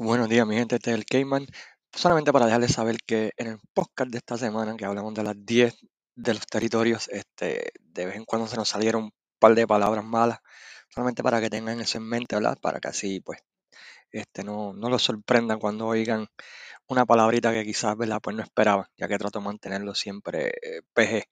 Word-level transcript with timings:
Buenos 0.00 0.28
días, 0.28 0.46
mi 0.46 0.54
gente, 0.54 0.76
este 0.76 0.92
es 0.92 0.96
el 0.96 1.04
Cayman. 1.04 1.44
Solamente 1.92 2.32
para 2.32 2.46
dejarles 2.46 2.70
saber 2.72 2.98
que 3.04 3.32
en 3.36 3.48
el 3.48 3.58
podcast 3.74 4.12
de 4.12 4.18
esta 4.18 4.38
semana, 4.38 4.76
que 4.76 4.84
hablamos 4.84 5.12
de 5.12 5.24
las 5.24 5.34
10 5.44 5.74
de 6.14 6.34
los 6.34 6.46
territorios, 6.46 7.08
este, 7.08 7.72
de 7.82 8.06
vez 8.06 8.14
en 8.14 8.24
cuando 8.24 8.46
se 8.46 8.54
nos 8.54 8.68
salieron 8.68 9.04
un 9.04 9.10
par 9.40 9.56
de 9.56 9.66
palabras 9.66 10.04
malas, 10.04 10.38
solamente 10.88 11.24
para 11.24 11.40
que 11.40 11.50
tengan 11.50 11.80
eso 11.80 11.98
en 11.98 12.08
mente, 12.08 12.36
¿verdad? 12.36 12.56
Para 12.62 12.78
que 12.78 12.86
así, 12.86 13.18
pues, 13.18 13.40
este, 14.12 14.44
no, 14.44 14.72
no 14.72 14.88
los 14.88 15.02
sorprendan 15.02 15.58
cuando 15.58 15.88
oigan 15.88 16.28
una 16.86 17.04
palabrita 17.04 17.52
que 17.52 17.64
quizás, 17.64 17.96
¿verdad? 17.96 18.20
Pues 18.22 18.36
no 18.36 18.44
esperaban, 18.44 18.86
ya 18.96 19.08
que 19.08 19.18
trato 19.18 19.40
de 19.40 19.46
mantenerlo 19.46 19.96
siempre 19.96 20.52
eh, 20.62 20.82
PG 20.94 21.24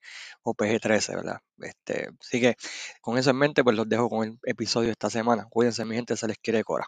o 0.43 0.53
PG13, 0.55 1.15
¿verdad? 1.15 1.39
Este, 1.59 2.09
así 2.19 2.41
que 2.41 2.57
con 2.99 3.17
eso 3.17 3.29
en 3.29 3.37
mente, 3.37 3.63
pues 3.63 3.77
los 3.77 3.87
dejo 3.87 4.09
con 4.09 4.27
el 4.27 4.39
episodio 4.43 4.87
de 4.87 4.93
esta 4.93 5.09
semana. 5.09 5.47
Cuídense, 5.49 5.85
mi 5.85 5.95
gente, 5.95 6.17
se 6.17 6.27
les 6.27 6.37
quiere 6.37 6.65
cora. 6.65 6.85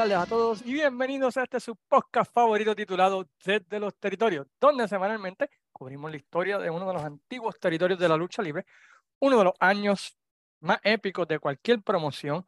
Tardes 0.00 0.16
a 0.16 0.24
todos 0.24 0.62
y 0.64 0.72
bienvenidos 0.72 1.36
a 1.36 1.42
este 1.42 1.60
su 1.60 1.76
podcast 1.76 2.32
favorito 2.32 2.74
titulado 2.74 3.28
Desde 3.44 3.78
los 3.78 3.94
Territorios, 3.96 4.46
donde 4.58 4.88
semanalmente 4.88 5.50
cubrimos 5.70 6.10
la 6.10 6.16
historia 6.16 6.58
de 6.58 6.70
uno 6.70 6.86
de 6.86 6.94
los 6.94 7.04
antiguos 7.04 7.60
territorios 7.60 7.98
de 7.98 8.08
la 8.08 8.16
lucha 8.16 8.40
libre, 8.40 8.64
uno 9.18 9.36
de 9.36 9.44
los 9.44 9.52
años 9.60 10.16
más 10.60 10.78
épicos 10.84 11.28
de 11.28 11.38
cualquier 11.38 11.82
promoción, 11.82 12.46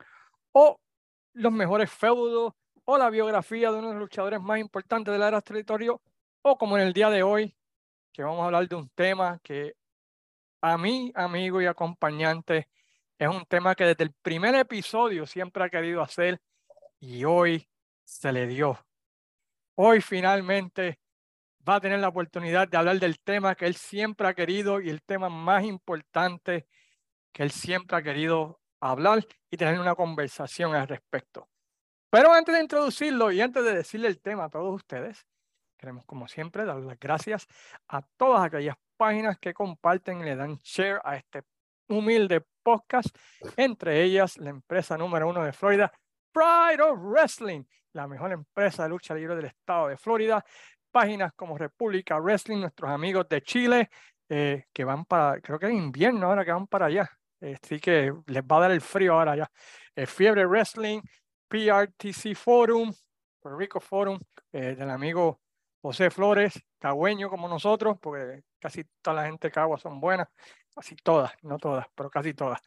o 0.53 0.81
los 1.35 1.53
mejores 1.53 1.91
feudos, 1.91 2.55
o 2.87 2.97
la 2.97 3.11
biografía 3.11 3.71
de 3.71 3.77
uno 3.77 3.89
de 3.89 3.95
los 3.97 4.03
luchadores 4.05 4.41
más 4.41 4.59
importantes 4.59 5.13
de 5.13 5.19
la 5.19 5.29
era 5.29 5.43
territorio, 5.43 6.01
o 6.41 6.57
como 6.57 6.79
en 6.79 6.87
el 6.87 6.95
día 6.95 7.11
de 7.11 7.23
hoy, 7.23 7.55
que 8.15 8.23
vamos 8.23 8.41
a 8.41 8.47
hablar 8.47 8.67
de 8.67 8.77
un 8.77 8.89
tema 8.95 9.39
que 9.43 9.75
a 10.63 10.79
mí, 10.79 11.13
amigo 11.15 11.61
y 11.61 11.67
acompañante, 11.67 12.71
es 13.19 13.29
un 13.29 13.45
tema 13.45 13.75
que 13.75 13.85
desde 13.85 14.05
el 14.05 14.13
primer 14.23 14.55
episodio 14.55 15.27
siempre 15.27 15.65
ha 15.65 15.69
querido 15.69 16.01
hacer 16.01 16.41
y 17.03 17.25
hoy 17.25 17.69
se 18.05 18.33
le 18.33 18.47
dio. 18.47 18.79
Hoy 19.75 20.01
finalmente 20.01 21.01
va 21.69 21.77
a 21.77 21.81
tener 21.81 21.99
la 21.99 22.09
oportunidad 22.09 22.69
de 22.69 22.77
hablar 22.77 23.01
del 23.01 23.19
tema 23.19 23.57
que 23.57 23.67
él 23.67 23.75
siempre 23.75 24.29
ha 24.29 24.35
querido 24.35 24.81
y 24.81 24.89
el 24.89 25.03
tema 25.03 25.29
más 25.29 25.65
importante 25.65 26.69
que 27.33 27.43
él 27.43 27.51
siempre 27.51 27.97
ha 27.97 28.03
querido 28.03 28.61
hablar 28.81 29.27
y 29.51 29.57
tener 29.57 29.81
una 29.81 29.97
conversación 29.97 30.77
al 30.77 30.87
respecto. 30.87 31.49
Pero 32.09 32.33
antes 32.33 32.55
de 32.55 32.61
introducirlo 32.61 33.33
y 33.33 33.41
antes 33.41 33.65
de 33.65 33.75
decirle 33.75 34.07
el 34.07 34.21
tema 34.21 34.45
a 34.45 34.51
todos 34.51 34.73
ustedes, 34.73 35.27
queremos 35.77 36.05
como 36.05 36.29
siempre 36.29 36.65
dar 36.65 36.77
las 36.77 37.01
gracias 37.01 37.49
a 37.89 38.03
todas 38.17 38.45
aquellas 38.45 38.77
páginas 38.97 39.39
que 39.41 39.53
comparten 39.53 40.21
y 40.21 40.25
le 40.25 40.37
dan 40.37 40.57
share 40.63 41.01
a 41.03 41.17
este 41.17 41.43
humilde 41.89 42.45
podcast, 42.63 43.09
entre 43.57 44.05
ellas 44.05 44.37
la 44.39 44.51
empresa 44.51 44.97
número 44.97 45.29
uno 45.29 45.43
de 45.43 45.53
Florida, 45.53 45.93
Pride 46.33 46.83
of 46.83 46.99
Wrestling, 46.99 47.65
la 47.93 48.09
mejor 48.09 48.33
empresa 48.33 48.85
de 48.85 48.89
lucha 48.89 49.15
libre 49.15 49.37
del 49.37 49.47
estado 49.47 49.89
de 49.89 49.97
Florida. 49.97 50.45
Páginas 50.91 51.33
como 51.35 51.57
República 51.57 52.19
Wrestling, 52.19 52.61
nuestros 52.61 52.91
amigos 52.91 53.29
de 53.29 53.43
Chile, 53.43 53.91
eh, 54.29 54.65
que 54.73 54.85
van 54.85 55.05
para, 55.05 55.41
creo 55.41 55.59
que 55.59 55.67
es 55.67 55.73
invierno 55.73 56.27
ahora 56.27 56.45
que 56.45 56.53
van 56.53 56.67
para 56.67 56.87
allá. 56.87 57.11
así 57.41 57.81
que 57.81 58.13
les 58.27 58.43
va 58.43 58.57
a 58.57 58.61
dar 58.61 58.71
el 58.71 58.81
frío 58.81 59.15
ahora 59.15 59.37
ya. 59.37 59.51
Eh, 59.95 60.07
Fiebre 60.07 60.47
Wrestling, 60.47 61.01
PRTC 61.49 62.35
Forum, 62.35 62.93
Puerto 63.41 63.59
Rico 63.59 63.81
Forum, 63.81 64.19
eh, 64.53 64.75
del 64.75 64.91
amigo 64.91 65.41
José 65.83 66.11
Flores, 66.11 66.55
cagüeño 66.79 67.29
como 67.29 67.49
nosotros, 67.49 67.99
porque 68.01 68.43
casi 68.59 68.85
toda 69.03 69.17
la 69.17 69.27
gente 69.27 69.49
de 69.49 69.53
Cagua 69.53 69.79
son 69.79 70.01
buenas, 70.01 70.29
casi 70.75 70.95
todas, 70.97 71.33
no 71.43 71.59
todas, 71.59 71.87
pero 71.95 72.09
casi 72.09 72.35
todas. 72.35 72.61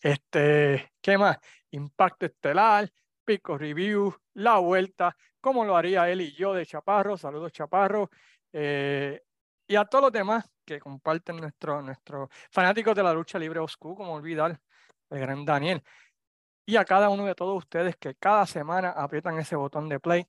Este, 0.00 0.92
¿qué 1.00 1.18
más? 1.18 1.38
Impacto 1.70 2.26
Estelar, 2.26 2.90
Pico 3.24 3.56
Review, 3.58 4.14
La 4.34 4.58
Vuelta, 4.58 5.16
como 5.40 5.64
lo 5.64 5.76
haría 5.76 6.08
él 6.08 6.20
y 6.20 6.32
yo 6.32 6.54
de 6.54 6.66
Chaparro, 6.66 7.16
saludos 7.16 7.52
Chaparro, 7.52 8.10
eh, 8.52 9.22
y 9.66 9.76
a 9.76 9.84
todos 9.84 10.04
los 10.04 10.12
demás 10.12 10.50
que 10.64 10.80
comparten 10.80 11.36
nuestro, 11.36 11.82
nuestro 11.82 12.28
fanáticos 12.50 12.94
de 12.94 13.02
la 13.02 13.12
lucha 13.12 13.38
libre 13.38 13.60
Oscu, 13.60 13.94
como 13.94 14.14
olvidar 14.14 14.60
el 15.10 15.18
gran 15.20 15.44
Daniel, 15.44 15.82
y 16.66 16.76
a 16.76 16.84
cada 16.84 17.08
uno 17.08 17.26
de 17.26 17.34
todos 17.34 17.56
ustedes 17.58 17.96
que 17.96 18.14
cada 18.14 18.46
semana 18.46 18.90
aprietan 18.90 19.38
ese 19.38 19.56
botón 19.56 19.88
de 19.88 20.00
play. 20.00 20.26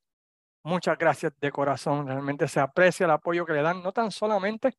Muchas 0.63 0.97
gracias 0.97 1.33
de 1.39 1.51
corazón, 1.51 2.07
realmente 2.07 2.47
se 2.47 2.59
aprecia 2.59 3.05
el 3.05 3.11
apoyo 3.11 3.45
que 3.45 3.53
le 3.53 3.61
dan, 3.61 3.83
no 3.83 3.91
tan 3.91 4.11
solamente 4.11 4.77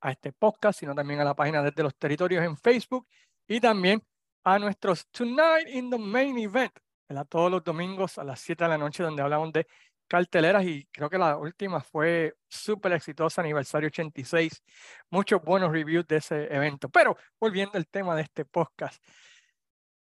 a 0.00 0.10
este 0.10 0.32
podcast, 0.32 0.80
sino 0.80 0.94
también 0.94 1.20
a 1.20 1.24
la 1.24 1.34
página 1.34 1.62
desde 1.62 1.82
los 1.82 1.96
territorios 1.96 2.44
en 2.44 2.56
Facebook 2.56 3.06
y 3.46 3.60
también 3.60 4.02
a 4.44 4.58
nuestros 4.58 5.06
Tonight 5.08 5.68
in 5.68 5.90
the 5.90 5.98
Main 5.98 6.38
Event, 6.38 6.72
¿verdad? 7.08 7.26
todos 7.28 7.50
los 7.50 7.62
domingos 7.62 8.18
a 8.18 8.24
las 8.24 8.40
7 8.40 8.64
de 8.64 8.70
la 8.70 8.78
noche, 8.78 9.02
donde 9.02 9.22
hablamos 9.22 9.52
de 9.52 9.66
carteleras 10.08 10.64
y 10.64 10.86
creo 10.86 11.08
que 11.08 11.18
la 11.18 11.36
última 11.36 11.80
fue 11.80 12.34
súper 12.48 12.92
exitosa, 12.92 13.42
aniversario 13.42 13.86
86, 13.88 14.62
muchos 15.10 15.40
buenos 15.42 15.70
reviews 15.70 16.06
de 16.06 16.16
ese 16.16 16.52
evento. 16.52 16.88
Pero 16.88 17.16
volviendo 17.38 17.78
al 17.78 17.86
tema 17.86 18.16
de 18.16 18.22
este 18.22 18.44
podcast, 18.44 19.02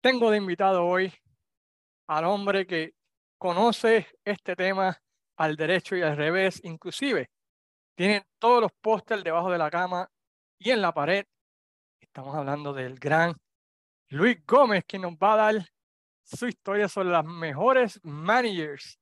tengo 0.02 0.32
de 0.32 0.38
invitado 0.38 0.86
hoy 0.86 1.14
al 2.08 2.26
hombre 2.26 2.66
que 2.66 2.94
conoce 3.38 4.08
este 4.24 4.56
tema 4.56 4.98
al 5.38 5.56
derecho 5.56 5.96
y 5.96 6.02
al 6.02 6.16
revés, 6.16 6.62
inclusive 6.64 7.30
tiene 7.96 8.26
todos 8.40 8.62
los 8.62 8.72
pósters 8.82 9.24
debajo 9.24 9.52
de 9.52 9.58
la 9.58 9.70
cama 9.70 10.10
y 10.58 10.72
en 10.72 10.82
la 10.82 10.94
pared. 10.94 11.26
Estamos 12.00 12.34
hablando 12.36 12.72
del 12.72 12.98
gran 12.98 13.36
Luis 14.10 14.44
Gómez, 14.46 14.86
que 14.86 14.98
nos 14.98 15.14
va 15.14 15.34
a 15.34 15.38
dar 15.38 15.66
su 16.24 16.48
historia 16.48 16.88
sobre 16.88 17.10
las 17.10 17.26
mejores 17.26 18.00
managers 18.04 19.00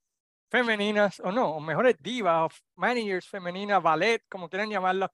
femeninas, 0.49 1.19
o 1.21 1.31
no, 1.31 1.55
o 1.55 1.59
mejores 1.59 1.95
divas, 1.99 2.53
managers 2.75 3.27
femeninas, 3.27 3.81
ballet, 3.81 4.23
como 4.29 4.49
quieran 4.49 4.69
llamarlas, 4.69 5.11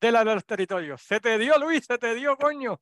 de, 0.00 0.12
la, 0.12 0.24
de 0.24 0.34
los 0.34 0.44
territorios. 0.44 1.02
Se 1.02 1.20
te 1.20 1.38
dio, 1.38 1.58
Luis, 1.58 1.84
se 1.84 1.98
te 1.98 2.14
dio, 2.14 2.36
coño. 2.36 2.78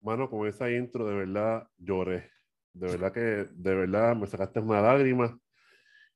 Mano, 0.00 0.30
con 0.30 0.46
esa 0.46 0.70
intro, 0.70 1.06
de 1.06 1.14
verdad 1.14 1.68
lloré. 1.76 2.30
De 2.72 2.86
verdad 2.86 3.12
que, 3.12 3.20
de 3.20 3.74
verdad, 3.74 4.14
me 4.14 4.26
sacaste 4.26 4.60
una 4.60 4.80
lágrima 4.80 5.38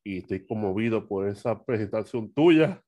y 0.05 0.19
estoy 0.19 0.47
conmovido 0.47 1.07
por 1.07 1.27
esa 1.29 1.63
presentación 1.65 2.33
tuya. 2.33 2.83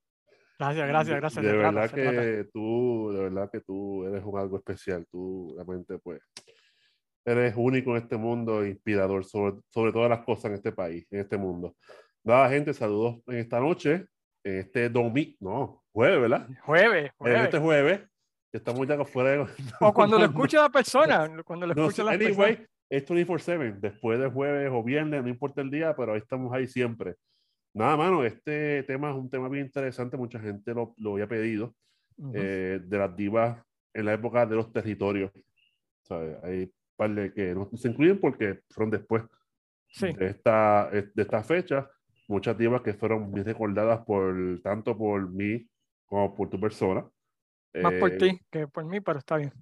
Gracias, 0.59 0.89
gracias, 0.89 1.17
gracias. 1.17 1.45
De 1.45 1.53
verdad 1.53 1.91
que 1.91 2.49
tú, 2.53 3.11
de 3.13 3.23
verdad 3.25 3.51
que 3.51 3.61
tú 3.61 4.05
eres 4.07 4.23
un 4.25 4.39
algo 4.39 4.57
especial. 4.57 5.07
Tú 5.11 5.53
realmente, 5.57 5.99
pues, 5.99 6.21
eres 7.25 7.55
único 7.57 7.91
en 7.97 8.03
este 8.03 8.17
mundo, 8.17 8.65
inspirador 8.65 9.25
sobre, 9.25 9.57
sobre 9.71 9.93
todas 9.93 10.11
las 10.11 10.21
cosas 10.25 10.47
en 10.47 10.53
este 10.55 10.73
país, 10.73 11.07
en 11.11 11.21
este 11.21 11.37
mundo. 11.37 11.75
Nada, 12.23 12.49
gente, 12.49 12.73
saludos 12.73 13.21
en 13.27 13.39
esta 13.39 13.61
noche, 13.61 14.07
en 14.45 14.59
este 14.59 14.89
domingo, 14.89 15.37
no, 15.41 15.85
jueves, 15.93 16.21
¿verdad? 16.21 16.49
Jueves, 16.65 17.11
jueves. 17.17 17.39
En 17.39 17.45
este 17.45 17.59
jueves, 17.59 18.01
que 18.53 18.59
estamos 18.59 18.87
ya 18.87 18.95
afuera 18.95 19.31
de... 19.31 19.47
O 19.81 19.93
cuando 19.93 20.19
lo 20.19 20.25
escuche 20.27 20.57
la 20.57 20.71
persona, 20.71 21.29
cuando 21.45 21.67
lo 21.67 21.75
No, 21.75 21.89
escuche 21.89 22.05
la 22.05 22.13
anyway, 22.13 22.57
persona. 22.57 22.69
es 22.91 23.07
24-7, 23.07 23.81
después 23.81 24.19
de 24.21 24.31
jueves 24.31 24.71
o 24.73 24.83
viernes, 24.83 25.23
no 25.23 25.29
importa 25.29 25.61
el 25.61 25.71
día, 25.71 25.95
pero 25.97 26.13
ahí 26.13 26.19
estamos 26.21 26.53
ahí 26.53 26.67
siempre. 26.69 27.17
Nada, 27.75 27.97
mano, 27.97 28.25
este 28.25 28.85
tema 28.85 29.11
es 29.11 29.17
un 29.17 29.29
tema 29.29 29.49
bien 29.49 29.67
interesante, 29.67 30.17
mucha 30.17 30.39
gente 30.39 30.73
lo, 30.73 30.95
lo 30.99 31.15
había 31.15 31.27
pedido, 31.27 31.75
Ujú. 32.19 32.33
eh, 32.35 32.81
de 32.85 32.99
las 32.99 33.17
divas 33.17 33.63
en 33.93 34.07
la 34.07 34.15
época 34.15 34.47
de 34.47 34.57
los 34.57 34.73
territorios. 34.73 35.33
¿sabes? 36.03 36.39
Hay 36.45 36.73
par 36.97 37.15
de 37.15 37.33
que 37.33 37.55
no 37.55 37.71
se 37.75 37.89
incluyen 37.89 38.21
porque 38.21 38.61
fueron 38.71 38.91
después 38.91 39.25
Sí, 39.93 40.09
de, 40.19 40.27
esta, 40.29 40.91
de 40.91 41.23
esta 41.23 41.43
fecha, 41.45 41.91
muchas 42.29 42.59
divas 42.59 42.83
que 42.83 42.95
fueron 42.95 43.33
bien 43.33 43.47
recordadas 43.47 44.03
por, 44.07 44.61
tanto 44.63 44.97
por 44.99 45.31
mí 45.31 45.69
como 46.07 46.35
por 46.35 46.51
tu 46.51 46.61
persona. 46.61 47.09
más 47.81 47.93
por 47.95 48.11
Eh, 48.11 48.19
ti 48.19 48.41
que 48.51 48.67
por 48.69 48.85
mí, 48.85 49.01
pero 49.01 49.19
está 49.19 49.37
bien. 49.37 49.53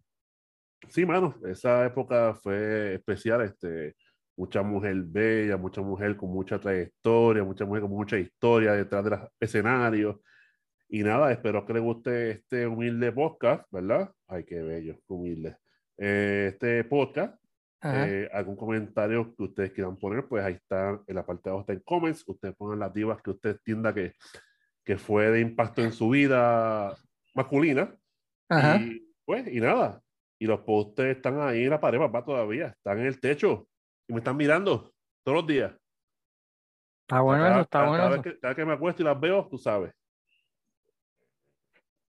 Sí, 0.88 1.06
mano, 1.06 1.36
esa 1.46 1.86
época 1.86 2.34
fue 2.34 2.94
especial, 2.94 3.42
este, 3.42 3.94
mucha 4.36 4.62
mujer 4.62 4.96
bella, 5.04 5.56
mucha 5.56 5.80
mujer 5.82 6.16
con 6.16 6.30
mucha 6.30 6.58
trayectoria, 6.58 7.44
mucha 7.44 7.64
mujer 7.64 7.82
con 7.82 7.90
mucha 7.90 8.18
historia 8.18 8.72
detrás 8.72 9.04
de 9.04 9.10
los 9.10 9.20
escenarios. 9.40 10.16
Y 10.88 11.02
nada, 11.02 11.32
espero 11.32 11.64
que 11.64 11.72
les 11.72 11.82
guste 11.82 12.30
este 12.30 12.66
humilde 12.66 13.12
podcast, 13.12 13.64
¿verdad? 13.70 14.10
Ay, 14.26 14.44
qué 14.44 14.62
bello, 14.62 14.98
humilde. 15.08 15.56
Eh, 15.96 16.50
este 16.52 16.84
podcast, 16.84 17.34
eh, 17.82 18.28
algún 18.32 18.56
comentario 18.56 19.34
que 19.34 19.42
ustedes 19.44 19.72
quieran 19.72 19.96
poner, 19.96 20.26
pues 20.28 20.44
ahí 20.44 20.54
está 20.54 21.00
en 21.06 21.14
la 21.14 21.24
parte 21.24 21.44
de 21.44 21.50
abajo 21.50 21.62
está 21.62 21.72
en 21.72 21.80
comments. 21.80 22.24
Ustedes 22.26 22.54
pongan 22.56 22.78
las 22.78 22.92
divas 22.92 23.22
que 23.22 23.30
usted 23.30 23.50
entienda 23.52 23.94
que, 23.94 24.12
que 24.84 24.98
fue 24.98 25.30
de 25.30 25.40
impacto 25.40 25.82
en 25.82 25.92
su 25.92 26.10
vida 26.10 26.94
masculina. 27.34 27.94
Ajá. 28.48 28.76
Y 28.76 29.14
pues, 29.24 29.46
y 29.48 29.60
nada. 29.60 30.00
Y 30.38 30.46
los 30.46 30.60
postes 30.60 31.16
están 31.16 31.40
ahí 31.40 31.64
en 31.64 31.70
la 31.70 31.80
pared, 31.80 31.98
papá, 31.98 32.24
todavía. 32.24 32.68
Están 32.68 32.98
en 33.00 33.06
el 33.06 33.20
techo. 33.20 33.68
Y 34.12 34.14
me 34.14 34.18
están 34.18 34.36
mirando 34.36 34.92
todos 35.24 35.36
los 35.38 35.46
días. 35.46 35.72
Está 37.08 37.22
bueno 37.22 37.44
cada, 37.44 37.54
eso, 37.54 37.60
está 37.62 37.78
cada- 37.78 37.88
bueno 37.88 38.04
cada 38.04 38.14
eso. 38.16 38.22
vez 38.22 38.34
que, 38.34 38.40
cada 38.40 38.54
que 38.54 38.64
me 38.66 38.72
acuesto 38.74 39.00
y 39.02 39.04
las 39.06 39.18
veo, 39.18 39.48
tú 39.48 39.56
sabes. 39.56 39.94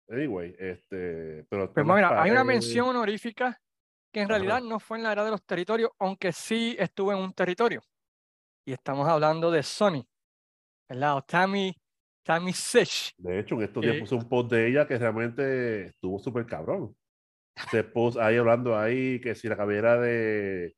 Anyway, 0.09 0.53
este. 0.59 1.45
Pero 1.49 1.61
Pues 1.61 1.69
están 1.69 1.87
las 1.87 1.95
mira, 1.95 2.07
hay 2.21 2.31
una 2.31 2.41
paredes. 2.43 2.45
mención 2.45 2.87
honorífica 2.89 3.57
que 4.11 4.19
en 4.19 4.25
Ajá. 4.25 4.33
realidad 4.33 4.61
no 4.61 4.81
fue 4.81 4.97
en 4.97 5.03
la 5.03 5.13
era 5.13 5.23
de 5.23 5.31
los 5.31 5.43
territorios, 5.45 5.91
aunque 5.97 6.33
sí 6.33 6.75
estuvo 6.77 7.13
en 7.13 7.19
un 7.19 7.31
territorio. 7.31 7.81
Y 8.65 8.73
estamos 8.73 9.07
hablando 9.07 9.49
de 9.49 9.63
Sony, 9.63 10.05
¿verdad? 10.89 11.15
O 11.15 11.21
Tammy, 11.21 11.73
Tammy 12.21 12.51
Sish. 12.51 13.13
De 13.17 13.39
hecho, 13.39 13.55
en 13.55 13.61
estos 13.61 13.81
días 13.81 13.95
Eh, 13.95 13.99
puse 14.01 14.13
un 14.15 14.27
post 14.27 14.51
de 14.51 14.67
ella 14.67 14.85
que 14.85 14.97
realmente 14.97 15.85
estuvo 15.85 16.19
súper 16.19 16.45
cabrón. 16.45 16.93
Se 17.71 17.81
post 17.85 18.17
ahí 18.17 18.35
hablando 18.35 18.77
ahí 18.77 19.21
que 19.21 19.35
si 19.35 19.47
la 19.47 19.55
cabellera 19.55 19.97
de. 20.01 20.75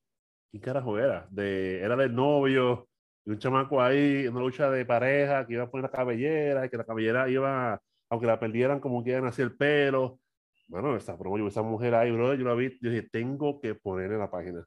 ¿Quién 0.55 0.63
carajo 0.63 0.97
era? 0.97 1.27
De, 1.31 1.81
era 1.81 1.97
del 1.97 2.15
novio 2.15 2.87
y 3.25 3.31
un 3.31 3.37
chamaco 3.39 3.81
ahí 3.81 4.25
en 4.25 4.31
una 4.31 4.39
lucha 4.39 4.69
de 4.71 4.85
pareja 4.85 5.45
que 5.45 5.51
iba 5.55 5.63
a 5.63 5.69
poner 5.69 5.83
la 5.83 5.91
cabellera 5.91 6.65
y 6.65 6.69
que 6.69 6.77
la 6.77 6.85
cabellera 6.85 7.27
iba, 7.29 7.81
aunque 8.09 8.25
la 8.25 8.39
perdieran, 8.39 8.79
como 8.79 9.03
que 9.03 9.09
iban 9.09 9.25
así 9.25 9.41
el 9.41 9.53
pelo. 9.53 10.17
Bueno, 10.69 10.95
esa 10.95 11.17
promo, 11.17 11.45
esa 11.45 11.61
mujer 11.61 11.93
ahí, 11.93 12.09
bro, 12.11 12.33
yo 12.35 12.45
la 12.45 12.53
vi, 12.53 12.69
yo 12.81 12.89
dije, 12.89 13.05
tengo 13.11 13.59
que 13.59 13.75
poner 13.75 14.13
en 14.13 14.19
la 14.19 14.31
página. 14.31 14.65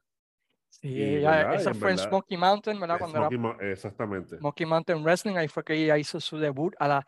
Sí, 0.69 0.89
Y 0.89 1.01
ella- 1.15 1.55
esa 1.55 1.73
fue 1.73 1.89
en 1.89 1.97
Smoky 1.97 2.37
Mountain, 2.37 2.79
¿verdad? 2.79 2.99
Cuando 2.99 3.17
Smoky 3.17 3.37
Mo- 3.39 3.59
Exactamente. 3.59 4.37
Smoky 4.37 4.65
Mountain 4.67 5.03
Wrestling, 5.03 5.37
ahí 5.37 5.47
fue 5.47 5.63
que 5.63 5.73
ella 5.73 5.97
hizo 5.97 6.19
su 6.19 6.37
debut 6.37 6.75
a 6.77 6.87
la 6.87 7.07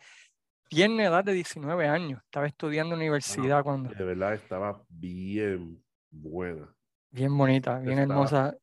tierna 0.70 1.04
edad 1.04 1.24
de 1.24 1.34
19 1.34 1.88
años. 1.88 2.20
Estaba 2.26 2.48
estudiando 2.48 2.96
universidad 2.96 3.62
cuando. 3.64 3.92
De 3.94 4.04
verdad 4.04 4.34
estaba 4.34 4.82
bien 4.90 5.84
buena. 6.10 6.68
Bien 7.12 7.38
bonita, 7.38 7.78
bien 7.80 8.00
Estaba- 8.00 8.14
hermosa. 8.14 8.58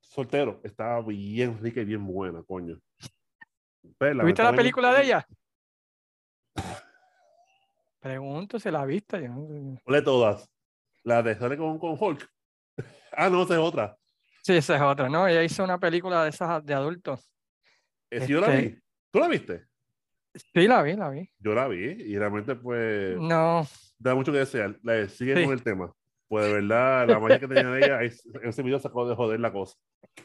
Soltero, 0.00 0.60
estaba 0.64 1.00
bien 1.02 1.58
rica 1.62 1.80
y 1.80 1.84
bien 1.84 2.06
buena, 2.06 2.42
coño. 2.42 2.78
Pues, 3.98 4.16
¿Tuviste 4.18 4.42
la 4.42 4.52
película 4.52 4.92
de 4.94 5.04
ella? 5.04 5.26
Pregunto 8.00 8.58
si 8.58 8.70
la 8.70 8.84
viste. 8.84 9.22
Yo 9.22 9.28
no 9.28 9.76
sé. 9.76 9.82
¿Cuál 9.84 9.96
de 9.96 10.02
todas? 10.02 10.50
La 11.02 11.22
de 11.22 11.34
sale 11.36 11.56
con, 11.56 11.78
con 11.78 11.96
Hulk. 11.98 12.28
Ah, 13.12 13.28
no, 13.28 13.42
esa 13.42 13.54
es 13.54 13.60
otra. 13.60 13.98
Sí, 14.42 14.54
esa 14.56 14.76
es 14.76 14.82
otra, 14.82 15.08
¿no? 15.08 15.26
Ella 15.26 15.42
hizo 15.42 15.64
una 15.64 15.78
película 15.78 16.22
de 16.22 16.30
esas 16.30 16.64
de 16.64 16.72
adultos. 16.74 17.28
Eh, 18.08 18.20
sí, 18.20 18.32
yo 18.32 18.40
la 18.40 18.54
Este- 18.54 18.68
vi. 18.68 18.78
¿Tú 19.10 19.18
la 19.18 19.28
viste? 19.28 19.64
Sí, 20.34 20.68
la 20.68 20.80
vi, 20.82 20.94
la 20.94 21.10
vi. 21.10 21.28
Yo 21.40 21.52
la 21.52 21.66
vi 21.66 21.76
y 21.80 22.16
realmente 22.16 22.54
pues 22.54 23.18
No, 23.18 23.66
da 23.98 24.14
mucho 24.14 24.30
que 24.30 24.38
desear. 24.38 24.78
La, 24.84 25.08
sigue 25.08 25.36
Sí. 25.36 25.42
con 25.44 25.52
el 25.52 25.62
tema. 25.64 25.92
Pues 26.30 26.46
de 26.46 26.52
verdad, 26.52 27.08
la 27.08 27.18
magia 27.18 27.40
que 27.40 27.48
tenía 27.48 27.68
de 27.72 27.78
ella, 27.84 28.02
es- 28.04 28.24
ese 28.44 28.62
video 28.62 28.78
sacó 28.78 29.08
de 29.08 29.16
joder 29.16 29.40
la 29.40 29.50
cosa. 29.52 29.76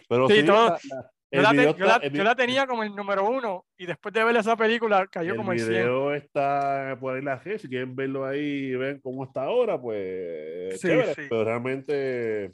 Pero 0.08 0.28
Sí, 0.30 0.42
sí, 0.42 0.46
todo- 0.46 0.78
yo 0.78 1.02
el 1.32 1.42
la, 1.42 1.52
yo 1.72 1.86
la- 1.88 1.96
el 1.96 2.14
yo 2.14 2.24
la 2.24 2.36
tenía 2.36 2.68
como 2.68 2.84
el 2.84 2.96
número 2.96 3.28
uno 3.28 3.66
y 3.76 3.88
después 3.88 4.14
de 4.14 4.24
ver 4.24 4.36
esa 4.38 4.56
película 4.56 5.08
cayó 5.08 5.32
el 5.32 5.38
como 5.38 5.52
el 5.52 5.58
100. 5.60 5.72
video 5.72 6.14
está 6.14 6.96
por 7.00 7.16
ahí 7.16 7.24
la 7.24 7.38
red. 7.38 7.58
Si 7.58 7.68
quieren 7.68 7.96
verlo 7.96 8.24
ahí 8.24 8.40
y 8.40 8.76
ven 8.76 9.00
cómo 9.02 9.24
está 9.24 9.46
ahora, 9.46 9.82
pues 9.82 10.80
Sí, 10.80 10.88
chévere. 10.90 11.16
sí. 11.16 11.22
Pero 11.28 11.44
realmente 11.44 12.54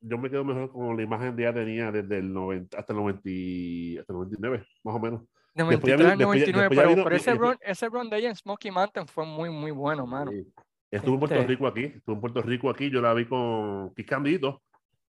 yo 0.00 0.18
me 0.18 0.30
quedo 0.30 0.44
mejor 0.44 0.72
con 0.72 0.96
la 0.96 1.02
imagen 1.04 1.36
que 1.36 1.42
ella 1.42 1.54
tenía 1.54 1.92
desde 1.92 2.18
el 2.18 2.32
90 2.32 2.76
hasta 2.76 2.92
el 2.92 2.98
90, 2.98 3.22
y- 3.24 3.98
hasta 3.98 4.12
el 4.12 4.16
99, 4.18 4.66
más 4.82 4.96
o 4.96 4.98
menos. 4.98 5.22
Después 5.54 5.80
ya 5.80 5.96
93 5.96 5.96
vino- 5.98 6.10
al 6.12 6.18
después 6.18 6.40
ya- 6.40 6.46
99, 6.46 6.68
después 6.68 6.76
ya 6.76 6.82
pero, 6.82 6.88
vino- 6.90 7.04
pero 7.04 7.16
ese, 7.16 7.34
run, 7.34 7.56
ese 7.62 7.88
run 7.88 8.10
de 8.10 8.16
ella 8.18 8.28
en 8.30 8.36
Smoky 8.36 8.70
Mountain 8.72 9.06
fue 9.06 9.24
muy, 9.24 9.48
muy 9.50 9.70
bueno, 9.70 10.04
mano. 10.06 10.32
Sí. 10.32 10.44
Estuvo 10.90 11.14
en 11.14 11.20
Puerto 11.20 11.34
Este- 11.36 11.46
Rico 11.46 11.66
aquí, 11.66 11.84
estuvo 11.84 12.14
en 12.14 12.20
Puerto 12.20 12.42
Rico 12.42 12.70
aquí, 12.70 12.90
yo 12.90 13.00
la 13.00 13.12
vi 13.14 13.26
con 13.26 13.94
Kis 13.94 14.06
Candito 14.06 14.62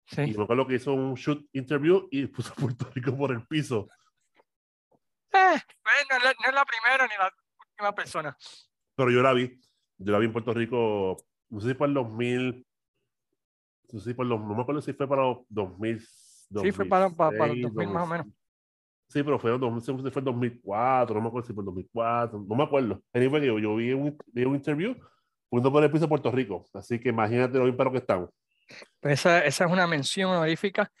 Sí. 0.07 0.21
y 0.23 0.33
me 0.35 0.43
acuerdo 0.43 0.65
que 0.65 0.75
hizo 0.75 0.93
un 0.93 1.13
shoot 1.13 1.45
interview 1.53 2.07
y 2.09 2.25
puso 2.27 2.53
Puerto 2.55 2.89
Rico 2.95 3.15
por 3.15 3.31
el 3.31 3.45
piso. 3.45 3.87
Eh, 5.31 5.59
pues, 5.83 6.05
no, 6.09 6.17
es 6.17 6.23
la, 6.23 6.33
no 6.33 6.47
es 6.49 6.53
la 6.55 6.65
primera 6.65 7.05
ni 7.07 7.13
la 7.15 7.31
última 7.69 7.93
persona. 7.93 8.35
Pero 8.95 9.11
yo 9.11 9.21
la 9.21 9.33
vi, 9.33 9.59
yo 9.97 10.11
la 10.11 10.17
vi 10.17 10.25
en 10.25 10.33
Puerto 10.33 10.53
Rico, 10.53 11.17
no 11.49 11.59
sé 11.61 11.69
si 11.69 11.73
fue 11.75 11.87
el 11.87 11.93
2000, 11.93 12.65
no 13.93 13.99
sé 13.99 14.09
si 14.09 14.13
fue 14.15 14.25
los, 14.25 14.39
no 14.39 14.55
me 14.55 14.61
acuerdo 14.63 14.81
si 14.81 14.93
fue 14.93 15.07
para 15.07 15.21
los 15.21 15.37
2000. 15.49 15.99
Sí, 15.99 16.71
fue 16.71 16.85
para, 16.85 17.09
para, 17.11 17.37
para 17.37 17.53
los 17.53 17.61
2006, 17.61 17.73
2000 17.75 17.93
más 17.93 18.03
o 18.03 18.07
menos. 18.07 18.27
Sí, 19.09 19.23
pero 19.23 19.37
fue, 19.39 19.53
en 19.53 19.59
2000, 19.59 19.75
no 19.75 20.01
sé 20.01 20.07
si 20.09 20.11
fue 20.11 20.19
el 20.21 20.25
2004, 20.25 21.15
no 21.15 21.21
me 21.21 21.27
acuerdo 21.27 21.47
si 21.47 21.53
fue 21.53 21.61
el 21.61 21.65
2004, 21.65 22.45
no 22.47 22.55
me 22.55 22.63
acuerdo. 22.63 23.03
Anyway, 23.13 23.45
yo, 23.45 23.59
yo 23.59 23.75
vi, 23.75 23.93
un, 23.93 24.17
vi 24.33 24.43
un 24.45 24.55
interview 24.55 24.95
poniendo 25.49 25.71
por 25.71 25.83
el 25.83 25.91
piso 25.91 26.07
Puerto 26.07 26.31
Rico, 26.31 26.65
así 26.73 26.99
que 26.99 27.09
imagínate 27.09 27.57
lo 27.57 27.63
bien 27.65 27.75
para 27.77 27.89
lo 27.89 27.91
que 27.93 27.97
estamos. 27.99 28.29
Pues 28.99 29.19
esa, 29.19 29.43
esa 29.45 29.65
es 29.65 29.71
una 29.71 29.87
mención 29.87 30.29
honorífica. 30.31 30.91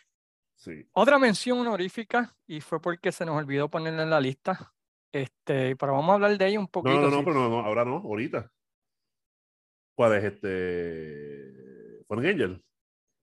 Sí. 0.55 0.85
Otra 0.93 1.17
mención 1.19 1.59
honorífica, 1.59 2.35
y 2.47 2.59
fue 2.61 2.81
porque 2.81 3.11
se 3.11 3.25
nos 3.25 3.37
olvidó 3.37 3.69
ponerla 3.69 4.03
en 4.03 4.09
la 4.09 4.19
lista, 4.19 4.73
este, 5.11 5.75
pero 5.75 5.93
vamos 5.93 6.09
a 6.09 6.13
hablar 6.15 6.37
de 6.37 6.47
ella 6.47 6.59
un 6.59 6.65
No, 6.65 6.71
poquito. 6.71 6.99
no, 6.99 7.09
no, 7.09 7.17
sí. 7.19 7.23
pero 7.25 7.35
no, 7.35 7.49
no, 7.49 7.59
ahora 7.61 7.85
no, 7.85 7.97
ahorita. 7.97 8.51
¿Cuál 9.95 10.15
es 10.15 10.23
este? 10.25 12.05
Fallen 12.07 12.25
Angel. 12.25 12.63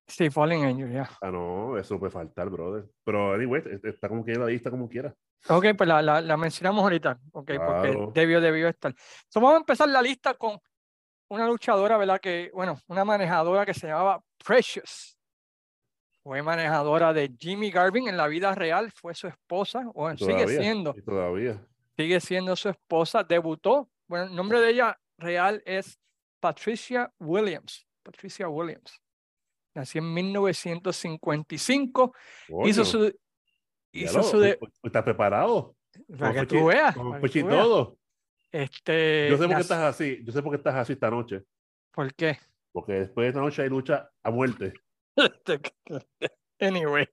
Sí, 0.06 0.30
Fallen 0.30 0.64
Angel, 0.64 0.92
ya. 0.92 1.10
Ah, 1.20 1.30
no, 1.30 1.76
eso 1.78 1.98
puede 1.98 2.12
faltar, 2.12 2.48
brother. 2.48 2.84
Pero, 3.04 3.34
anyway, 3.34 3.62
est- 3.72 3.84
está 3.84 4.08
como 4.08 4.24
quiera 4.24 4.40
la 4.40 4.46
lista, 4.46 4.70
como 4.70 4.88
quiera. 4.88 5.14
Ok, 5.48 5.66
pues 5.76 5.88
la, 5.88 6.00
la, 6.02 6.20
la 6.20 6.36
mencionamos 6.36 6.82
ahorita, 6.82 7.12
ok, 7.32 7.32
porque 7.32 7.56
Claro. 7.58 8.12
debió, 8.14 8.40
debió 8.40 8.68
estar. 8.68 8.94
So, 9.28 9.40
vamos 9.40 9.54
a 9.56 9.58
empezar 9.58 9.88
la 9.88 10.00
lista 10.02 10.34
con 10.34 10.58
una 11.28 11.46
luchadora, 11.46 11.96
¿verdad? 11.96 12.20
Que, 12.20 12.50
bueno, 12.54 12.78
una 12.88 13.04
manejadora 13.04 13.64
que 13.66 13.74
se 13.74 13.86
llamaba 13.88 14.22
Precious. 14.44 15.16
Fue 16.22 16.42
manejadora 16.42 17.12
de 17.12 17.32
Jimmy 17.38 17.70
Garvin 17.70 18.08
en 18.08 18.16
la 18.16 18.26
vida 18.26 18.54
real, 18.54 18.90
fue 18.92 19.14
su 19.14 19.28
esposa, 19.28 19.84
bueno, 19.94 20.18
sigue 20.18 20.48
siendo, 20.48 20.92
Todavía. 21.04 21.64
sigue 21.96 22.20
siendo 22.20 22.56
su 22.56 22.68
esposa, 22.68 23.22
debutó, 23.22 23.88
bueno, 24.08 24.24
el 24.26 24.34
nombre 24.34 24.60
de 24.60 24.70
ella 24.70 24.98
real 25.18 25.62
es 25.64 25.98
Patricia 26.40 27.12
Williams, 27.20 27.86
Patricia 28.02 28.48
Williams. 28.48 29.00
Nació 29.74 30.00
en 30.00 30.14
1955, 30.14 32.14
hizo 32.64 32.84
su, 32.84 33.14
hizo 33.92 34.22
su, 34.22 34.40
de, 34.40 34.56
¿tú- 34.56 34.66
tú 34.66 34.72
¿Estás 34.84 35.02
preparado? 35.04 35.76
para 36.18 36.40
que 36.40 36.46
tú 36.46 36.66
veas, 36.66 36.94
Con 36.96 37.20
todo. 37.48 37.96
Este, 38.56 39.28
Yo 39.28 39.36
sé 39.36 39.46
por 39.46 39.56
qué 39.56 39.60
estás 39.60 39.82
así. 39.82 40.24
Yo 40.24 40.32
sé 40.32 40.42
por 40.42 40.52
qué 40.52 40.56
estás 40.56 40.74
así 40.76 40.94
esta 40.94 41.10
noche. 41.10 41.42
¿Por 41.92 42.14
qué? 42.14 42.38
Porque 42.72 42.92
después 42.94 43.24
de 43.24 43.28
esta 43.28 43.40
noche 43.40 43.60
hay 43.62 43.68
lucha 43.68 44.10
a 44.22 44.30
muerte. 44.30 44.72
anyway, 46.60 47.06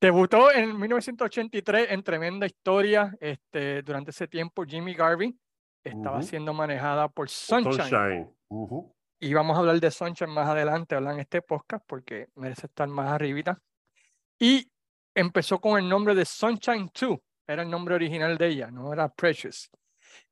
debutó 0.00 0.52
en 0.52 0.78
1983 0.78 1.90
en 1.90 2.02
tremenda 2.02 2.44
historia. 2.44 3.16
Este, 3.20 3.82
durante 3.82 4.10
ese 4.10 4.28
tiempo, 4.28 4.64
Jimmy 4.64 4.92
Garvin 4.92 5.40
estaba 5.82 6.18
Ujú. 6.18 6.26
siendo 6.26 6.52
manejada 6.52 7.08
por 7.08 7.30
Sunshine. 7.30 7.72
Sunshine. 7.72 8.36
Ujú. 8.48 8.94
Y 9.18 9.32
vamos 9.32 9.56
a 9.56 9.60
hablar 9.60 9.80
de 9.80 9.90
Sunshine 9.90 10.30
más 10.30 10.46
adelante. 10.46 10.94
En 10.94 11.20
este 11.20 11.40
podcast, 11.40 11.82
porque 11.86 12.28
merece 12.34 12.66
estar 12.66 12.86
más 12.86 13.10
arribita. 13.10 13.58
Y 14.38 14.70
empezó 15.14 15.58
con 15.58 15.78
el 15.82 15.88
nombre 15.88 16.14
de 16.14 16.26
Sunshine 16.26 16.90
2, 16.98 17.18
era 17.46 17.62
el 17.62 17.70
nombre 17.70 17.94
original 17.94 18.36
de 18.36 18.46
ella, 18.48 18.70
no 18.70 18.92
era 18.92 19.08
Precious. 19.08 19.70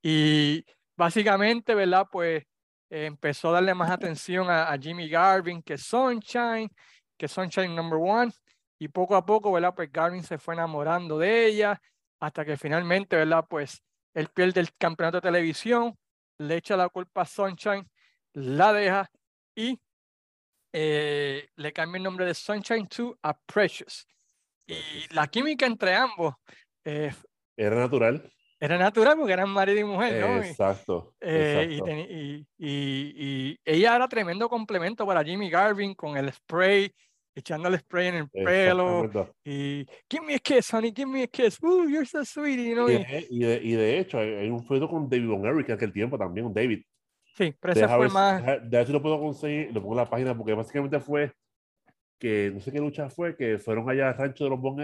Y 0.03 0.65
básicamente, 0.97 1.75
¿verdad? 1.75 2.07
Pues 2.11 2.45
eh, 2.91 3.07
empezó 3.07 3.51
a 3.51 3.53
darle 3.53 3.75
más 3.75 3.91
atención 3.91 4.51
a, 4.51 4.71
a 4.71 4.79
Jimmy 4.79 5.09
Garvin 5.09 5.63
que 5.63 5.79
Sunshine, 5.79 6.71
que 7.17 7.29
Sunshine 7.29 7.75
number 7.75 7.99
one. 8.01 8.33
Y 8.81 8.89
poco 8.89 9.17
a 9.17 9.27
poco, 9.27 9.53
¿verdad? 9.53 9.75
Pues 9.75 9.91
Garvin 9.91 10.23
se 10.23 10.39
fue 10.39 10.55
enamorando 10.55 11.19
de 11.19 11.47
ella, 11.47 11.81
hasta 12.21 12.45
que 12.45 12.57
finalmente, 12.57 13.17
¿verdad? 13.17 13.45
Pues 13.49 13.83
él 14.15 14.29
pierde 14.29 14.61
el 14.61 14.73
campeonato 14.77 15.19
de 15.19 15.23
televisión, 15.23 15.97
le 16.39 16.57
echa 16.57 16.77
la 16.77 16.89
culpa 16.89 17.23
a 17.23 17.27
Sunshine 17.27 17.89
la 18.35 18.73
deja 18.73 19.11
y 19.55 19.81
eh, 20.73 21.49
le 21.57 21.73
cambia 21.73 21.99
el 21.99 22.05
nombre 22.05 22.27
de 22.27 22.35
Sunshine 22.35 22.89
2 22.89 23.17
a 23.23 23.39
Precious. 23.39 24.07
Y 24.67 25.13
la 25.15 25.27
química 25.29 25.67
entre 25.67 25.95
ambos 25.95 26.35
eh, 26.85 27.13
Era 27.57 27.77
natural. 27.77 28.31
Era 28.61 28.77
natural 28.79 29.17
porque 29.17 29.33
eran 29.33 29.51
marido 29.51 29.79
y 29.81 29.85
mujer, 29.85 30.21
¿no? 30.21 30.43
Exacto. 30.43 31.15
eh, 31.21 31.67
y, 31.71 31.75
exacto. 31.77 31.87
teni- 31.87 32.07
y- 32.11 32.47
y- 32.59 33.15
y 33.17 33.59
ella 33.65 33.97
era 33.97 34.09
tremendo 34.09 34.49
complemento 34.49 35.07
para 35.07 35.23
Jimmy 35.23 35.49
Garvin 35.49 35.95
con 35.95 36.17
el 36.17 36.33
spray, 36.33 36.91
echándole 37.35 37.79
spray 37.79 38.09
en 38.09 38.15
el 38.17 38.29
pelo. 38.31 39.09
Y 39.45 39.87
give 40.11 40.27
me 40.27 40.35
a 40.35 40.39
kiss, 40.39 40.73
honey, 40.73 40.93
give 40.95 41.07
me 41.07 41.23
a 41.23 41.27
kiss. 41.29 41.63
Ooh, 41.63 41.89
you're 41.89 42.05
so 42.07 42.25
sweet, 42.25 42.59
you 42.59 42.75
know. 42.75 42.89
Y 42.89 42.99
de, 43.05 43.27
y 43.31 43.39
de- 43.77 43.77
de 43.77 43.99
hecho, 44.01 44.19
hay, 44.19 44.49
un 44.51 44.65
feudo 44.67 44.89
con 44.89 45.09
David 45.09 45.29
Von 45.29 45.47
Erich 45.47 45.69
en 45.69 45.75
aquel 45.77 45.93
tiempo 45.93 46.19
también, 46.19 46.47
con 46.47 46.55
David. 46.55 46.83
sí, 47.37 47.55
pero 47.61 47.75
Deja 47.75 47.89
fue 47.89 48.07
ver, 48.07 48.11
más. 48.11 48.71
ver 48.71 48.87
si 48.87 48.93
lo 48.93 49.01
puedo 49.01 49.21
conseguir, 49.21 49.69
lo 49.73 49.81
pongo 49.81 49.95
en 49.95 49.99
la 49.99 50.11
página, 50.11 50.37
porque 50.37 50.55
básicamente 50.55 50.99
fue 50.99 51.33
que, 52.19 52.51
no 52.53 52.61
sé 52.61 52.73
qué 52.73 52.81
lucha 52.81 53.09
fue, 53.09 53.37
que 53.37 53.59
fueron 53.59 53.89
allá 53.89 54.09
al 54.09 54.17
rancho 54.17 54.43
de 54.43 54.51
los 54.51 54.61
Von 54.61 54.81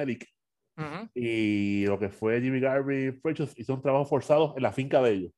Ujú. 0.76 1.08
y 1.14 1.86
lo 1.86 1.98
que 1.98 2.08
fue 2.08 2.40
Jimmy 2.40 2.58
Garvin, 2.58 3.20
Precious, 3.20 3.56
hicieron 3.56 3.80
trabajos 3.80 4.08
forzados 4.08 4.56
en 4.56 4.62
la 4.62 4.72
finca 4.72 5.00
de 5.00 5.12
ellos. 5.12 5.32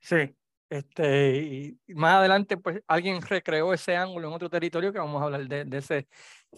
Sí, 0.00 0.36
este, 0.68 1.36
y 1.36 1.78
más 1.94 2.14
adelante, 2.14 2.56
pues 2.56 2.82
alguien 2.86 3.20
recreó 3.22 3.72
ese 3.72 3.96
ángulo 3.96 4.28
en 4.28 4.34
otro 4.34 4.50
territorio 4.50 4.92
que 4.92 4.98
vamos 4.98 5.20
a 5.20 5.26
hablar 5.26 5.46
de, 5.46 5.64
de 5.64 5.78
ese. 5.78 6.08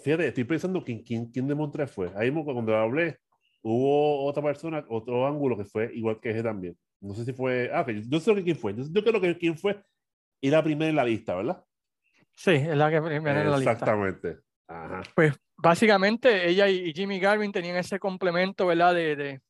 Fíjate, 0.03 0.29
estoy 0.29 0.45
pensando 0.45 0.83
quién, 0.83 1.03
quién, 1.03 1.27
quién 1.27 1.47
de 1.47 1.55
Monterrey 1.55 1.87
fue. 1.87 2.13
Ahí 2.17 2.31
mismo 2.31 2.45
cuando 2.45 2.77
hablé, 2.77 3.19
hubo 3.63 4.25
otra 4.25 4.43
persona, 4.43 4.85
otro 4.89 5.27
ángulo 5.27 5.57
que 5.57 5.65
fue 5.65 5.91
igual 5.95 6.21
que 6.21 6.31
ese 6.31 6.43
también. 6.43 6.77
No 7.01 7.15
sé 7.15 7.25
si 7.25 7.33
fue. 7.33 7.71
Ah, 7.73 7.83
ok, 7.83 7.91
yo 8.09 8.21
sé 8.21 8.43
quién 8.43 8.57
fue. 8.57 8.75
Yo, 8.75 8.85
yo 8.91 9.05
creo 9.05 9.21
que 9.21 9.37
quién 9.37 9.59
fue 9.59 9.83
la 10.41 10.63
primera 10.63 10.91
en 10.91 10.97
la 10.97 11.05
lista, 11.05 11.35
¿verdad? 11.35 11.65
Sí, 12.35 12.53
es 12.53 12.77
la 12.77 12.91
que 12.91 13.01
viene 13.01 13.17
en 13.17 13.51
la 13.51 13.57
lista. 13.57 13.73
Exactamente. 13.73 14.39
Ajá. 14.67 15.03
Pues 15.15 15.35
básicamente 15.57 16.49
ella 16.49 16.69
y, 16.69 16.93
Jimmy 16.93 17.19
Garvin 17.21 17.53
tenían 17.53 17.77
ese 17.77 17.99
complemento, 17.99 18.67
¿verdad? 18.67 18.95
De, 18.95 19.17
de, 19.17 19.41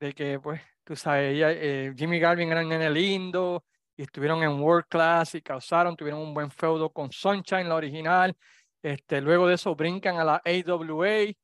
de 0.00 0.12
que, 0.12 0.40
pues, 0.40 0.60
tú 0.84 0.96
sabes, 0.96 1.34
ella, 1.34 1.52
eh, 1.52 1.92
Jimmy 1.96 2.18
Garvin 2.18 2.50
era 2.50 2.62
un 2.62 2.68
nene 2.68 2.90
lindo 2.90 3.64
y 3.96 4.02
estuvieron 4.02 4.42
en 4.42 4.60
World 4.60 4.86
Class 4.88 5.34
y 5.34 5.42
causaron, 5.42 5.96
tuvieron 5.96 6.20
un 6.20 6.34
buen 6.34 6.50
feudo 6.50 6.90
con 6.90 7.12
Sunshine, 7.12 7.68
la 7.68 7.74
original. 7.74 8.36
Este, 8.82 9.20
luego 9.20 9.46
de 9.46 9.54
eso 9.54 9.74
brincan 9.74 10.16
a 10.16 10.24
la 10.24 10.42
AWA 10.44 11.34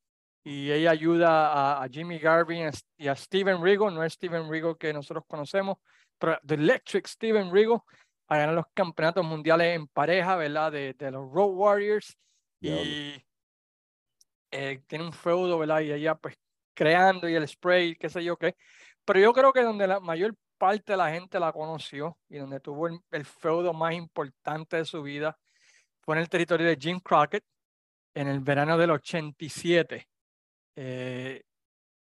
y 0.43 0.71
ella 0.71 0.93
ayuda 0.93 1.53
a, 1.53 1.83
a 1.83 1.89
Jimmy 1.89 2.19
Garvin 2.19 2.71
y 2.97 3.09
a- 3.09 3.17
Steven 3.17 3.63
Rigo, 3.63 3.91
no 3.91 4.03
es 4.03 4.15
Steven 4.15 4.49
Rigo 4.49 4.77
que 4.77 4.93
nosotros 4.93 5.25
conocemos, 5.27 5.79
pero 6.19 6.39
The 6.47 6.55
Electric 6.55 7.07
Steven 7.07 7.53
Rigo, 7.53 7.85
a 8.29 8.39
ganar 8.39 8.55
los 8.55 8.67
campeonatos 8.73 9.25
mundiales 9.25 9.77
en 9.77 9.87
pareja, 9.89 10.37
¿verdad? 10.37 10.73
De, 10.73 10.95
de 10.95 11.11
los 11.11 11.31
Road 11.31 11.51
Warriors. 11.51 12.17
Y 12.61 13.23
eh, 14.51 14.83
tiene 14.87 15.05
un 15.05 15.13
feudo, 15.13 15.59
¿verdad? 15.59 15.81
Y 15.81 15.93
ella 15.93 16.15
pues 16.15 16.37
creando 16.75 17.29
y 17.29 17.35
el 17.35 17.49
spray, 17.49 17.97
qué 17.97 18.09
sé 18.09 18.23
yo 18.23 18.37
qué. 18.37 18.57
Pero 19.05 19.21
yo 19.21 19.33
creo 19.33 19.53
que 19.53 19.63
donde 19.63 19.87
la 19.87 20.01
mayor 20.01 20.35
parte 20.59 20.93
de 20.93 20.97
la 20.97 21.11
gente 21.11 21.41
la 21.41 21.53
conoció 21.53 22.19
y 22.29 22.39
donde 22.39 22.61
tuvo 22.61 22.89
el, 22.89 23.25
feudo 23.25 23.73
más 23.73 23.95
importante 23.95 24.77
de 24.79 24.85
su 24.85 25.03
vida 25.03 25.39
fue 26.01 26.17
en 26.17 26.23
el 26.23 26.29
territorio 26.29 26.67
de 26.67 26.77
Jim 26.77 27.01
Crockett 27.01 27.45
en 28.15 28.29
el 28.29 28.41
verano 28.41 28.79
del 28.79 28.91
87. 28.93 30.09
Eh, 30.77 31.43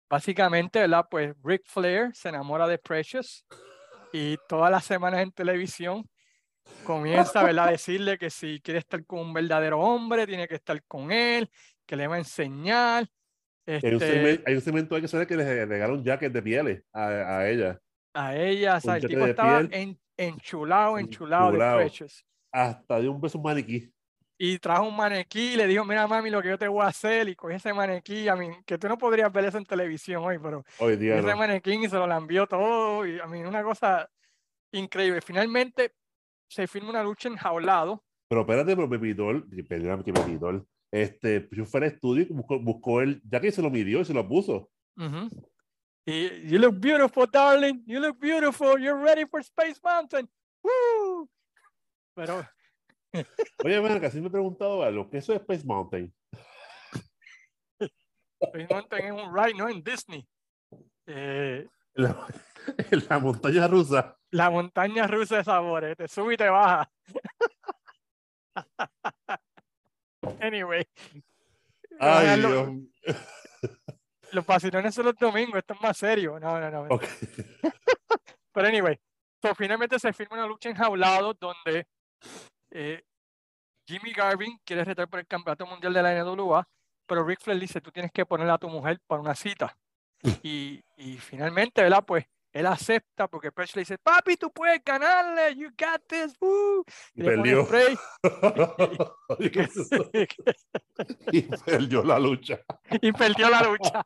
básicamente, 0.08 0.80
¿verdad? 0.80 1.06
Pues 1.10 1.34
Ric 1.42 1.62
Flair 1.66 2.14
se 2.14 2.28
enamora 2.28 2.66
de 2.66 2.78
Precious 2.78 3.46
y 4.12 4.36
todas 4.48 4.70
las 4.70 4.84
semanas 4.84 5.20
en 5.20 5.32
televisión 5.32 6.08
comienza 6.84 7.42
¿verdad? 7.42 7.68
a 7.68 7.70
decirle 7.72 8.18
que 8.18 8.30
si 8.30 8.60
quiere 8.60 8.80
estar 8.80 9.04
con 9.04 9.20
un 9.20 9.32
verdadero 9.32 9.80
hombre, 9.80 10.26
tiene 10.26 10.48
que 10.48 10.54
estar 10.54 10.82
con 10.84 11.10
él, 11.10 11.50
que 11.86 11.96
le 11.96 12.06
va 12.06 12.16
a 12.16 12.18
enseñar. 12.18 13.06
Hay 13.66 13.94
un, 13.94 13.94
Este, 13.94 13.98
segmento, 13.98 14.42
hay 14.46 14.54
un 14.54 14.60
segmento 14.60 14.94
ahí 14.94 15.00
que 15.02 15.08
sale 15.08 15.26
que 15.26 15.36
le 15.36 15.64
regalan 15.66 16.04
jacket 16.04 16.32
de 16.32 16.42
pieles 16.42 16.82
a, 16.92 17.38
a 17.38 17.48
ella. 17.48 17.80
a 18.14 18.36
ella, 18.36 18.76
o 18.76 18.80
sea, 18.80 18.96
el 18.96 19.06
tipo 19.06 19.24
de 19.24 19.30
estaba 19.30 19.60
en, 19.60 19.98
enchulado, 20.16 20.98
enchulado 20.98 21.52
de 21.52 21.56
Enchulado. 21.56 21.78
Precious. 21.78 22.24
Hasta 22.52 23.00
de 23.00 23.08
un 23.08 23.20
beso 23.20 23.38
un 23.38 23.44
maniquí. 23.44 23.90
Y 24.36 24.58
trajo 24.58 24.86
un 24.88 24.96
maniquí 24.96 25.52
y 25.52 25.56
le 25.56 25.66
dijo, 25.66 25.84
mira 25.84 26.06
mami, 26.06 26.28
lo 26.28 26.42
que 26.42 26.48
yo 26.48 26.58
te 26.58 26.68
voy 26.68 26.82
a 26.84 26.88
hacer. 26.88 27.28
Y 27.28 27.34
cogió 27.36 27.56
ese 27.56 27.72
maniquí, 27.72 28.28
a 28.28 28.36
mí, 28.36 28.50
que 28.66 28.76
tú 28.78 28.88
no 28.88 28.98
podrías 28.98 29.32
ver 29.32 29.44
eso 29.46 29.58
en 29.58 29.64
televisión 29.64 30.22
hoy, 30.24 30.38
pero 30.38 30.64
Hoy 30.78 30.96
día 30.96 31.16
ese 31.18 31.28
no. 31.28 31.36
maniquí 31.36 31.72
y 31.72 31.88
se 31.88 31.96
lo 31.96 32.10
envió 32.12 32.46
todo. 32.46 33.06
Y 33.06 33.18
a 33.20 33.26
mí, 33.26 33.42
una 33.42 33.62
cosa 33.62 34.08
increíble. 34.72 35.20
Finalmente 35.20 35.92
se 36.48 36.66
firma 36.66 36.90
una 36.90 37.02
lucha 37.02 37.28
enjaulado. 37.28 38.04
Pero 38.28 38.40
espérate, 38.42 38.74
pero 38.76 38.88
Pepitol, 38.90 39.48
perdóname 39.68 40.04
que 40.04 40.12
Pepitol, 40.12 40.66
este, 40.94 41.48
yo 41.50 41.64
fue 41.66 41.80
al 41.80 41.86
estudio 41.86 42.26
buscó, 42.30 42.60
buscó 42.60 43.00
él, 43.00 43.20
ya 43.28 43.40
que 43.40 43.50
se 43.50 43.60
lo 43.62 43.68
midió 43.70 44.00
y 44.00 44.04
se 44.04 44.14
lo 44.14 44.28
puso. 44.28 44.70
Ujú. 44.96 45.28
Y 46.06 46.46
you 46.48 46.58
look 46.58 46.78
beautiful, 46.78 47.26
darling. 47.30 47.82
You 47.86 47.98
look 47.98 48.18
beautiful. 48.20 48.78
You're 48.78 49.02
ready 49.02 49.26
for 49.26 49.40
Space 49.40 49.80
Mountain. 49.82 50.28
Woo! 50.62 51.28
Pero 52.14 52.46
Oye, 53.64 53.76
acá, 53.76 54.10
sí 54.10 54.20
me 54.20 54.28
he 54.28 54.30
preguntado 54.30 54.82
algo, 54.82 55.08
¿qué 55.10 55.18
es 55.18 55.24
eso 55.24 55.32
de 55.32 55.38
Space 55.38 55.64
Mountain? 55.64 56.14
Space 58.40 58.66
Mountain 58.70 59.04
es 59.06 59.12
un 59.12 59.34
ride, 59.34 59.54
¿no? 59.54 59.68
En 59.68 59.82
Disney. 59.82 60.28
Eh, 61.06 61.66
La, 61.94 62.26
la 63.08 63.18
montaña 63.18 63.66
rusa. 63.66 64.16
la 64.30 64.50
montaña 64.50 65.06
rusa 65.06 65.38
de 65.38 65.44
sabores. 65.44 65.96
Te 65.96 66.06
sube 66.08 66.34
y 66.34 66.36
te 66.36 66.48
baja. 66.48 66.90
anyway. 70.40 70.86
Ay, 71.98 72.40
Dios. 72.40 72.68
Los 74.32 74.44
vacilones 74.46 74.94
son 74.94 75.06
los 75.06 75.14
domingos. 75.14 75.58
Esto 75.58 75.74
es 75.74 75.80
más 75.80 75.96
serio. 75.96 76.40
No, 76.40 76.58
no, 76.58 76.70
no. 76.70 76.94
Ok. 76.94 77.04
Pero 78.52 78.68
anyway, 78.68 78.98
so, 79.40 79.54
finalmente 79.54 79.98
se 79.98 80.12
firma 80.12 80.36
una 80.36 80.46
lucha 80.46 80.68
enjaulado 80.68 81.34
donde 81.34 81.86
eh, 82.70 83.02
Jimmy 83.86 84.12
Garvin 84.12 84.58
quiere 84.64 84.84
retar 84.84 85.08
por 85.08 85.20
el 85.20 85.26
campeonato 85.26 85.66
mundial 85.66 85.92
de 85.92 86.02
la 86.02 86.24
NWA, 86.24 86.66
pero 87.06 87.24
Ric 87.24 87.40
Flair 87.40 87.60
dice, 87.60 87.80
tú 87.80 87.90
tienes 87.90 88.12
que 88.12 88.24
ponerle 88.24 88.52
a 88.52 88.58
tu 88.58 88.68
mujer 88.68 88.98
para 89.06 89.20
una 89.20 89.34
cita. 89.34 89.76
Y, 90.42 90.82
y 90.96 91.18
finalmente, 91.18 91.82
¿verdad? 91.82 92.04
Pues 92.06 92.24
él 92.54 92.66
acepta 92.66 93.26
porque 93.28 93.50
Press 93.52 93.74
le 93.76 93.80
dice, 93.82 93.98
papi, 93.98 94.36
tú 94.36 94.50
puedes 94.52 94.80
ganarle, 94.84 95.56
you 95.56 95.68
got 95.70 96.00
this, 96.06 96.34
woo. 96.40 96.84
Y 97.14 97.22
perdió. 97.24 97.66
y 101.32 101.42
perdió 101.42 102.02
la 102.04 102.18
lucha. 102.18 102.60
y 103.02 103.12
perdió 103.12 103.50
la 103.50 103.62
lucha. 103.62 104.04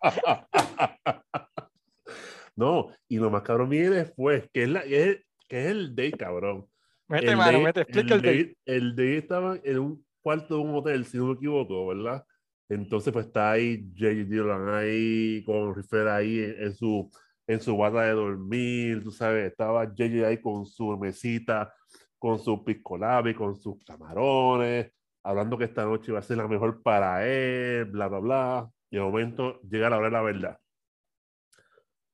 No, 2.56 2.88
y 3.08 3.18
lo 3.18 3.30
más 3.30 3.42
cabrón 3.42 3.68
viene 3.68 3.90
después, 3.90 4.48
que 4.52 4.64
es, 4.64 4.68
la, 4.68 4.80
es, 4.80 5.18
que 5.48 5.60
es 5.60 5.66
el 5.66 5.94
day, 5.94 6.10
cabrón. 6.12 6.66
Mete 7.06 7.28
el 7.28 7.36
mano, 7.36 7.52
day- 7.52 7.62
mete, 7.64 7.80
explica 7.82 8.14
el 8.14 8.22
date. 8.22 8.34
day- 8.34 8.56
El 8.64 8.96
day 8.96 9.16
estaba 9.16 9.58
en 9.62 9.78
un 9.78 10.06
cuarto 10.20 10.56
de 10.56 10.60
un 10.62 10.74
hotel, 10.74 11.04
si 11.04 11.18
no 11.18 11.26
me 11.26 11.34
equivoco, 11.34 11.86
¿verdad? 11.86 12.24
Entonces, 12.68 13.12
pues 13.12 13.26
está 13.26 13.52
ahí 13.52 13.86
J.J. 13.96 14.24
Dillon 14.28 14.68
ahí, 14.74 15.42
con 15.44 15.74
Riffer 15.74 16.08
ahí 16.08 16.40
en, 16.40 16.62
en 16.64 16.74
su 16.74 17.10
en 17.48 17.60
su 17.62 17.76
bata 17.76 18.02
de 18.02 18.12
dormir, 18.12 19.02
tú 19.02 19.10
sabes, 19.10 19.50
estaba 19.50 19.86
J.J. 19.86 20.26
ahí 20.26 20.40
con 20.40 20.66
su 20.66 20.96
mesita, 20.98 21.74
con 22.18 22.38
su 22.38 22.62
piscolabi, 22.62 23.34
con 23.34 23.56
sus 23.56 23.82
camarones, 23.84 24.92
hablando 25.24 25.56
que 25.56 25.64
esta 25.64 25.84
noche 25.84 26.10
iba 26.10 26.18
a 26.18 26.22
ser 26.22 26.36
la 26.36 26.46
mejor 26.46 26.82
para 26.82 27.26
él, 27.26 27.86
bla, 27.86 28.08
bla, 28.08 28.18
bla. 28.18 28.70
Y 28.90 28.96
de 28.96 29.02
momento 29.02 29.62
llega 29.62 29.88
la 29.88 29.96
hora 29.96 30.08
de 30.08 30.12
la 30.12 30.22
verdad. 30.22 30.58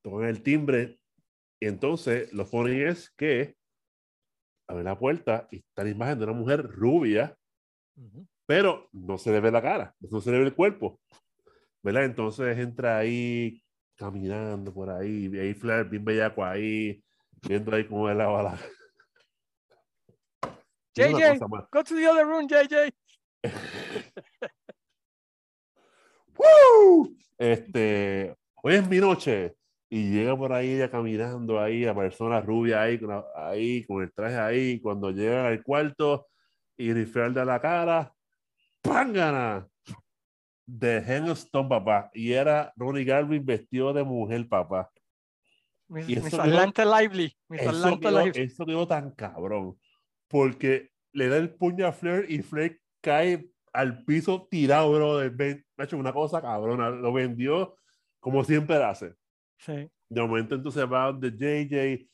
Tocan 0.01 0.29
el 0.29 0.41
timbre 0.41 0.99
y 1.59 1.67
entonces 1.67 2.31
lo 2.31 2.45
funny 2.45 2.81
es 2.81 3.09
que 3.11 3.57
abre 4.69 4.83
la 4.83 4.97
puerta 4.97 5.49
y 5.51 5.57
está 5.57 5.83
la 5.83 5.89
imagen 5.89 6.17
de 6.17 6.25
una 6.25 6.33
mujer 6.33 6.63
rubia, 6.63 7.37
pero 8.45 8.87
no 8.93 9.17
se 9.17 9.31
le 9.31 9.41
ve 9.41 9.51
la 9.51 9.61
cara, 9.61 9.95
no 9.99 10.21
se 10.21 10.31
le 10.31 10.39
ve 10.39 10.45
el 10.45 10.55
cuerpo. 10.55 11.01
¿Verdad? 11.83 12.05
Entonces 12.05 12.57
entra 12.57 12.97
ahí 12.97 13.61
caminando 13.95 14.73
por 14.73 14.89
ahí, 14.89 15.29
y 15.31 15.39
ahí 15.39 15.53
Flair 15.53 15.85
bien 15.85 16.03
bellaco 16.03 16.43
ahí, 16.43 17.03
viendo 17.41 17.75
ahí 17.75 17.85
cómo 17.87 18.09
lava 18.09 18.43
la... 18.43 18.57
Es 20.97 21.13
una 21.13 21.33
JJ, 21.33 21.39
go 21.71 21.83
to 21.83 21.95
the 21.95 22.07
other 22.07 22.25
room, 22.25 22.47
JJ. 22.47 22.89
¡Woo! 26.37 27.15
Este, 27.37 28.33
hoy 28.63 28.75
es 28.75 28.87
mi 28.87 28.99
noche. 28.99 29.57
Y 29.89 30.09
llega 30.11 30.35
por 30.35 30.51
ahí 30.51 30.71
ella 30.71 30.89
caminando 30.89 31.59
ahí, 31.59 31.85
a 31.85 31.93
persona 31.93 32.41
rubia 32.41 32.81
ahí, 32.81 32.97
con, 32.97 33.09
la- 33.09 33.25
ahí, 33.35 33.85
con 33.85 34.01
el 34.03 34.11
traje 34.13 34.37
ahí. 34.37 34.79
Cuando 34.79 35.11
llega 35.11 35.47
al 35.47 35.61
cuarto 35.63 36.27
y 36.77 36.91
Riffer 36.93 37.33
da 37.33 37.45
la 37.45 37.59
cara, 37.59 38.13
¡pángana! 38.81 39.67
De 40.67 40.97
Henstone, 40.97 41.69
papá. 41.69 42.09
Y 42.13 42.31
era 42.31 42.73
Ronnie 42.75 43.03
Garvin 43.05 43.45
vestido 43.45 43.93
de 43.93 44.03
mujer, 44.03 44.47
papá. 44.47 44.89
Miss, 45.87 46.09
Y 46.09 46.13
eso 46.13 46.37
quedó- 46.41 46.99
Lively. 46.99 47.37
Miss 47.49 47.61
Eso 47.61 47.99
quedó, 47.99 48.19
Lively. 48.25 48.41
eso 48.41 48.65
quedó 48.65 48.87
tan 48.87 49.11
cabrón. 49.11 49.77
Porque 50.27 50.89
le 51.13 51.29
da 51.29 51.37
el 51.37 51.53
puño 51.53 51.85
a 51.85 51.91
Flair 51.91 52.25
y 52.29 52.41
Flair 52.41 52.79
cae 53.01 53.47
al 53.71 54.03
piso 54.03 54.47
tirado, 54.49 54.91
bro. 54.93 55.17
De, 55.19 55.63
ha 55.77 55.83
hecho 55.83 55.97
una 55.97 56.11
cosa 56.13 56.41
cabrona. 56.41 56.89
Lo 56.89 57.13
vendió 57.13 57.77
como 58.19 58.43
siempre 58.43 58.75
hace. 58.83 59.13
Sí. 59.59 59.87
De 60.09 60.21
momento 60.21 60.55
entonces 60.55 60.83
va 60.91 61.13
de 61.13 61.29
JJ. 61.31 62.09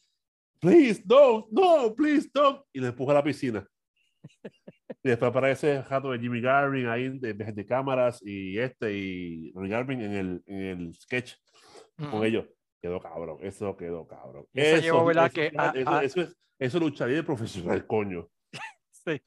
Please, 0.60 1.02
no, 1.08 1.48
no, 1.52 1.96
please, 1.96 2.30
don't. 2.34 2.62
Y 2.74 2.80
le 2.82 2.88
empuja 2.88 3.14
a 3.14 3.16
la 3.16 3.24
piscina. 3.24 3.66
Y 5.04 5.10
después 5.10 5.30
aparece 5.30 5.78
el 5.78 5.84
jato 5.84 6.12
de 6.12 6.20
Jimmy 6.20 6.42
Garvin 6.42 6.88
ahí 6.88 7.18
de, 7.20 7.34
de 7.34 7.66
cámaras 7.66 8.22
y 8.24 8.58
este 8.60 8.94
y 8.94 9.52
Garvin 9.54 10.02
en 10.02 10.14
el, 10.14 10.44
en 10.46 10.62
el 10.62 10.94
sketch 10.96 11.34
con 11.98 12.08
Ujú. 12.16 12.24
ellos. 12.24 12.46
Quedó 12.82 13.00
cabrón, 13.00 13.38
eso 13.42 13.78
quedó 13.78 14.08
cabrón. 14.08 14.48
Y 14.54 14.62
eso 14.62 14.82
llevó, 14.82 15.06
¿verdad? 15.06 15.26
eso, 15.28 15.34
que 15.36 15.48
eso, 15.48 15.60
a- 15.62 15.70
eso, 15.76 15.90
a- 15.92 16.04
eso 16.04 16.22
es, 16.22 16.38
eso 16.60 16.80
lucharía 16.80 17.18
de 17.18 17.24
profesional, 17.24 17.86
coño. 17.88 18.28
Sí. 18.92 19.22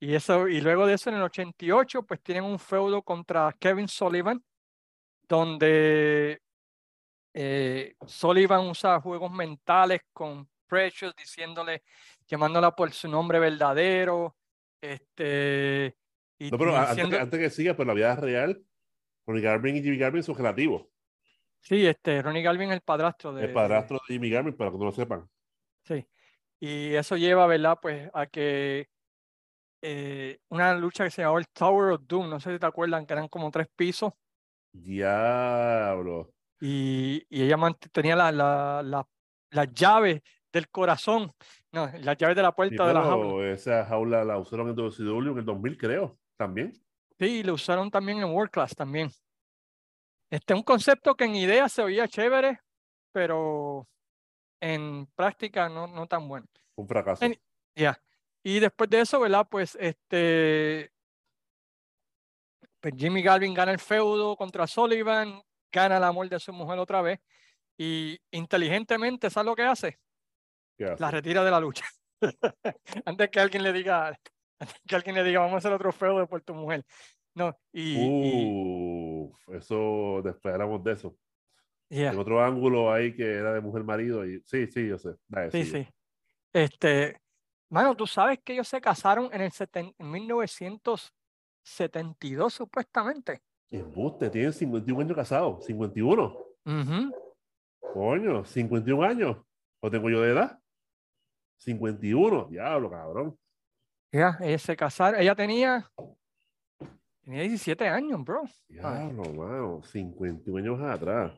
Y 0.00 0.14
eso, 0.14 0.46
y 0.48 0.60
luego 0.60 0.86
de 0.86 0.94
eso 0.94 1.10
en 1.10 1.16
el 1.16 1.22
88, 1.22 2.02
pues 2.04 2.22
tienen 2.22 2.44
un 2.44 2.58
feudo 2.58 3.02
contra 3.02 3.54
Kevin 3.58 3.88
Sullivan, 3.88 4.42
donde 5.28 6.40
Eh, 7.34 7.94
Sullivan 8.06 8.66
usa 8.68 9.00
juegos 9.00 9.30
mentales 9.30 10.00
con 10.12 10.48
Precious, 10.66 11.14
diciéndole, 11.14 11.82
llamándola 12.26 12.72
por 12.74 12.90
su 12.92 13.08
nombre 13.08 13.38
verdadero. 13.38 14.36
Este, 14.80 15.96
y 16.38 16.50
No, 16.50 16.58
pero 16.58 16.76
antes, 16.76 17.08
que, 17.08 17.18
antes 17.18 17.40
que 17.40 17.50
siga, 17.50 17.74
pero 17.74 17.88
la 17.88 17.94
vida 17.94 18.16
real, 18.16 18.64
Ronnie 19.26 19.42
Garvin 19.42 19.76
y 19.76 19.82
Jimmy 19.82 19.98
Garvin 19.98 20.22
son 20.22 20.36
relativos. 20.36 20.86
sí, 21.60 21.86
este, 21.86 22.22
Ronnie 22.22 22.42
Galvin, 22.42 22.70
el 22.72 22.80
padrastro 22.80 23.32
de, 23.32 23.44
El 23.46 23.52
padrastro 23.52 23.98
de 24.08 24.14
Jimmy 24.14 24.30
Garvin, 24.30 24.56
para 24.56 24.70
que 24.70 24.78
no 24.78 24.84
lo 24.86 24.92
sepan. 24.92 25.28
Sí. 25.84 26.06
Y 26.60 26.94
eso 26.94 27.16
lleva, 27.16 27.46
¿verdad? 27.46 27.78
Pues 27.80 28.10
a 28.12 28.26
que 28.26 28.88
eh, 29.82 30.38
una 30.48 30.74
lucha 30.76 31.04
que 31.04 31.10
se 31.10 31.22
llamaba 31.22 31.40
el 31.40 31.48
Tower 31.48 31.92
of 31.92 32.02
Doom, 32.06 32.28
no 32.30 32.40
sé 32.40 32.52
si 32.52 32.58
te 32.58 32.66
acuerdan, 32.66 33.06
que 33.06 33.12
eran 33.14 33.28
como 33.28 33.50
tres 33.50 33.68
pisos 33.76 34.12
Diablo. 34.72 36.32
y, 36.60 37.24
y 37.28 37.42
ella 37.44 37.56
tenía 37.92 38.16
la, 38.16 38.32
la, 38.32 38.82
la, 38.82 39.08
las 39.50 39.72
llaves 39.72 40.20
del 40.52 40.68
corazón, 40.70 41.32
no, 41.72 41.90
las 42.00 42.16
llaves 42.16 42.36
de 42.36 42.42
la 42.42 42.48
Sí, 42.50 42.54
puerta 42.56 42.86
de 42.86 42.94
la 42.94 43.02
jaula. 43.02 43.52
esa 43.52 43.84
jaula 43.84 44.24
la 44.24 44.38
usaron 44.38 44.68
en 44.68 44.74
WCW 44.74 45.32
en 45.32 45.38
el 45.38 45.44
2000, 45.44 45.78
creo, 45.78 46.18
también. 46.36 46.72
Sí, 47.18 47.42
lo 47.42 47.54
usaron 47.54 47.90
también 47.90 48.18
en 48.18 48.30
World 48.30 48.50
Class 48.50 48.74
también. 48.74 49.10
Este 50.30 50.54
un 50.54 50.62
concepto 50.62 51.14
que 51.14 51.24
en 51.24 51.34
idea 51.34 51.68
se 51.68 51.82
oía 51.82 52.06
chévere, 52.06 52.60
pero 53.12 53.88
en 54.60 55.06
práctica 55.14 55.68
no, 55.68 55.86
no 55.86 56.06
tan 56.06 56.28
bueno. 56.28 56.46
Un 56.76 56.86
fracaso. 56.86 57.24
Ya. 57.74 58.00
Y 58.44 58.60
después 58.60 58.88
de 58.90 59.00
eso, 59.00 59.20
¿verdad? 59.20 59.46
Pues 59.50 59.76
este. 59.80 60.92
Pues 62.80 62.94
Jimmy 62.96 63.22
Galvin 63.22 63.54
gana 63.54 63.72
el 63.72 63.78
feudo 63.78 64.36
contra 64.36 64.66
Sullivan, 64.66 65.42
gana 65.72 65.96
el 65.96 66.04
amor 66.04 66.28
de 66.28 66.38
su 66.38 66.52
mujer 66.52 66.78
otra 66.78 67.02
vez. 67.02 67.20
Y 67.76 68.18
inteligentemente, 68.30 69.30
¿sabes 69.30 69.46
lo 69.46 69.56
que 69.56 69.62
hace? 69.62 69.98
La 70.78 71.10
retira 71.10 71.44
de 71.44 71.50
la 71.50 71.60
lucha. 71.60 71.84
antes 73.04 73.28
que 73.30 73.40
alguien 73.40 73.62
le 73.62 73.72
diga, 73.72 74.08
antes 74.58 74.80
que 74.86 74.96
alguien 74.96 75.14
le 75.16 75.24
diga, 75.24 75.40
vamos 75.40 75.54
a 75.54 75.58
hacer 75.58 75.72
otro 75.72 75.92
feudo 75.92 76.26
por 76.26 76.40
tu 76.42 76.54
mujer. 76.54 76.84
No, 77.34 77.54
y, 77.72 77.96
eso, 79.52 80.20
después 80.24 80.54
hablamos 80.54 80.82
de 80.82 80.92
eso. 80.92 81.14
En 81.90 82.18
otro 82.18 82.42
ángulo 82.44 82.92
ahí 82.92 83.14
que 83.14 83.34
era 83.34 83.54
de 83.54 83.60
mujer 83.60 83.84
marido. 83.84 84.26
Y, 84.26 84.40
sí, 84.44 84.66
sí, 84.66 84.88
yo 84.88 84.98
sé. 84.98 85.10
Dale, 85.26 85.50
sí, 85.50 85.64
sigue. 85.64 85.84
sí. 85.84 85.90
Este, 86.52 87.20
mano, 87.70 87.94
tú 87.96 88.06
sabes 88.06 88.40
que 88.44 88.52
ellos 88.54 88.68
se 88.68 88.80
casaron 88.80 89.30
en 89.32 89.40
el 89.42 89.50
seten- 89.52 89.94
en 89.98 90.10
1972, 90.10 92.52
supuestamente. 92.52 93.40
Embuste, 93.70 94.30
tienen 94.30 94.52
51 94.52 95.04
años 95.04 95.16
casados. 95.16 95.64
51. 95.64 96.36
Ujú. 96.64 97.12
Coño, 97.78 98.44
51 98.44 99.04
años. 99.04 99.36
¿O 99.80 99.88
tengo 99.90 100.10
yo 100.10 100.20
de 100.22 100.32
edad? 100.32 100.58
51. 101.58 102.46
Diablo, 102.50 102.90
cabrón. 102.90 103.38
Ya, 104.12 104.38
se 104.58 104.76
casaron. 104.76 105.20
Ella 105.20 105.34
tenía, 105.34 105.90
tenía 107.22 107.42
17 107.42 107.86
años, 107.88 108.24
bro. 108.24 108.42
Diablo, 108.68 109.24
mano. 109.34 109.82
51 109.82 110.58
años 110.58 110.80
atrás. 110.80 111.32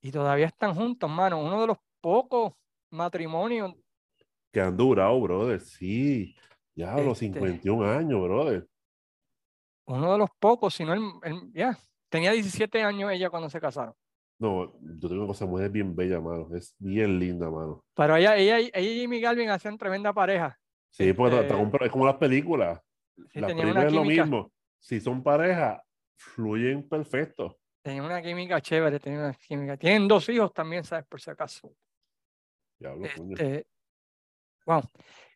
Y 0.00 0.10
todavía 0.12 0.46
están 0.46 0.74
juntos, 0.74 1.10
mano. 1.10 1.40
Uno 1.42 1.60
de 1.62 1.66
los 1.68 1.78
pocos 2.00 2.52
matrimonios. 2.90 3.74
Que 4.52 4.60
han 4.60 4.76
durado, 4.76 5.20
brother. 5.20 5.60
Sí. 5.60 6.34
Diablo, 6.74 7.12
Este. 7.12 7.26
51 7.26 7.84
años, 7.90 8.22
brother. 8.22 8.66
Uno 9.86 10.12
de 10.12 10.18
los 10.18 10.30
pocos, 10.38 10.74
si 10.74 10.84
no 10.84 10.92
el, 10.94 11.02
el- 11.24 11.52
ya. 11.52 11.76
Tenía 12.08 12.32
17 12.32 12.82
años 12.82 13.10
ella 13.12 13.30
cuando 13.30 13.48
se 13.50 13.60
casaron. 13.60 13.94
No, 14.40 14.72
yo 14.80 15.08
tengo 15.08 15.16
una 15.22 15.26
cosa, 15.26 15.44
mujer 15.44 15.70
bien 15.70 15.94
bella, 15.94 16.18
mano. 16.18 16.48
Es 16.56 16.74
bien 16.78 17.18
linda, 17.18 17.50
mano. 17.50 17.84
Pero 17.94 18.16
ella, 18.16 18.36
ella, 18.36 18.58
y- 18.58 18.70
ella 18.72 18.90
y 18.90 19.00
Jimmy 19.00 19.20
Galvin 19.20 19.50
hacían 19.50 19.76
tremenda 19.76 20.14
pareja. 20.14 20.58
Sí, 20.88 21.12
porque 21.12 21.40
Este, 21.40 21.84
es 21.84 21.90
como 21.92 22.06
las 22.06 22.16
películas. 22.16 22.80
Sí, 23.32 23.38
las 23.38 23.52
películas 23.52 23.84
es 23.84 23.92
lo 23.92 24.04
mismo. 24.04 24.50
Si 24.78 24.98
son 24.98 25.22
pareja, 25.22 25.84
fluyen 26.16 26.88
perfecto. 26.88 27.58
tenían 27.82 28.06
una 28.06 28.22
química 28.22 28.60
chévere, 28.62 28.98
tenían 28.98 29.24
una 29.24 29.34
química. 29.34 29.76
Tienen 29.76 30.08
dos 30.08 30.26
hijos 30.30 30.52
también, 30.54 30.84
¿sabes? 30.84 31.04
Por 31.06 31.20
si 31.20 31.30
acaso. 31.30 31.74
Diablo, 32.78 33.06
coño. 33.14 33.32
Este, 33.36 33.66
wow. 34.64 34.82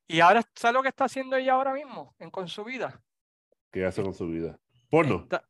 Y 0.06 0.20
ahora, 0.20 0.42
¿sabes 0.54 0.74
lo 0.74 0.82
que 0.82 0.88
está 0.88 1.04
haciendo 1.04 1.36
ella 1.36 1.52
ahora 1.52 1.74
mismo 1.74 2.14
en, 2.18 2.30
con 2.30 2.48
su 2.48 2.64
vida? 2.64 3.02
¿Qué 3.70 3.84
hace 3.84 4.02
con 4.02 4.14
su 4.14 4.28
vida? 4.28 4.58
Porno. 4.88 5.20
Está- 5.24 5.46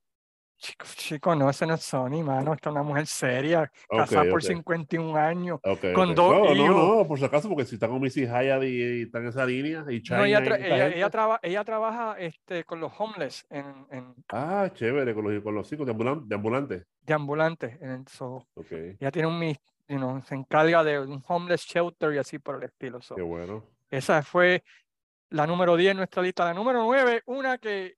Chico, 0.57 0.87
chico, 0.95 1.35
no, 1.35 1.51
ese 1.51 1.67
no 1.67 1.75
es 1.75 1.83
Sony, 1.83 2.23
mano. 2.25 2.55
Esta 2.55 2.71
es 2.71 2.73
una 2.73 2.83
mujer 2.83 3.07
seria, 3.07 3.71
casada 3.89 4.23
por 4.25 4.35
ok. 4.41 4.41
51 4.41 5.17
años. 5.17 5.61
Ok, 5.63 5.93
con 5.95 6.15
dos 6.15 6.33
no, 6.33 6.45
no, 6.45 6.55
hijos. 6.55 6.69
no, 6.99 7.07
por 7.07 7.19
si 7.19 7.25
acaso, 7.27 7.49
porque 7.49 7.67
si 7.67 7.75
está 7.75 7.87
con 7.89 8.01
Missy 8.01 8.23
Hyatt 8.27 8.63
y, 8.63 8.67
y 8.67 9.03
está 9.03 9.19
en 9.19 9.27
esa 9.27 9.45
línea, 9.45 9.85
y 9.91 10.01
China 10.01 10.19
No, 10.19 10.25
ella, 10.25 10.41
y 10.41 10.43
tra- 10.47 10.55
esta 10.55 10.67
ella, 10.75 10.89
ella, 10.89 11.11
traba- 11.11 11.41
ella 11.43 11.65
trabaja 11.65 12.17
este, 12.19 12.65
con 12.65 12.81
los 12.81 12.93
homeless 12.99 13.47
en, 13.51 13.87
en, 13.91 14.15
Ah, 14.33 14.71
chévere, 14.73 15.13
con 15.13 15.25
los, 15.35 15.43
con 15.43 15.55
los 15.55 15.71
hijos 15.73 15.85
de, 15.87 15.93
ambulan- 15.95 16.27
de 16.27 16.35
ambulantes. 16.35 16.87
de 17.03 17.13
ambulantes. 17.15 17.79
En 17.83 17.91
el, 17.91 18.09
so, 18.09 18.47
ella 18.71 19.11
tiene 19.11 19.29
un, 19.29 19.43
you 19.89 19.99
know, 19.99 20.23
se 20.23 20.35
encarga 20.35 20.83
de 20.83 20.99
un 21.01 21.23
homeless 21.29 21.63
shelter 21.67 22.15
y 22.15 22.19
así 22.19 22.39
por 22.39 22.57
el 22.57 22.63
estilo. 22.63 23.03
so. 23.03 23.17
qué 23.17 23.23
bueno. 23.23 23.65
Esa 23.91 24.23
fue 24.23 24.65
la 25.29 25.47
número 25.47 25.77
10 25.77 25.91
en 25.91 25.97
nuestra 25.99 26.23
lista. 26.23 26.45
La 26.47 26.55
número 26.55 26.83
9, 26.85 27.23
una 27.27 27.59
que 27.59 27.97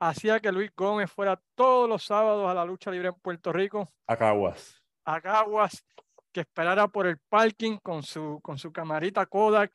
hacía 0.00 0.40
que 0.40 0.50
Luis 0.52 0.70
Gómez 0.76 1.10
fuera 1.10 1.40
todos 1.54 1.88
los 1.88 2.02
sábados 2.04 2.48
a 2.50 2.54
la 2.54 2.64
lucha 2.64 2.90
libre 2.90 3.08
en 3.08 3.14
Puerto 3.14 3.52
Rico, 3.52 3.88
Acaguas. 4.06 4.82
a 5.04 5.20
Caguas, 5.20 5.84
que 6.32 6.40
esperara 6.40 6.88
por 6.88 7.06
el 7.06 7.18
parking 7.28 7.76
con 7.78 8.02
su, 8.02 8.40
con 8.42 8.58
su 8.58 8.72
camarita 8.72 9.26
Kodak 9.26 9.72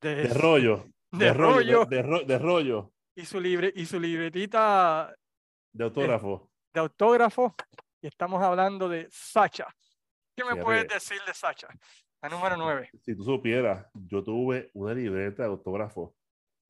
de, 0.00 0.14
De 0.28 0.34
rollo. 0.34 0.84
de 1.12 1.32
rollo 1.32 1.84
De, 1.86 1.96
de 1.96 2.02
ro- 2.02 2.24
de 2.24 2.38
rollo. 2.38 2.92
y, 3.14 3.24
su 3.24 3.40
libre, 3.40 3.72
y 3.74 3.86
su 3.86 3.98
libretita 4.00 5.14
De 5.72 5.84
autógrafo. 5.84 6.50
de 6.74 6.80
autógrafo. 6.80 7.54
Y 8.02 8.06
estamos 8.06 8.42
hablando 8.42 8.88
de 8.88 9.08
Sacha. 9.10 9.66
¿Qué 10.36 10.42
me 10.44 10.56
puedes 10.62 10.88
decir 10.88 11.18
de 11.26 11.34
Sacha? 11.34 11.68
La 12.22 12.28
número 12.30 12.56
9. 12.56 12.90
Si 13.02 13.14
tú 13.14 13.24
supieras, 13.24 13.86
yo 13.94 14.22
tuve 14.24 14.70
una 14.74 14.94
libreta 14.94 15.42
de 15.42 15.48
autógrafo. 15.50 16.14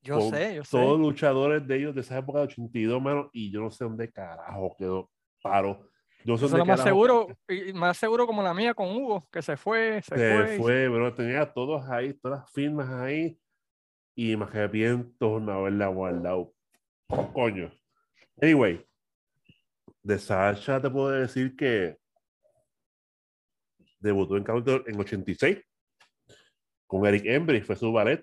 Yo 0.03 0.19
con 0.19 0.31
sé, 0.31 0.55
yo 0.57 0.65
sé. 0.65 0.71
Todos 0.71 0.99
luchadores 0.99 1.67
de 1.67 1.77
ellos 1.77 1.95
de 1.95 2.01
esa 2.01 2.19
época 2.19 2.39
de 2.41 2.45
82, 2.47 3.03
mano, 3.03 3.31
y 3.33 3.51
yo 3.51 3.61
no 3.61 3.71
sé 3.71 3.85
dónde 3.85 4.11
carajo 4.11 4.75
quedó 4.79 5.11
paro. 5.43 5.89
Yo 6.25 6.33
no 6.33 6.39
sé 6.39 6.49
dónde 6.49 6.65
más 6.65 6.83
seguro, 6.83 7.29
y 7.49 7.73
más 7.73 7.97
seguro 7.97 8.27
como 8.27 8.43
la 8.43 8.55
mía 8.55 8.75
con 8.75 8.95
Hugo, 8.95 9.27
que 9.31 9.43
se 9.43 9.57
fue, 9.57 10.03
se, 10.03 10.17
Se 10.17 10.37
fue. 10.37 10.55
y 10.55 10.59
fue, 10.59 10.89
bro. 10.89 11.15
Tenía 11.15 11.53
todos 11.53 11.89
ahí, 11.89 12.15
todas 12.15 12.41
las 12.41 12.53
firmas 12.53 12.89
ahí. 12.91 13.39
Y 14.15 14.37
me 14.37 14.45
arrepiento 14.45 15.41
no 15.41 15.53
haberla 15.53 15.87
guardado. 15.89 16.53
Coño. 17.33 17.73
Anyway, 18.41 18.85
de 20.03 20.19
Sasha 20.19 20.81
te 20.81 20.91
puedo 20.91 21.11
decir 21.11 21.57
que 21.57 21.97
debutó 23.99 24.37
en 24.37 24.45
Counter 24.45 24.83
en 24.87 24.99
86 24.99 25.59
con 26.87 27.07
Eric 27.07 27.25
Embry, 27.27 27.61
fue 27.61 27.77
su 27.77 27.93
ballet. 27.93 28.23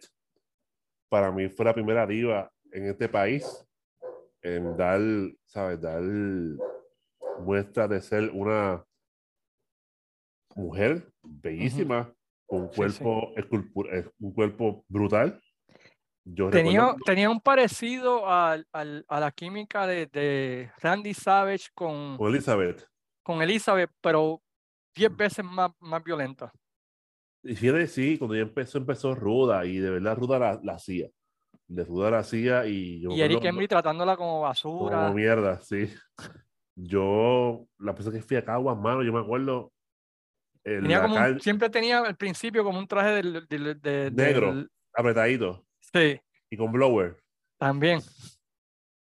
Para 1.10 1.32
mí 1.32 1.48
fue 1.50 1.66
la 1.66 1.74
primera 1.74 2.06
diva 2.06 2.52
en 2.72 2.86
este 2.90 3.08
país 3.08 3.46
en 4.42 4.76
dar, 4.76 5.00
¿sabes? 5.46 5.80
Dar 5.82 6.02
muestra 7.40 7.88
de 7.88 8.02
ser 8.02 8.30
una 8.34 8.84
mujer 10.56 11.12
bellísima, 11.24 12.14
con 12.46 12.62
un 12.64 12.68
Sí, 12.68 12.74
sí. 12.74 13.04
cuerpo, 13.04 13.34
esculpu- 13.36 13.90
eh, 13.92 14.10
un 14.20 14.34
cuerpo 14.34 14.86
brutal. 14.88 15.42
Yo 16.26 16.50
Tenía, 16.50 16.82
recuerdo- 16.82 16.98
tenía 17.06 17.30
un 17.30 17.40
parecido 17.40 18.28
al, 18.30 18.68
al- 18.74 19.06
a 19.08 19.20
la 19.20 19.32
química 19.32 19.88
de, 19.88 20.08
de 20.08 20.72
Randy 20.80 21.14
Savage 21.14 21.68
con, 21.74 22.18
con 22.18 22.28
Elizabeth. 22.34 22.86
con 23.24 23.42
Elizabeth, 23.42 23.92
pero 24.02 24.42
10 24.96 25.16
veces 25.16 25.46
más, 25.46 25.72
más 25.80 26.04
violenta. 26.04 26.52
Y 27.50 27.56
fíjate, 27.56 27.88
sí, 27.88 28.18
cuando 28.18 28.36
ella 28.36 28.44
empezó, 28.44 28.78
empezó 28.78 29.16
ruda 29.16 29.66
y 29.66 29.78
de 29.78 29.90
verdad 29.90 30.18
ruda 30.18 30.38
la, 30.38 30.60
la 30.64 30.74
hacía. 30.74 31.08
De 31.68 31.84
ruda 31.86 32.12
la 32.12 32.20
hacía 32.20 32.66
y 32.66 33.00
yo 33.02 33.10
Y 33.12 33.22
Eric 33.22 33.44
Embry 33.46 33.68
tratándola 33.68 34.16
como 34.18 34.32
Como 34.34 34.42
basura. 34.42 35.12
mierda, 35.12 35.60
sí. 35.62 35.90
Yo, 36.80 37.66
la 37.80 37.96
persona 37.96 38.18
que 38.18 38.22
fui 38.24 38.38
a 38.38 38.46
Caguas, 38.46 38.78
mano, 38.78 39.02
yo 39.02 39.12
me 39.12 39.20
acuerdo. 39.20 39.72
en 40.64 40.82
Tenía 40.84 41.02
como 41.02 41.16
un- 41.16 41.40
siempre 41.40 41.72
tenía 41.72 42.00
al 42.02 42.16
principio 42.16 42.64
como 42.64 42.78
un 42.78 42.88
traje 42.88 43.10
del, 43.16 43.48
del- 43.48 43.82
de- 43.82 44.12
Negro. 44.12 44.54
del- 44.54 44.70
apretadito 44.94 45.66
sí, 45.80 46.20
y 46.52 46.56
con 46.58 46.72
blower. 46.72 47.18
también. 47.58 48.00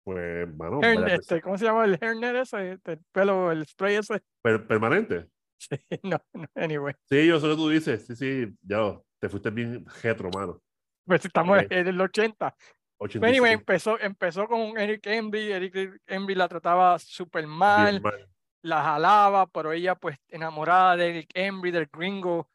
Pues, 0.03 0.47
mano, 0.55 0.79
este. 0.81 1.39
¿Cómo 1.41 1.55
se 1.57 1.65
llama 1.65 1.85
el 1.85 1.99
hairnet 2.01 2.35
ese? 2.37 2.71
Este, 2.71 2.93
el 2.93 2.99
pelo, 3.11 3.51
el 3.51 3.63
spray 3.67 3.95
ese. 3.97 4.23
Per- 4.41 4.65
permanente. 4.65 5.27
Sí, 5.69 5.77
no, 6.03 6.21
no, 6.33 6.45
anyway. 6.55 6.93
Sí, 7.09 7.27
yo 7.27 7.39
sé 7.39 7.47
lo 7.47 7.55
que 7.55 7.61
tú 7.61 7.69
dices. 7.69 8.05
Sí, 8.05 8.15
sí, 8.15 8.47
ya, 8.61 8.99
te 9.19 9.27
fuiste 9.27 9.49
bien 9.49 9.85
retro, 10.03 10.29
mano. 10.29 10.61
Pues 11.05 11.25
estamos 11.25 11.57
Ok. 11.59 11.67
en 11.71 11.87
el 11.87 11.99
80. 11.99 12.55
Pero 12.55 12.67
86, 12.99 13.31
anyway, 13.31 13.53
empezó, 13.53 13.99
empezó 13.99 14.47
con 14.47 14.77
Eric 14.77 15.05
Embry. 15.07 15.51
Eric 15.51 16.01
Embry 16.05 16.35
la 16.35 16.47
trataba 16.47 16.97
súper 16.99 17.47
mal. 17.47 18.01
mal. 18.01 18.29
la 18.63 18.83
jalaba, 18.83 19.47
pero 19.47 19.71
ella 19.71 19.95
pues 19.95 20.17
enamorada 20.27 20.95
de 20.95 21.09
Eric 21.09 21.31
Embry, 21.33 21.71
del 21.71 21.87
gringo, 21.87 22.49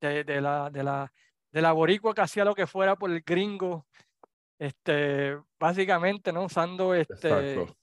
de, 0.00 0.24
de 0.24 0.40
la, 0.40 0.68
de 0.70 0.82
la, 0.82 1.12
de 1.50 1.62
la 1.62 1.72
boricua 1.72 2.14
que 2.14 2.20
hacía 2.20 2.44
lo 2.44 2.54
que 2.54 2.66
fuera 2.66 2.96
por 2.96 3.10
el 3.10 3.22
gringo, 3.22 3.86
este, 4.58 5.38
básicamente, 5.58 6.32
¿no? 6.32 6.44
Usando 6.44 6.94
este, 6.94 7.54
Exacto. 7.54 7.76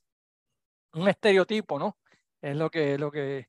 un 0.93 1.07
estereotipo, 1.07 1.79
¿no? 1.79 1.97
Es 2.41 2.55
lo 2.55 2.69
que, 2.69 2.97
lo 2.97 3.09
que, 3.11 3.47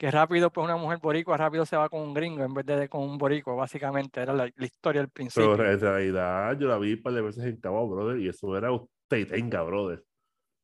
que 0.00 0.10
rápido, 0.10 0.50
pues 0.50 0.64
una 0.64 0.76
mujer 0.78 0.98
boricua 0.98 1.36
rápido 1.36 1.66
se 1.66 1.76
va 1.76 1.90
con 1.90 2.00
un 2.00 2.14
gringo 2.14 2.42
en 2.42 2.54
vez 2.54 2.64
de 2.64 2.88
con 2.88 3.02
un 3.02 3.18
boricua, 3.18 3.54
básicamente, 3.54 4.22
era 4.22 4.32
la, 4.32 4.48
la 4.56 4.64
historia 4.64 5.02
del 5.02 5.10
principio. 5.10 5.54
Pero 5.58 5.70
en 5.70 5.78
realidad 5.78 6.58
yo 6.58 6.68
la 6.68 6.78
vi 6.78 6.94
un 6.94 7.02
par 7.02 7.12
de 7.12 7.20
veces 7.20 7.44
en 7.44 7.58
Cabo, 7.58 7.86
brother, 7.86 8.18
y 8.18 8.26
eso 8.28 8.56
era 8.56 8.72
usted 8.72 9.18
y 9.18 9.26
tenga, 9.26 9.60
brother. 9.62 10.02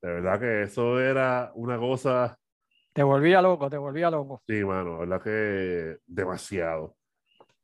De 0.01 0.09
verdad 0.11 0.40
que 0.40 0.62
eso 0.62 0.99
era 0.99 1.53
una 1.55 1.77
cosa, 1.77 2.38
Te 2.94 3.03
volvía 3.03 3.42
loco, 3.42 3.68
te 3.68 3.77
volvía 3.77 4.11
loco. 4.11 4.40
sí, 4.46 4.64
mano, 4.64 4.94
de 4.94 4.99
verdad 5.01 5.22
que 5.22 5.96
demasiado. 6.07 6.96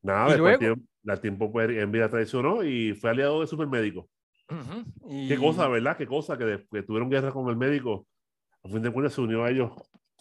Nada, 0.03 0.25
después 0.29 0.41
luego- 0.43 0.59
tiempo, 0.59 0.83
la 1.05 1.17
tiempo 1.23 1.51
pues, 1.51 1.71
en 1.71 1.91
vida 1.91 2.11
traicionó 2.11 2.63
y 2.65 2.93
fue 2.93 3.09
aliado 3.09 3.41
de 3.41 3.47
Supermédico. 3.47 4.11
Ujú, 4.51 4.85
Qué 5.27 5.39
cosa, 5.39 5.69
¿verdad? 5.69 5.97
Qué 5.97 6.07
cosa 6.07 6.37
que, 6.37 6.45
de- 6.45 6.67
que 6.71 6.83
tuvieron 6.83 7.09
guerra 7.09 7.31
con 7.33 7.49
el 7.49 7.57
médico. 7.57 8.07
A 8.63 8.69
fin 8.69 8.83
de 8.83 8.91
cuentas 8.93 9.15
se 9.15 9.23
unió 9.23 9.43
a 9.45 9.51
ellos, 9.51 9.71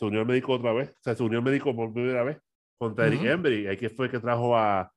se 0.02 0.06
unió 0.06 0.22
al 0.22 0.26
médico 0.26 0.54
otra 0.54 0.74
vez, 0.74 0.90
o 0.90 1.04
sea, 1.04 1.14
se 1.14 1.22
unió 1.22 1.38
al 1.38 1.46
médico 1.46 1.76
por 1.76 1.94
primera 1.94 2.24
vez 2.24 2.40
contra 2.80 3.06
Eric 3.06 3.20
Ujú. 3.20 3.30
Embry. 3.30 3.68
Ahí 3.68 3.78
que 3.78 3.88
fue 3.88 4.10
que 4.10 4.18
trajo 4.20 4.58
a 4.58 4.92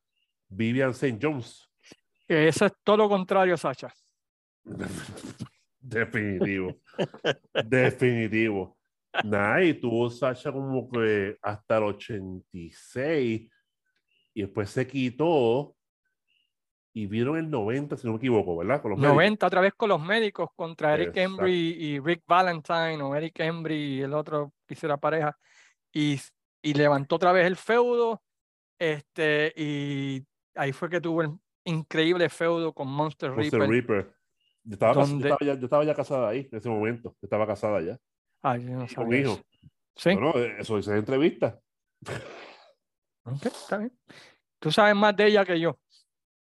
Vivian 0.48 0.92
St. 0.92 1.18
Jones. 1.20 1.68
Eso 2.26 2.64
es 2.64 2.72
todo 2.82 2.96
lo 2.96 3.08
contrario, 3.10 3.54
Sacha. 3.58 3.92
Definitivo. 5.78 6.80
Definitivo. 7.66 8.78
Nada, 9.24 9.62
y 9.62 9.74
tuvo 9.74 10.08
Sasha 10.08 10.50
como 10.50 10.88
que 10.90 11.36
hasta 11.42 11.76
el 11.76 11.82
86 11.82 13.50
y 14.32 14.40
después 14.40 14.70
se 14.70 14.86
quitó 14.86 15.76
y 16.96 17.06
vieron 17.06 17.36
el 17.36 17.50
90, 17.50 17.96
si 17.96 18.06
no 18.06 18.12
me 18.12 18.18
equivoco, 18.18 18.56
¿verdad? 18.56 18.80
Con 18.80 18.92
los 18.92 19.00
médicos. 19.00 19.16
90 19.16 19.46
otra 19.48 19.60
vez 19.60 19.74
con 19.74 19.88
los 19.88 20.00
médicos 20.00 20.48
contra 20.54 20.94
Eric 20.94 21.08
Exacto. 21.08 21.20
Embry 21.22 21.52
y 21.52 21.98
Rick 21.98 22.22
Valentine 22.26 23.02
o 23.02 23.16
Eric 23.16 23.40
Embry 23.40 23.96
y 23.96 24.00
el 24.02 24.14
otro 24.14 24.52
que 24.64 24.86
la 24.86 24.96
pareja 24.96 25.36
y, 25.92 26.20
y 26.62 26.74
levantó 26.74 27.16
otra 27.16 27.32
vez 27.32 27.46
el 27.46 27.56
feudo 27.56 28.22
este 28.78 29.52
y 29.56 30.24
ahí 30.54 30.72
fue 30.72 30.88
que 30.88 31.00
tuvo 31.00 31.22
el 31.22 31.30
increíble 31.64 32.28
feudo 32.28 32.72
con 32.72 32.86
Monster, 32.86 33.32
Monster 33.32 33.60
Reaper. 33.60 33.70
Reaper. 33.70 34.14
Yo 34.62 34.74
estaba, 34.74 35.04
yo 35.04 35.18
ya, 35.40 35.54
yo 35.54 35.64
estaba 35.64 35.84
ya 35.84 35.94
casada 35.94 36.28
ahí 36.28 36.48
en 36.50 36.58
ese 36.58 36.68
momento. 36.70 37.10
Yo 37.20 37.26
estaba 37.26 37.46
casada 37.46 37.80
ya. 37.82 37.98
Ay, 38.40 38.64
yo 38.64 38.70
no 38.70 38.78
con 38.78 38.88
sabía 38.88 39.20
hijo. 39.20 39.40
Sí, 39.96 40.14
Bueno, 40.14 40.32
eso 40.58 40.76
dice 40.76 40.92
en 40.92 40.98
entrevista. 40.98 41.60
ok, 43.24 43.46
está 43.46 43.78
bien. 43.78 43.92
Tú 44.58 44.70
sabes 44.70 44.94
más 44.94 45.14
de 45.16 45.26
ella 45.26 45.44
que 45.44 45.58
yo. 45.58 45.78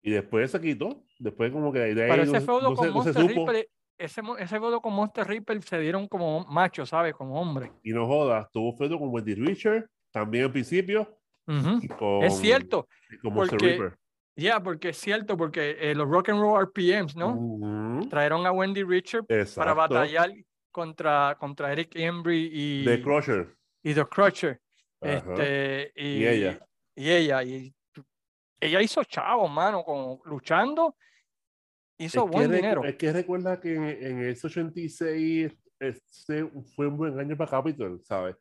Y 0.09 0.13
después 0.13 0.51
se 0.51 0.61
quitó. 0.61 1.03
Después 1.19 1.53
como 1.53 1.73
que 1.73 1.81
de 1.81 2.03
ahí 2.05 2.11
Pero 2.11 2.23
ese 2.23 2.33
se- 2.33 2.41
feudo 2.41 2.71
no 2.71 2.75
con 2.75 2.87
se, 2.89 2.93
no 2.95 3.03
se 3.03 3.13
Monster 3.13 3.29
supo. 3.31 3.47
Reaper, 3.51 3.69
ese, 3.99 4.23
ese 4.39 4.59
feudo 4.61 4.81
con 4.81 4.93
Monster 4.95 5.27
Reaper 5.27 5.63
se 5.63 5.79
dieron 5.81 6.07
como 6.09 6.45
machos, 6.47 6.89
¿sabes? 6.89 7.15
Como 7.15 7.41
hombres. 7.41 7.71
Y 7.83 7.91
no 7.93 8.07
jodas, 8.07 8.47
tuvo 8.53 8.73
feudo 8.77 8.99
con 8.99 9.09
Wendy 9.13 9.35
Richard 9.35 9.87
también 10.13 10.45
al 10.45 10.53
principio. 10.53 11.15
Con, 11.99 12.23
Es 12.25 12.39
cierto, 12.39 12.87
con 13.23 13.35
Monster 13.35 13.59
porque- 13.59 13.97
ya, 14.37 14.61
porque 14.63 14.91
es 14.91 14.97
cierto, 14.99 15.37
porque 15.37 15.77
eh, 15.81 15.95
los 15.95 16.09
Rock 16.09 16.29
and 16.29 16.41
Roll 16.41 16.63
RPMs, 16.63 17.17
¿no? 17.17 17.35
Ujú, 17.35 18.09
Trajeron 18.09 18.47
a 18.47 18.53
Wendy 18.53 18.85
Richard 18.85 19.25
para 19.57 19.75
batallar 19.75 20.31
contra, 20.71 21.37
contra 21.41 21.73
Eric 21.73 21.97
Embry 21.97 22.51
y, 22.53 22.85
De 22.85 23.03
Crusher. 23.03 23.49
y 23.83 23.95
The 23.95 24.05
Crusher. 24.05 24.61
Este, 25.01 25.93
y, 25.97 26.19
Y 26.19 26.27
ella. 26.27 26.67
Y 26.95 27.11
ella. 27.11 27.43
Y 27.43 27.75
ella 28.61 28.81
hizo 28.83 29.03
chavos, 29.05 29.51
mano, 29.51 29.83
como 29.85 30.21
luchando. 30.25 30.97
Hizo 31.99 32.25
es, 32.25 32.31
que 32.31 32.37
buen 32.37 32.51
recu- 32.51 32.55
dinero. 32.57 32.85
es 32.85 32.97
que 32.97 33.13
recuerda 33.13 33.61
que 33.61 33.75
en, 33.75 33.85
en 33.85 34.25
ese 34.29 34.47
86 34.47 35.53
ese 35.81 36.51
fue 36.75 36.87
un 36.87 36.97
buen 36.97 37.19
año 37.19 37.37
para 37.37 37.51
Capitol, 37.51 38.01
¿sabes? 38.05 38.37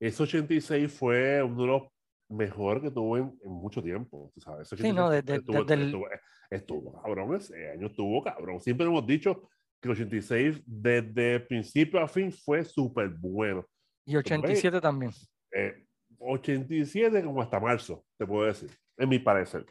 Ese 0.00 0.22
86 0.22 0.92
fue 0.92 1.42
uno 1.42 1.60
de 1.62 1.66
los 1.68 1.82
mejores 2.30 2.82
que 2.82 2.90
tuvo 2.90 3.16
en, 3.18 3.24
en 3.44 3.50
mucho 3.50 3.82
tiempo, 3.82 4.32
¿sabes? 4.38 4.72
Ese 4.72 4.82
Sí, 4.82 4.92
no, 4.92 5.06
86 5.08 5.24
desde- 5.24 5.38
estuvo, 5.40 5.64
desde 5.64 5.74
el- 5.74 5.86
estuvo, 5.88 6.06
estuvo 6.50 7.02
cabrón, 7.02 7.34
ese 7.36 7.70
año 7.70 7.86
estuvo 7.88 8.22
cabrón. 8.22 8.60
Siempre 8.60 8.86
hemos 8.86 9.06
dicho 9.06 9.48
que 9.80 9.88
el 9.88 9.92
86 9.92 10.62
desde 10.66 11.40
principio 11.40 12.00
a 12.00 12.08
fin 12.08 12.32
fue 12.32 12.64
súper 12.64 13.08
bueno. 13.10 13.66
Y 14.06 14.16
87 14.16 14.80
también. 14.80 15.12
Eh, 15.52 15.84
87 16.18 17.22
como 17.22 17.42
hasta 17.42 17.60
marzo, 17.60 18.04
te 18.18 18.26
puedo 18.26 18.46
decir, 18.46 18.70
en 18.96 19.08
mi 19.08 19.18
parecer. 19.18 19.66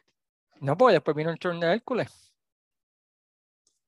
No, 0.60 0.78
porque 0.78 0.94
después 0.94 1.16
vino 1.16 1.30
el 1.30 1.40
turn 1.40 1.60
de 1.60 1.74
Hércules. 1.74 2.34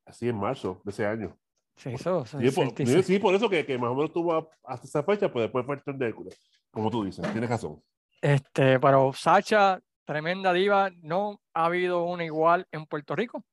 Así 0.05 0.27
en 0.27 0.37
marzo 0.37 0.81
de 0.83 0.91
ese 0.91 1.05
año. 1.05 1.37
Sí, 1.75 1.91
por, 2.03 2.27
66. 2.27 3.05
sí, 3.05 3.19
por 3.19 3.33
eso 3.33 3.49
que, 3.49 3.65
que 3.65 3.77
más 3.77 3.89
o 3.89 3.95
menos 3.95 4.13
tuvo 4.13 4.49
hasta 4.63 4.85
esa 4.85 5.03
fecha, 5.03 5.31
pues 5.31 5.45
después 5.45 5.65
fue 5.65 5.75
el 5.75 5.83
turn 5.83 5.97
de 5.97 6.07
Hércules. 6.07 6.39
Como 6.71 6.89
tú 6.91 7.03
dices, 7.03 7.29
tienes 7.31 7.49
razón. 7.49 7.81
Este, 8.21 8.79
pero 8.79 9.11
Sacha, 9.13 9.79
tremenda 10.05 10.53
diva, 10.53 10.91
no 11.01 11.41
ha 11.53 11.65
habido 11.65 12.03
una 12.03 12.23
igual 12.23 12.67
en 12.71 12.85
Puerto 12.85 13.15
Rico 13.15 13.43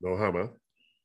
No, 0.00 0.16
jamás. 0.16 0.50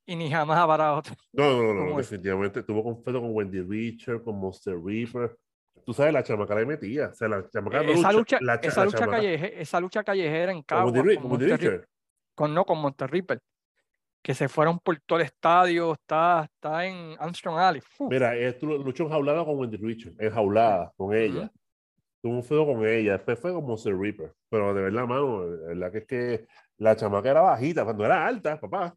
y 0.04 0.16
ni 0.16 0.30
jamás 0.30 0.58
habrá 0.58 0.94
otra. 0.94 1.16
No, 1.32 1.62
no, 1.62 1.74
no, 1.74 1.96
definitivamente. 1.96 2.62
Tuvo 2.62 2.82
conflicto 2.82 3.20
con 3.20 3.34
Wendy 3.34 3.60
Richard, 3.60 4.22
con 4.22 4.38
Monster 4.38 4.76
Reaper. 4.82 5.36
Tú 5.84 5.92
sabes, 5.92 6.12
la 6.12 6.22
chamaca 6.22 6.54
le 6.54 6.66
metía. 6.66 7.08
O 7.08 7.14
sea, 7.14 7.28
la 7.28 7.48
chamaca 7.50 7.82
Eh, 7.82 7.92
esa 7.92 8.12
lucha, 8.12 8.38
la 8.40 8.54
esa, 8.56 8.80
la 8.80 8.84
lucha 8.86 9.06
calleje- 9.06 9.52
esa 9.60 9.80
lucha 9.80 10.02
callejera 10.04 10.52
en 10.52 10.62
Ri- 10.62 11.84
con 12.34 12.54
no, 12.54 12.64
con 12.64 12.78
Monster 12.78 13.10
Reaper, 13.10 13.40
que 14.22 14.34
se 14.34 14.48
fueron 14.48 14.78
por 14.78 14.98
todo 15.00 15.18
el 15.20 15.26
estadio, 15.26 15.92
está, 15.92 16.44
está 16.52 16.86
en 16.86 17.14
Armstrong 17.18 17.58
Alley. 17.58 17.82
Mira, 18.10 18.32
tu- 18.58 18.78
luchó 18.78 19.04
enjaulada 19.04 19.44
con 19.44 19.58
Wendy 19.58 19.76
Richard, 19.76 20.14
enjaulada 20.18 20.92
con 20.96 21.14
ella. 21.14 21.50
Tuvo 22.22 22.36
un 22.36 22.42
feo 22.42 22.64
con 22.64 22.86
ella, 22.86 23.12
después 23.12 23.38
fue 23.38 23.52
con 23.52 23.66
Monster 23.66 23.94
Reaper. 23.94 24.32
Pero 24.48 24.72
de 24.72 24.82
verdad, 24.82 25.06
mano, 25.06 25.46
de 25.46 25.66
verdad 25.74 25.92
que 25.92 25.98
es 25.98 26.06
que 26.06 26.46
la 26.78 26.96
chamaca 26.96 27.30
era 27.30 27.42
bajita, 27.42 27.84
cuando 27.84 28.04
era 28.06 28.26
alta, 28.26 28.58
papá, 28.58 28.96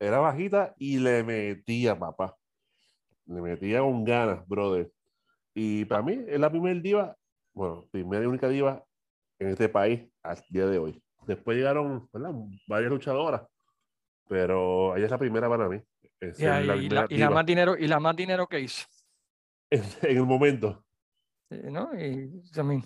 era 0.00 0.18
bajita 0.18 0.74
y 0.76 0.98
le 0.98 1.22
metía, 1.22 1.96
papá. 1.96 2.36
Le 3.26 3.40
metía 3.40 3.78
con 3.78 4.04
ganas, 4.04 4.46
brother. 4.48 4.90
Y 5.54 5.84
para 5.84 6.02
mí 6.02 6.24
es 6.26 6.38
la 6.40 6.50
primera 6.50 6.78
diva, 6.80 7.16
bueno, 7.52 7.86
primera 7.90 8.24
y 8.24 8.26
única 8.26 8.48
diva 8.48 8.84
en 9.38 9.48
este 9.48 9.68
país 9.68 10.02
al 10.22 10.42
día 10.48 10.66
de 10.66 10.78
hoy. 10.78 11.02
Después 11.26 11.56
llegaron 11.56 12.08
¿verdad? 12.12 12.32
varias 12.66 12.90
luchadoras, 12.90 13.42
pero 14.28 14.96
ella 14.96 15.04
es 15.06 15.10
la 15.10 15.18
primera 15.18 15.48
para 15.48 15.68
mí. 15.68 15.80
La 16.38 16.62
y 16.62 16.88
la, 16.88 17.06
y 17.08 17.16
la 17.18 17.30
más 17.30 17.46
dinero, 17.46 17.76
y 17.78 17.86
la 17.86 18.00
más 18.00 18.16
dinero 18.16 18.46
que 18.46 18.60
hizo. 18.60 18.86
en 19.70 19.82
el 20.02 20.22
momento. 20.24 20.84
¿no? 21.50 21.90
Y 21.98 22.42
también. 22.52 22.82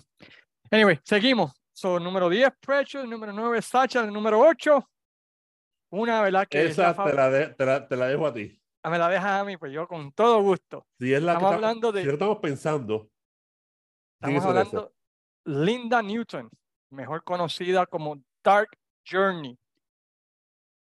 Anyway, 0.71 0.99
seguimos. 1.03 1.53
So, 1.73 1.99
número 1.99 2.29
10, 2.29 2.51
Precious, 2.59 3.07
número 3.07 3.31
9, 3.31 3.61
Sacha, 3.61 4.03
el 4.03 4.11
número 4.11 4.39
8. 4.39 4.85
Una, 5.91 6.21
¿verdad? 6.21 6.47
Que 6.47 6.65
es 6.65 6.77
la 6.77 6.91
Esa 6.91 7.03
te 7.03 7.13
la, 7.13 7.29
de- 7.29 7.47
te, 7.47 7.65
la, 7.65 7.87
te 7.87 7.95
la 7.95 8.07
dejo 8.07 8.27
a 8.27 8.33
ti. 8.33 8.61
Me 8.83 8.97
la 8.97 9.09
dejas 9.09 9.41
a 9.41 9.43
mí, 9.43 9.57
pues 9.57 9.71
yo 9.73 9.87
con 9.87 10.11
todo 10.13 10.41
gusto. 10.41 10.85
Si 10.99 11.13
es 11.13 11.21
la 11.21 11.33
Estamos 11.33 11.49
que 11.51 11.55
hablando 11.55 11.91
de- 11.91 12.01
estamos 12.11 12.37
pensando. 12.39 13.09
Estamos 14.21 14.43
hablando 14.45 14.93
Linda 15.45 16.01
Newton, 16.01 16.49
mejor 16.91 17.23
conocida 17.23 17.85
como 17.85 18.21
Dark 18.43 18.69
Journey. 19.09 19.57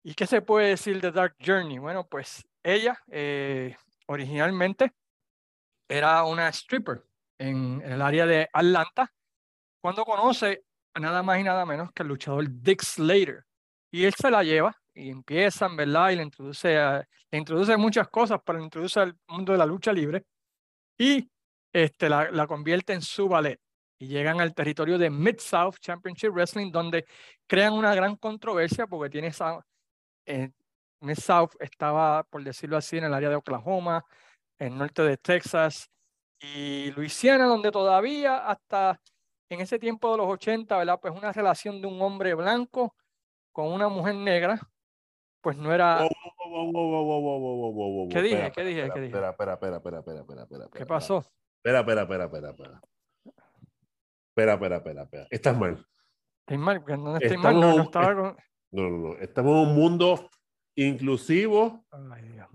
¿Y 0.04 0.14
qué 0.14 0.26
se 0.26 0.40
puede 0.42 0.68
decir 0.70 1.00
de 1.00 1.12
Dark 1.12 1.36
Journey? 1.44 1.78
Bueno, 1.78 2.06
pues 2.06 2.46
ella 2.62 2.98
eh, 3.08 3.76
originalmente 4.06 4.92
era 5.88 6.24
una 6.24 6.48
stripper 6.48 7.04
en, 7.38 7.80
en 7.82 7.92
el 7.92 8.02
área 8.02 8.26
de 8.26 8.48
Atlanta, 8.52 9.12
cuando 9.82 10.04
conoce 10.04 10.64
a 10.94 11.00
nada 11.00 11.22
más 11.22 11.38
y 11.38 11.44
nada 11.44 11.64
menos 11.66 11.92
que 11.92 12.02
el 12.02 12.08
luchador 12.08 12.46
Dick 12.48 12.82
Slater. 12.82 13.44
Y 13.90 14.04
él 14.04 14.14
se 14.14 14.30
la 14.30 14.42
lleva 14.42 14.76
y 14.98 15.10
empiezan, 15.10 15.76
¿verdad? 15.76 16.10
Y 16.10 16.16
le 16.16 16.22
introduce, 16.24 16.76
a- 16.78 17.06
le 17.30 17.38
introduce 17.38 17.76
muchas 17.76 18.08
cosas, 18.08 18.40
pero 18.44 18.58
le 18.58 18.64
introduce 18.64 19.00
al 19.00 19.16
mundo 19.28 19.52
de 19.52 19.58
la 19.58 19.66
lucha 19.66 19.92
libre 19.92 20.24
y 20.98 21.30
este, 21.72 22.08
la, 22.08 22.30
la 22.30 22.46
convierte 22.46 22.92
en 22.92 23.02
su 23.02 23.28
ballet. 23.28 23.60
Y 24.00 24.08
llegan 24.08 24.40
al 24.40 24.54
territorio 24.54 24.98
de 24.98 25.10
Mid-South 25.10 25.76
Championship 25.80 26.30
Wrestling, 26.32 26.70
donde 26.72 27.04
crean 27.48 27.72
una 27.74 27.94
gran 27.94 28.16
controversia 28.16 28.86
porque 28.86 29.10
tiene 29.10 29.28
esa. 29.28 29.60
eh, 30.26 30.50
Mid-South 31.00 31.52
estaba, 31.60 32.24
por 32.24 32.42
decirlo 32.44 32.76
así, 32.76 32.98
en 32.98 33.04
el 33.04 33.14
área 33.14 33.30
de 33.30 33.36
Oklahoma, 33.36 34.04
el 34.58 34.76
norte 34.78 35.02
de 35.02 35.16
Texas 35.18 35.90
y 36.40 36.90
Luisiana, 36.92 37.46
donde 37.46 37.70
todavía 37.72 38.38
hasta 38.48 39.00
en 39.50 39.60
ese 39.60 39.78
tiempo 39.78 40.10
de 40.12 40.18
los 40.18 40.28
80, 40.28 40.76
¿verdad? 40.78 40.98
Pues 41.00 41.14
una 41.14 41.32
relación 41.32 41.80
de 41.80 41.88
un 41.88 42.00
hombre 42.02 42.34
blanco 42.34 42.94
con 43.52 43.72
una 43.72 43.88
mujer 43.88 44.16
negra, 44.16 44.60
pues 45.48 45.56
no 45.56 45.72
era. 45.72 46.06
¿Qué 48.10 48.20
dije? 48.20 48.52
¿Qué 48.54 48.64
dije? 48.64 48.90
¿Qué 48.92 49.00
dije? 49.00 49.16
Espera, 49.16 49.30
espera, 49.30 49.54
espera, 49.54 49.78
espera, 49.78 50.00
espera, 50.20 50.42
espera, 50.42 50.68
¿Qué 50.74 50.84
pasó? 50.84 51.24
Espera, 51.56 51.80
espera, 51.80 52.02
espera, 52.02 52.26
espera, 52.26 52.50
espera. 52.50 52.82
Espera, 54.28 54.52
espera, 54.52 54.76
espera, 54.76 55.02
espera. 55.04 55.26
Estás 55.30 55.56
mal. 55.56 55.82
Estoy 56.40 56.58
mal, 56.58 56.84
no 56.84 57.18
no. 57.78 58.36
No. 58.72 59.16
Estamos 59.16 59.52
en 59.52 59.58
un 59.70 59.74
mundo 59.74 60.28
inclusivo 60.76 61.82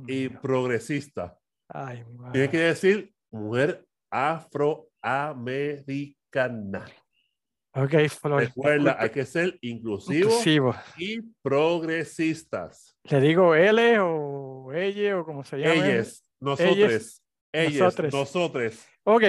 y 0.05 0.29
progresista. 0.29 1.35
Ay, 1.69 2.05
Tienes 2.31 2.51
que 2.51 2.59
decir 2.59 3.11
mujer 3.31 3.87
afroamericana. 4.11 6.85
Ok, 7.75 8.07
Flor. 8.09 8.41
Recuerda, 8.43 8.97
hay 8.99 9.09
que 9.09 9.25
ser 9.25 9.57
inclusivo 9.61 10.29
inclusivo. 10.29 10.75
y 10.97 11.21
progresistas. 11.41 12.95
¿Le 13.03 13.19
digo 13.19 13.55
L 13.55 13.99
o 13.99 14.71
ella 14.73 15.19
o 15.19 15.25
como 15.25 15.43
se 15.43 15.57
llama? 15.57 15.73
Ellas, 15.73 16.23
nosotros, 16.39 17.21
ellas, 17.51 17.79
nosotres. 17.79 18.13
nosotros. 18.13 18.85
Ok, 19.03 19.23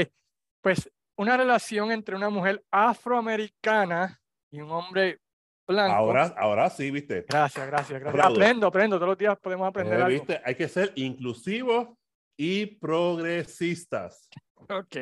pues 0.61 0.90
una 1.16 1.37
relación 1.37 1.90
entre 1.90 2.16
una 2.16 2.28
mujer 2.28 2.62
afroamericana 2.70 4.20
y 4.50 4.61
un 4.61 4.70
hombre 4.70 5.18
blanco. 5.66 5.94
Ahora, 5.94 6.35
ahora 6.37 6.68
sí, 6.70 6.90
viste. 6.90 7.24
Gracias, 7.28 7.66
gracias, 7.66 7.98
gracias. 8.00 8.09
Aplaudo. 8.24 8.35
Aprendo, 8.37 8.66
aprendo. 8.66 8.96
Todos 8.96 9.09
los 9.09 9.18
días 9.18 9.38
podemos 9.40 9.66
aprender 9.66 9.98
Eh, 10.00 10.02
algo. 10.02 10.09
¿viste? 10.18 10.40
Hay 10.44 10.54
que 10.54 10.68
ser 10.68 10.92
inclusivos 10.96 11.88
y 12.37 12.66
progresistas. 12.66 14.28
Ok. 14.68 14.96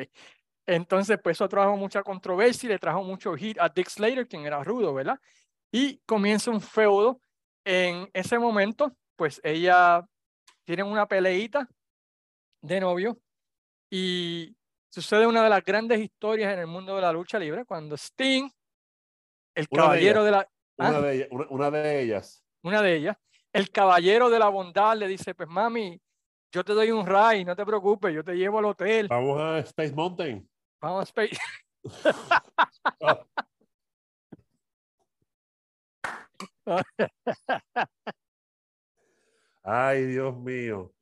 Entonces, 0.65 1.19
pues 1.21 1.37
eso 1.37 1.47
trajo 1.49 1.75
mucha 1.75 2.03
controversia 2.03 2.67
y 2.67 2.71
le 2.71 2.79
trajo 2.79 3.03
mucho 3.03 3.33
hit 3.35 3.57
a 3.59 3.69
Dick 3.69 3.89
Slater, 3.89 4.27
quien 4.27 4.45
era 4.45 4.63
rudo, 4.63 4.93
¿verdad? 4.93 5.19
Y 5.71 5.97
comienza 6.05 6.51
un 6.51 6.61
feudo. 6.61 7.19
En 7.65 8.09
ese 8.13 8.37
momento, 8.39 8.95
pues 9.15 9.39
ella 9.43 10.05
tiene 10.65 10.83
una 10.83 11.07
peleita 11.07 11.67
de 12.61 12.79
novio 12.79 13.17
y 13.89 14.55
sucede 14.89 15.27
una 15.27 15.43
de 15.43 15.49
las 15.49 15.63
grandes 15.63 15.99
historias 15.99 16.53
en 16.53 16.59
el 16.59 16.67
mundo 16.67 16.95
de 16.95 17.01
la 17.01 17.11
lucha 17.11 17.39
libre 17.39 17.65
cuando 17.65 17.95
Sting, 17.95 18.49
el 19.55 19.67
Una 19.71 19.81
de 19.83 19.87
caballero 19.87 20.23
de 20.23 20.31
la, 20.31 20.49
Una, 20.77 20.89
Ah. 20.97 21.01
de, 21.01 21.15
ellas, 21.15 21.27
una, 21.31 21.45
una 21.49 21.71
de 21.71 22.01
ellas. 22.01 22.43
una 22.63 22.81
de 22.81 22.95
ellas, 22.95 23.17
el 23.53 23.69
caballero 23.69 24.29
de 24.29 24.39
la 24.39 24.49
bondad 24.49 24.97
le 24.97 25.07
dice, 25.07 25.35
pues 25.35 25.47
mami, 25.49 26.01
yo 26.51 26.63
te 26.63 26.73
doy 26.73 26.91
un 26.91 27.05
ride, 27.05 27.45
no 27.45 27.55
te 27.55 27.65
preocupes, 27.65 28.13
yo 28.13 28.23
te 28.23 28.33
llevo 28.35 28.59
al 28.59 28.65
hotel, 28.65 29.07
Vamos 29.07 29.39
a 29.39 29.59
Space 29.59 29.93
Mountain. 29.93 30.47
Vamos 30.83 30.99
a 31.01 31.03
Space. 31.03 31.37
Ay, 39.63 40.05
Dios 40.05 40.35
mío. 40.37 40.93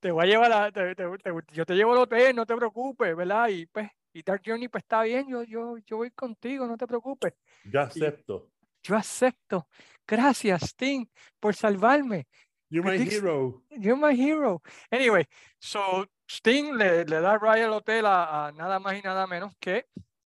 te 0.00 0.10
voy 0.10 0.24
a 0.24 0.26
llevar 0.26 0.52
a, 0.52 0.72
te- 0.72 0.94
te- 0.94 1.04
te- 1.18 1.32
yo 1.52 1.64
te 1.64 1.74
llevo 1.74 1.92
al 1.92 1.98
hotel, 1.98 2.36
no 2.36 2.46
te 2.46 2.54
preocupes, 2.56 3.14
¿verdad? 3.16 3.48
Y 3.48 3.66
pues, 3.66 3.88
y 4.12 4.22
Dark 4.22 4.42
Journey, 4.44 4.68
pues 4.68 4.84
está 4.84 5.02
bien, 5.02 5.26
yo, 5.28 5.42
yo, 5.44 5.76
yo 5.86 5.96
voy 5.98 6.10
contigo, 6.10 6.66
no 6.66 6.76
te 6.76 6.86
preocupes. 6.86 7.34
Yo 7.64 7.80
acepto. 7.80 8.50
Yo 8.82 8.96
acepto. 8.96 9.68
Gracias, 10.06 10.62
Sting, 10.70 11.06
por 11.40 11.54
salvarme. 11.54 12.26
You're 12.70 12.90
my 12.90 12.98
Dix- 12.98 13.14
hero. 13.14 13.62
You're 13.70 13.96
my 13.96 14.14
hero. 14.14 14.62
Anyway, 14.90 15.24
so 15.58 16.06
Sting 16.28 16.76
le, 16.76 17.04
le 17.04 17.20
da 17.20 17.38
ride 17.38 17.64
al 17.64 17.72
hotel 17.72 18.06
a, 18.06 18.48
a 18.48 18.52
nada 18.52 18.78
más 18.78 18.96
y 18.96 19.02
nada 19.02 19.26
menos 19.26 19.54
que 19.58 19.86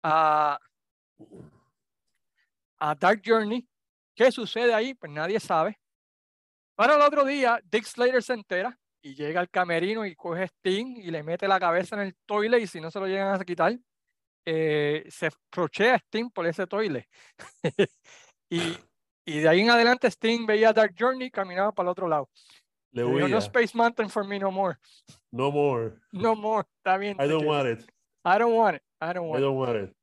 a, 0.03 0.59
a 2.79 2.95
Dark 2.95 3.23
Journey. 3.25 3.67
¿Qué 4.15 4.31
sucede 4.31 4.75
ahí? 4.75 4.95
Pues 4.95 5.11
nadie 5.11 5.41
sabe. 5.41 5.79
Para 6.75 6.97
el 6.97 7.03
otro 7.03 7.25
día, 7.25 7.61
Dick 7.65 7.85
Slater 7.85 8.23
se 8.23 8.33
entera 8.33 8.77
y 9.01 9.15
llega 9.15 9.41
al 9.41 9.51
camerino 9.51 10.05
y 10.05 10.17
coge 10.17 10.43
a 10.43 10.47
Sting 10.47 10.97
y 10.97 11.11
le 11.11 11.23
mete 11.23 11.47
la 11.47 11.61
cabeza 11.61 11.95
en 11.97 12.03
el 12.03 12.17
toilet 12.27 12.61
y 12.63 12.67
si 12.67 12.81
no 12.81 12.91
se 12.91 12.99
lo 12.99 13.07
llegan 13.07 13.41
a 13.41 13.45
quitar, 13.45 13.79
eh, 14.45 15.05
se 15.09 15.31
frochea 15.53 15.95
a 15.95 15.99
Sting 15.99 16.31
por 16.31 16.47
ese 16.47 16.67
toilet. 16.67 17.09
y, 18.51 18.77
y 19.25 19.41
de 19.41 19.49
ahí 19.49 19.61
en 19.61 19.71
adelante 19.71 20.09
Sting 20.09 20.47
veía 20.47 20.71
a 20.71 20.73
Dark 20.73 20.95
Journey 20.99 21.29
y 21.29 21.31
caminaba 21.31 21.73
para 21.73 21.89
el 21.89 21.93
otro 21.93 22.09
lado. 22.09 22.29
Le 22.95 23.29
no. 23.29 23.41
Space 23.41 23.75
Mountain 23.75 24.09
for 24.09 24.25
me 24.25 24.39
no 24.39 24.53
more. 24.53 24.79
No 25.33 25.51
more. 25.51 25.95
No 26.13 26.37
more. 26.37 26.65
Está 26.79 26.97
bien. 26.97 27.17
I 27.21 27.27
don't 27.27 27.45
want 27.45 27.69
it. 27.69 27.85
I 28.25 28.39
don't 28.39 28.55
want 28.55 28.77
it. 28.77 28.83
I 29.01 29.13
don't 29.13 29.27
I 29.27 29.29
want 29.29 29.39
it. 29.39 29.43
don't 29.43 29.59
want 29.59 29.77
it. 29.77 29.97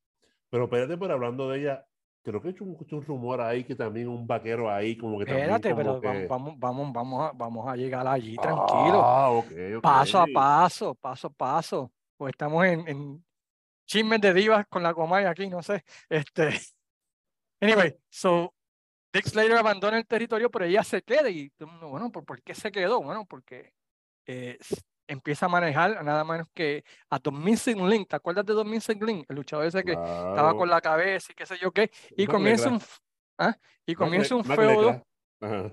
Pero 0.50 0.66
espérate, 0.66 0.98
pero 0.98 1.14
hablando 1.14 1.50
de 1.50 1.62
ella, 1.62 1.86
creo 2.22 2.42
que 2.42 2.50
he 2.50 2.52
hecho 2.52 2.66
un, 2.66 3.06
rumor 3.06 3.40
ahí 3.40 3.64
que 3.64 3.76
también 3.76 4.10
un 4.10 4.28
vaquero 4.28 4.70
ahí, 4.70 4.98
como 4.98 5.18
que 5.18 5.26
también. 5.26 5.50
Espérate, 5.50 5.70
como 5.72 6.02
pero 6.02 6.02
que... 6.02 6.28
vamos, 6.28 6.60
vamos, 6.60 6.92
vamos, 6.92 6.94
vamos, 6.94 7.30
a, 7.30 7.32
vamos 7.34 7.68
a 7.70 7.76
llegar 7.78 8.06
allí, 8.06 8.36
tranquilo. 8.36 9.02
Ah, 9.02 9.30
ok, 9.32 9.52
ok. 9.78 9.82
paso 9.82 10.20
a 10.20 10.26
paso, 10.28 10.96
paso 10.96 11.28
a 11.28 11.30
paso. 11.30 11.92
Pues 12.18 12.32
estamos 12.32 12.66
en, 12.66 12.86
en 12.90 13.26
chismes 13.86 14.20
de 14.20 14.34
divas 14.34 14.68
con 14.68 14.84
la 14.84 14.94
Comay 14.94 15.24
aquí, 15.24 15.48
no 15.48 15.64
sé. 15.64 15.84
Este. 16.10 16.50
Anyway, 17.64 17.96
so 18.10 18.56
Dick 19.14 19.26
Slater 19.28 19.58
abandona 19.58 19.98
el 19.98 20.06
territorio, 20.08 20.50
pero 20.50 20.66
ella 20.66 20.84
se 20.84 21.02
queda 21.02 21.30
y 21.30 21.50
todo 21.52 21.68
el 21.68 21.72
mundo, 21.74 21.90
bueno, 21.90 22.12
¿por, 22.12 22.24
por 22.26 22.42
qué 22.42 22.54
se 22.56 22.72
quedó? 22.72 23.02
Bueno, 23.02 23.26
porque 23.26 23.74
eh, 24.26 24.58
empieza 25.08 25.48
a 25.48 25.50
manejar 25.50 25.98
a 25.98 26.04
nada 26.04 26.24
menos 26.24 26.48
que 26.54 26.84
a 27.10 27.20
Don 27.20 27.44
Missing 27.44 27.90
Link. 27.90 28.08
¿Te 28.08 28.16
acuerdas 28.16 28.46
de 28.46 28.54
Don 28.54 28.70
Missing 28.70 29.06
Link? 29.06 29.26
El 29.28 29.36
luchador 29.36 29.66
ese 29.66 29.84
que 29.84 29.92
estaba 29.92 30.56
con 30.56 30.70
la 30.70 30.80
cabeza 30.80 31.32
y 31.32 31.36
qué 31.36 31.46
sé 31.46 31.58
yo 31.58 31.72
qué. 31.72 31.92
Y 32.16 32.24
Mac 32.26 32.32
comienza 32.36 32.70
Leclerc. 32.70 32.90
un, 33.40 33.46
¿ah? 33.48 33.58
y 33.86 33.96
comienza 33.96 34.36
un 34.36 34.48
Mac 34.48 34.58
feudo 34.58 34.82
Leclerc. 34.92 35.04
Ajá. 35.42 35.72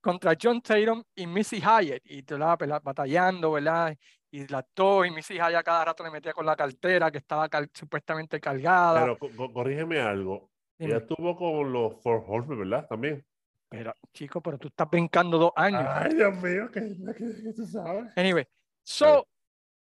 contra 0.00 0.34
John 0.40 0.60
Tatum 0.60 1.02
y 1.16 1.26
Missy 1.26 1.58
Hyatt 1.60 2.02
y 2.04 2.22
te 2.22 2.38
la 2.38 2.56
pela- 2.56 2.80
batallando, 2.80 3.50
¿verdad? 3.52 3.96
Y 4.30 4.44
dos, 4.74 5.06
y 5.06 5.10
Missy 5.10 5.34
Hyatt 5.34 5.64
cada 5.64 5.86
rato 5.86 6.04
le 6.04 6.10
metía 6.10 6.32
con 6.32 6.46
la 6.46 6.54
cartera 6.54 7.10
que 7.10 7.18
estaba 7.18 7.48
cal- 7.48 7.70
supuestamente 7.74 8.38
cargada. 8.38 9.00
Pero 9.00 9.18
co- 9.18 9.30
co- 9.36 9.52
corrígeme 9.52 9.98
algo. 10.00 10.50
Dime, 10.78 10.92
Ella 10.92 10.98
estuvo 10.98 11.36
con 11.36 11.72
los 11.72 12.00
Four 12.02 12.24
Horsemen, 12.26 12.58
¿verdad? 12.58 12.86
También. 12.88 13.24
pero, 13.68 13.94
chico, 14.12 14.40
pero 14.40 14.58
tú 14.58 14.68
estás 14.68 14.88
brincando 14.90 15.38
dos 15.38 15.52
años. 15.56 15.82
Ay, 15.86 16.14
Dios 16.14 16.36
mío, 16.42 16.70
que, 16.70 16.80
que, 16.80 17.42
que 17.42 17.52
tú 17.54 17.66
sabes. 17.66 18.12
Anyway, 18.16 18.46
so, 18.82 19.26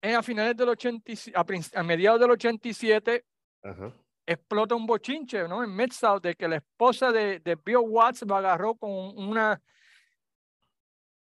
en 0.02 0.16
a 0.16 0.24
finales 0.24 0.56
del 0.56 0.70
87, 0.70 1.38
a, 1.38 1.80
a 1.80 1.84
mediados 1.84 2.20
del 2.20 2.32
87, 2.32 3.26
Ajá. 3.64 3.94
explota 4.26 4.76
un 4.76 4.86
bochinche, 4.86 5.48
¿no? 5.48 5.64
En 5.64 5.76
Mid-South, 5.76 6.22
de 6.22 6.36
que 6.36 6.48
la 6.48 6.58
esposa 6.58 7.12
de, 7.12 7.40
de 7.40 7.56
Bill 7.56 7.78
Watts 7.78 8.24
lo 8.24 8.36
agarró 8.36 8.76
con 8.76 8.90
una, 9.18 9.62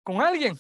con 0.03 0.21
alguien. 0.21 0.55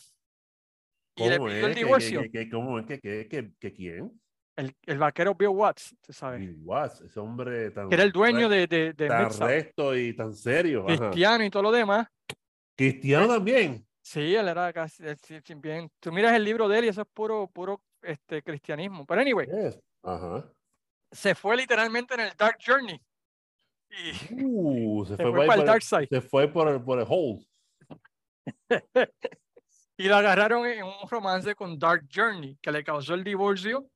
Y 1.14 1.28
le 1.28 1.38
¿Cómo 1.38 1.48
pidió 1.48 1.66
el 1.66 1.74
divorcio. 1.74 2.22
¿Cómo 2.50 2.78
es? 2.78 2.86
¿Qué, 2.86 3.00
qué, 3.00 3.28
qué, 3.28 3.52
qué 3.58 3.72
quién? 3.72 4.20
El, 4.56 4.74
el 4.86 4.98
vaquero 4.98 5.34
Bill 5.34 5.48
Watts, 5.50 5.94
tú 6.00 6.12
sabes. 6.14 6.40
Bill 6.40 6.56
Watts, 6.64 7.02
ese 7.02 7.20
hombre 7.20 7.70
tan, 7.72 7.88
que 7.90 7.94
era 7.94 8.04
el 8.04 8.12
dueño 8.12 8.48
de, 8.48 8.66
de, 8.66 8.92
de 8.94 9.06
tan 9.08 9.30
recto 9.38 9.94
y 9.94 10.14
tan 10.14 10.32
serio. 10.32 10.86
ajá. 10.88 10.96
cristiano 11.10 11.44
y 11.44 11.50
todo 11.50 11.64
lo 11.64 11.72
demás. 11.72 12.08
Cristiano 12.74 13.28
también. 13.28 13.86
Sí, 14.02 14.34
él 14.34 14.48
era 14.48 14.72
casi, 14.72 15.02
bien. 15.56 15.90
Tú 16.00 16.10
miras 16.12 16.32
el 16.34 16.44
libro 16.44 16.68
de 16.68 16.78
él 16.78 16.84
y 16.86 16.88
eso 16.88 17.02
es 17.02 17.08
puro, 17.12 17.48
puro 17.48 17.82
este, 18.02 18.42
cristianismo. 18.42 19.04
Pero 19.04 19.20
anyway, 19.20 19.46
Yes. 19.46 19.78
Ajá. 20.02 20.50
se 21.10 21.34
fue 21.34 21.56
literalmente 21.56 22.14
en 22.14 22.20
el 22.20 22.32
Dark 22.36 22.58
Journey. 22.64 23.00
Y 23.90 24.34
Uh, 24.44 25.04
se, 25.04 25.16
se 25.16 25.22
fue, 25.22 25.32
fue 25.32 25.38
por 25.40 25.46
para 25.46 25.60
el 25.60 25.66
Dark 25.66 25.82
Side. 25.82 26.08
se 26.08 26.20
fue 26.20 26.48
por 26.48 26.68
el, 26.68 26.80
por 26.82 26.98
el 26.98 27.06
hole. 27.08 27.46
Y 29.98 30.08
lo 30.08 30.16
agarraron 30.16 30.66
en 30.66 30.84
un 30.84 31.08
romance 31.10 31.54
con 31.54 31.78
Dark 31.78 32.06
Journey, 32.14 32.58
que 32.60 32.70
le 32.70 32.84
causó 32.84 33.14
el 33.14 33.24
divorcio 33.24 33.88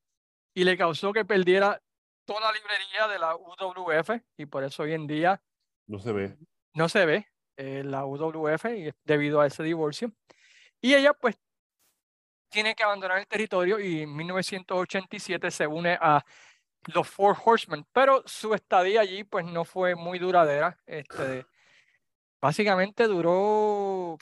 y 0.53 0.63
le 0.63 0.77
causó 0.77 1.13
que 1.13 1.25
perdiera 1.25 1.81
toda 2.25 2.41
la 2.41 2.51
librería 2.51 3.07
de 3.07 3.19
la 3.19 3.35
UWF. 3.35 4.21
Y 4.37 4.45
por 4.45 4.63
eso 4.63 4.83
hoy 4.83 4.93
en 4.93 5.07
día 5.07 5.41
No 5.87 5.99
se 5.99 6.11
ve. 6.11 6.37
no 6.73 6.89
se 6.89 7.05
ve 7.05 7.27
eh, 7.57 7.83
la 7.83 8.05
UWF 8.05 8.65
debido 9.03 9.41
a 9.41 9.47
ese 9.47 9.63
divorcio. 9.63 10.11
Y 10.81 10.93
ella 10.95 11.13
pues 11.13 11.37
tiene 12.49 12.75
que 12.75 12.83
abandonar 12.83 13.17
el 13.19 13.27
territorio 13.27 13.79
y 13.79 14.01
en 14.01 14.15
1987 14.15 15.51
se 15.51 15.67
une 15.67 15.97
a 16.01 16.25
los 16.93 17.07
Four 17.07 17.37
Horsemen, 17.45 17.85
pero 17.93 18.23
su 18.25 18.53
estadía 18.53 19.01
allí 19.01 19.23
pues 19.23 19.45
no 19.45 19.63
fue 19.63 19.95
muy 19.95 20.19
duradera. 20.19 20.77
Este, 20.85 21.45
básicamente 22.41 23.05
duró 23.07 24.17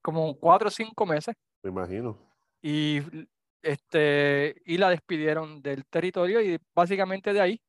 como 0.00 0.36
cuatro 0.38 0.68
o 0.68 0.70
cinco 0.70 1.06
meses 1.06 1.36
Me 1.62 1.70
imagino. 1.70 2.18
y, 2.62 3.00
este, 3.62 4.54
y 4.64 4.78
la 4.78 4.90
despidieron 4.90 5.62
del 5.62 5.84
territorio 5.86 6.40
y 6.42 6.58
básicamente 6.74 7.32
de 7.32 7.40
ahí 7.40 7.60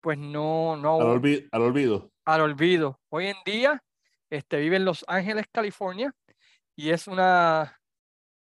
pues 0.00 0.18
no, 0.18 0.76
no 0.76 0.96
Al, 1.00 1.20
olvi- 1.20 1.48
al 1.52 1.62
olvido. 1.62 2.10
al 2.26 2.40
olvido. 2.42 3.00
Hoy 3.10 3.28
en 3.28 3.36
día 3.46 3.82
este, 4.30 4.58
vive 4.58 4.76
en 4.76 4.84
Los 4.84 5.04
Ángeles, 5.08 5.46
California, 5.52 6.14
y 6.76 6.90
es 6.90 7.06
una 7.08 7.80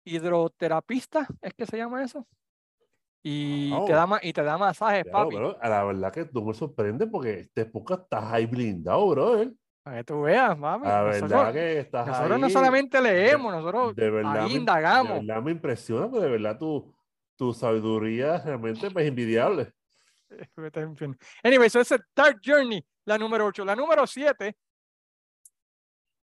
hidroterapista, 0.04 1.28
¿es 1.42 1.54
que 1.54 1.66
se 1.66 1.76
llama 1.78 2.04
eso? 2.04 2.26
Y, 3.22 3.70
te, 3.70 3.92
Wow. 3.92 3.96
da, 3.96 4.20
y 4.22 4.32
te 4.32 4.42
da 4.42 4.56
masajes, 4.58 5.04
Claro, 5.04 5.26
papi, 5.26 5.34
pero 5.36 5.62
a 5.62 5.68
la 5.68 5.84
verdad 5.84 6.12
que 6.12 6.24
tú 6.24 6.42
me 6.44 6.54
sorprende 6.54 7.06
porque 7.06 7.40
esta 7.40 7.62
época 7.62 7.94
estás 7.94 8.24
ahí 8.32 8.46
blindado, 8.46 9.08
brother. 9.10 9.52
Para 9.82 9.96
que 9.98 10.04
tú 10.04 10.22
veas, 10.22 10.56
mami. 10.58 10.86
La 10.86 11.02
Nosotros, 11.04 11.30
verdad 11.30 11.52
que 11.52 11.78
estás 11.80 12.06
nosotros 12.06 12.38
no 12.40 12.46
ahí. 12.46 12.52
solamente 12.52 13.00
leemos, 13.00 13.52
nosotros 13.52 13.96
de 13.96 14.10
verdad, 14.10 14.36
ahí 14.36 14.42
me, 14.44 14.48
de 14.52 14.58
indagamos. 14.58 15.26
verdad 15.26 15.42
me 15.42 15.50
impresiona, 15.52 16.08
porque 16.08 16.26
de 16.26 16.30
verdad 16.32 16.58
tu, 16.58 16.94
tu 17.36 17.52
sabiduría 17.54 18.38
realmente 18.38 18.86
es 18.86 18.94
envidiable. 18.96 19.72
Al 20.56 20.82
infierno. 20.84 21.16
Anyway, 21.42 21.68
so 21.70 21.80
esa 21.80 21.96
es 21.96 22.02
Dark 22.14 22.40
Journey, 22.44 22.84
la 23.04 23.18
número 23.18 23.46
8. 23.46 23.64
La 23.64 23.74
número 23.74 24.06
7 24.06 24.56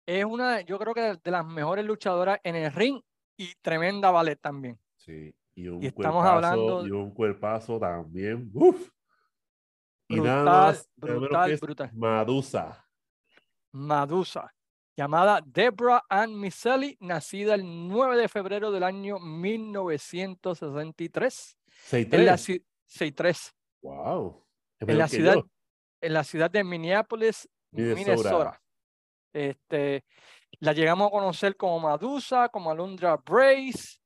es 0.07 0.25
una, 0.25 0.61
yo 0.63 0.79
creo 0.79 0.95
que 0.95 1.17
de 1.23 1.31
las 1.31 1.47
mejores 1.47 1.85
luchadoras 1.85 2.41
en 2.43 2.57
el 2.57 2.73
ring 2.73 3.01
y 3.37 3.53
tremenda 3.63 4.11
ballet 4.11 4.41
también. 4.41 4.79
Sí, 4.97 5.35
y 5.55 5.69
un 5.69 5.83
Y 5.83 5.87
estamos 5.87 6.23
cuerpazo, 6.25 6.29
hablando- 6.35 6.87
y 6.87 6.91
un 6.91 7.11
cuerpazo 7.13 7.79
también. 7.79 8.51
Uf. 8.55 8.89
Y 10.09 10.21
nada 10.21 10.43
Brutal, 10.43 10.45
más, 10.67 10.91
nada 10.97 11.07
menos 11.15 11.21
brutal, 11.23 11.57
brutal. 11.61 11.91
Madusa. 11.95 12.85
Madusa, 13.73 14.55
llamada 14.97 15.41
Deborah 15.45 16.05
Ann 16.09 16.39
Miseli, 16.39 16.97
nacida 17.01 17.55
el 17.55 17.89
9 17.89 18.17
de 18.17 18.29
febrero 18.29 18.71
del 18.71 18.83
año 18.85 19.19
1963 19.19 21.57
en 21.93 22.25
la, 22.27 22.35
6'3". 22.35 22.59
ci- 22.59 22.65
63, 22.87 23.55
Wow. 23.83 24.47
En 24.81 24.99
la 24.99 25.09
ciudad, 25.09 25.35
yo. 25.35 25.47
en 26.01 26.13
la 26.13 26.25
ciudad 26.25 26.51
de 26.51 26.65
Minneapolis, 26.65 27.49
Minnesota. 27.73 28.13
Minnesota. 28.13 28.63
Este, 29.33 30.05
la 30.61 30.73
llegamos 30.73 31.09
a 31.09 31.11
conocer 31.11 31.57
como 31.57 31.81
Madusa, 31.81 32.49
como 32.49 32.71
Alundra 32.71 33.17
Brace, 33.17 33.99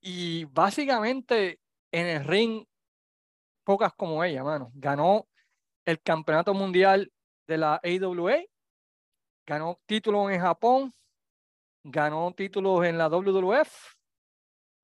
y 0.00 0.44
básicamente 0.44 1.58
en 1.92 2.06
el 2.06 2.24
ring, 2.24 2.64
pocas 3.64 3.92
como 3.94 4.22
ella, 4.22 4.44
mano. 4.44 4.70
Ganó 4.74 5.26
el 5.84 6.00
campeonato 6.00 6.54
mundial 6.54 7.10
de 7.46 7.58
la 7.58 7.80
AWA, 7.82 8.36
ganó 9.48 9.80
títulos 9.86 10.30
en 10.30 10.40
Japón, 10.40 10.92
ganó 11.82 12.30
títulos 12.32 12.84
en 12.84 12.98
la 12.98 13.08
WWF 13.08 13.94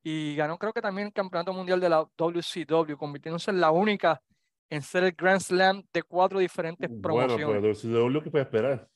y 0.02 0.34
ganó 0.36 0.58
creo 0.58 0.72
que 0.72 0.80
también 0.80 1.08
el 1.08 1.12
campeonato 1.12 1.52
mundial 1.52 1.78
de 1.80 1.90
la 1.90 2.08
WCW, 2.16 2.96
convirtiéndose 2.96 3.50
en 3.50 3.60
la 3.60 3.70
única 3.70 4.22
en 4.70 4.80
ser 4.80 5.04
el 5.04 5.12
Grand 5.12 5.40
Slam 5.40 5.84
de 5.92 6.02
cuatro 6.02 6.38
diferentes 6.38 6.88
Bueno, 6.88 7.02
promociones. 7.02 7.60
pero 7.60 7.74
si 7.74 7.88
lo 7.88 8.22
que 8.22 8.30
puede 8.30 8.44
esperar. 8.44 8.88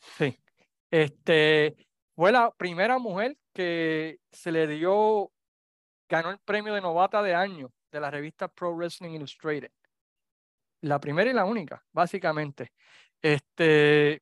Sí. 0.00 0.36
Este, 0.90 1.76
fue 2.16 2.32
la 2.32 2.50
primera 2.50 2.98
mujer 2.98 3.38
que 3.52 4.18
se 4.32 4.50
le 4.50 4.66
dio, 4.66 5.30
ganó 6.08 6.30
el 6.30 6.38
premio 6.40 6.74
de 6.74 6.80
novata 6.80 7.22
de 7.22 7.34
año 7.34 7.72
de 7.92 8.00
la 8.00 8.10
revista 8.10 8.48
Pro 8.48 8.74
Wrestling 8.74 9.10
Illustrated. 9.10 9.70
La 10.80 10.98
primera 10.98 11.30
y 11.30 11.32
la 11.32 11.44
única, 11.44 11.80
básicamente. 11.92 12.72
Este, 13.22 14.20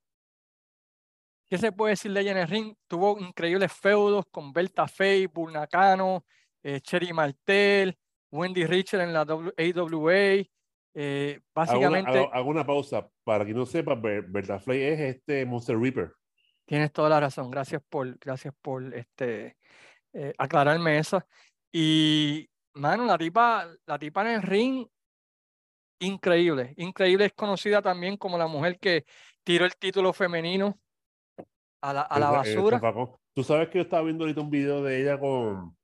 ¿qué 1.51 1.59
se 1.59 1.73
puede 1.73 1.91
decir 1.93 2.13
de 2.13 2.21
ella 2.21 2.31
en 2.31 2.39
el 2.39 2.49
ring? 2.49 2.75
Tuvo 2.87 3.19
increíbles 3.19 3.73
feudos 3.73 4.25
con 4.31 4.53
Berta 4.53 4.87
Fay, 4.87 5.27
Bull 5.27 5.53
Nakano, 5.53 6.25
eh, 6.63 6.81
Cherry 6.81 7.13
Martel, 7.13 7.99
Wendy 8.31 8.65
Richard 8.65 9.01
en 9.03 9.13
la 9.13 9.23
AWA. 9.23 10.45
eh, 10.95 11.41
Hago 11.55 11.79
una, 11.79 11.91
básicamente, 11.91 12.29
hago- 12.33 12.49
una 12.51 12.65
pausa. 12.65 13.09
Para 13.25 13.45
quien 13.45 13.57
no 13.57 13.67
sepa, 13.67 13.95
Ber- 13.97 14.23
Berta 14.29 14.59
Flay 14.61 14.81
es 14.83 15.01
este 15.01 15.45
Monster 15.45 15.77
Reaper. 15.79 16.13
Tienes 16.65 16.93
toda 16.93 17.09
la 17.09 17.21
razón. 17.21 17.51
Gracias 17.51 17.83
por, 17.89 18.17
gracias 18.19 18.55
por 18.63 18.95
este, 18.95 19.57
eh, 20.13 20.33
aclararme 20.39 20.99
eso. 20.99 21.21
Y, 21.73 22.49
mano, 22.75 23.05
la 23.07 23.19
tipa, 23.19 23.69
la 23.87 23.99
tipa 23.99 24.23
en 24.23 24.29
el 24.37 24.43
ring, 24.43 24.87
increíble. 26.01 26.75
Increíble. 26.77 27.27
Es 27.27 27.33
conocida 27.33 27.83
también 27.83 28.17
como 28.17 28.39
la 28.39 28.47
mujer 28.47 28.79
que 28.79 29.05
tiró 29.45 29.65
el 29.65 29.75
título 29.77 30.13
femenino 30.13 30.79
a 31.81 31.93
la, 31.93 32.01
a 32.03 32.19
la 32.19 32.31
basura. 32.31 32.79
Zafacón. 32.79 33.17
Tú 33.35 33.45
sabes 33.45 33.69
que 33.69 33.79
yo 33.79 33.83
estaba 33.83 34.03
viendo 34.03 34.25
ahorita 34.25 34.41
un 34.41 34.51
video 34.51 34.83
de 34.83 35.01
ella 35.01 35.19
con 35.19 35.77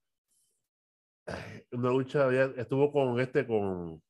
una 1.73 1.91
lucha, 1.91 2.29
ella 2.29 2.53
estuvo 2.57 2.93
con 2.93 3.21
este, 3.21 3.47
con 3.47 4.03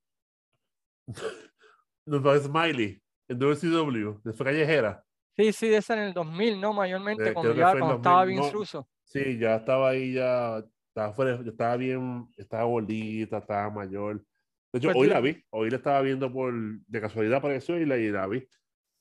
Smiley 2.43 3.03
en 3.29 3.39
WCW, 3.39 4.21
de 4.23 4.35
callejera. 4.35 5.05
Sí, 5.37 5.53
sí, 5.53 5.69
de 5.69 5.77
esa 5.79 5.95
en 5.95 6.01
el 6.01 6.15
2000, 6.15 6.61
¿no? 6.61 6.73
Mayormente 6.73 7.29
Eh, 7.29 7.35
cuando, 7.35 7.55
ya, 7.55 7.73
cuando 7.73 7.97
estaba 7.97 8.21
2000, 8.21 8.27
bien 8.41 8.47
no, 8.47 8.59
ruso. 8.59 8.89
Sí, 9.05 9.39
ya 9.39 9.57
estaba 9.57 9.91
ahí, 9.91 10.15
ya 10.15 10.65
estaba 10.89 11.13
fuera, 11.13 11.43
ya 11.43 11.51
estaba 11.51 11.77
bien, 11.77 12.29
estaba 12.37 12.65
gordita, 12.65 13.39
estaba 13.39 13.71
mayor. 13.71 14.25
De 14.73 14.79
hecho, 14.79 14.89
Pues 14.89 14.97
hoy 14.97 15.07
dura- 15.09 15.15
la 15.17 15.21
vi, 15.21 15.45
hoy 15.51 15.71
la 15.71 15.77
estaba 15.77 16.01
viendo 16.01 16.33
por, 16.33 16.55
de 16.55 17.01
casualidad 17.01 17.39
apareció 17.39 17.79
y 17.79 17.85
la, 17.85 17.99
y 17.99 18.09
la 18.11 18.27
vi. 18.27 18.49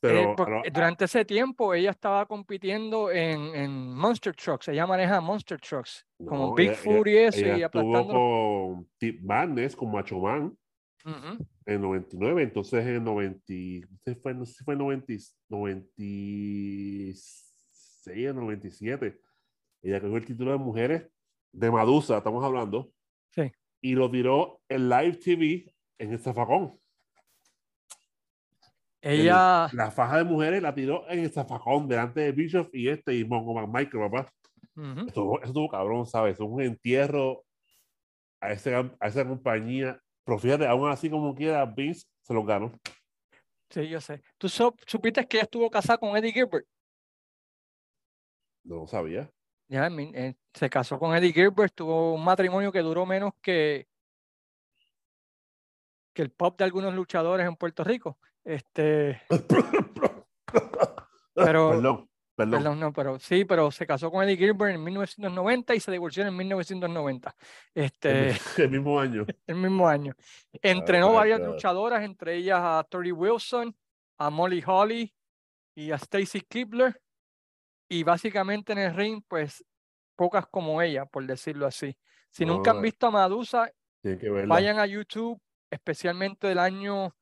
Eh, 0.01 0.07
Pero 0.07 0.35
lo- 0.37 0.59
a- 0.59 0.63
durante 0.71 1.05
ese 1.05 1.23
tiempo 1.25 1.73
ella 1.73 1.89
estaba 1.91 2.25
compitiendo 2.27 3.09
en, 3.11 3.55
en 3.55 3.93
Monster 3.95 4.35
Trucks, 4.35 4.67
ella 4.67 4.85
maneja 4.85 5.19
Monster 5.21 5.59
Trucks, 5.59 6.05
como 6.17 6.47
no, 6.49 6.53
Big 6.53 6.69
ella- 6.71 6.77
Food 6.77 7.07
y 7.07 7.17
ella- 7.17 7.27
eso, 7.29 7.39
ella 7.39 7.57
y 7.57 7.63
estuvo 7.63 7.81
aplastándolo. 7.97 8.75
con 8.75 8.89
Tip 8.99 9.21
Madness, 9.23 9.75
con 9.75 9.91
Macho 9.91 10.19
Man, 10.19 10.55
Ujú. 11.05 11.47
en 11.65 11.81
99, 11.81 12.43
entonces 12.43 12.85
en 12.85 13.03
90, 13.03 13.41
no 13.89 13.97
sé, 14.03 14.15
fue, 14.15 14.33
no 14.35 14.45
sé 14.45 14.53
si 14.53 14.63
fue 14.63 14.73
en 14.75 14.79
90, 14.79 15.13
96 15.49 18.29
o 18.29 18.33
97, 18.33 19.19
ella 19.81 20.01
cogió 20.01 20.17
el 20.17 20.25
título 20.25 20.51
de 20.51 20.57
mujeres 20.57 21.07
de 21.51 21.71
Madusa, 21.71 22.17
estamos 22.17 22.43
hablando, 22.43 22.91
Sí. 23.31 23.51
y 23.81 23.95
lo 23.95 24.09
tiró 24.11 24.61
en 24.69 24.89
live 24.89 25.17
TV 25.17 25.73
en 25.99 26.11
el 26.13 26.19
zafacón. 26.19 26.79
El- 29.05 29.21
Ella, 29.21 29.69
la 29.71 29.91
faja 29.91 30.17
de 30.17 30.23
mujeres 30.23 30.63
la 30.63 30.73
tiró 30.73 31.07
en 31.07 31.19
el 31.19 31.31
zafacón 31.31 31.87
delante 31.87 32.21
de 32.21 32.31
Bishop 32.31 32.73
y 32.73 32.89
este 32.89 33.13
y 33.13 33.23
Mongo 33.23 33.53
McMichael, 33.53 34.09
papá. 34.09 34.33
ujú. 34.75 35.01
Eso, 35.07 35.39
eso 35.41 35.43
estuvo 35.43 35.69
cabrón, 35.69 36.07
¿sabes? 36.07 36.39
Un 36.39 36.59
entierro 36.63 37.43
a, 38.41 38.51
ese, 38.51 38.73
a 38.73 39.07
esa 39.07 39.27
compañía. 39.27 40.01
Pero 40.23 40.39
fíjate, 40.39 40.65
aún 40.65 40.89
así 40.89 41.07
como 41.07 41.35
quiera, 41.35 41.63
Vince 41.67 42.07
se 42.23 42.33
lo 42.33 42.43
ganó. 42.43 42.71
Sí, 43.69 43.87
yo 43.87 44.01
sé. 44.01 44.23
¿Tú 44.39 44.49
supiste 44.49 45.23
que 45.27 45.37
ella 45.37 45.43
estuvo 45.43 45.69
casada 45.69 45.99
con 45.99 46.17
Eddie 46.17 46.31
Gilbert? 46.33 46.65
No 48.63 48.77
lo 48.77 48.87
sabía. 48.87 49.29
Ya, 49.67 49.87
se 50.51 50.67
casó 50.67 50.97
con 50.97 51.15
Eddie 51.15 51.31
Gilbert, 51.31 51.75
tuvo 51.75 52.15
un 52.15 52.23
matrimonio 52.23 52.71
que 52.71 52.79
duró 52.79 53.05
menos 53.05 53.33
que, 53.39 53.87
que 56.11 56.23
el 56.23 56.31
pop 56.31 56.57
de 56.57 56.63
algunos 56.63 56.95
luchadores 56.95 57.47
en 57.47 57.55
Puerto 57.55 57.83
Rico. 57.83 58.17
Este, 58.45 59.21
Pero- 61.33 61.69
perdón, 61.71 62.09
perdón. 62.35 62.51
perdón, 62.61 62.79
no, 62.79 62.93
pero 62.93 63.19
sí, 63.19 63.43
pero 63.43 63.71
se 63.71 63.85
casó 63.87 64.09
con 64.11 64.23
Eddie 64.23 64.37
Gilbert 64.37 64.75
en 64.75 64.83
1990 64.83 65.75
y 65.75 65.79
se 65.79 65.91
divorció 65.91 66.25
en 66.25 66.37
1990. 66.37 67.35
Este, 67.73 68.35
El 68.57 68.69
mismo 68.69 68.99
año. 68.99 69.25
el 69.47 69.55
mismo 69.55 69.87
año. 69.87 70.13
Entrenó 70.61 71.09
my 71.09 71.15
varias 71.15 71.41
luchadoras, 71.41 72.03
entre 72.03 72.35
ellas 72.35 72.59
a 72.61 72.85
Tori 72.89 73.11
Wilson, 73.11 73.75
a 74.17 74.29
Molly 74.29 74.63
Holly 74.65 75.13
y 75.75 75.91
a 75.91 75.95
Stacy 75.95 76.41
Kibler. 76.41 77.01
Y 77.89 78.03
básicamente 78.03 78.73
en 78.73 78.79
el 78.79 78.95
ring, 78.95 79.21
pues 79.27 79.63
pocas 80.15 80.47
como 80.47 80.81
ella, 80.81 81.05
por 81.05 81.25
decirlo 81.25 81.65
así. 81.67 81.97
Si 82.29 82.45
nunca 82.45 82.71
han 82.71 82.81
visto 82.81 83.07
a 83.07 83.11
Madusa, 83.11 83.71
vayan 84.47 84.79
a 84.79 84.85
YouTube, 84.85 85.39
especialmente 85.69 86.47
del 86.47 86.59
año 86.59 87.15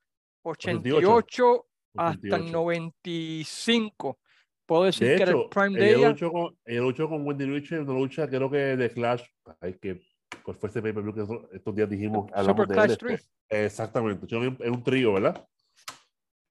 88, 0.44 0.98
88 0.98 1.66
hasta 1.96 2.28
el 2.28 2.34
88. 2.34 2.52
95. 2.54 4.20
Puedo 4.66 4.84
decir 4.86 5.08
De 5.10 5.16
que 5.18 5.24
era 5.24 5.32
el 5.32 5.38
hecho, 5.38 5.50
prime 5.50 5.80
de 5.80 5.90
ella 5.90 5.98
ella. 5.98 6.10
luchó, 6.10 6.32
con, 6.32 6.58
ella 6.66 6.82
luchó 6.82 7.10
con 7.10 7.28
Wendy 7.28 7.46
Richard 7.46 7.80
en 7.82 7.90
una 7.90 8.00
lucha, 8.00 8.28
creo 8.30 8.50
que 8.50 8.58
de 8.58 8.90
Clash. 8.92 9.24
Ay, 9.60 9.74
que 9.80 10.02
¿cuál 10.44 10.58
fue 10.58 10.70
ese 10.70 10.82
pay-per-view 10.82 11.14
que 11.14 11.22
eso- 11.24 11.50
estos 11.52 11.76
días 11.76 11.90
dijimos? 11.90 12.30
Super 12.46 12.68
de 12.68 12.74
Clash 12.74 12.92
él, 12.92 12.98
3. 12.98 13.22
este, 13.50 13.66
Exactamente. 13.66 14.28
en 14.36 14.72
un 14.74 14.84
trío, 14.84 15.14
¿verdad? 15.14 15.48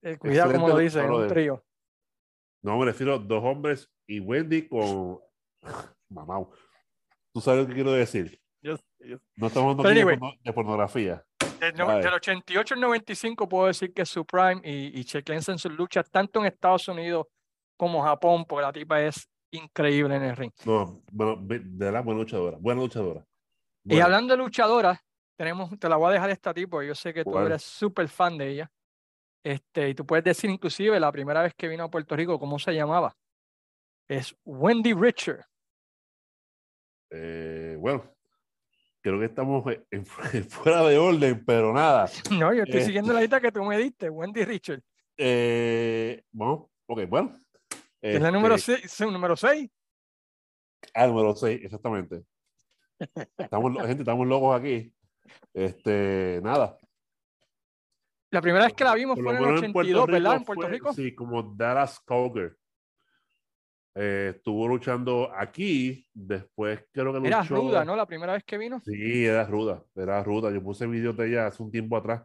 Eh, 0.03 0.19
cuidado 0.19 0.53
como 0.53 0.69
lo 0.69 0.79
dice, 0.79 1.01
es 1.03 1.09
un 1.11 1.29
trío. 1.29 1.65
No, 2.63 2.79
me 2.79 2.85
refiero 2.87 3.15
a 3.15 3.19
dos 3.19 3.43
hombres 3.43 3.91
y 4.07 4.21
Wendy 4.21 4.69
con. 4.69 5.19
Mamá. 6.11 6.47
¿Tú 7.35 7.41
sabes 7.41 7.63
lo 7.63 7.69
que 7.69 7.75
quiero 7.75 7.93
decir? 7.93 8.39
Yo- 8.63 8.77
yo- 9.01 9.19
No 9.37 9.47
estamos 9.47 9.77
hablando 9.79 9.89
anyway. 9.89 10.19
de 10.45 10.53
pornografía. 10.53 11.25
Del, 11.63 11.77
del 11.77 12.15
88 12.15 12.75
al 12.75 12.81
95 12.81 13.49
puedo 13.49 13.67
decir 13.69 13.95
que 13.95 14.05
su 14.05 14.27
prime 14.27 14.61
y, 14.65 14.99
y 14.99 15.05
chequense 15.05 15.53
en 15.53 15.59
sus 15.59 15.71
luchas 15.71 16.11
tanto 16.11 16.41
en 16.41 16.47
Estados 16.47 16.89
Unidos 16.89 17.29
como 17.77 18.03
Japón, 18.03 18.45
porque 18.47 18.63
la 18.63 18.73
tipa 18.73 19.01
es 19.01 19.29
increíble 19.53 20.17
en 20.17 20.25
el 20.25 20.37
ring. 20.37 20.51
No, 20.65 21.03
bueno, 21.13 21.37
de 21.41 21.59
verdad, 21.59 22.03
buena 22.03 22.21
luchadora. 22.21 22.59
Buena 22.61 22.81
luchadora. 22.81 23.25
Y 23.85 24.01
hablando 24.01 24.35
de 24.35 24.39
luchadoras, 24.39 24.99
tenemos, 25.37 25.79
te 25.79 25.89
la 25.89 25.97
voy 25.97 26.11
a 26.11 26.15
dejar 26.15 26.31
esta 26.31 26.53
tipo, 26.53 26.83
yo 26.83 26.97
sé 26.97 27.15
que 27.15 27.23
tú 27.23 27.39
eres 27.39 27.63
súper 27.63 28.09
fan 28.09 28.37
de 28.37 28.49
ella. 28.49 28.73
Este, 29.45 29.89
y 29.89 29.95
tú 29.95 30.05
puedes 30.05 30.25
decir 30.25 30.51
inclusive 30.51 30.99
la 30.99 31.13
primera 31.13 31.43
vez 31.43 31.55
que 31.55 31.69
vino 31.69 31.85
a 31.85 31.91
Puerto 31.91 32.17
Rico, 32.17 32.41
¿cómo 32.41 32.59
se 32.59 32.73
llamaba? 32.73 33.17
Es 34.09 34.35
Wendy 34.45 34.95
Richard. 34.95 35.45
Eh, 37.11 37.77
bueno, 37.79 38.05
creo 39.03 39.19
que 39.19 39.27
estamos 39.27 39.65
en- 39.67 39.85
en- 40.45 40.49
fuera 40.49 40.83
de 40.85 40.97
orden, 40.99 41.45
pero 41.45 41.73
nada. 41.73 42.09
No, 42.31 42.55
yo 42.55 42.63
estoy 42.63 42.81
Eh. 42.81 42.85
siguiendo 42.85 43.13
la 43.13 43.21
lista 43.21 43.41
que 43.41 43.53
tú 43.53 43.63
me 43.65 43.77
diste, 43.77 44.09
Wendy 44.09 44.45
Richard. 44.45 44.81
Eh, 45.17 46.23
bueno, 46.33 46.71
ok, 46.87 47.01
bueno. 47.09 47.37
Es 48.01 48.21
la 48.21 48.31
número 48.31 48.55
Este, 48.57 48.89
6, 48.89 49.11
número 49.13 49.37
6. 49.37 49.71
Ah, 50.95 51.07
número 51.07 51.35
6, 51.37 51.61
exactamente. 51.65 52.25
Estamos, 53.39 53.73
gente, 53.87 54.03
estamos 54.03 54.27
locos 54.27 54.59
aquí. 54.59 54.93
Este, 55.55 56.41
nada. 56.43 56.77
La 58.31 58.41
primera 58.41 58.65
vez 58.65 58.75
que 58.75 58.85
la 58.85 58.95
vimos 58.95 59.17
Por 59.17 59.25
fue 59.25 59.33
en 59.35 59.39
el 59.39 59.45
menos 59.47 59.63
en 59.63 59.73
Puerto 59.73 59.91
82, 59.91 60.07
¿verdad? 60.07 60.33
En 60.33 60.39
Rico 60.41 60.47
Puerto 60.47 60.63
fue- 60.63 60.71
Rico. 60.71 60.93
Sí, 60.95 61.15
como 61.15 61.43
Dallas 61.55 62.01
Cougar. 62.01 62.57
Eh, 63.95 64.33
estuvo 64.37 64.67
luchando 64.67 65.31
aquí, 65.35 66.07
después 66.15 66.85
creo 66.93 67.13
que 67.13 67.21
luchó. 67.21 67.27
Era 67.29 67.43
ruda, 67.43 67.85
¿no? 67.85 67.95
La 67.95 68.07
primera 68.07 68.33
vez 68.33 68.45
que 68.45 68.57
vino. 68.57 68.81
Sí, 68.85 69.27
era 69.27 69.45
ruda, 69.45 69.85
era 69.95 70.23
ruda. 70.23 70.51
Yo 70.51 70.63
puse 70.63 70.87
videos 70.87 71.17
de 71.17 71.29
ella 71.29 71.47
hace 71.47 71.63
un 71.63 71.71
tiempo 71.71 71.97
atrás 71.97 72.25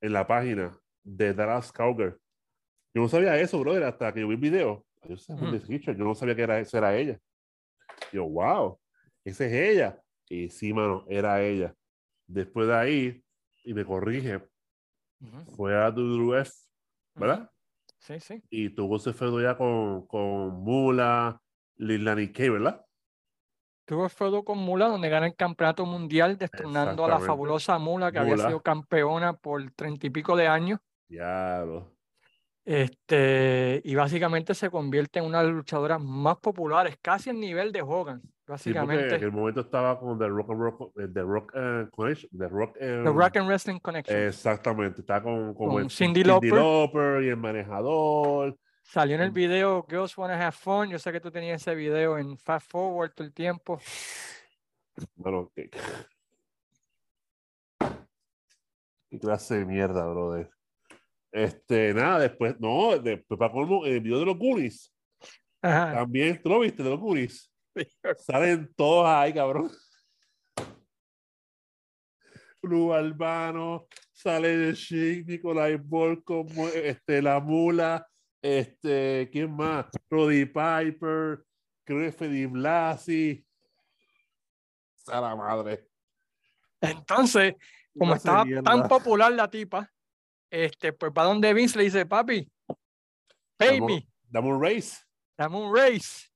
en 0.00 0.12
la 0.12 0.26
página 0.26 0.76
de 1.04 1.32
Dallas 1.34 1.72
Cougar. 1.72 2.16
Yo 2.94 3.02
no 3.02 3.08
sabía 3.08 3.38
eso, 3.38 3.60
brother, 3.60 3.84
hasta 3.84 4.12
que 4.12 4.20
yo 4.20 4.28
vi 4.28 4.34
el 4.34 4.40
video. 4.40 4.84
Yo, 5.04 5.14
Richard, 5.68 5.96
yo 5.96 6.04
no 6.04 6.14
sabía 6.14 6.34
que 6.34 6.42
era, 6.42 6.58
esa 6.58 6.78
era 6.78 6.96
ella. 6.96 7.18
Yo, 8.12 8.24
wow, 8.24 8.78
esa 9.24 9.46
es 9.46 9.52
ella. 9.52 10.02
Y 10.28 10.50
sí, 10.50 10.72
mano, 10.72 11.04
era 11.08 11.42
ella. 11.42 11.74
Después 12.26 12.66
de 12.66 12.74
ahí, 12.74 13.24
y 13.64 13.72
me 13.72 13.84
corrige, 13.84 14.42
Ujú, 15.20 15.54
fue 15.56 15.76
a 15.76 15.90
WWF, 15.90 16.50
¿verdad? 17.14 17.50
Sí, 17.98 18.20
sí. 18.20 18.42
Y 18.50 18.70
tuvo 18.70 18.96
ese 18.96 19.12
feudo 19.12 19.40
ya 19.40 19.56
con, 19.56 20.06
con 20.06 20.62
Mula, 20.62 21.40
Lilani 21.76 22.32
Kay, 22.32 22.48
¿verdad? 22.48 22.84
Tuvo 23.84 24.04
el 24.04 24.10
feudo 24.10 24.44
con 24.44 24.58
Mula, 24.58 24.88
donde 24.88 25.08
gana 25.08 25.26
el 25.26 25.34
campeonato 25.34 25.86
mundial, 25.86 26.36
destronando 26.36 27.04
a 27.04 27.08
la 27.08 27.20
fabulosa 27.20 27.78
Mula, 27.78 28.12
que 28.12 28.18
había 28.18 28.36
sido 28.36 28.60
campeona 28.60 29.32
por 29.32 29.70
treinta 29.72 30.06
y 30.06 30.10
pico 30.10 30.36
de 30.36 30.46
años. 30.46 30.80
Diablo. 31.08 31.96
Este, 32.66 33.80
y 33.82 33.94
básicamente 33.94 34.54
se 34.54 34.68
convierte 34.68 35.20
en 35.20 35.24
una 35.24 35.38
de 35.38 35.46
las 35.46 35.54
luchadoras 35.54 36.02
más 36.02 36.36
populares, 36.36 36.98
casi 37.00 37.30
al 37.30 37.40
nivel 37.40 37.72
de 37.72 37.80
Hogan. 37.80 38.20
Sí, 38.56 38.72
porque 38.72 38.78
Básicamente, 38.80 39.14
en 39.16 39.22
el 39.24 39.32
momento 39.32 39.60
estaba 39.60 40.00
con 40.00 40.18
The 40.18 40.26
Rock 40.26 40.50
and 40.50 40.60
Rock, 40.60 40.92
eh, 40.98 41.08
The 41.12 41.20
Rock 41.20 41.52
eh, 41.54 41.86
Connection, 41.90 42.30
The 42.38 42.48
Rock, 42.48 42.76
eh, 42.80 43.02
The 43.04 43.12
Rock 43.12 43.36
and 43.36 43.46
Wrestling 43.46 43.78
Connection. 43.80 44.18
Exactamente, 44.26 45.02
está 45.02 45.22
con, 45.22 45.52
Con 45.54 45.82
el 45.82 46.26
Lauper. 46.26 46.52
Lauper 46.54 47.22
y 47.24 47.28
el 47.28 47.36
manejador. 47.36 48.56
Salió 48.82 49.16
en 49.16 49.20
el 49.20 49.32
Mm. 49.32 49.34
video 49.34 49.86
Girls 49.86 50.16
Wanna 50.16 50.40
Have 50.40 50.52
Fun. 50.52 50.88
Yo 50.88 50.98
sé 50.98 51.12
que 51.12 51.20
tú 51.20 51.30
tenías 51.30 51.60
ese 51.60 51.74
video 51.74 52.16
en 52.16 52.38
Fast 52.38 52.70
Forward 52.70 53.12
todo 53.12 53.26
el 53.26 53.34
tiempo. 53.34 53.78
Bueno, 55.14 55.52
qué, 55.54 55.68
qué 59.10 59.18
clase 59.18 59.58
de 59.58 59.66
mierda, 59.66 60.06
brother. 60.06 60.48
Este, 61.30 61.92
nada, 61.92 62.20
después, 62.20 62.58
no, 62.58 62.96
después 62.98 63.38
para 63.38 63.52
colmo, 63.52 63.84
el 63.84 64.00
video 64.00 64.20
de 64.20 64.24
los 64.24 64.38
Goonies, 64.38 64.90
Ajá. 65.60 65.92
también, 65.92 66.40
¿tú 66.42 66.48
lo 66.48 66.60
viste 66.60 66.82
de 66.82 66.88
los 66.88 66.98
Goonies? 66.98 67.52
Salen 68.18 68.72
todos 68.74 69.06
ahí, 69.06 69.32
cabrón. 69.34 69.70
Blue 72.60 72.92
Albano, 72.92 73.86
sale 74.12 74.56
de 74.56 74.74
Chic, 74.74 75.26
Nicolai 75.26 75.76
Volko, 75.76 76.44
este, 76.74 77.22
La 77.22 77.38
Mula, 77.40 78.06
este, 78.42 79.28
¿quién 79.32 79.54
más? 79.54 79.86
Roddy 80.10 80.44
Piper, 80.46 81.44
creo 81.84 82.16
que 82.16 82.46
Blasi. 82.46 83.44
A 85.06 85.20
la 85.20 85.36
madre. 85.36 85.88
Entonces, 86.80 87.54
como 87.96 88.12
de 88.12 88.18
estaba 88.18 88.44
mierda. 88.44 88.62
tan 88.62 88.88
popular 88.88 89.32
la 89.32 89.48
tipa, 89.48 89.90
este, 90.50 90.92
pues 90.92 91.12
va 91.16 91.24
donde 91.24 91.54
Vince 91.54 91.78
le 91.78 91.84
dice, 91.84 92.06
papi, 92.06 92.50
pay 93.56 93.78
Dame- 93.80 93.86
me, 93.86 94.08
Dame 94.28 94.48
un 94.48 94.62
race. 94.62 94.98
dame 95.36 95.56
un 95.56 95.74
race. 95.74 96.27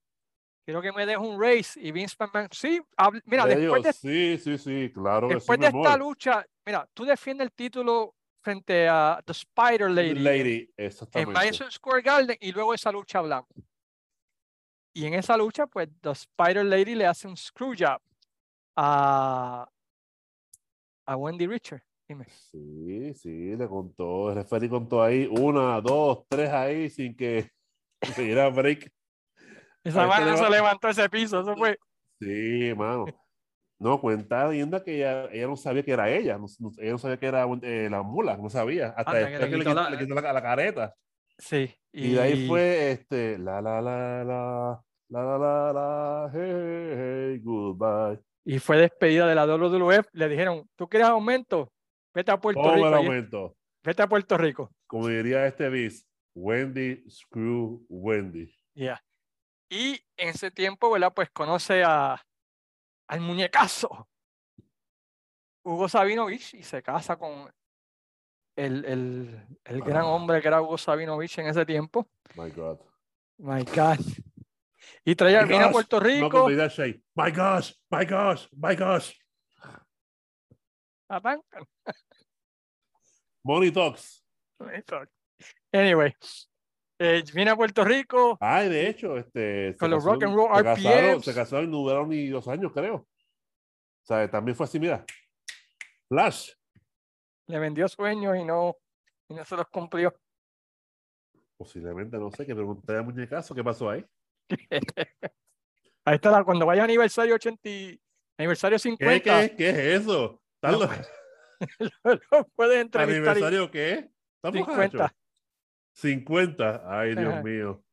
Quiero 0.65 0.81
que 0.81 0.91
me 0.91 1.05
dejes 1.05 1.21
un 1.21 1.41
race. 1.41 1.79
Y 1.79 1.91
Vince 1.91 2.15
McMahon, 2.19 2.47
sí, 2.51 2.81
mira, 3.25 3.45
después 3.45 3.83
de, 3.83 3.93
sí, 3.93 4.37
sí, 4.37 4.57
sí, 4.57 4.91
claro 4.93 5.27
después 5.27 5.59
de 5.59 5.67
esta 5.67 5.97
lucha, 5.97 6.45
mira, 6.65 6.87
tú 6.93 7.03
defiendes 7.03 7.45
el 7.45 7.51
título 7.51 8.15
frente 8.41 8.87
a 8.87 9.21
The 9.25 9.31
Spider 9.31 9.89
Lady, 9.89 10.15
Lady, 10.15 10.69
en. 10.77 11.31
Madison 11.31 11.71
Square 11.71 12.01
Garden 12.01 12.37
y 12.39 12.51
luego 12.51 12.73
esa 12.73 12.91
lucha 12.91 13.19
hablamos. 13.19 13.49
Y 14.95 15.05
en 15.05 15.15
esa 15.15 15.35
lucha, 15.35 15.65
pues, 15.67 15.89
The 16.01 16.11
Spider 16.11 16.63
Lady 16.65 16.95
le 16.95 17.07
hace 17.07 17.27
un 17.27 17.35
screw 17.35 17.73
job 17.77 17.99
a, 18.77 19.67
a 21.07 21.17
Wendy 21.17 21.47
Richard. 21.47 21.81
Dime. 22.07 22.25
Sí, 22.29 23.13
sí, 23.15 23.55
le 23.55 23.67
contó, 23.67 24.29
el 24.29 24.35
referee 24.35 24.69
contó 24.69 25.01
ahí 25.01 25.25
una, 25.25 25.79
dos, 25.81 26.25
tres 26.27 26.49
ahí 26.51 26.89
sin 26.89 27.15
que 27.15 27.49
se 28.15 28.23
diera 28.23 28.49
break. 28.49 28.91
Esa 29.83 30.05
barra 30.05 30.37
se 30.37 30.49
levantó 30.49 30.87
ese 30.89 31.09
piso, 31.09 31.41
eso 31.41 31.55
fue. 31.55 31.77
Sí, 32.19 32.69
hermano. 32.69 33.05
No, 33.79 33.99
cuenta 33.99 34.47
leyenda 34.47 34.81
que 34.81 34.95
ella, 34.95 35.25
ella, 35.31 35.47
no 35.47 35.57
sabía 35.57 35.83
que 35.83 35.91
era 35.91 36.09
ella, 36.09 36.39
ella 36.77 36.91
no 36.91 36.97
sabía 36.97 37.17
que 37.17 37.25
era 37.25 37.45
eh, 37.63 37.89
la 37.91 38.01
mula, 38.01 38.37
no 38.37 38.49
sabía. 38.49 38.93
Hasta 38.95 39.27
que 39.27 39.39
le 39.39 39.57
quitó, 39.57 39.73
la, 39.73 40.33
la, 40.33 40.41
careta. 40.41 40.95
Sí. 41.37 41.69
Y... 41.91 42.13
de 42.13 42.21
ahí 42.21 42.47
fue 42.47 42.91
este, 42.91 43.37
la, 43.37 43.61
la, 43.61 43.81
la, 43.81 44.23
la, 44.23 44.81
la, 45.09 45.37
la, 45.37 45.73
la, 45.73 46.31
hey, 46.33 46.93
hey, 46.95 47.41
goodbye. 47.43 48.21
Y 48.45 48.59
fue 48.59 48.77
despedida 48.77 49.27
de 49.27 49.35
la 49.35 49.45
WWF, 49.45 50.07
le 50.13 50.29
dijeron, 50.29 50.69
¿tú 50.77 50.87
quieres 50.87 51.09
aumento? 51.09 51.69
Vete 52.13 52.31
a 52.31 52.39
Puerto 52.39 52.61
Toma 52.61 52.75
Rico. 52.75 52.87
El 52.87 52.93
aumento. 52.93 53.55
Vete 53.83 54.01
a 54.01 54.07
Puerto 54.07 54.37
Rico. 54.37 54.71
Como 54.87 55.09
diría 55.09 55.45
este 55.45 55.69
bis, 55.69 56.05
Wendy, 56.35 57.03
screw 57.09 57.85
Wendy. 57.89 58.45
Ya. 58.75 58.83
Yeah. 58.83 59.03
Y 59.73 60.05
en 60.17 60.29
ese 60.29 60.51
tiempo, 60.51 60.91
¿verdad? 60.91 61.11
Pues 61.15 61.31
conoce 61.31 61.83
a, 61.83 62.23
al 63.07 63.21
muñecazo 63.21 64.07
Hugo 65.63 65.89
Sabinovich 65.89 66.53
y 66.53 66.61
se 66.61 66.83
casa 66.83 67.15
con 67.17 67.51
el, 68.55 68.85
el, 68.85 69.47
el 69.63 69.81
gran 69.81 70.03
Ah. 70.03 70.09
hombre 70.09 70.41
que 70.41 70.47
era 70.47 70.61
Hugo 70.61 70.77
Sabinovich 70.77 71.39
en 71.39 71.47
ese 71.47 71.65
tiempo. 71.65 72.07
My 72.35 72.51
God. 72.51 72.79
My 73.39 73.63
God. 73.63 73.97
Y 75.03 75.15
trae 75.15 75.41
My 75.41 75.47
viene 75.47 75.63
a 75.65 75.71
Puerto 75.71 75.99
No 75.99 76.05
Rico. 76.05 76.47
diría 76.49 76.67
Shay. 76.67 77.03
My 77.15 77.31
gosh, 77.31 77.73
my 77.89 78.05
gosh, 78.05 78.47
my 78.51 78.75
gosh. 78.75 79.11
arrancan. 81.09 81.65
Money 83.43 83.71
talks. 83.71 84.23
Anyway, 85.73 86.15
eh, 86.99 87.23
viene 87.33 87.51
a 87.51 87.55
Puerto 87.55 87.83
Rico. 87.83 88.37
Ay, 88.39 88.69
de 88.69 88.87
hecho, 88.89 89.17
este. 89.17 89.75
Con 89.77 89.91
los 89.91 90.03
rock 90.03 90.23
and 90.23 90.35
roll 90.35 90.55
se 90.57 90.63
casaron, 90.63 91.23
se 91.23 91.33
casaron 91.35 91.65
y 91.65 91.71
no 91.71 91.77
duraron 91.79 92.09
ni 92.09 92.27
dos 92.27 92.47
años, 92.47 92.71
creo. 92.73 92.95
O 92.95 94.05
sea, 94.05 94.29
también 94.29 94.55
fue 94.55 94.65
así, 94.65 94.79
mira. 94.79 95.05
Flash. 96.09 96.51
Le 97.47 97.59
vendió 97.59 97.87
sueños 97.87 98.37
y 98.37 98.43
no, 98.45 98.77
y 99.29 99.33
no 99.33 99.43
se 99.45 99.55
los 99.55 99.67
cumplió. 99.69 100.13
Posiblemente, 101.57 102.17
no 102.17 102.31
sé, 102.31 102.45
que 102.45 102.55
pregunté 102.55 102.95
a 102.97 103.01
Muñecazo 103.01 103.53
qué 103.55 103.63
pasó 103.63 103.89
ahí. 103.89 104.05
Ahí 106.05 106.15
está 106.15 106.31
la, 106.31 106.43
cuando 106.43 106.65
vaya 106.65 106.83
aniversario 106.83 107.35
80, 107.35 107.69
y- 107.69 107.97
aniversario 108.37 108.75
¿Qué, 108.77 108.79
50, 108.81 109.49
qué, 109.49 109.55
qué 109.55 109.69
es 109.69 110.01
eso? 110.01 110.41
¿Estás 110.55 110.73
No, 110.73 110.79
loco? 110.79 110.93
lo 112.31 112.47
puedes 112.55 112.81
entrevistar. 112.81 113.15
y- 113.15 113.17
¿Aniversario 113.39 113.71
qué? 113.71 114.09
¿Estás 114.35 114.53
50. 114.53 115.15
Borracho? 115.93 116.01
50. 116.01 116.83
Ay, 116.99 117.15
Dios 117.15 117.43
mío. 117.43 117.83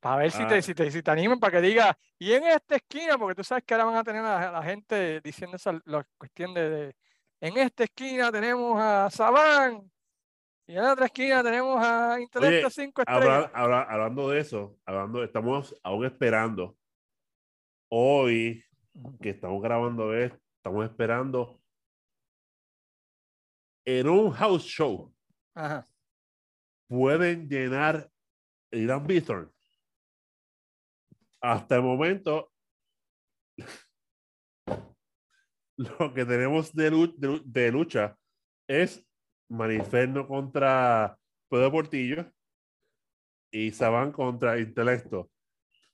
Para 0.00 0.16
ver 0.16 0.30
si 0.30 0.42
Ah. 0.42 0.48
te, 0.48 0.62
si, 0.62 0.74
te, 0.74 0.90
si 0.90 1.02
te 1.02 1.10
animan 1.10 1.38
para 1.38 1.52
que 1.52 1.60
diga, 1.66 1.96
y 2.18 2.32
en 2.32 2.44
esta 2.44 2.76
esquina, 2.76 3.18
porque 3.18 3.34
tú 3.34 3.44
sabes 3.44 3.64
que 3.64 3.74
ahora 3.74 3.84
van 3.84 3.96
a 3.96 4.04
tener 4.04 4.24
a 4.24 4.50
la 4.50 4.62
gente 4.62 5.20
diciendo 5.20 5.56
esa 5.56 5.78
la 5.84 6.06
cuestión 6.16 6.54
de, 6.54 6.70
de, 6.70 6.96
en 7.42 7.56
esta 7.58 7.84
esquina 7.84 8.32
tenemos 8.32 8.80
a 8.80 9.10
Sabán, 9.10 9.90
y 10.66 10.74
en 10.76 10.82
la 10.84 10.92
otra 10.94 11.04
esquina 11.06 11.42
tenemos 11.42 11.84
a 11.84 12.18
Intelecto 12.18 12.66
Oye, 12.68 12.74
5 12.74 13.02
estrellas. 13.02 13.24
Habla- 13.26 13.50
habla- 13.52 13.82
hablando 13.82 14.30
de 14.30 14.40
eso, 14.40 14.78
hablando, 14.86 15.22
estamos 15.22 15.74
aún 15.82 16.06
esperando. 16.06 16.78
Hoy, 17.90 18.64
que 19.20 19.30
estamos 19.30 19.60
grabando 19.60 20.14
esto, 20.14 20.38
estamos 20.56 20.84
esperando 20.86 21.60
en 23.84 24.08
un 24.08 24.30
house 24.30 24.62
show. 24.64 25.12
Ajá. 25.54 25.86
Pueden 26.90 27.48
llenar 27.48 28.10
Irán 28.72 29.06
Bithorn. 29.06 29.48
Hasta 31.40 31.76
el 31.76 31.82
momento, 31.82 32.52
lo 35.76 36.12
que 36.12 36.24
tenemos 36.24 36.74
de, 36.74 36.90
lu- 36.90 37.14
de 37.16 37.28
lu- 37.28 37.42
de 37.44 37.70
lucha 37.70 38.18
es 38.68 39.06
Maniferno 39.48 40.26
contra 40.26 41.16
Pedro 41.48 41.70
Portillo 41.70 42.28
y 43.52 43.70
Saban 43.70 44.10
contra 44.10 44.58
Intelecto. 44.58 45.30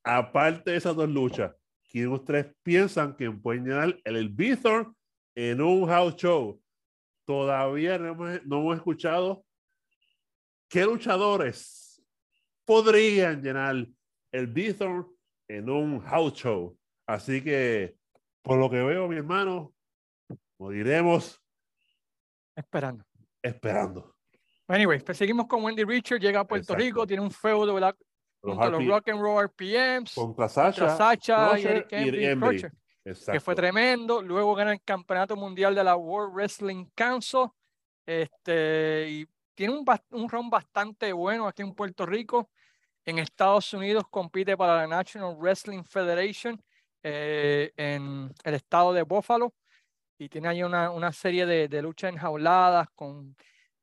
Aparte 0.03 0.71
de 0.71 0.79
esas 0.79 0.97
dos 0.97 1.11
luchas, 1.11 1.55
¿quién 1.91 2.09
ustedes 2.09 2.55
piensan 2.63 3.15
que 3.17 3.31
pueden 3.31 3.67
llenar 3.67 4.01
el, 4.05 4.17
el 4.17 4.35
en 5.35 5.61
un 5.61 5.87
house 5.87 6.17
show? 6.17 6.59
Todavía 7.27 7.99
no 7.99 8.13
hemos, 8.13 8.47
no 8.47 8.61
hemos 8.61 8.77
escuchado 8.79 9.46
qué 10.69 10.85
luchadores 10.85 12.03
podrían 12.65 13.43
llenar 13.43 13.87
el 14.33 14.47
Bithorn 14.47 15.07
en 15.49 15.71
un 15.71 16.01
house 16.01 16.35
show. 16.35 16.77
Así 17.07 17.43
que, 17.43 17.97
por 18.43 18.59
lo 18.59 18.69
que 18.69 18.83
veo, 18.83 19.09
mi 19.09 19.17
hermano, 19.17 19.73
moriremos 20.59 21.41
Esperando. 22.55 23.05
esperando. 23.43 24.15
Anyway, 24.69 25.01
pues 25.01 25.17
seguimos 25.17 25.47
con 25.47 25.63
Wendy 25.63 25.85
Richard, 25.85 26.19
llega 26.19 26.41
a 26.41 26.47
Puerto 26.47 26.73
Exacto. 26.73 26.85
Rico, 26.85 27.07
tiene 27.07 27.23
un 27.23 27.31
feudo, 27.31 27.73
¿verdad? 27.75 27.97
Los 28.43 28.57
Junto 28.57 28.63
a 28.65 28.71
los 28.71 28.81
RP 28.81 28.89
Rock 28.89 29.09
and 29.09 29.21
Roll 29.21 29.45
RPMs, 29.45 30.15
contra 30.15 30.49
Sasha, 30.49 30.87
contra 30.87 30.97
Sacha 30.97 31.59
y 31.59 31.65
Eric 31.65 31.93
Embry. 31.93 32.61
Crusher, 32.61 32.73
que 33.33 33.41
fue 33.41 33.55
tremendo. 33.55 34.23
Luego 34.23 34.55
gana 34.55 34.73
el 34.73 34.83
campeonato 34.83 35.37
mundial 35.37 35.75
de 35.75 35.85
la 35.85 35.97
World 35.97 36.35
Wrestling 36.35 36.87
Council. 36.95 37.49
Este, 38.05 39.09
y 39.11 39.27
tiene 39.57 39.73
un, 39.75 39.85
un 40.11 40.29
ron 40.29 40.49
bastante 40.51 41.13
bueno 41.13 41.49
aquí 41.49 41.63
en 41.63 41.75
Puerto 41.75 42.07
Rico. 42.07 42.51
En 43.05 43.19
Estados 43.19 43.73
Unidos 43.73 44.05
compite 44.11 44.57
para 44.57 44.77
la 44.77 44.87
National 44.87 45.37
Wrestling 45.37 45.83
Federation 45.85 46.63
eh, 47.03 47.73
en 47.77 48.33
el 48.45 48.55
estado 48.55 48.93
de 48.93 49.03
Buffalo. 49.03 49.55
Y 50.19 50.29
tiene 50.29 50.49
ahí 50.49 50.63
una, 50.63 50.91
una 50.91 51.13
serie 51.13 51.47
de, 51.47 51.69
de 51.69 51.83
luchas 51.83 52.13
enjauladas 52.13 52.89
con 52.95 53.37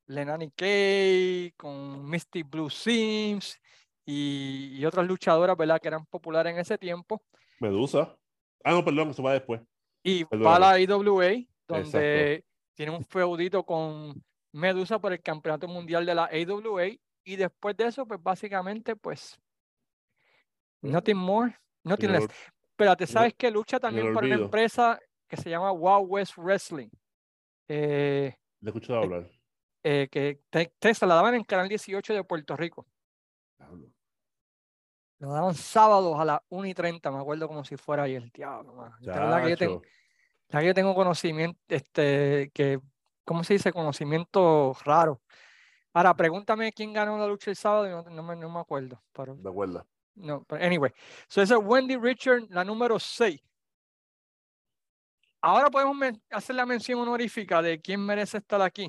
Lenani 0.08 0.52
Kay, 0.52 1.54
con 1.58 2.06
Misty 2.10 2.44
Blue 2.44 2.70
Sims 2.70 3.60
y, 4.06 4.76
y 4.78 4.86
otras 4.86 5.08
luchadoras, 5.08 5.56
¿verdad? 5.58 5.80
Que 5.82 5.88
eran 5.88 6.06
populares 6.06 6.54
en 6.54 6.60
ese 6.60 6.78
tiempo. 6.78 7.24
Medusa. 7.60 8.16
Ah, 8.64 8.72
no, 8.72 8.84
perdón, 8.84 9.10
eso 9.10 9.24
va 9.24 9.34
después. 9.34 9.62
Y 10.04 10.24
va 10.24 10.28
a 10.28 10.30
Perdóname. 10.30 10.60
la 10.60 10.80
IWA, 10.80 11.46
donde 11.68 12.46
tiene 12.76 12.92
un 12.92 13.06
feudito 13.06 13.64
con 13.64 14.22
Medusa 14.54 15.00
por 15.00 15.12
el 15.14 15.22
campeonato 15.22 15.68
mundial 15.68 16.06
de 16.06 16.16
la 16.16 16.26
AWA. 16.26 16.88
Y 17.26 17.36
después 17.36 17.76
de 17.76 17.88
eso, 17.88 18.06
pues 18.06 18.22
básicamente, 18.22 18.96
pues, 18.96 19.40
nothing 20.82 21.18
more, 21.18 21.56
nothing 21.84 22.12
less. 22.12 22.28
Espérate, 22.72 23.04
el- 23.06 23.10
¿sabes 23.10 23.34
que 23.36 23.50
lucha 23.52 23.80
también 23.80 24.14
para 24.14 24.26
una 24.28 24.36
empresa 24.46 25.00
que 25.28 25.38
se 25.38 25.50
llama 25.50 25.72
Wow 25.72 26.06
West 26.06 26.38
Wrestling? 26.38 26.90
Eh, 27.68 28.36
Le 28.62 28.68
he 28.68 28.70
escuchado 28.70 29.02
hablar. 29.04 29.32
eh, 29.84 30.08
que 30.12 30.42
te, 30.50 30.74
te- 30.80 31.06
la 31.06 31.16
daban 31.16 31.36
en 31.36 31.44
Canal 31.44 31.68
18 31.70 32.14
de 32.14 32.24
Puerto 32.24 32.56
Rico. 32.56 32.86
Lo 35.20 35.32
daban 35.32 35.56
sábados 35.56 36.20
a 36.20 36.26
las 36.26 36.40
1 36.50 36.68
y 36.68 36.74
30, 36.74 37.10
me 37.10 37.20
acuerdo 37.20 37.48
como 37.48 37.64
si 37.64 37.78
fuera 37.78 38.04
ayer. 38.04 38.30
Diablo, 38.34 38.76
verdad 39.06 39.44
que 39.44 39.50
yo 39.52 39.58
tengo, 39.58 39.82
la 40.50 40.60
que 40.60 40.66
yo 40.68 40.74
tengo 40.74 40.96
conocimiento, 40.96 41.60
este, 41.70 42.52
que, 42.54 42.80
¿cómo 43.26 43.44
se 43.44 43.54
dice? 43.54 43.72
Conocimiento 43.74 44.76
raro. 44.86 45.22
Ahora, 45.94 46.16
pregúntame 46.16 46.72
quién 46.74 46.92
ganó 46.94 47.18
la 47.18 47.28
lucha 47.28 47.52
el 47.52 47.56
sábado 47.56 47.88
no, 47.88 48.10
no 48.10 48.24
me, 48.24 48.36
no 48.36 48.50
me 48.50 48.60
acuerdo. 48.60 49.02
Pero, 49.14 49.36
¿De 49.36 49.50
acuerdo? 49.50 49.86
no, 50.16 50.44
pero 50.44 50.66
anyway. 50.66 50.92
So 51.28 51.42
esa 51.42 51.56
es 51.56 51.62
Wendy 51.64 51.98
Richard, 51.98 52.44
la 52.50 52.64
número 52.64 53.00
6. 53.00 53.40
Ahora 55.42 55.70
podemos 55.70 55.98
hacer 56.32 56.56
la 56.56 56.66
mención 56.66 57.00
honorífica 57.02 57.62
de 57.62 57.80
quién 57.82 58.04
merece 58.06 58.38
estar 58.38 58.62
aquí. 58.62 58.88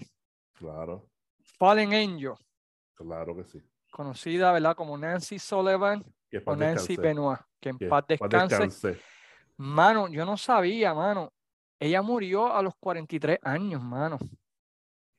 Claro, 0.55 1.11
Fallen 1.59 1.93
Angel, 1.93 2.35
claro 2.95 3.35
que 3.37 3.45
sí. 3.45 3.61
conocida, 3.91 4.53
¿verdad? 4.53 4.77
Como 4.77 4.97
Nancy 4.97 5.39
Sullivan 5.39 6.05
o 6.47 6.57
Nancy 6.57 6.97
descanse. 6.97 7.01
Benoit. 7.01 7.41
Que 7.61 7.69
en 7.71 7.79
Que 7.79 7.87
paz 7.89 8.03
paz 8.03 8.09
descanse. 8.09 8.59
descanse. 8.63 9.01
Mano, 9.57 10.09
yo 10.09 10.25
no 10.25 10.37
sabía, 10.37 10.95
mano. 10.95 11.33
Ella 11.81 12.03
murió 12.03 12.55
a 12.55 12.63
los 12.63 12.75
43 12.77 13.39
años, 13.43 13.83
mano. 13.83 14.19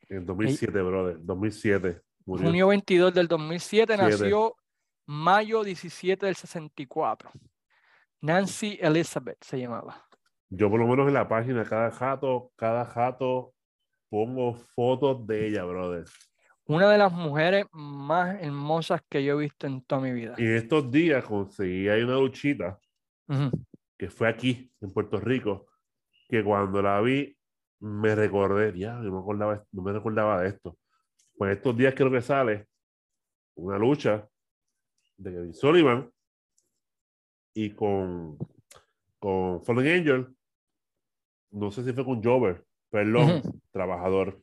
En 0.10 0.26
2007, 0.26 0.82
brother. 0.82 1.18
2007. 1.20 2.02
Murió. 2.26 2.48
Junio 2.48 2.68
22 2.68 3.14
del 3.14 3.28
2007 3.28 3.94
Siete. 3.98 4.10
nació 4.12 4.56
mayo 5.06 5.64
17 5.64 6.26
del 6.26 6.36
64. 6.36 7.32
Nancy 8.22 8.78
Elizabeth 8.82 9.44
se 9.44 9.60
llamaba. 9.60 10.04
Yo 10.50 10.70
por 10.70 10.80
lo 10.80 10.88
menos 10.88 11.08
en 11.08 11.14
la 11.14 11.28
página, 11.28 11.64
cada 11.64 11.92
jato, 11.92 12.52
cada 12.56 12.86
jato, 12.86 13.54
pongo 14.10 14.54
fotos 14.76 15.26
de 15.28 15.48
ella, 15.48 15.64
brother. 15.64 16.06
Una 16.68 16.90
de 16.90 16.98
las 16.98 17.12
mujeres 17.12 17.66
más 17.72 18.42
hermosas 18.42 19.02
que 19.08 19.24
yo 19.24 19.34
he 19.40 19.44
visto 19.44 19.68
en 19.68 19.84
toda 19.84 20.02
mi 20.02 20.12
vida. 20.14 20.34
Y 20.38 20.46
estos 20.48 20.90
días 20.90 21.24
conseguí 21.26 21.88
ahí 21.90 22.02
una 22.02 22.16
luchita 22.16 22.80
Ujú. 23.28 23.52
que 23.98 24.10
fue 24.10 24.28
aquí, 24.28 24.72
en 24.82 24.92
Puerto 24.92 25.20
Rico, 25.20 25.68
que 26.28 26.44
cuando 26.44 26.82
la 26.82 27.02
vi 27.02 27.36
me 27.80 28.16
recordé, 28.16 28.78
ya, 28.78 28.94
no 28.96 29.12
me 29.12 29.20
acordaba, 29.20 29.64
no 29.72 29.82
me 29.82 29.94
recordaba 29.94 30.42
de 30.42 30.50
esto. 30.50 30.78
Pues 31.38 31.58
estos 31.58 31.76
días 31.78 31.94
creo 31.96 32.12
que 32.12 32.22
sale 32.22 32.68
una 33.56 33.78
lucha 33.78 34.28
de 35.18 35.32
Kevin 35.32 35.54
Sullivan 35.54 36.12
y 37.54 37.72
con, 37.72 38.38
con 39.20 39.64
Fallen 39.64 40.00
Angel, 40.00 40.28
no 41.52 41.72
sé 41.72 41.84
si 41.84 41.94
fue 41.94 42.04
con 42.04 42.24
Jover, 42.24 42.66
perdón, 42.90 43.38
Ujú. 43.38 43.62
trabajador, 43.72 44.42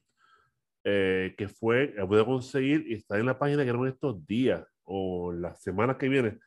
eh, 0.84 1.34
que 1.36 1.48
fue, 1.48 1.92
la 1.96 2.06
pude 2.06 2.24
conseguir 2.24 2.86
y 2.88 2.94
está 2.94 3.18
en 3.18 3.26
la 3.26 3.38
página 3.38 3.64
que 3.64 3.70
en 3.70 3.86
estos 3.86 4.26
días 4.26 4.66
o 4.84 5.32
las 5.32 5.62
semanas 5.62 5.96
que 5.96 6.08
vienen 6.08 6.40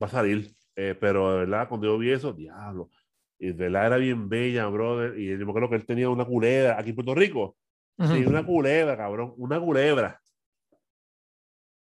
va 0.00 0.06
a 0.06 0.10
salir. 0.10 0.54
Eh, 0.76 0.96
pero 0.98 1.32
de 1.32 1.38
verdad, 1.40 1.68
cuando 1.68 1.88
yo 1.88 1.98
vi 1.98 2.12
eso, 2.12 2.32
diablo. 2.32 2.90
Y 3.38 3.48
de 3.48 3.52
verdad 3.52 3.86
era 3.86 3.96
bien 3.98 4.28
bella, 4.28 4.66
brother. 4.66 5.18
Y 5.18 5.28
yo 5.30 5.44
me 5.44 5.50
acuerdo 5.50 5.70
que 5.70 5.76
él 5.76 5.86
tenía 5.86 6.08
una 6.10 6.24
culebra 6.24 6.78
aquí 6.78 6.90
en 6.90 6.94
Puerto 6.96 7.14
Rico. 7.14 7.56
Sí, 7.98 8.24
una 8.26 8.44
culebra, 8.44 8.96
cabrón. 8.96 9.34
Una 9.36 9.60
culebra. 9.60 10.20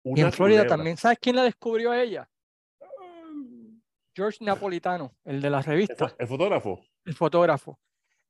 Y 0.05 0.11
Una 0.13 0.23
en 0.23 0.33
Florida 0.33 0.59
culebra. 0.61 0.77
también. 0.77 0.97
¿Sabes 0.97 1.19
quién 1.21 1.37
la 1.37 1.43
descubrió 1.45 1.91
a 1.93 2.03
ella? 2.03 2.29
George 4.15 4.45
Napolitano, 4.45 5.15
el 5.25 5.41
de 5.41 5.49
la 5.51 5.59
El, 5.59 5.65
revista. 5.65 6.07
fo- 6.09 6.17
el 6.19 6.27
fotógrafo. 6.29 6.81
el 7.07 7.15
fotógrafo, 7.15 7.81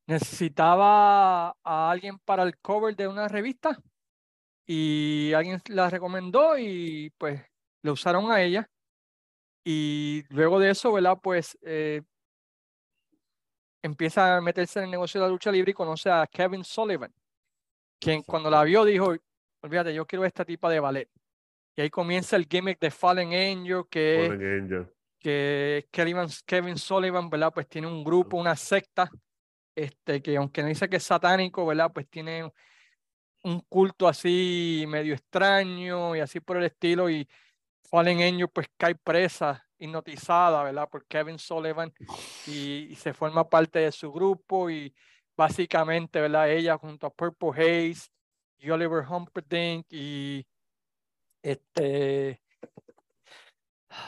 necesitaba 0.06 1.48
a 1.64 1.90
alguien 1.90 2.18
para 2.24 2.44
el 2.44 2.56
cover 2.58 2.94
de 2.94 3.08
una 3.08 3.26
revista 3.26 3.80
y 4.66 5.32
alguien 5.32 5.60
la 5.68 5.90
recomendó 5.90 6.56
y 6.56 7.12
pues 7.18 7.42
le 7.82 7.90
usaron 7.90 8.30
a 8.30 8.40
ella. 8.42 8.68
Y 9.64 10.22
luego 10.30 10.60
de 10.60 10.70
eso, 10.70 10.92
¿verdad? 10.92 11.18
Pues 11.20 11.58
eh, 11.62 12.02
empieza 13.82 14.36
a 14.36 14.40
meterse 14.40 14.78
en 14.78 14.86
el 14.86 14.90
negocio 14.92 15.20
de 15.20 15.26
la 15.26 15.32
lucha 15.32 15.50
libre 15.50 15.72
y 15.72 15.74
conoce 15.74 16.10
a 16.10 16.26
Kevin 16.26 16.64
Sullivan, 16.64 17.12
quien 17.98 18.22
cuando 18.22 18.48
la 18.48 18.62
vio 18.62 18.84
dijo, 18.84 19.14
olvídate, 19.60 19.92
yo 19.92 20.06
quiero 20.06 20.24
esta 20.24 20.44
tipa 20.44 20.70
de 20.70 20.80
ballet. 20.80 21.08
Y 21.76 21.82
ahí 21.82 21.90
comienza 21.90 22.36
el 22.36 22.46
gimmick 22.46 22.78
de 22.78 22.90
Fallen 22.90 23.28
Angel, 23.28 23.84
que 23.90 24.26
Fallen 24.28 24.62
Angel. 24.62 24.86
que 25.18 25.88
Kevin, 25.90 26.16
Kevin 26.44 26.76
Sullivan, 26.76 27.30
¿verdad? 27.30 27.52
Pues 27.52 27.68
tiene 27.68 27.86
un 27.86 28.04
grupo, 28.04 28.36
una 28.36 28.56
secta, 28.56 29.10
este, 29.74 30.22
que 30.22 30.36
aunque 30.36 30.62
no 30.62 30.68
dice 30.68 30.88
que 30.88 30.96
es 30.96 31.02
satánico, 31.02 31.64
¿verdad? 31.66 31.90
Pues 31.92 32.08
tiene 32.08 32.50
un 33.44 33.60
culto 33.60 34.06
así 34.06 34.84
medio 34.86 35.14
extraño 35.14 36.14
y 36.14 36.20
así 36.20 36.40
por 36.40 36.58
el 36.58 36.64
estilo 36.64 37.10
y 37.10 37.28
Fallen 37.90 38.22
Angel 38.22 38.48
pues 38.48 38.68
cae 38.76 38.94
presa, 38.94 39.66
hipnotizada, 39.82 40.62
¿verdad? 40.62 40.88
Por 40.88 41.06
Kevin 41.06 41.38
Sullivan 41.38 41.92
y, 42.46 42.88
y 42.90 42.94
se 42.94 43.12
forma 43.12 43.48
parte 43.48 43.80
de 43.80 43.92
su 43.92 44.12
grupo 44.12 44.70
y 44.70 44.94
básicamente, 45.36 46.20
¿verdad? 46.20 46.50
Ella 46.50 46.78
junto 46.78 47.06
a 47.06 47.10
Purple 47.10 47.50
Haze 47.50 48.10
y 48.58 48.70
Oliver 48.70 49.04
Humperdinck 49.08 49.86
y 49.90 50.46
este 51.42 52.40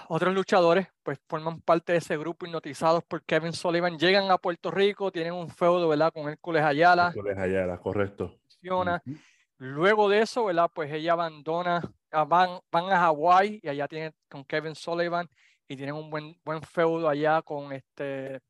otros 0.08 0.34
luchadores 0.34 0.88
pues 1.02 1.18
forman 1.28 1.60
parte 1.60 1.92
de 1.92 1.98
ese 1.98 2.16
grupo 2.16 2.46
hipnotizados 2.46 3.04
por 3.04 3.22
Kevin 3.24 3.52
Sullivan, 3.52 3.98
llegan 3.98 4.30
a 4.30 4.38
Puerto 4.38 4.70
Rico, 4.70 5.10
tienen 5.10 5.34
un 5.34 5.50
feudo, 5.50 5.88
¿verdad? 5.88 6.12
Con 6.12 6.28
Hércules 6.28 6.62
Ayala, 6.62 7.08
Hércules 7.08 7.38
Ayala, 7.38 7.78
correcto. 7.78 8.38
funciona. 8.42 9.02
Ujú. 9.04 9.16
Luego 9.58 10.08
de 10.08 10.20
eso, 10.20 10.44
¿verdad? 10.46 10.70
Pues 10.74 10.92
ella 10.92 11.12
abandona, 11.12 11.80
ah, 12.10 12.24
van, 12.24 12.60
van 12.70 12.92
a 12.92 12.98
Hawái 12.98 13.60
y 13.62 13.68
allá 13.68 13.86
tienen 13.88 14.12
con 14.28 14.44
Kevin 14.44 14.74
Sullivan 14.74 15.28
y 15.68 15.76
tienen 15.76 15.94
un 15.94 16.10
buen, 16.10 16.38
buen 16.44 16.62
feudo 16.62 17.08
allá 17.08 17.42
con 17.42 17.72
este, 17.72 18.40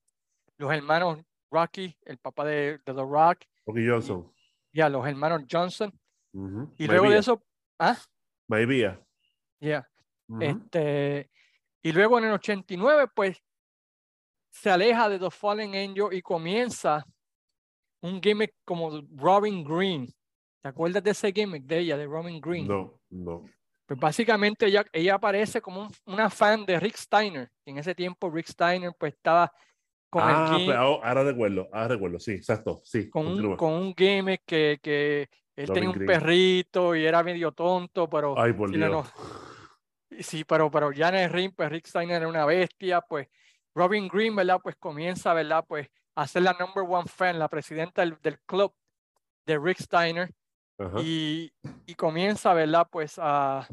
los 0.56 0.72
hermanos 0.72 1.20
Rocky, 1.50 1.96
el 2.02 2.18
papá 2.18 2.44
de, 2.44 2.78
de 2.78 2.78
The 2.84 2.92
Rock, 2.92 3.44
Rocky 3.66 3.88
Johnson. 3.88 4.32
y 4.72 4.80
a 4.80 4.88
los 4.88 5.06
hermanos 5.06 5.42
Johnson. 5.50 5.92
Y 6.78 6.86
luego 6.86 7.08
de 7.08 7.18
eso, 7.18 7.40
ah, 7.78 7.96
Maivia. 8.48 9.00
ya. 9.60 9.88
Ujú. 10.26 10.42
Este, 10.42 11.30
y 11.82 11.92
luego 11.92 12.18
en 12.18 12.24
el 12.24 12.32
89, 12.32 13.08
pues 13.14 13.40
se 14.50 14.70
aleja 14.70 15.08
de 15.08 15.18
The 15.18 15.30
Fallen 15.30 15.74
Angel 15.74 16.08
y 16.12 16.22
comienza 16.22 17.04
un 18.00 18.20
gimmick 18.20 18.54
como 18.64 19.02
Robin 19.16 19.64
Green. 19.64 20.12
¿Te 20.62 20.68
acuerdas 20.68 21.02
de 21.04 21.10
ese 21.10 21.32
gimmick 21.32 21.64
de 21.64 21.78
ella, 21.78 21.96
de 21.96 22.06
Robin 22.06 22.40
Green? 22.40 22.66
No, 22.66 23.00
no. 23.10 23.44
Pues 23.86 24.00
básicamente 24.00 24.66
ella, 24.66 24.84
ella 24.92 25.14
aparece 25.16 25.60
como 25.60 25.82
un- 25.82 25.90
una 26.06 26.30
fan 26.30 26.64
de 26.64 26.80
Rick 26.80 26.96
Steiner. 26.96 27.50
Y 27.64 27.70
en 27.70 27.78
ese 27.78 27.94
tiempo 27.94 28.30
Rick 28.30 28.46
Steiner 28.48 28.92
pues 28.98 29.14
estaba 29.14 29.52
con 30.10 30.22
ah, 30.22 30.30
el 30.30 30.60
gim- 30.60 30.64
pues, 30.66 30.76
ahora 30.76 31.24
recuerdo, 31.24 31.68
ahora 31.72 31.88
recuerdo, 31.88 32.18
sí, 32.20 32.32
exacto, 32.32 32.80
sí. 32.84 33.10
con, 33.10 33.26
un, 33.26 33.56
con 33.56 33.72
un 33.72 33.94
gimmick 33.94 34.42
que, 34.46 34.78
que 34.82 35.28
él 35.56 35.66
Robin 35.66 35.74
tenía 35.74 35.90
un 35.90 35.94
Green. 35.96 36.06
perrito 36.06 36.94
y 36.94 37.04
era 37.04 37.22
medio 37.22 37.52
tonto, 37.52 38.08
pero 38.08 38.38
Ay, 38.38 38.52
por 38.52 38.70
sí, 38.70 38.76
no, 38.78 38.86
Dios. 38.88 39.06
no. 40.10 40.18
Sí, 40.20 40.44
pero, 40.44 40.70
pero 40.70 40.92
ya 40.92 41.08
en 41.08 41.16
el 41.16 41.30
ring, 41.30 41.52
pues 41.56 41.68
Rick 41.70 41.86
Steiner 41.86 42.16
era 42.18 42.28
una 42.28 42.46
bestia, 42.46 43.00
pues 43.00 43.28
Robin 43.74 44.06
Green, 44.08 44.36
¿verdad? 44.36 44.60
Pues 44.62 44.76
comienza, 44.76 45.34
¿verdad? 45.34 45.64
Pues 45.66 45.88
a 46.14 46.26
ser 46.28 46.42
la 46.42 46.52
number 46.58 46.84
one 46.88 47.08
fan, 47.08 47.38
la 47.38 47.48
presidenta 47.48 48.02
del, 48.02 48.16
del 48.22 48.38
club 48.40 48.72
de 49.44 49.58
Rick 49.58 49.78
Steiner. 49.80 50.30
Ajá. 50.78 51.00
Y 51.00 51.52
y 51.86 51.94
comienza, 51.94 52.52
¿verdad? 52.54 52.86
Pues 52.90 53.18
a, 53.18 53.68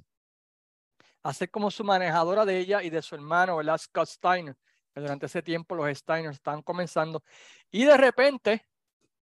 a 1.24 1.34
ser 1.34 1.50
como 1.50 1.72
su 1.72 1.84
manejadora 1.84 2.46
de 2.46 2.60
ella 2.60 2.84
y 2.84 2.90
de 2.90 3.02
su 3.02 3.16
hermano, 3.16 3.58
¿verdad? 3.58 3.78
Scott 3.78 4.08
Steiner, 4.08 4.56
que 4.94 5.02
durante 5.02 5.26
ese 5.28 5.42
tiempo 5.42 5.76
los 5.76 5.98
Steiners 5.98 6.36
estaban 6.36 6.62
comenzando. 6.62 7.24
Y 7.70 7.86
de 7.86 7.98
repente 7.98 8.68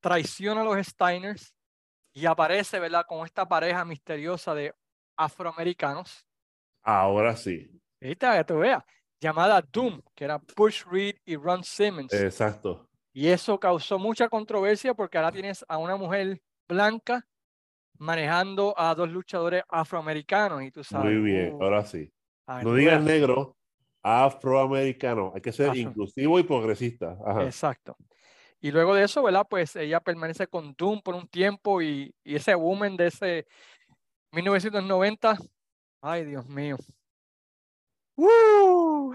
traiciona 0.00 0.60
a 0.60 0.64
los 0.64 0.86
Steiners 0.86 1.54
y 2.12 2.26
aparece, 2.26 2.78
¿verdad? 2.78 3.04
Con 3.06 3.24
esta 3.24 3.46
pareja 3.46 3.84
misteriosa 3.84 4.54
de 4.54 4.74
afroamericanos. 5.16 6.26
Ahora 6.82 7.36
sí. 7.36 7.70
¿Viste? 8.00 8.26
Que 8.30 8.44
tú 8.44 8.58
veas. 8.58 8.84
Llamada 9.18 9.62
Doom, 9.62 10.02
que 10.14 10.24
era 10.24 10.40
Bush 10.54 10.84
Reed 10.84 11.16
y 11.24 11.36
Ron 11.36 11.64
Simmons. 11.64 12.12
Exacto. 12.12 12.88
Y 13.12 13.28
eso 13.28 13.58
causó 13.58 13.98
mucha 13.98 14.28
controversia 14.28 14.92
porque 14.92 15.16
ahora 15.16 15.32
tienes 15.32 15.64
a 15.66 15.78
una 15.78 15.96
mujer 15.96 16.42
blanca 16.68 17.26
manejando 17.99 18.74
a 18.76 18.94
dos 18.94 19.11
luchadores 19.11 19.62
afroamericanos 19.68 20.62
y 20.62 20.70
tú 20.70 20.84
sabes. 20.84 21.12
Muy 21.12 21.22
bien, 21.22 21.55
uh, 21.55 21.62
ahora 21.62 21.84
sí. 21.84 22.12
ver, 22.47 22.64
No 22.64 22.74
digas 22.74 23.03
negro, 23.03 23.57
afroamericano. 24.03 25.32
Hay 25.34 25.40
que 25.40 25.53
ser 25.53 25.70
Afro. 25.70 25.80
inclusivo 25.80 26.38
y 26.38 26.44
progresista. 26.44 27.18
Ajá. 27.24 27.44
Exacto. 27.44 27.97
Y 28.61 28.70
luego 28.70 28.94
de 28.94 29.05
eso, 29.05 29.22
¿verdad? 29.22 29.47
Pues 29.49 29.76
ella 29.76 30.01
permanece 30.01 30.47
con 30.47 30.74
Doom 30.76 31.03
por 31.03 31.14
un 31.14 31.28
tiempo 31.28 31.82
y, 31.82 32.14
y 32.24 32.36
ese 32.36 32.55
woman 32.55 32.97
de 32.97 33.09
ese 33.09 33.47
1990, 34.32 35.36
ay 36.01 36.24
Dios 36.24 36.47
mío. 36.47 36.76
¡Uh! 38.16 39.12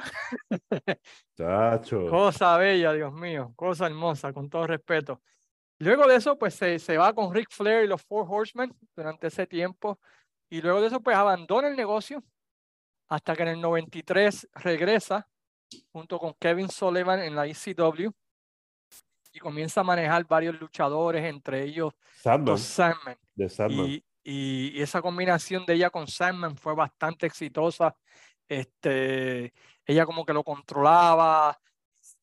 Chacho. 1.37 2.07
Cosa 2.07 2.57
bella, 2.57 2.93
Dios 2.93 3.11
mío, 3.13 3.51
cosa 3.55 3.87
hermosa, 3.87 4.31
con 4.31 4.49
todo 4.49 4.67
respeto. 4.67 5.21
Luego 5.81 6.07
de 6.07 6.15
eso, 6.15 6.37
pues 6.37 6.53
se, 6.55 6.77
se 6.79 6.97
va 6.97 7.11
con 7.13 7.33
Ric 7.33 7.49
Flair 7.49 7.85
y 7.85 7.87
los 7.87 8.01
Four 8.03 8.25
Horsemen 8.29 8.71
durante 8.95 9.27
ese 9.27 9.47
tiempo. 9.47 9.99
Y 10.49 10.61
luego 10.61 10.79
de 10.81 10.87
eso, 10.87 11.01
pues 11.01 11.17
abandona 11.17 11.67
el 11.69 11.75
negocio 11.75 12.23
hasta 13.09 13.35
que 13.35 13.41
en 13.43 13.49
el 13.49 13.61
93 13.61 14.47
regresa 14.53 15.27
junto 15.91 16.19
con 16.19 16.33
Kevin 16.35 16.69
Sullivan 16.69 17.19
en 17.21 17.35
la 17.35 17.47
ECW 17.47 18.11
y 19.33 19.39
comienza 19.39 19.81
a 19.81 19.83
manejar 19.83 20.25
varios 20.27 20.59
luchadores, 20.59 21.23
entre 21.25 21.63
ellos 21.63 21.93
Sandman. 22.21 22.45
los 22.53 22.61
Sandman. 22.61 23.17
De 23.35 23.49
Sandman. 23.49 23.85
Y, 23.87 24.05
y- 24.23 24.71
y 24.77 24.81
esa 24.81 25.01
combinación 25.01 25.65
de 25.65 25.73
ella 25.73 25.89
con 25.89 26.05
Sandman 26.07 26.55
fue 26.57 26.75
bastante 26.75 27.25
exitosa. 27.25 27.95
Este, 28.47 29.51
ella 29.85 30.05
como 30.05 30.25
que 30.25 30.33
lo 30.33 30.43
controlaba. 30.43 31.59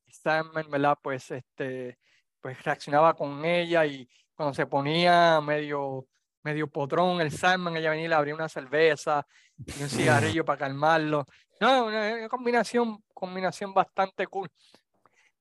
Sandman, 0.06 0.70
¿verdad? 0.70 0.96
Pues, 1.02 1.30
este, 1.30 1.98
pues 2.40 2.62
reaccionaba 2.62 3.14
con 3.14 3.44
ella 3.44 3.84
y 3.86 4.08
cuando 4.34 4.54
se 4.54 4.66
ponía 4.66 5.40
medio, 5.40 6.06
medio 6.42 6.68
potrón 6.68 7.20
el 7.20 7.30
Sandman, 7.32 7.76
ella 7.76 7.90
venía 7.90 8.06
y 8.06 8.08
le 8.08 8.14
abría 8.14 8.34
una 8.34 8.48
cerveza 8.48 9.26
y 9.58 9.82
un 9.82 9.88
cigarrillo 9.88 10.44
para 10.44 10.58
calmarlo. 10.58 11.24
No, 11.60 11.86
una, 11.86 12.14
una 12.14 12.28
combinación, 12.28 13.02
combinación 13.12 13.74
bastante 13.74 14.26
cool. 14.28 14.48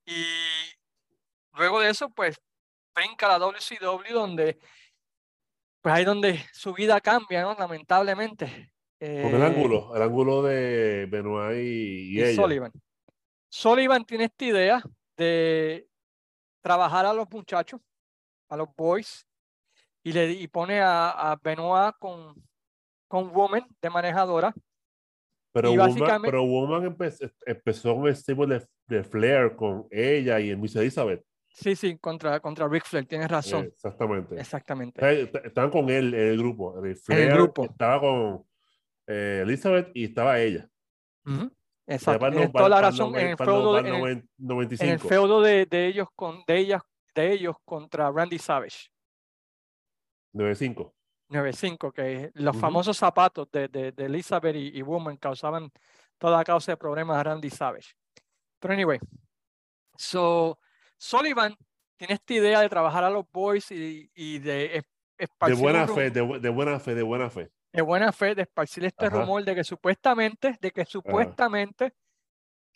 Y 0.06 0.24
luego 1.54 1.80
de 1.80 1.90
eso, 1.90 2.10
pues, 2.10 2.38
brinca 2.96 3.28
la 3.28 3.38
WCW 3.38 4.14
donde 4.14 4.58
pues 5.82 5.94
ahí 5.96 6.04
donde 6.04 6.44
su 6.52 6.74
vida 6.74 7.00
cambia, 7.00 7.44
¿no? 7.44 7.56
Lamentablemente. 7.58 8.74
Con 9.00 9.10
el 9.10 9.42
Eh, 9.42 9.46
ángulo, 9.46 9.96
el 9.96 10.02
ángulo 10.02 10.42
de 10.42 11.06
Benoit 11.08 11.60
y, 11.60 12.16
y 12.16 12.20
y 12.20 12.24
ella. 12.24 12.42
Sullivan. 12.42 12.72
Sullivan 13.48 14.04
tiene 14.04 14.24
esta 14.26 14.46
idea 14.46 14.82
de 15.16 15.88
trabajar 16.62 17.06
a 17.06 17.14
los 17.14 17.30
muchachos, 17.30 17.80
a 18.50 18.58
los 18.58 18.68
boys, 18.76 19.26
y 20.04 20.12
le 20.12 20.32
y 20.32 20.48
pone 20.48 20.80
a, 20.82 21.10
a 21.32 21.36
Benoit 21.36 21.96
con, 22.00 22.36
con 23.08 23.32
Woman 23.34 23.66
de 23.82 23.90
manejadora. 23.90 24.54
Pero 25.54 25.72
y 25.72 25.78
Woman, 25.78 25.90
básicamente- 25.96 26.28
pero 26.28 26.44
Woman 26.44 26.84
empe- 26.96 27.34
empezó 27.46 27.96
con 27.96 28.08
el 28.08 28.16
de, 28.50 28.68
de 28.88 29.04
Flair 29.04 29.56
con 29.56 29.88
ella 29.92 30.40
y 30.40 30.56
Miss 30.56 30.76
Elizabeth. 30.76 31.24
Sí, 31.50 31.76
sí, 31.76 31.98
contra, 31.98 32.40
contra 32.40 32.68
Ric 32.68 32.86
Flair, 32.86 33.08
tienes 33.08 33.30
razón. 33.30 33.66
Exactamente. 33.66 34.40
Exactamente. 34.40 35.22
Est- 35.24 35.36
Estaban 35.44 35.72
con 35.72 35.90
él 35.90 36.14
en 36.14 36.28
el 36.28 36.38
grupo. 36.38 36.84
El 36.86 36.96
Flair 36.96 37.34
grupo. 37.34 37.64
Estaba 37.66 38.00
con 38.02 38.46
eh, 39.08 39.40
Elizabeth 39.44 39.90
y 39.96 40.04
estaba 40.06 40.40
ella. 40.40 40.70
Ujú, 41.26 41.50
Ya 41.50 41.57
Exacto. 41.88 42.30
no- 42.30 42.52
toda 42.52 42.70
la 42.70 42.82
razón. 42.82 43.16
En 43.16 43.28
el 43.30 43.38
feudo, 43.38 43.64
no- 43.64 43.74
de- 43.74 43.82
para 43.82 43.88
el 43.90 43.96
en 43.96 43.96
el- 43.96 44.18
noven- 44.18 44.30
95. 44.38 44.84
en 44.86 44.90
el 44.94 45.00
feudo 45.00 45.42
de, 45.42 45.66
de 45.66 45.88
ellos 45.88 46.08
con 46.16 46.44
de 46.46 46.58
ellas 46.58 46.82
de 47.16 47.32
ellos 47.32 47.56
contra 47.66 48.12
Randy 48.12 48.38
Savage 48.38 48.90
95. 50.34 50.94
9-5 51.30 51.92
que 51.92 52.32
los 52.36 52.56
famosos 52.62 52.96
zapatos 52.98 53.50
de, 53.52 53.68
de, 53.68 53.92
de 53.92 54.06
Elizabeth 54.06 54.56
y, 54.56 54.78
y 54.78 54.82
Woman 54.82 55.18
causaban 55.18 55.72
toda 56.18 56.44
causa 56.44 56.72
de 56.74 56.78
problemas 56.78 57.18
a 57.18 57.24
Randy 57.24 57.50
Savage 57.50 57.94
pero 58.60 58.74
anyway 58.74 59.00
so 59.98 60.58
Sullivan 60.98 61.56
tiene 61.98 62.14
esta 62.16 62.34
idea 62.34 62.62
de 62.62 62.70
trabajar 62.70 63.04
a 63.04 63.10
los 63.10 63.26
boys 63.32 63.72
y, 63.72 64.10
y 64.14 64.40
de 64.40 64.78
es- 64.78 64.84
De 65.18 65.24
esparcir 65.26 65.56
un 65.56 65.62
buena 65.64 65.88
fe, 65.88 66.12
de, 66.12 66.40
de 66.40 66.50
buena 66.50 66.80
fe, 66.80 66.94
de 66.94 67.02
buena 67.02 67.30
fe. 67.32 67.50
De 67.78 67.84
buena 67.84 68.12
fe 68.12 68.34
de 68.34 68.42
esparcir 68.42 68.84
este 68.86 69.06
Ajá. 69.06 69.20
rumor 69.22 69.46
de 69.46 69.54
que 69.54 69.64
supuestamente 69.64 70.58
de 70.60 70.72
que 70.72 70.84
supuestamente 70.84 71.94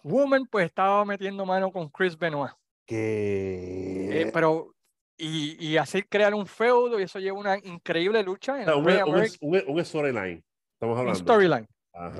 Woman 0.03 0.45
pues 0.45 0.67
estaba 0.67 1.03
metiendo 1.05 1.43
mano 1.43 1.71
con 1.71 1.89
Chris 1.89 2.15
Benoit 2.15 2.53
Que. 2.85 4.21
Eh, 4.21 4.31
pero 4.31 4.75
y, 5.17 5.57
y 5.69 5.77
así 5.77 6.03
crear 6.03 6.35
un 6.35 6.45
feudo 6.45 6.99
y 6.99 7.03
eso 7.03 7.17
lleva 7.19 7.39
una 7.39 7.57
increíble 7.57 8.21
lucha 8.21 8.61
en 8.61 8.69
O 8.69 8.71
sea, 8.71 8.73
el 8.73 8.79
un, 8.79 8.85
Great 8.85 9.07
un- 9.07 9.13
American- 9.15 9.37
un- 9.41 9.63
un 9.77 9.85
storyline. 9.85 10.43
Estamos 10.73 10.93
un 10.93 10.99
hablando. 10.99 11.19
storyline 11.19 11.67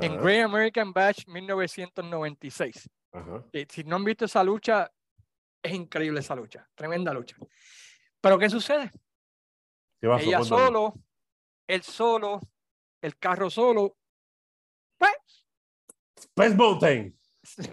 en 0.01 0.17
Great 0.21 0.43
American 0.45 0.91
Bash 0.91 1.25
1996. 1.27 2.89
ajá. 3.11 3.43
Eh, 3.53 3.67
Si 3.69 3.84
no 3.84 3.95
han 3.97 4.03
visto 4.03 4.25
esa 4.25 4.43
lucha, 4.43 4.91
es 5.63 5.71
increíble 5.73 6.19
esa 6.19 6.36
lucha, 6.36 6.67
tremenda 6.73 7.13
lucha. 7.13 7.36
Pero 8.19 8.39
¿qué 8.39 8.49
sucede? 8.49 8.89
Ella 10.01 10.43
solo, 10.43 10.93
él 11.67 11.84
solo, 11.84 12.39
el 13.02 13.18
carro 13.18 13.49
solo. 13.49 13.97
Pues, 14.97 15.45
Space 16.16 16.56
Mountain. 16.56 17.18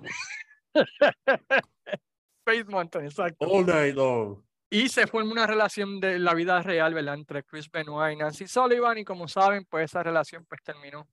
Space 2.47 2.65
Mountain, 2.67 3.05
exacto. 3.05 3.47
All 3.47 3.67
night 3.67 3.95
long. 3.95 4.43
Y 4.71 4.89
se 4.89 5.07
forma 5.07 5.33
una 5.33 5.47
relación 5.47 5.99
de 5.99 6.19
la 6.19 6.35
vida 6.35 6.63
real, 6.63 6.93
¿verdad? 6.93 7.15
Entre 7.15 7.43
Chris 7.43 7.71
Benoit 7.71 8.15
y 8.15 8.17
Nancy 8.17 8.47
Sullivan. 8.47 8.99
Y 8.99 9.05
como 9.05 9.27
saben, 9.27 9.65
pues 9.65 9.87
esa 9.87 10.03
relación 10.03 10.45
pues 10.47 10.63
terminó 10.63 11.09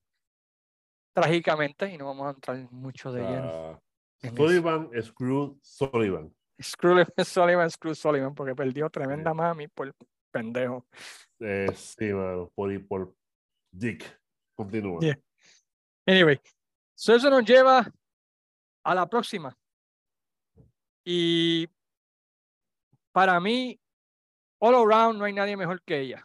trágicamente 1.13 1.89
y 1.89 1.97
no 1.97 2.07
vamos 2.07 2.27
a 2.27 2.31
entrar 2.31 2.57
mucho 2.71 3.11
de 3.13 3.21
lleno. 3.21 3.49
Ah, 3.49 3.79
en 4.21 4.33
eso. 4.33 4.35
Sullivan, 4.35 4.89
Screw, 5.01 5.57
Sullivan. 5.61 6.35
Screw 6.61 7.05
Sullivan, 7.25 7.69
Screw 7.69 7.95
Sullivan, 7.95 8.35
porque 8.35 8.55
perdió 8.55 8.89
tremenda 8.89 9.33
mami 9.33 9.69
por 9.69 9.93
pendejo. 10.31 10.85
Eh, 11.39 11.71
sí, 11.75 12.11
mano. 12.11 12.51
Por, 12.53 12.87
por 12.87 13.15
Dick. 13.77 14.03
Continúa. 14.55 14.99
Yeah. 15.01 15.17
Anyway, 16.07 16.39
so 16.95 17.13
eso 17.15 17.29
nos 17.29 17.43
lleva 17.43 17.91
a 18.83 18.95
la 18.95 19.05
próxima. 19.07 19.55
Y 21.03 21.67
para 23.11 23.39
mí, 23.39 23.79
all 24.59 24.75
around 24.75 25.17
no 25.19 25.25
hay 25.25 25.33
nadie 25.33 25.57
mejor 25.57 25.81
que 25.83 25.99
ella. 25.99 26.23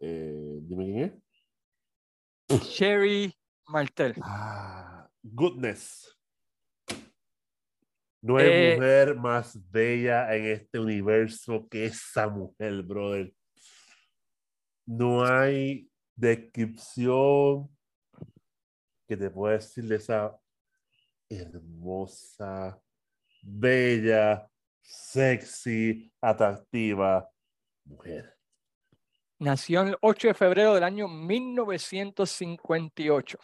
Eh, 0.00 0.58
dime 0.62 0.84
quién 0.84 1.22
es. 2.48 2.62
Sherry 2.68 3.34
Martel. 3.68 4.14
Ah, 4.22 5.08
goodness. 5.22 6.16
No 8.22 8.36
hay 8.36 8.46
Eh, 8.48 8.74
mujer 8.76 9.16
más 9.16 9.58
bella 9.70 10.34
en 10.34 10.46
este 10.46 10.78
universo 10.78 11.66
que 11.68 11.86
esa 11.86 12.28
mujer, 12.28 12.82
brother. 12.82 13.34
No 14.86 15.24
hay 15.24 15.88
descripción 16.14 17.68
que 19.06 19.16
te 19.16 19.30
pueda 19.30 19.54
decir 19.54 19.84
de 19.84 19.96
esa 19.96 20.38
hermosa, 21.28 22.80
bella, 23.42 24.48
sexy, 24.80 26.12
atractiva 26.20 27.28
mujer. 27.84 28.36
Nació 29.38 29.82
el 29.82 29.96
8 30.00 30.28
de 30.28 30.34
febrero 30.34 30.74
del 30.74 30.84
año 30.84 31.08
1958 31.08 33.38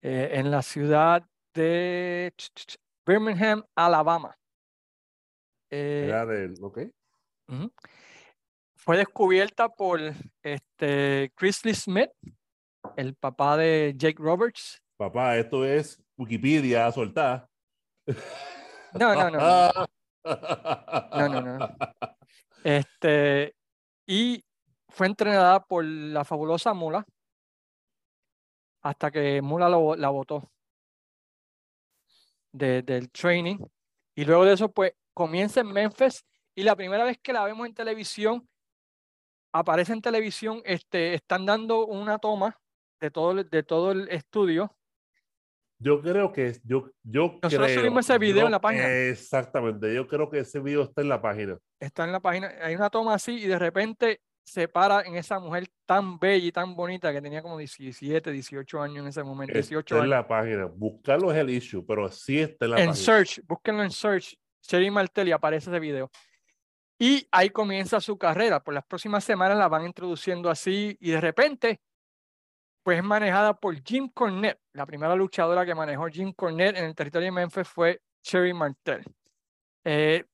eh, 0.00 0.30
en 0.32 0.50
la 0.50 0.62
ciudad 0.62 1.22
de 1.52 2.32
Birmingham, 3.06 3.62
Alabama. 3.74 4.34
Eh, 5.70 6.06
Era 6.08 6.24
del, 6.24 6.54
ok. 6.60 6.78
Ujú. 7.48 7.70
Fue 8.84 8.98
descubierta 8.98 9.68
por 9.68 9.98
este 10.42 11.32
Chrisley 11.36 11.74
Smith, 11.74 12.10
el 12.96 13.14
papá 13.14 13.56
de 13.56 13.94
Jake 13.96 14.16
Roberts. 14.22 14.82
Papá, 14.96 15.36
esto 15.38 15.64
es 15.64 16.02
Wikipedia 16.16 16.90
soltar. 16.92 17.48
No, 18.96 19.12
no, 19.12 19.28
no, 19.28 19.40
no. 19.40 19.86
No, 21.18 21.28
no, 21.42 21.58
no. 21.58 21.76
Este, 22.62 23.56
y 24.06 24.44
fue 24.88 25.08
entrenada 25.08 25.58
por 25.64 25.84
la 25.84 26.24
fabulosa 26.24 26.72
Mula 26.74 27.04
hasta 28.82 29.10
que 29.10 29.42
Mula 29.42 29.68
lo- 29.68 29.96
la 29.96 30.10
votó 30.10 30.48
de- 32.52 32.82
del 32.82 33.10
training. 33.10 33.58
Y 34.14 34.24
luego 34.24 34.44
de 34.44 34.52
eso, 34.52 34.70
pues 34.70 34.92
comienza 35.12 35.60
en 35.60 35.72
Memphis 35.72 36.24
y 36.54 36.62
la 36.62 36.76
primera 36.76 37.02
vez 37.02 37.18
que 37.20 37.32
la 37.32 37.42
vemos 37.42 37.66
en 37.66 37.74
televisión, 37.74 38.48
aparece 39.54 39.92
en 39.92 40.02
televisión, 40.02 40.60
este, 40.64 41.14
están 41.14 41.46
dando 41.46 41.86
una 41.86 42.18
toma 42.18 42.58
de 43.00 43.10
todo, 43.10 43.34
de 43.44 43.62
todo 43.62 43.92
el 43.92 44.08
estudio. 44.08 44.76
Yo 45.78 46.00
creo 46.00 46.32
que 46.32 46.56
yo, 46.64 46.90
yo 47.02 47.38
Nosotros 47.42 47.66
creo, 47.68 47.80
subimos 47.80 48.08
ese 48.08 48.18
video 48.18 48.40
yo- 48.42 48.46
en 48.46 48.52
la 48.52 48.60
página. 48.60 48.92
Exactamente, 49.08 49.94
yo 49.94 50.06
creo 50.06 50.28
que 50.28 50.40
ese 50.40 50.58
video 50.60 50.82
está 50.82 51.02
en 51.02 51.08
la 51.08 51.20
página. 51.22 51.56
Está 51.80 52.04
en 52.04 52.12
la 52.12 52.20
página, 52.20 52.52
hay 52.62 52.74
una 52.74 52.90
toma 52.90 53.14
así 53.14 53.32
y 53.44 53.46
de 53.46 53.58
repente 53.58 54.20
se 54.46 54.68
para 54.68 55.02
en 55.02 55.14
esa 55.16 55.38
mujer 55.38 55.68
tan 55.86 56.18
bella 56.18 56.46
y 56.46 56.52
tan 56.52 56.74
bonita 56.74 57.12
que 57.12 57.22
tenía 57.22 57.40
como 57.42 57.56
17, 57.58 58.30
18 58.30 58.82
años 58.82 58.98
en 58.98 59.06
ese 59.08 59.22
momento, 59.22 59.54
18 59.54 59.78
Está 59.80 59.94
en 59.96 60.00
años. 60.02 60.10
la 60.10 60.28
página. 60.28 60.64
Buscarlo 60.66 61.32
es 61.32 61.38
el 61.38 61.50
issue, 61.50 61.84
pero 61.86 62.10
sí 62.10 62.40
está 62.40 62.64
en 62.66 62.70
la 62.72 62.80
en 62.80 62.88
página. 62.90 63.04
search, 63.04 63.40
búsquenlo 63.46 63.82
en 63.84 63.90
search, 63.90 64.34
Sherry 64.62 64.90
Martel 64.90 65.28
y 65.28 65.32
aparece 65.32 65.70
ese 65.70 65.80
video. 65.80 66.10
Y 66.98 67.26
ahí 67.32 67.50
comienza 67.50 68.00
su 68.00 68.16
carrera. 68.16 68.62
Por 68.62 68.74
las 68.74 68.84
próximas 68.86 69.24
semanas 69.24 69.58
la 69.58 69.68
van 69.68 69.84
introduciendo 69.86 70.48
así 70.48 70.96
y 71.00 71.10
de 71.10 71.20
repente, 71.20 71.80
pues 72.84 72.98
es 72.98 73.04
manejada 73.04 73.54
por 73.58 73.74
Jim 73.82 74.08
Cornette. 74.08 74.60
La 74.72 74.86
primera 74.86 75.14
luchadora 75.16 75.64
que 75.66 75.74
manejó 75.74 76.06
Jim 76.08 76.32
Cornette 76.32 76.76
en 76.78 76.84
el 76.84 76.94
territorio 76.94 77.26
de 77.26 77.32
Memphis 77.32 77.68
fue 77.68 78.00
Sherry 78.22 78.52
Martel. 78.54 79.04
Eh, 79.84 80.24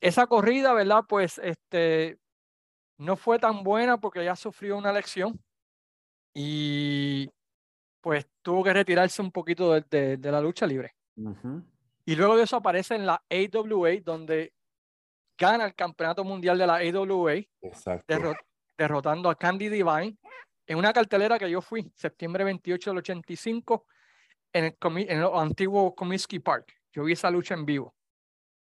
esa 0.00 0.26
corrida, 0.26 0.72
¿verdad? 0.72 1.04
Pues 1.08 1.38
este, 1.38 2.18
no 2.98 3.16
fue 3.16 3.38
tan 3.38 3.62
buena 3.62 3.98
porque 3.98 4.22
ella 4.22 4.34
sufrió 4.36 4.76
una 4.76 4.92
lesión 4.92 5.38
y 6.34 7.28
pues 8.00 8.26
tuvo 8.42 8.64
que 8.64 8.72
retirarse 8.72 9.20
un 9.20 9.30
poquito 9.30 9.72
de- 9.74 9.84
de- 9.90 10.16
de 10.16 10.32
la 10.32 10.40
lucha 10.40 10.66
libre. 10.66 10.94
Y 12.06 12.16
luego 12.16 12.36
de 12.36 12.44
eso 12.44 12.56
aparece 12.56 12.94
en 12.94 13.04
la 13.06 13.22
AWA, 13.30 14.00
donde 14.02 14.52
gana 15.40 15.64
el 15.64 15.74
campeonato 15.74 16.22
mundial 16.22 16.58
de 16.58 16.66
la 16.66 16.76
AWA, 16.76 17.34
derrotando 18.76 19.30
a 19.30 19.34
Candy 19.34 19.68
Divine 19.70 20.16
en 20.66 20.78
una 20.78 20.92
cartelera 20.92 21.38
que 21.38 21.50
yo 21.50 21.62
fui, 21.62 21.90
septiembre 21.96 22.44
28 22.44 22.90
del 22.90 22.98
85, 22.98 23.86
en 24.52 24.64
el, 24.66 24.78
comi- 24.78 25.06
en 25.08 25.18
el 25.20 25.28
antiguo 25.34 25.94
Comiskey 25.94 26.38
Park. 26.40 26.72
Yo 26.92 27.04
vi 27.04 27.14
esa 27.14 27.30
lucha 27.30 27.54
en 27.54 27.64
vivo. 27.64 27.94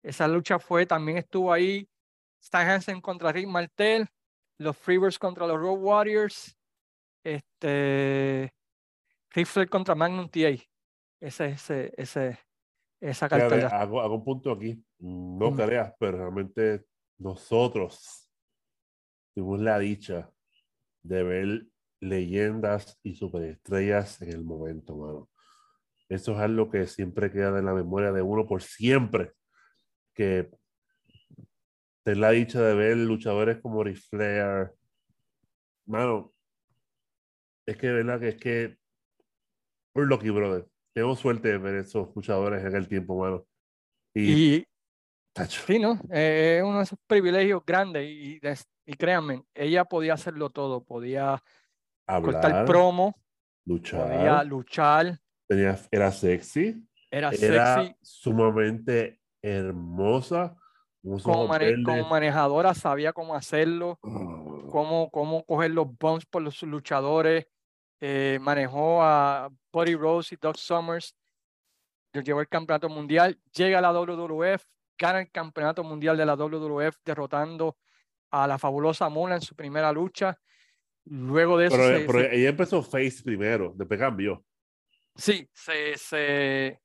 Esa 0.05 0.29
lucha 0.29 0.59
fue, 0.59 0.87
también 0.87 1.19
estuvo 1.19 1.53
ahí 1.53 1.89
Stan 2.41 2.69
Hansen 2.69 3.01
contra 3.01 3.33
Rick 3.33 3.49
Martel, 3.49 4.09
los 4.59 4.77
Freebirds 4.77 5.19
contra 5.19 5.47
los 5.47 5.59
Road 5.59 5.79
Warriors, 5.79 6.57
este, 7.25 8.53
Ric 9.31 9.47
Flair 9.47 9.69
contra 9.69 9.95
Magnum 9.95 10.29
TA. 10.29 10.57
Ese, 11.21 11.47
ese, 11.47 11.93
ese, 11.97 12.39
esa 13.03 13.27
hago, 13.27 14.01
hago 14.01 14.15
un 14.15 14.25
punto 14.25 14.53
aquí. 14.53 14.83
No 14.99 15.51
Mm. 15.51 15.57
creas, 15.57 15.95
pero 15.99 16.19
realmente 16.19 16.85
nosotros 17.19 18.31
tuvimos 19.35 19.61
la 19.61 19.79
dicha 19.79 20.31
de 21.03 21.23
ver 21.23 21.67
leyendas 22.01 22.99
y 23.03 23.15
superestrellas 23.15 24.23
en 24.23 24.31
el 24.31 24.45
momento, 24.45 24.97
mano. 24.97 25.29
Eso 26.09 26.33
es 26.33 26.39
algo 26.39 26.71
que 26.71 26.87
siempre 26.87 27.31
queda 27.33 27.59
en 27.59 27.65
la 27.65 27.75
memoria 27.75 28.13
de 28.13 28.23
uno 28.23 28.47
por 28.47 28.63
siempre. 28.63 29.33
Que 30.15 30.51
tener 32.05 32.19
la 32.19 32.31
dicha 32.31 32.61
de 32.61 32.75
ver 32.75 32.97
luchadores 32.99 33.61
como 33.61 33.83
Ric 33.83 33.97
Flair. 33.97 34.73
Mano, 35.87 36.33
es 37.67 37.77
que, 37.77 37.91
¿verdad? 37.91 38.21
Que 38.21 38.29
es 38.29 38.37
que. 38.37 38.77
We're 39.95 40.09
lucky, 40.09 40.31
brother. 40.31 40.67
Tengo 40.95 41.17
suerte 41.17 41.49
de 41.49 41.59
ver 41.59 41.77
esos 41.77 42.15
luchadores 42.15 42.65
en 42.65 42.77
el 42.77 42.89
tiempo, 42.89 43.19
mano. 43.19 43.45
Y, 44.15 44.57
Y 44.59 44.65
tacho, 45.35 45.63
sí, 45.67 45.79
¿no? 45.79 45.99
Eh, 46.11 46.59
es 46.59 46.65
uno 46.65 46.79
de 46.79 46.85
esos 46.85 46.99
privilegios 47.07 47.63
grandes 47.65 48.07
y, 48.09 48.41
y 48.87 48.93
créanme, 48.95 49.45
ella 49.55 49.85
podía 49.85 50.15
hacerlo 50.15 50.51
todo, 50.51 50.85
podía 50.85 51.43
cortar 52.07 52.51
hablar, 52.51 52.67
promo, 52.67 53.15
luchar, 53.65 54.07
podía 54.09 54.45
luchar, 54.45 55.19
tenía, 55.49 55.79
era 55.91 56.13
sexy, 56.13 56.87
era 57.11 57.31
era 57.31 57.77
sexy, 57.77 57.97
sumamente 58.03 59.21
hermosa, 59.41 60.57
como, 61.23 61.47
mane- 61.49 61.83
como 61.85 62.05
manejadora 62.05 62.75
sabía 62.75 63.13
cómo 63.13 63.35
hacerlo, 63.35 63.99
Oh, 64.03 64.69
cómo, 64.71 65.11
cómo 65.11 65.45
coger 65.45 65.71
los 65.71 65.87
bumps 65.99 66.27
por 66.27 66.43
los 66.43 66.63
luchadores, 66.63 67.47
eh, 68.01 68.39
manejó 68.41 69.03
a 69.03 69.51
Buddy 69.73 69.95
Rose 69.95 70.35
y 70.35 70.39
Doug 70.41 70.57
Summers, 70.57 71.17
le 72.13 72.23
llevó 72.23 72.41
el 72.41 72.49
campeonato 72.49 72.89
mundial, 72.89 73.39
llega 73.55 73.79
a 73.79 73.81
la 73.81 73.93
WWF, 73.93 74.65
gana 74.99 75.21
el 75.21 75.31
campeonato 75.31 75.83
mundial 75.83 76.17
de 76.17 76.27
la 76.27 76.35
WWF 76.37 76.97
derrotando 77.05 77.77
a 78.31 78.47
la 78.47 78.59
fabulosa 78.59 79.09
Mona 79.09 79.37
en 79.37 79.41
su 79.41 79.55
primera 79.57 79.91
lucha. 79.93 80.39
Luego 81.05 81.57
de 81.59 81.67
eso, 81.67 81.77
Pero, 81.77 81.99
se- 81.99 82.05
pero 82.07 82.19
se- 82.21 82.37
ella 82.37 82.49
empezó 82.51 82.83
face 82.83 83.23
primero, 83.25 83.73
después 83.75 83.99
cambió. 83.99 84.45
sí, 85.17 85.49
se, 85.53 85.97
se, 85.97 86.81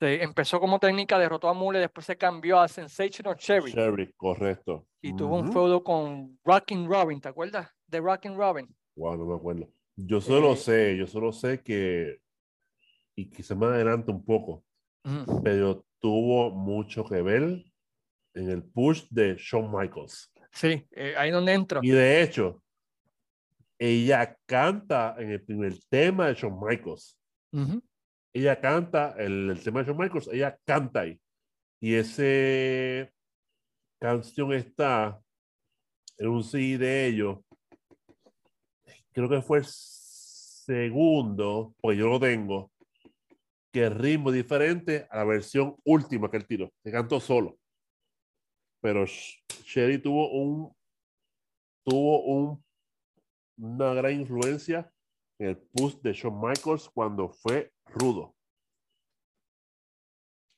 se 0.00 0.22
empezó 0.22 0.58
como 0.58 0.78
técnica, 0.80 1.18
derrotó 1.18 1.48
a 1.48 1.54
Mule, 1.54 1.78
después 1.78 2.04
se 2.06 2.16
cambió 2.16 2.58
a 2.58 2.68
Sensational 2.68 3.36
Cherry 3.36 3.70
Sherry, 3.70 4.12
correcto. 4.14 4.86
y 5.00 5.14
tuvo 5.14 5.36
un 5.36 5.52
feudo 5.52 5.84
con 5.84 6.38
Rockin' 6.44 6.88
Robin, 6.90 7.20
¿te 7.20 7.28
acuerdas? 7.28 7.70
De 7.86 8.00
Rockin' 8.00 8.36
Robin. 8.36 8.74
Wow, 8.96 9.16
no 9.16 9.26
me 9.26 9.34
acuerdo. 9.36 9.68
Yo 10.00 10.20
solo 10.20 10.52
Eh, 10.52 10.56
sé, 10.56 10.96
yo 10.96 11.08
solo 11.08 11.32
sé 11.32 11.60
que, 11.60 12.20
y 13.16 13.28
quizá 13.28 13.56
me 13.56 13.66
adelanto 13.66 14.12
un 14.12 14.24
poco, 14.24 14.64
Ujú. 15.04 15.42
pero 15.42 15.84
tuvo 15.98 16.50
mucho 16.52 17.04
que 17.04 17.20
ver 17.20 17.64
en 18.34 18.48
el 18.50 18.62
push 18.62 19.08
de 19.10 19.34
Shawn 19.36 19.72
Michaels. 19.76 20.32
Sí, 20.52 20.86
eh, 20.92 21.14
ahí 21.16 21.32
donde 21.32 21.52
entro. 21.52 21.80
Y 21.82 21.90
de 21.90 22.22
hecho, 22.22 22.62
ella 23.76 24.38
canta 24.46 25.16
en 25.18 25.32
el 25.32 25.42
primer 25.42 25.76
tema 25.88 26.28
de 26.28 26.34
Shawn 26.34 26.60
Michaels. 26.64 27.18
Ujú. 27.52 27.82
Ella 28.32 28.60
canta, 28.60 29.16
el, 29.18 29.50
el 29.50 29.60
tema 29.60 29.80
de 29.80 29.86
Shawn 29.86 29.98
Michaels, 29.98 30.28
ella 30.32 30.56
canta 30.64 31.00
ahí. 31.00 31.20
Y 31.80 31.94
esa 31.94 33.10
canción 34.00 34.52
está 34.52 35.20
en 36.18 36.28
un 36.28 36.44
CD 36.44 36.78
de 36.78 37.06
ellos. 37.08 37.38
Creo 39.18 39.28
que 39.28 39.42
fue 39.42 39.58
el 39.58 39.64
segundo, 39.66 41.74
pues 41.80 41.98
yo 41.98 42.06
lo 42.06 42.20
tengo, 42.20 42.70
que 43.72 43.90
ritmo 43.90 44.30
diferente 44.30 45.08
a 45.10 45.16
la 45.16 45.24
versión 45.24 45.74
última 45.84 46.30
que 46.30 46.36
él 46.36 46.46
tiró, 46.46 46.70
que 46.84 46.92
cantó 46.92 47.18
solo. 47.18 47.58
Pero 48.80 49.02
Sh- 49.06 49.42
Sherry 49.64 50.00
tuvo 50.00 50.30
un 50.30 50.72
tuvo 51.84 52.22
un, 52.26 52.64
una 53.56 53.92
gran 53.92 54.20
influencia 54.20 54.88
en 55.40 55.48
el 55.48 55.56
push 55.56 55.96
de 55.96 56.12
Shawn 56.12 56.40
Michaels 56.40 56.88
cuando 56.94 57.28
fue 57.28 57.72
rudo. 57.86 58.36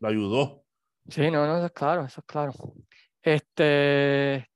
Lo 0.01 0.09
ayudó. 0.09 0.67
Sí, 1.09 1.31
no, 1.31 1.47
no, 1.47 1.57
eso 1.57 1.65
es 1.67 1.73
claro, 1.73 2.05
eso 2.05 2.21
es 2.21 2.27
claro. 2.27 2.53
Este. 3.23 4.47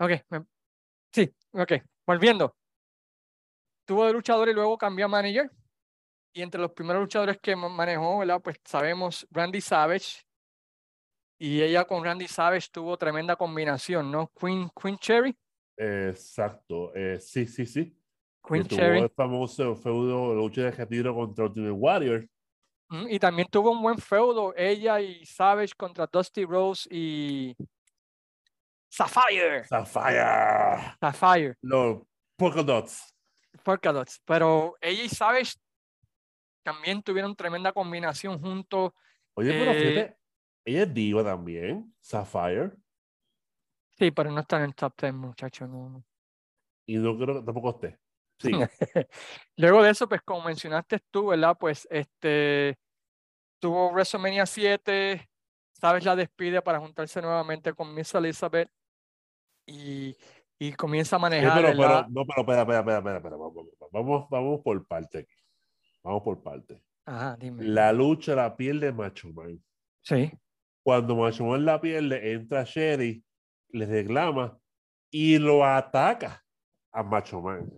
Ok, 0.00 0.10
me- 0.30 0.44
ok. 1.52 1.72
Volviendo. 2.06 2.54
Tuvo 3.86 4.06
de 4.06 4.12
luchador 4.12 4.48
y 4.48 4.54
luego 4.54 4.76
cambió 4.76 5.06
a 5.06 5.08
manager. 5.08 5.50
Y 6.34 6.42
entre 6.42 6.60
los 6.60 6.72
primeros 6.72 7.02
luchadores 7.02 7.38
que 7.40 7.56
ma- 7.56 7.68
manejó, 7.68 8.18
¿verdad? 8.18 8.40
Pues 8.42 8.56
sabemos 8.64 9.26
Randy 9.30 9.60
Savage. 9.60 10.22
Y 11.40 11.62
ella 11.62 11.84
con 11.84 12.04
Randy 12.04 12.26
Savage 12.28 12.68
tuvo 12.72 12.96
tremenda 12.96 13.36
combinación, 13.36 14.10
¿no? 14.10 14.30
Queen, 14.38 14.68
Queen 14.80 14.98
Cherry. 14.98 15.36
Exacto. 15.76 16.94
eh, 16.94 17.18
sí, 17.20 17.46
sí, 17.46 17.64
sí. 17.64 17.84
Que 18.44 18.54
Queen 18.54 18.66
tuvo 18.68 18.78
Cherry. 18.78 18.98
el 19.00 19.10
famoso 19.10 19.74
feudo 19.76 20.34
lucha 20.34 20.62
de 20.62 20.70
retiro 20.72 21.14
contra 21.14 21.44
Ultimate 21.46 21.70
Warrior. 21.72 22.28
Mm, 22.90 23.06
Y 23.10 23.18
también 23.18 23.48
tuvo 23.50 23.70
un 23.70 23.82
buen 23.82 23.98
feudo, 23.98 24.54
ella 24.56 25.00
y 25.00 25.24
Savage 25.24 25.72
contra 25.76 26.06
Dusty 26.06 26.44
Rose 26.44 26.88
y 26.90 27.54
Sapphire. 28.88 29.64
Sapphire. 29.64 30.96
Sapphire. 31.00 31.56
Los 31.62 32.02
polka 32.36 32.62
dots. 32.62 33.14
Polka 33.62 33.92
Dots. 33.92 34.20
Pero 34.24 34.76
ella 34.80 35.02
y 35.02 35.08
Savage 35.08 35.52
también 36.62 37.02
tuvieron 37.02 37.34
tremenda 37.34 37.72
combinación 37.72 38.40
juntos. 38.40 38.92
Oye, 39.34 39.52
pero 39.52 39.70
Eh, 39.72 39.74
fíjate, 39.74 40.18
ella 40.64 40.82
es 40.82 40.94
diva 40.94 41.24
también, 41.24 41.94
Sapphire. 42.00 42.72
Sí, 43.98 44.10
pero 44.10 44.30
no 44.30 44.40
están 44.40 44.60
en 44.60 44.66
el 44.66 44.74
top 44.74 44.94
10, 45.00 45.14
muchachos. 45.14 45.68
No. 45.68 46.04
Y 46.86 46.96
no 46.96 47.16
creo 47.18 47.40
que 47.40 47.42
tampoco 47.42 47.70
esté. 47.70 47.98
Sí. 48.38 48.52
Luego 49.56 49.82
de 49.82 49.90
eso, 49.90 50.08
pues 50.08 50.22
como 50.22 50.44
mencionaste 50.44 51.00
tú, 51.10 51.28
¿verdad? 51.28 51.56
Pues 51.58 51.86
este 51.90 52.78
tuvo 53.60 53.90
WrestleMania 53.90 54.46
7, 54.46 55.28
Savage 55.72 56.06
la 56.06 56.14
despide 56.14 56.62
para 56.62 56.78
juntarse 56.78 57.20
nuevamente 57.20 57.72
con 57.72 57.92
Miss 57.92 58.14
Elizabeth. 58.14 58.70
Y, 59.68 60.16
y 60.58 60.72
comienza 60.72 61.16
a 61.16 61.18
Sí, 61.18 61.22
manejar, 61.22 61.54
pero, 61.54 61.68
pero, 61.76 61.78
¿verdad? 61.78 62.06
no, 62.08 62.24
pero, 62.24 62.40
espera, 62.40 62.60
espera, 62.62 62.78
espera, 62.98 63.16
espera, 63.16 63.36
vamos, 63.36 63.66
vamos, 63.92 64.30
vamos 64.30 64.60
por 64.62 64.86
parte 64.86 65.18
aquí. 65.18 65.34
Vamos 66.02 66.22
por 66.22 66.42
parte. 66.42 66.82
Ajá, 67.04 67.36
dime. 67.38 67.62
La 67.64 67.92
lucha 67.92 68.34
la 68.34 68.56
pierde 68.56 68.92
Macho 68.92 69.32
Man. 69.32 69.62
Sí, 70.02 70.32
Cuando 70.82 71.16
Macho 71.16 71.44
Man 71.44 71.64
la 71.64 71.80
pierde, 71.80 72.32
entra 72.32 72.64
Sherry, 72.64 73.22
le 73.70 73.86
reclama 73.86 74.58
y 75.10 75.38
lo 75.38 75.64
ataca 75.64 76.42
a 76.92 77.02
Macho 77.02 77.40
Man. 77.40 77.68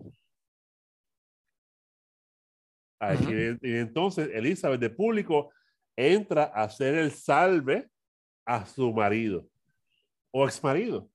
Aquí, 3.00 3.32
y 3.62 3.76
entonces 3.76 4.28
Elizabeth 4.32 4.80
de 4.80 4.90
público 4.90 5.50
entra 5.96 6.44
a 6.54 6.64
hacer 6.64 6.94
el 6.96 7.10
salve 7.10 7.88
a 8.44 8.66
su 8.66 8.92
marido 8.92 9.46
o 10.30 10.44
ex 10.44 10.62
marido. 10.62 11.08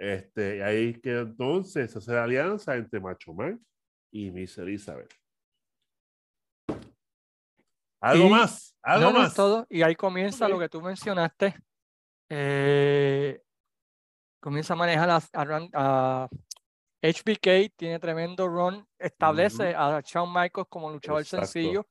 Este, 0.00 0.56
y 0.56 0.60
ahí 0.62 0.94
que 0.94 1.18
entonces 1.18 1.92
se 1.92 1.98
hace 1.98 2.12
la 2.14 2.24
alianza 2.24 2.74
entre 2.74 2.98
Macho 3.00 3.34
Man 3.34 3.62
y 4.10 4.30
Miss 4.30 4.56
Elizabeth. 4.56 5.12
Algo 8.00 8.26
Y- 8.26 8.30
más, 8.30 8.74
algo 8.82 9.08
no, 9.08 9.12
no 9.12 9.18
más. 9.20 9.34
todo. 9.34 9.66
Y 9.68 9.82
ahí 9.82 9.94
comienza 9.94 10.48
lo 10.48 10.56
Ok. 10.56 10.62
que 10.62 10.68
tú 10.70 10.80
mencionaste. 10.80 11.54
eh, 12.30 13.42
comienza 14.40 14.72
a 14.72 14.76
manejar 14.76 15.10
a, 15.10 15.16
a 15.34 15.68
a 15.74 16.28
HBK, 17.02 17.74
tiene 17.76 17.98
tremendo 17.98 18.46
run, 18.48 18.86
establece 18.98 19.74
a 19.76 20.00
Shawn 20.00 20.32
Michaels 20.32 20.68
como 20.70 20.90
luchador 20.90 21.20
Exacto. 21.22 21.42
sencillo, 21.46 21.86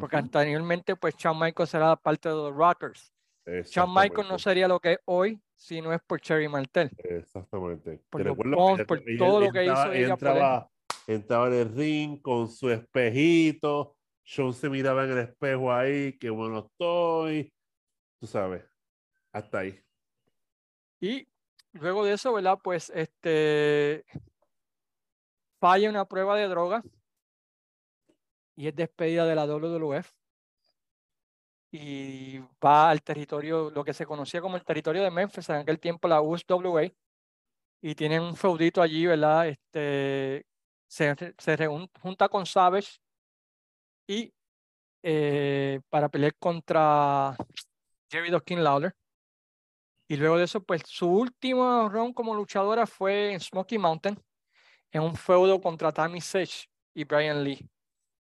porque 0.00 0.16
Ujú, 0.16 0.24
anteriormente 0.24 0.96
pues 0.96 1.14
Shawn 1.16 1.38
Michaels 1.38 1.74
era 1.74 1.94
parte 1.94 2.28
de 2.28 2.34
los 2.34 2.54
Rockers. 2.54 3.12
Shawn 3.44 3.92
Michaels 3.92 4.28
no 4.28 4.38
sería 4.38 4.68
lo 4.68 4.78
que 4.80 4.92
es 4.92 4.98
hoy 5.04 5.40
si 5.54 5.80
no 5.80 5.92
es 5.92 6.00
por 6.06 6.20
Cherry 6.20 6.48
Martel. 6.48 6.90
Exactamente. 6.98 8.00
por 8.08 8.24
los 8.24 8.36
por 8.86 9.02
ella- 9.08 9.18
todo 9.18 9.40
lo 9.40 9.50
que 9.52 9.60
entraba- 9.60 9.84
hizo 9.86 9.92
ella 9.94 10.12
entraba, 10.14 10.70
entraba 11.06 11.46
en 11.48 11.52
el 11.54 11.74
ring 11.76 12.22
con 12.22 12.48
su 12.48 12.70
espejito. 12.70 13.96
Sean 14.24 14.52
se 14.52 14.68
miraba 14.68 15.04
en 15.04 15.10
el 15.12 15.18
espejo 15.18 15.72
ahí, 15.72 16.16
qué 16.18 16.30
bueno 16.30 16.60
estoy. 16.70 17.52
Tú 18.20 18.26
sabes, 18.28 18.64
hasta 19.32 19.58
ahí. 19.58 19.80
Y 21.00 21.26
luego 21.72 22.04
de 22.04 22.12
eso, 22.12 22.32
¿verdad? 22.32 22.58
Pues 22.62 22.90
este 22.94 24.04
falla 25.60 25.90
una 25.90 26.04
prueba 26.06 26.36
de 26.36 26.46
droga 26.46 26.82
y 28.54 28.68
es 28.68 28.76
despedida 28.76 29.26
de 29.26 29.34
la 29.34 29.46
WWF 29.46 30.12
y 31.72 32.38
va 32.64 32.90
al 32.90 33.02
territorio, 33.02 33.70
lo 33.70 33.82
que 33.84 33.94
se 33.94 34.06
conocía 34.06 34.42
como 34.42 34.56
el 34.56 34.64
territorio 34.64 35.02
de 35.02 35.10
Memphis, 35.10 35.48
en 35.48 35.56
aquel 35.56 35.80
tiempo 35.80 36.06
la 36.06 36.20
USWA, 36.20 36.92
y 37.80 37.94
tienen 37.94 38.22
un 38.22 38.36
feudito 38.36 38.82
allí, 38.82 39.06
¿verdad? 39.06 39.48
Este, 39.48 40.46
se, 40.86 41.16
se 41.38 41.68
junta 42.00 42.28
con 42.28 42.46
Savage 42.46 42.98
y 44.06 44.32
eh, 45.02 45.80
para 45.88 46.08
pelear 46.08 46.34
contra 46.38 47.36
Jerry 48.10 48.30
Dawkins 48.30 48.62
Lawler. 48.62 48.94
Y 50.08 50.16
luego 50.16 50.36
de 50.36 50.44
eso, 50.44 50.62
pues 50.62 50.82
su 50.86 51.08
último 51.08 51.88
round 51.88 52.14
como 52.14 52.34
luchadora 52.34 52.86
fue 52.86 53.32
en 53.32 53.40
Smoky 53.40 53.78
Mountain, 53.78 54.22
en 54.92 55.02
un 55.02 55.16
feudo 55.16 55.60
contra 55.60 55.90
Tammy 55.90 56.20
Sage 56.20 56.68
y 56.94 57.04
Brian 57.04 57.42
Lee. 57.42 57.66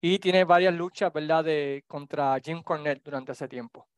Y 0.00 0.18
tiene 0.18 0.44
varias 0.44 0.74
luchas, 0.74 1.12
¿verdad?, 1.12 1.44
de, 1.44 1.84
contra 1.86 2.38
Jim 2.44 2.62
Cornette 2.62 3.02
durante 3.04 3.32
ese 3.32 3.48
tiempo. 3.48 3.88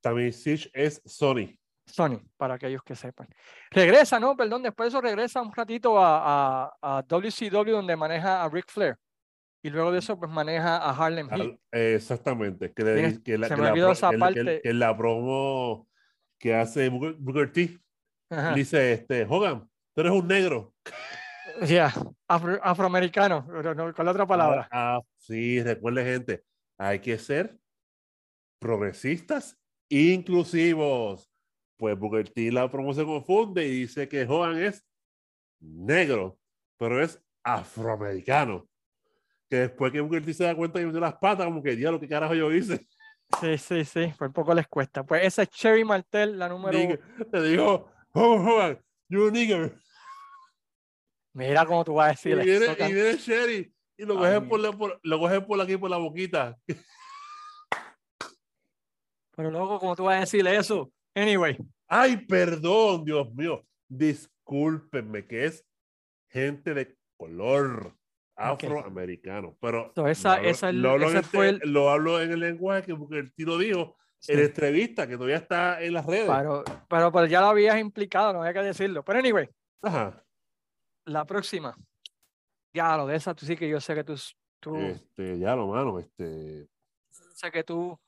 También 0.00 0.32
Siege 0.32 0.70
es 0.72 1.02
Sony. 1.04 1.58
Sony, 1.86 2.20
para 2.36 2.54
aquellos 2.54 2.82
que 2.82 2.94
sepan. 2.96 3.28
Regresa, 3.70 4.18
¿no? 4.20 4.36
Perdón, 4.36 4.62
después 4.62 4.86
de 4.86 4.88
eso 4.98 5.00
regresa 5.00 5.40
un 5.40 5.52
ratito 5.52 5.98
a, 5.98 6.66
a, 6.82 6.98
a 6.98 7.02
WCW 7.02 7.70
donde 7.70 7.96
maneja 7.96 8.42
a 8.42 8.48
Ric 8.48 8.68
Flair. 8.68 8.96
Y 9.62 9.70
luego 9.70 9.90
de 9.90 9.98
eso, 10.00 10.18
pues 10.18 10.30
maneja 10.30 10.76
a 10.76 10.90
Harlem 10.90 11.28
Heat. 11.28 11.58
Exactamente. 11.72 12.72
Que, 12.72 12.84
le 12.84 13.22
que 13.22 13.38
la, 13.38 13.48
se 13.48 13.54
que 13.54 13.60
me 13.60 13.66
la 13.66 13.72
olvidó 13.72 13.92
esa 13.92 14.10
que- 14.10 14.18
parte. 14.18 14.60
que 14.62 14.72
la 14.74 14.96
promo 14.96 15.88
que 16.38 16.54
hace 16.54 16.88
Booker, 16.88 17.14
Booker 17.18 17.52
T. 17.52 17.78
Ajá. 18.30 18.52
Dice, 18.54 18.92
este, 18.92 19.24
Hogan, 19.28 19.68
tú 19.94 20.00
eres 20.02 20.12
un 20.12 20.26
negro. 20.28 20.74
Ya, 21.66 21.92
afro- 22.28 22.60
afroamericano, 22.62 23.46
con 23.94 24.04
la 24.04 24.10
otra 24.10 24.26
palabra. 24.26 24.68
Ah, 24.70 25.00
sí, 25.16 25.62
recuerde 25.62 26.04
gente, 26.04 26.44
hay 26.78 26.98
que 26.98 27.18
ser 27.18 27.56
progresistas 28.58 29.56
inclusivos. 29.88 31.30
Pues 31.78 31.98
Booker 31.98 32.28
T 32.30 32.50
la 32.50 32.70
promo 32.70 32.94
se 32.94 33.04
confunde 33.04 33.66
y 33.66 33.80
dice 33.80 34.08
que 34.08 34.24
Hogan 34.24 34.58
es 34.58 34.84
negro, 35.60 36.38
pero 36.78 37.02
es 37.02 37.22
afroamericano. 37.44 38.66
Que 39.48 39.56
después 39.56 39.92
que 39.92 40.00
Booker 40.00 40.24
T 40.24 40.32
se 40.32 40.44
da 40.44 40.54
cuenta 40.54 40.78
que 40.80 40.86
metió 40.86 41.00
las 41.00 41.16
patas, 41.16 41.46
como 41.46 41.62
que 41.62 41.76
diablo, 41.76 42.00
¿qué 42.00 42.08
carajo 42.08 42.34
yo 42.34 42.50
hice? 42.52 42.86
Sí, 43.40 43.58
sí, 43.58 43.84
sí, 43.84 44.12
por 44.18 44.32
poco 44.32 44.54
les 44.54 44.66
cuesta. 44.68 45.04
Pues 45.04 45.24
esa 45.24 45.42
es 45.42 45.50
Cherry 45.50 45.84
Martel, 45.84 46.38
la 46.38 46.48
número. 46.48 46.76
Nigger. 46.78 47.00
Le 47.32 47.42
digo, 47.42 47.90
Hogan, 48.12 48.78
you're 49.08 49.28
a 49.28 49.30
nigger. 49.32 49.76
Mira 51.36 51.66
cómo 51.66 51.84
tú 51.84 51.92
vas 51.94 52.06
a 52.08 52.10
Y 52.12 52.14
decirle. 52.32 52.44
viene, 52.44 52.64
eso, 52.72 52.88
y 52.88 52.92
viene 52.94 53.12
Sherry 53.18 53.74
y 53.98 54.04
lo 54.06 54.14
Ay, 54.14 54.18
cogen 54.36 54.48
por, 54.48 54.60
la- 54.60 54.72
por- 54.72 55.00
lo 55.02 55.46
por 55.46 55.60
aquí, 55.60 55.76
por 55.76 55.90
la 55.90 55.98
boquita. 55.98 56.56
Pero 59.36 59.50
luego, 59.50 59.78
¿cómo 59.78 59.94
tú 59.94 60.04
vas 60.04 60.16
a 60.16 60.20
decirle 60.20 60.56
eso? 60.56 60.90
Anyway, 61.14 61.58
Ay, 61.88 62.16
perdón, 62.26 63.04
Dios 63.04 63.32
mío. 63.34 63.62
Discúlpenme, 63.86 65.26
que 65.26 65.44
es 65.44 65.64
gente 66.30 66.72
de 66.74 66.96
color 67.18 67.92
afroamericano. 68.34 69.56
Pero 69.60 69.92
So, 69.94 70.08
esa- 70.08 70.30
lo 70.30 70.34
hablo- 70.38 70.48
esa 70.50 70.68
es- 70.70 70.74
lo, 70.74 70.90
hablo 70.90 71.10
en 71.10 71.16
este- 71.18 71.28
fue 71.36 71.48
el- 71.50 71.60
lo 71.64 71.90
hablo 71.90 72.20
en 72.22 72.32
el 72.32 72.40
lenguaje 72.40 72.82
que 72.86 72.94
porque 72.96 73.18
el 73.18 73.32
tiro 73.34 73.58
dijo 73.58 73.96
en 74.28 74.36
sí, 74.38 74.42
entrevista, 74.42 75.06
que 75.06 75.14
todavía 75.16 75.36
está 75.36 75.82
en 75.82 75.92
las 75.92 76.06
redes. 76.06 76.28
pero, 76.28 76.64
pero, 76.88 77.12
pero 77.12 77.26
ya 77.26 77.40
lo 77.42 77.48
habías 77.48 77.78
implicado, 77.78 78.32
no 78.32 78.40
había 78.40 78.54
que 78.54 78.66
decirlo. 78.66 79.04
Pero 79.04 79.18
anyway, 79.18 79.48
Ajá. 79.82 80.22
La 81.06 81.24
próxima. 81.24 81.76
Ya, 82.74 82.96
lo 82.96 83.06
de 83.06 83.16
esa, 83.16 83.34
tú 83.34 83.46
sí 83.46 83.56
que 83.56 83.68
yo 83.68 83.80
sé 83.80 83.94
que 83.94 84.04
tú, 84.04 84.14
tú 84.60 84.76
Este, 84.76 85.38
ya 85.38 85.56
lo 85.56 85.66
mano, 85.68 85.98
este. 85.98 86.68
sé 87.08 87.50
que 87.50 87.64
tú, 87.64 87.98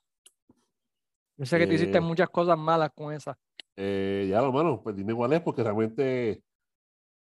yo 1.36 1.46
sé 1.46 1.58
que 1.58 1.66
tú 1.66 1.72
hiciste 1.72 1.98
Eh, 1.98 2.00
muchas 2.02 2.28
cosas 2.28 2.58
malas 2.58 2.90
con 2.94 3.12
esa. 3.14 3.38
eh, 3.76 4.26
ya 4.28 4.40
lo 4.42 4.52
mano, 4.52 4.82
pues 4.82 4.94
dime 4.96 5.14
cuál 5.14 5.32
es, 5.32 5.40
porque 5.40 5.62
realmente 5.62 6.42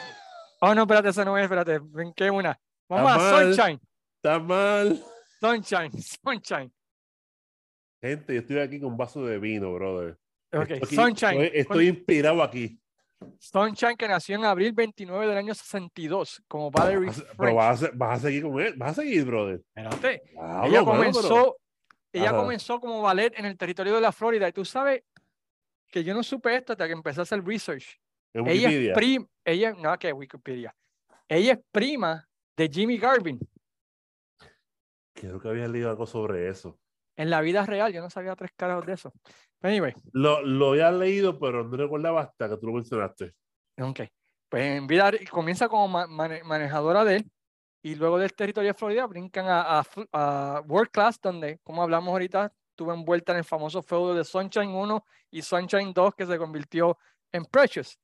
Oh, 0.62 0.74
no, 0.76 0.82
espérate, 0.82 1.10
esa 1.10 1.24
no 1.24 1.38
es, 1.38 1.44
espérate, 1.44 1.80
brinqué 1.80 2.30
una. 2.30 2.60
Vamos 2.90 3.12
a 3.12 3.18
mal. 3.18 3.54
Sunshine, 3.56 3.80
está 4.18 4.40
mal. 4.40 5.04
Sunshine, 5.40 5.92
Sunshine. 6.24 6.74
Gente, 8.02 8.34
yo 8.34 8.40
estoy 8.42 8.60
aquí 8.60 8.80
con 8.80 8.92
un 8.92 8.98
vaso 8.98 9.24
de 9.26 9.40
vino, 9.40 9.74
brother. 9.74 10.18
Ok, 10.54 10.62
Estoy 10.72 10.78
aquí- 10.78 10.96
Sunshine. 10.96 11.42
Estoy, 11.44 11.60
estoy 11.62 11.88
inspirado 11.88 12.42
aquí. 12.44 12.82
Sunshine 13.40 13.96
que 13.98 14.08
nació 14.08 14.36
en 14.36 14.46
abril 14.46 14.72
29 14.74 15.28
del 15.28 15.38
año 15.38 15.54
62 15.54 16.42
como 16.48 16.72
Valerie 16.72 17.10
a- 17.10 17.14
Pero 17.14 17.26
French. 17.36 17.56
vas 17.56 17.84
a, 17.84 17.90
vas 17.94 18.20
a 18.20 18.22
seguir 18.28 18.44
con 18.44 18.60
él, 18.62 18.74
vas 18.78 18.92
a 18.92 19.02
seguir, 19.02 19.26
brother. 19.26 19.62
Espérate, 19.76 20.22
Diablo, 20.32 20.66
ella 20.68 20.80
pero- 20.80 20.86
comenzó, 20.86 21.58
ella 22.14 22.30
Ajá. 22.30 22.38
comenzó 22.40 22.80
como 22.80 23.02
ballet 23.02 23.34
en 23.38 23.46
el 23.46 23.58
territorio 23.58 23.96
de 23.96 24.02
la 24.02 24.12
Florida 24.12 24.48
y 24.48 24.54
tú 24.54 24.64
sabes 24.66 25.04
que 25.92 26.04
yo 26.04 26.14
no 26.14 26.24
supe 26.24 26.56
esto 26.56 26.74
hasta 26.74 26.86
que 26.88 26.94
empecé 26.94 27.20
a 27.20 27.24
hacer 27.24 27.44
research. 27.44 28.00
en 28.34 28.48
Ella 28.48 28.54
es 28.70 28.76
Wikipedia. 28.76 28.94
prima, 28.94 29.26
ella, 29.44 29.74
no 29.78 29.98
que 30.00 30.14
Wikipedia, 30.14 30.76
ella 31.28 31.54
es 31.54 31.60
prima 31.72 32.28
de 32.56 32.70
Jimmy 32.70 32.98
Garvin 32.98 33.40
Creo 35.14 35.40
que 35.40 35.50
había 35.50 35.68
leído 35.68 35.90
algo 35.90 36.06
sobre 36.06 36.48
eso. 36.48 36.80
en 37.18 37.30
la 37.30 37.42
vida 37.42 37.66
real. 37.66 37.92
Yo 37.92 38.02
no 38.02 38.10
sabía 38.10 38.34
tres 38.38 38.52
carajos 38.56 38.86
de 38.86 38.94
eso. 38.94 39.12
Pero 39.60 39.72
Anyway, 39.74 39.94
Lo, 40.14 40.42
lo 40.42 40.70
había 40.72 40.92
leído, 40.92 41.38
pero 41.40 41.64
no 41.64 41.76
recordaba 41.78 42.22
hasta 42.22 42.50
que 42.50 42.58
tú 42.58 42.68
lo 42.68 42.74
mencionaste. 42.74 43.34
ok. 43.82 44.02
Pues 44.50 44.64
en 44.64 44.88
vida 44.88 45.12
comienza 45.30 45.70
como 45.70 45.88
ma- 45.88 46.08
mane- 46.08 46.44
manejadora 46.44 47.04
de 47.06 47.18
él 47.18 47.32
y 47.84 47.94
luego 47.96 48.18
del 48.18 48.34
territorio 48.34 48.70
de 48.72 48.74
Florida 48.74 49.06
brincan 49.06 49.46
a, 49.48 49.80
a 49.80 49.84
a 50.14 50.62
World 50.66 50.90
Class, 50.92 51.20
donde, 51.22 51.60
como 51.64 51.84
hablamos 51.84 52.10
ahorita, 52.12 52.52
estuvo 52.72 52.92
envuelta 52.94 53.32
en 53.34 53.40
el 53.40 53.44
famoso 53.44 53.84
feudo 53.84 54.16
de 54.16 54.24
Sunshine 54.26 54.70
1 54.74 55.06
y 55.32 55.42
Sunshine 55.44 55.94
2 55.94 56.16
que 56.16 56.26
se 56.26 56.38
convirtió 56.38 56.98
en 57.32 57.46
Precious. 57.46 58.00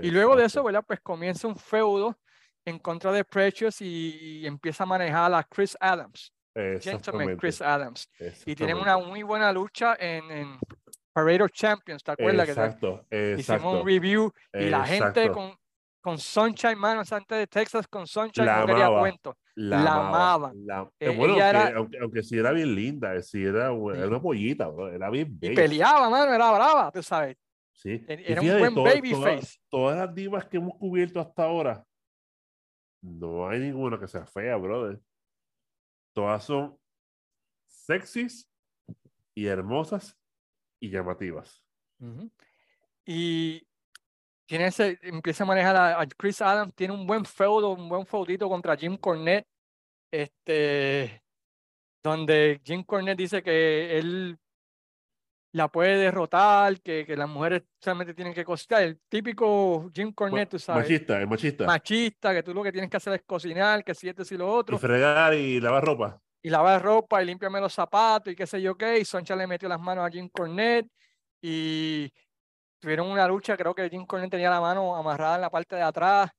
Y 0.00 0.10
luego 0.12 0.36
de 0.36 0.42
eso, 0.44 0.60
Exacto. 0.60 0.64
¿verdad? 0.66 0.84
Pues 0.86 1.00
comienza 1.00 1.48
un 1.48 1.56
feudo 1.56 2.16
en 2.64 2.78
contra 2.78 3.10
de 3.10 3.24
Precious 3.24 3.80
y, 3.80 4.38
y 4.42 4.46
empieza 4.46 4.84
a 4.84 4.86
manejar 4.86 5.32
a 5.34 5.42
Chris 5.42 5.76
Adams, 5.80 6.32
Gentleman. 6.54 7.36
Chris 7.38 7.60
Adams. 7.60 8.08
Y 8.46 8.54
tienen 8.54 8.76
una 8.76 8.98
muy 8.98 9.22
buena 9.24 9.50
lucha 9.52 9.96
en, 9.98 10.30
en 10.30 10.58
Parade 11.24 11.42
of 11.42 11.50
Champions, 11.52 12.02
¿te 12.02 12.10
acuerdas? 12.12 12.46
Que 12.46 12.54
te- 12.54 12.60
Exacto, 12.64 13.06
hicimos 13.10 13.38
exacto. 13.40 13.70
un 13.80 13.86
review 13.86 14.32
y 14.52 14.68
la 14.68 14.84
gente 14.84 15.06
exacto. 15.24 15.32
con, 15.32 15.52
con 16.00 16.18
Sunshine, 16.18 16.76
mano, 16.76 17.00
antes 17.10 17.38
de 17.38 17.46
Texas 17.46 17.86
con 17.88 18.06
Sunshine 18.06 18.46
La 18.46 18.60
no 18.60 18.66
quería 18.66 18.86
amaba. 18.86 19.00
cuento. 19.00 19.36
La, 19.56 19.82
la 19.82 19.94
amaba, 19.94 20.52
la- 20.54 20.88
Eh, 21.00 21.08
bueno, 21.16 21.34
ella 21.34 21.48
aunque, 21.50 21.68
era- 21.70 21.78
aunque, 21.78 21.98
aunque 21.98 22.22
sí 22.22 22.38
era 22.38 22.52
bien 22.52 22.74
linda, 22.74 23.14
eh, 23.16 23.22
sí 23.22 23.44
era, 23.44 23.66
era 23.66 24.06
una 24.06 24.22
pollita, 24.22 24.68
bro, 24.68 24.88
era 24.92 25.10
bien 25.10 25.28
Y 25.40 25.48
bella. 25.48 25.54
peleaba, 25.56 26.08
mano, 26.08 26.32
era 26.32 26.50
brava, 26.52 26.90
tú 26.92 27.02
sabes. 27.02 27.36
Sí. 27.72 28.04
Y 28.08 28.32
Era 28.32 28.40
un 28.40 28.58
buen 28.58 28.74
to- 28.74 28.82
baby 28.84 29.10
toda- 29.12 29.36
face. 29.36 29.58
Todas 29.68 29.98
las 29.98 30.14
divas 30.14 30.46
que 30.46 30.56
hemos 30.58 30.74
cubierto 30.78 31.20
hasta 31.20 31.42
ahora, 31.44 31.84
no 33.02 33.48
hay 33.48 33.58
ninguna 33.60 33.98
que 33.98 34.08
sea 34.08 34.26
fea, 34.26 34.56
brother. 34.56 35.00
Todas 36.14 36.44
son 36.44 36.76
sexys 37.66 38.48
y 39.34 39.46
hermosas 39.46 40.16
y 40.80 40.90
llamativas. 40.90 41.62
Y 43.04 43.66
tiene 44.46 44.66
ese, 44.66 44.98
empieza 45.02 45.44
a 45.44 45.46
manejar 45.46 45.76
a, 45.76 46.00
a 46.00 46.06
Chris 46.06 46.40
Adams, 46.40 46.74
tiene 46.74 46.94
un 46.94 47.06
buen 47.06 47.24
feudo, 47.24 47.70
un 47.70 47.88
buen 47.88 48.06
feudito 48.06 48.48
contra 48.48 48.76
Jim 48.76 48.96
Cornette, 48.96 49.46
este, 50.10 51.22
donde 52.02 52.60
Jim 52.64 52.82
Cornette 52.84 53.18
dice 53.18 53.42
que 53.42 53.98
él 53.98 54.38
la 55.52 55.68
puede 55.68 55.96
derrotar, 55.96 56.80
que, 56.80 57.04
que 57.06 57.16
las 57.16 57.28
mujeres 57.28 57.62
solamente 57.80 58.14
tienen 58.14 58.34
que 58.34 58.44
cocinar. 58.44 58.82
El 58.82 59.00
típico 59.08 59.90
Jim 59.94 60.12
Cornette, 60.12 60.50
tú 60.50 60.58
sabes, 60.58 60.84
Machista, 60.84 61.20
es 61.20 61.28
machista. 61.28 61.66
machista, 61.66 62.34
que 62.34 62.42
tú 62.42 62.54
lo 62.54 62.62
que 62.62 62.72
tienes 62.72 62.90
que 62.90 62.96
hacer 62.96 63.14
es 63.14 63.22
cocinar, 63.24 63.82
que 63.84 63.94
si 63.94 64.08
esto 64.08 64.22
y 64.30 64.36
lo 64.36 64.50
otro. 64.50 64.76
Y 64.76 64.78
fregar 64.78 65.34
y 65.34 65.60
lavar 65.60 65.84
ropa. 65.84 66.20
Y 66.42 66.50
lavar 66.50 66.82
ropa 66.82 67.22
y 67.22 67.26
límpiame 67.26 67.60
los 67.60 67.72
zapatos 67.72 68.32
y 68.32 68.36
qué 68.36 68.46
sé 68.46 68.60
yo 68.62 68.76
qué. 68.76 68.98
Y 68.98 69.04
Soncha 69.04 69.34
le 69.36 69.46
metió 69.46 69.68
las 69.68 69.80
manos 69.80 70.06
a 70.06 70.10
Jim 70.10 70.28
Cornette 70.28 70.88
y 71.40 72.12
tuvieron 72.78 73.10
una 73.10 73.26
lucha. 73.26 73.56
Creo 73.56 73.74
que 73.74 73.88
Jim 73.90 74.06
Cornette 74.06 74.32
tenía 74.32 74.50
la 74.50 74.60
mano 74.60 74.94
amarrada 74.96 75.36
en 75.36 75.40
la 75.42 75.50
parte 75.50 75.76
de 75.76 75.82
atrás, 75.82 76.30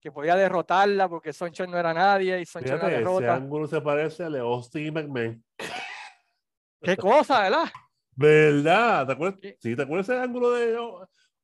que 0.00 0.10
podía 0.12 0.36
derrotarla 0.36 1.08
porque 1.08 1.32
Soncha 1.32 1.66
no 1.66 1.78
era 1.78 1.94
nadie 1.94 2.40
y 2.40 2.46
Soncha 2.46 2.74
la 2.74 2.80
Fíjate, 2.80 2.94
ese 2.94 3.04
derrota. 3.04 3.34
ángulo 3.34 3.66
se 3.66 3.80
parece 3.80 4.24
al 4.24 4.32
de 4.32 4.40
Austin 4.40 4.92
McMahon. 4.92 5.44
Qué 6.82 6.96
cosa, 6.96 7.42
¿verdad? 7.42 7.64
¿Verdad? 8.16 9.06
¿Te 9.06 9.12
acuerdas? 9.12 9.40
Sí. 9.40 9.56
Sí, 9.60 9.76
¿te 9.76 9.82
acuerdas 9.82 10.08
ese 10.08 10.18
ángulo 10.20 10.50
de 10.52 10.76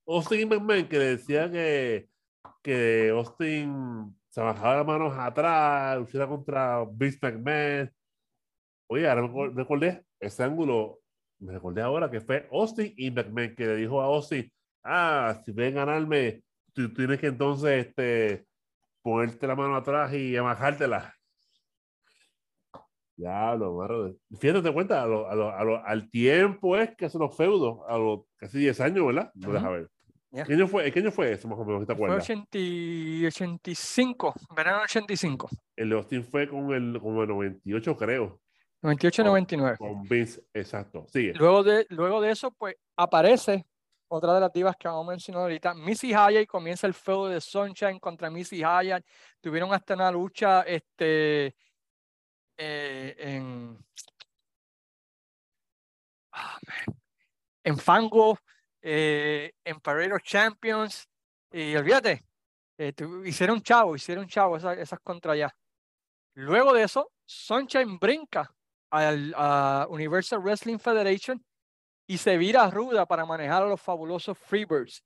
Austin 0.07 0.49
McMahon 0.49 0.89
que 0.89 0.99
decía 0.99 1.51
que, 1.51 2.09
que 2.63 3.11
Austin 3.11 4.15
se 4.29 4.41
bajaba 4.41 4.77
las 4.77 4.87
manos 4.87 5.15
atrás, 5.17 5.97
luchara 5.99 6.29
contra 6.29 6.85
Vince 6.91 7.19
McMahon? 7.23 7.93
Oye, 8.93 9.09
ahora 9.09 9.22
me 9.28 9.51
recordé 9.55 10.05
ese 10.18 10.43
ángulo, 10.43 10.99
me 11.38 11.53
recordé 11.53 11.80
ahora 11.80 12.11
que 12.11 12.20
fue 12.20 12.49
Austin 12.51 12.93
y 12.97 13.12
McMahon 13.12 13.55
que 13.55 13.64
le 13.66 13.76
dijo 13.76 14.01
a 14.03 14.07
Austin, 14.07 14.51
ah, 14.82 15.41
si 15.45 15.53
ven 15.53 15.76
ganarme, 15.76 16.43
tú 16.72 16.93
tienes 16.93 17.20
que 17.20 17.28
entonces 17.28 17.86
este, 17.86 18.47
ponerte 19.01 19.47
la 19.47 19.55
mano 19.55 19.76
atrás 19.76 20.12
y 20.12 20.36
amajártela. 20.36 21.14
Ya, 23.16 23.55
lo 23.55 23.76
barro. 23.76 24.16
Fíjate, 24.41 24.61
te 24.62 24.72
cuenta, 24.72 25.03
a 25.03 25.07
lo- 25.07 25.28
a 25.28 25.34
lo- 25.36 25.51
a 25.55 25.62
lo- 25.62 25.84
al 25.86 26.11
tiempo 26.11 26.76
es 26.76 26.97
que 26.97 27.05
hacen 27.05 27.20
los 27.20 27.36
feudos, 27.36 27.80
a 27.86 27.97
los 27.97 28.22
casi 28.36 28.59
10 28.59 28.80
años, 28.80 29.07
¿verdad? 29.07 29.30
No 29.34 29.53
deja 29.53 29.66
Ujú. 29.66 29.74
ver. 29.74 29.88
Ya. 30.32 30.45
¿Qué 30.45 30.55
año 30.55 30.66
fue, 30.66 30.91
¿Qué 30.91 30.99
año 31.01 31.12
fue 31.12 31.30
eso, 31.32 31.47
más 31.47 31.59
o 31.59 31.64
menos? 31.64 31.82
¿Te 31.82 31.86
Fue 31.86 31.95
acuerdas? 31.95 32.24
80 32.24 32.59
y 32.59 33.24
85, 33.26 34.32
verano 34.57 34.82
85, 34.82 35.49
El 35.76 35.91
de 35.91 35.97
Austin 35.97 36.24
fue 36.24 36.49
con 36.49 36.72
el, 36.72 36.99
como 37.01 37.22
el 37.22 37.28
98, 37.28 37.97
creo, 37.97 38.41
98 38.83 39.22
Oh. 39.22 39.26
99. 39.26 39.76
con 39.78 40.03
Vince, 40.09 40.43
exacto. 40.55 41.07
Sigue. 41.09 41.35
Luego 41.35 41.62
de, 41.62 41.87
luego 41.91 42.20
de 42.20 42.31
eso, 42.31 42.51
pues 42.53 42.76
aparece 42.97 43.66
otra 44.09 44.35
de 44.35 44.41
las 44.41 44.53
divas 44.53 44.74
que 44.76 44.89
vamos 44.89 45.07
a 45.07 45.11
mencionar 45.11 45.43
ahorita, 45.43 45.74
Missy 45.74 46.09
Hyatt, 46.09 46.47
comienza 46.49 46.87
el 46.87 46.95
feudo 46.95 47.28
de 47.28 47.41
Sunshine 47.41 48.01
contra 48.01 48.28
Missy 48.31 48.57
Hyatt. 48.59 49.05
Tuvieron 49.41 49.72
hasta 49.72 49.95
una 49.95 50.11
lucha 50.11 50.62
este, 50.62 51.55
eh, 52.57 53.14
en, 53.18 53.78
ah, 56.33 56.59
en 57.64 57.78
Fango, 57.78 58.39
eh, 58.83 59.53
en 59.64 59.81
Parade 59.81 60.12
of 60.14 60.22
Champions. 60.22 61.07
Y 61.53 61.76
olvídate, 61.76 62.24
eh, 62.78 62.93
tu- 62.93 63.24
hicieron 63.24 63.61
chavo, 63.62 63.95
hicieron 63.95 64.26
chavo 64.26 64.57
esas, 64.57 64.78
esas 64.78 65.01
contra 65.01 65.33
allá. 65.33 65.55
Luego 66.35 66.72
de 66.72 66.85
eso, 66.85 67.12
Sunshine 67.24 67.99
brinca 67.99 68.53
al 68.91 69.34
a 69.36 69.86
Universal 69.88 70.41
Wrestling 70.41 70.78
Federation 70.78 71.45
y 72.07 72.18
se 72.18 72.36
vira 72.36 72.68
ruda 72.70 73.07
para 73.07 73.24
manejar 73.24 73.62
a 73.62 73.66
los 73.66 73.80
fabulosos 73.80 74.36
Freebirds. 74.36 75.05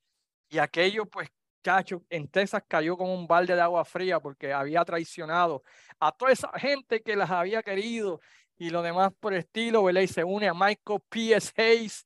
Y 0.49 0.57
aquello, 0.57 1.05
pues, 1.05 1.29
cacho, 1.61 2.03
en 2.09 2.27
Texas 2.27 2.63
cayó 2.67 2.97
como 2.97 3.13
un 3.13 3.27
balde 3.27 3.55
de 3.55 3.61
agua 3.61 3.85
fría 3.85 4.19
porque 4.19 4.53
había 4.53 4.83
traicionado 4.83 5.63
a 5.99 6.11
toda 6.11 6.31
esa 6.31 6.49
gente 6.57 7.01
que 7.01 7.15
las 7.15 7.29
había 7.29 7.61
querido 7.63 8.19
y 8.57 8.69
lo 8.69 8.81
demás 8.81 9.11
por 9.19 9.33
el 9.33 9.39
estilo, 9.39 9.83
¿verdad? 9.83 10.01
Y 10.01 10.07
se 10.07 10.23
une 10.23 10.47
a 10.47 10.53
Michael 10.53 11.01
P.S. 11.09 11.51
Hayes 11.57 12.05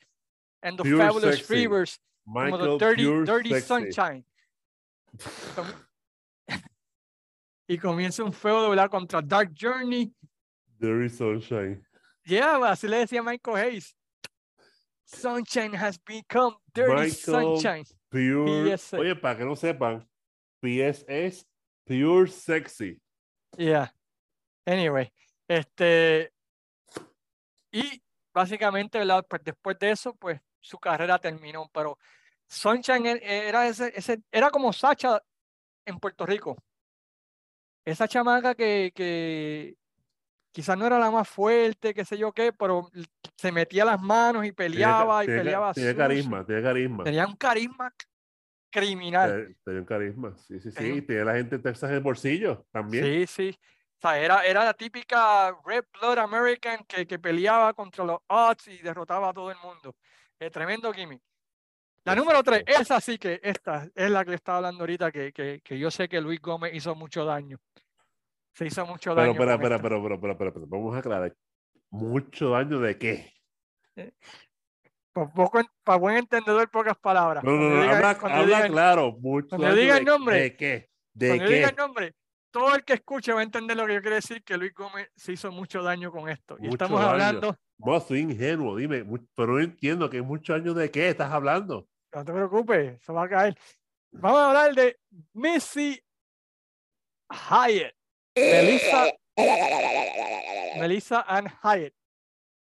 and 0.62 0.78
the 0.78 0.84
Pure 0.84 0.98
Fabulous 0.98 1.36
sexy. 1.36 1.44
Freebirds 1.44 2.02
como 2.26 2.46
Michael 2.46 2.78
the 2.78 2.86
Dirty, 2.86 3.06
Pure 3.06 3.26
Dirty 3.26 3.50
Sexy. 3.50 3.68
Sunshine. 3.68 4.26
Y 7.68 7.78
comienza 7.78 8.24
un 8.24 8.34
feudo, 8.34 8.70
¿verdad? 8.70 8.90
Contra 8.90 9.22
Dark 9.22 9.52
Journey. 9.56 10.12
Dirty 10.80 11.10
Sunshine. 11.10 11.84
Yeah, 12.26 12.58
así 12.66 12.88
le 12.88 12.98
decía 12.98 13.22
Michael 13.24 13.58
Hayes. 13.58 13.96
Sunshine 15.06 15.74
has 15.74 15.98
become 15.98 16.56
dirty 16.74 16.94
Michael 16.94 17.58
sunshine. 17.58 17.86
Pure. 18.10 18.78
Oye, 18.94 19.16
para 19.16 19.38
que 19.38 19.46
no 19.46 19.56
sepan, 19.56 20.08
PS 20.62 21.06
es 21.08 21.48
Pure 21.86 22.30
Sexy. 22.30 23.02
Yeah. 23.58 23.92
Anyway, 24.66 25.12
este 25.48 26.32
y 27.72 28.02
básicamente, 28.34 29.00
¿verdad? 29.00 29.26
Pues 29.28 29.44
después 29.44 29.78
de 29.80 29.92
eso, 29.92 30.16
pues 30.16 30.40
su 30.60 30.78
carrera 30.78 31.18
terminó, 31.18 31.70
pero 31.74 31.98
Sunshine 32.48 33.08
e- 33.08 33.48
era 33.48 33.68
ese, 33.68 33.92
ese 33.96 34.22
era 34.32 34.50
como 34.52 34.72
Sacha 34.74 35.22
en 35.86 36.00
Puerto 36.00 36.26
Rico. 36.26 36.56
Esa 37.86 38.08
chamaca 38.08 38.54
que, 38.54 38.92
que 38.94 39.76
quizás 40.52 40.78
no 40.78 40.86
era 40.86 40.98
la 41.00 41.12
más 41.12 41.28
fuerte, 41.30 41.94
qué 41.94 42.04
sé 42.06 42.18
yo 42.18 42.32
qué, 42.32 42.52
pero 42.54 42.90
se 43.38 43.52
metía 43.52 43.86
las 43.86 44.02
manos 44.02 44.44
y 44.46 44.52
Tiene 44.52 44.56
peleaba 44.56 45.24
y 45.24 45.28
tiene 45.28 45.40
ca- 45.40 45.44
peleaba 45.44 45.74
Tiene 45.74 45.90
sucio. 45.92 45.98
carisma, 46.04 46.46
tiene 46.46 46.62
carisma. 46.64 47.04
Tenía 47.04 47.26
un 47.28 47.36
carisma 47.36 47.94
criminal. 48.72 49.30
Tiene- 49.32 49.56
Tiene 49.64 49.80
un 49.80 49.86
carisma. 49.86 50.36
Sí, 50.38 50.60
sí, 50.60 50.72
Tenía 50.72 50.94
sí. 50.94 51.00
un- 51.00 51.06
Tiene 51.06 51.26
la 51.26 51.34
gente 51.36 51.58
de 51.58 51.64
Texas 51.64 51.90
en 51.90 51.96
el 51.98 52.02
bolsillo 52.04 52.66
también. 52.72 53.04
Sí, 53.04 53.28
sí. 53.28 53.60
O 53.98 54.02
sea, 54.02 54.18
era, 54.20 54.46
era 54.46 54.64
la 54.64 54.74
típica 54.74 55.54
Red 55.66 55.84
Blood 56.00 56.20
American 56.20 56.84
que, 56.88 57.06
que 57.06 57.20
peleaba 57.20 57.74
contra 57.74 58.06
los 58.06 58.20
odds 58.28 58.68
y 58.70 58.78
derrotaba 58.78 59.30
a 59.30 59.34
todo 59.34 59.52
el 59.52 59.58
mundo. 59.58 59.96
Eh, 60.40 60.50
tremendo 60.50 60.92
gimmick. 60.94 61.22
La 62.06 62.16
número 62.16 62.42
tres, 62.42 62.64
esa 62.66 63.02
sí 63.02 63.18
que, 63.18 63.42
esta 63.44 63.88
es 63.94 64.10
la 64.10 64.24
que 64.24 64.34
estaba 64.34 64.60
hablando 64.60 64.84
ahorita, 64.84 65.12
que, 65.12 65.34
que, 65.34 65.60
que 65.62 65.78
yo 65.78 65.92
sé 65.92 66.08
que 66.08 66.22
Luis 66.22 66.40
Gómez 66.42 66.74
hizo 66.74 66.96
mucho 66.96 67.26
daño. 67.26 67.60
Se 68.54 68.66
hizo 68.66 68.86
mucho 68.86 69.16
Pero, 69.16 69.32
daño. 69.32 69.32
espera, 69.34 69.54
con 69.54 69.62
espera, 69.62 69.76
esta. 69.76 69.84
pero, 69.90 70.02
pero, 70.04 70.20
pero, 70.20 70.38
pero, 70.38 70.54
pero, 70.54 70.68
vamos 70.68 70.96
a 70.96 71.00
aclarar. 71.00 71.36
¿Mucho 71.92 72.50
daño 72.52 72.80
de 72.80 72.98
qué? 72.98 73.34
Por 75.14 75.34
poco, 75.34 75.62
para 75.84 75.98
buen 75.98 76.18
entendedor, 76.18 76.70
pocas 76.70 76.98
palabras. 76.98 77.44
No, 77.44 77.52
no, 77.52 77.82
habla, 77.82 78.68
claro. 78.68 79.12
Mucho 79.20 79.50
cuando 79.50 79.68
daño 79.68 79.80
diga 79.80 79.98
el 79.98 80.06
nombre, 80.06 80.40
¿De 80.42 80.56
qué? 80.56 80.90
¿De 81.14 81.28
Cuando 81.30 81.46
yo 81.46 81.50
diga 81.52 81.68
qué? 81.68 81.72
el 81.72 81.76
nombre, 81.76 82.16
todo 82.52 82.76
el 82.76 82.84
que 82.84 82.94
escuche 82.94 83.34
va 83.34 83.40
a 83.42 83.44
entender 83.44 83.76
lo 83.76 83.86
que 83.88 83.96
yo 83.96 84.02
quiero 84.02 84.16
decir, 84.16 84.44
que 84.44 84.58
Luis 84.58 84.74
Gómez 84.74 85.10
se 85.16 85.34
hizo 85.34 85.52
mucho 85.52 85.82
daño 85.84 86.12
con 86.12 86.30
esto. 86.30 86.58
Y 86.60 86.68
estamos 86.70 87.00
daño. 87.00 87.12
hablando, 87.12 87.56
Vos 87.78 88.06
soy 88.08 88.20
ingenuo, 88.20 88.76
dime, 88.76 89.06
pero 89.36 89.54
no 89.54 89.60
entiendo 89.60 90.10
que 90.10 90.22
mucho 90.22 90.54
daño 90.54 90.74
de 90.74 90.92
qué 90.92 91.10
estás 91.10 91.32
hablando. 91.32 91.88
no 92.14 92.26
te 92.26 92.32
preocupes, 92.34 93.02
eso 93.02 93.14
va 93.14 93.24
a 93.24 93.30
caer. 93.30 93.58
Vamos 94.12 94.40
a 94.40 94.48
hablar 94.50 94.74
de 94.76 94.98
Missy 95.34 96.02
Hyatt. 97.30 97.94
Melissa, 98.40 99.06
Melissa 100.80 101.22
Ann 101.28 101.48
Hyatt, 101.64 101.94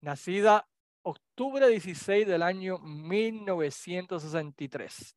nacida 0.02 0.66
octubre 1.02 1.66
16 1.68 2.26
del 2.26 2.42
año 2.42 2.78
1963. 2.78 5.16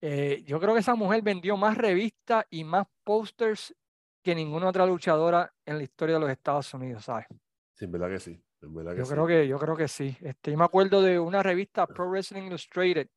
Eh, 0.00 0.42
yo 0.46 0.60
creo 0.60 0.74
que 0.74 0.80
esa 0.80 0.94
mujer 0.94 1.22
vendió 1.22 1.56
más 1.56 1.76
revistas 1.76 2.44
y 2.50 2.62
más 2.64 2.86
posters 3.04 3.74
que 4.22 4.34
ninguna 4.34 4.68
otra 4.68 4.86
luchadora 4.86 5.52
en 5.66 5.76
la 5.78 5.82
historia 5.82 6.14
de 6.16 6.20
los 6.20 6.30
Estados 6.30 6.72
Unidos, 6.74 7.04
¿sabes? 7.04 7.26
Sí, 7.74 7.84
en 7.86 7.92
verdad 7.92 8.08
que 8.10 8.20
sí. 8.20 8.40
En 8.60 8.74
verdad 8.74 8.92
que 8.92 8.98
Yo 8.98 9.04
sí. 9.04 9.12
creo 9.12 9.26
que, 9.26 9.48
yo 9.48 9.58
creo 9.58 9.76
que 9.76 9.88
sí. 9.88 10.16
Este, 10.20 10.50
yo 10.52 10.58
me 10.58 10.64
acuerdo 10.64 11.00
de 11.02 11.18
una 11.18 11.42
revista 11.42 11.86
Pro 11.86 12.08
Wrestling 12.10 12.42
Illustrated, 12.44 13.08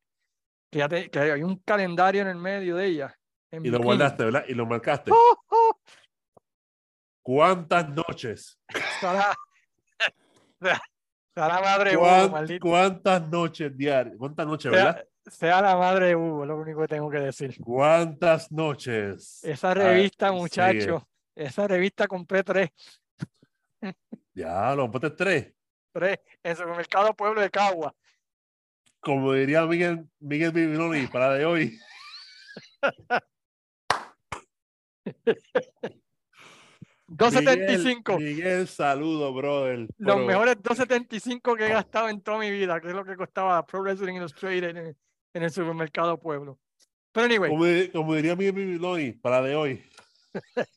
que, 0.70 0.78
ya 0.78 0.88
te- 0.88 1.10
que 1.10 1.18
hay 1.18 1.42
un 1.42 1.56
calendario 1.58 2.22
en 2.22 2.28
el 2.28 2.36
medio 2.36 2.76
de 2.76 2.86
ella. 2.86 3.18
en 3.50 3.66
Y 3.66 3.68
lo 3.68 3.78
bikini. 3.78 3.84
guardaste, 3.96 4.24
¿verdad? 4.24 4.44
Y 4.48 4.54
lo 4.54 4.64
marcaste. 4.66 5.10
¡Oh, 5.12 5.36
oh! 5.50 5.71
¿Cuántas 7.22 7.88
noches? 7.90 8.58
Sea 9.00 9.12
la- 9.12 9.36
sea 11.34 11.48
la 11.48 11.60
madre 11.60 11.90
de 11.90 11.96
Hugo, 11.96 12.06
¿Cuán- 12.06 12.30
maldito. 12.32 12.66
¿Cuántas 12.68 13.28
noches 13.28 13.76
diarias? 13.76 14.16
¿Cuántas 14.18 14.46
noches, 14.46 14.72
Sea, 14.72 14.84
verdad? 14.84 15.04
sea 15.26 15.62
la 15.62 15.76
madre 15.76 16.06
de 16.08 16.16
Hugo, 16.16 16.44
lo 16.44 16.56
único 16.56 16.80
que 16.82 16.88
tengo 16.88 17.10
que 17.10 17.18
decir. 17.20 17.56
¿Cuántas 17.62 18.50
noches? 18.52 19.42
Esa 19.44 19.70
Ah, 19.70 19.74
revista, 19.74 20.28
sigue. 20.28 20.40
muchacho, 20.40 21.08
esa 21.34 21.66
revista 21.68 22.06
compré 22.06 22.42
tres, 22.44 22.70
Ya, 24.34 24.74
lo 24.74 24.90
ponte 24.90 25.10
tres. 25.10 25.52
tres 25.92 26.18
en 26.42 26.56
supermercado 26.56 27.14
Pueblo 27.14 27.40
de 27.40 27.50
Cagua. 27.50 27.94
como 29.00 29.32
diría 29.32 29.64
Miguel, 29.66 30.08
Miguel 30.20 30.52
Bibiloni 30.52 31.06
para 31.08 31.34
de 31.34 31.44
hoy. 31.44 31.78
275. 37.16 38.18
Miguel, 38.18 38.34
Miguel, 38.36 38.68
saludo, 38.68 39.32
brother. 39.34 39.78
Los 39.98 40.16
Pero- 40.16 40.18
mejores 40.26 40.56
275 40.62 41.56
que 41.56 41.66
he 41.66 41.68
gastado 41.70 42.08
en 42.08 42.20
toda 42.20 42.38
mi 42.38 42.50
vida, 42.50 42.80
que 42.80 42.88
es 42.88 42.94
lo 42.94 43.04
que 43.04 43.16
costaba 43.16 43.64
Pro 43.66 43.82
Wrestling 43.82 44.14
Illustrated 44.16 44.64
en, 44.70 44.76
el- 44.78 44.96
en 45.34 45.42
el 45.42 45.50
supermercado 45.50 46.18
Pueblo. 46.18 46.58
Pero 47.12 47.26
anyway, 47.26 47.50
como, 47.50 47.64
como 47.92 48.14
diría 48.14 48.34
Miguel 48.36 48.54
Bibiloni 48.54 49.12
para 49.12 49.42
de 49.42 49.54
hoy. 49.56 49.84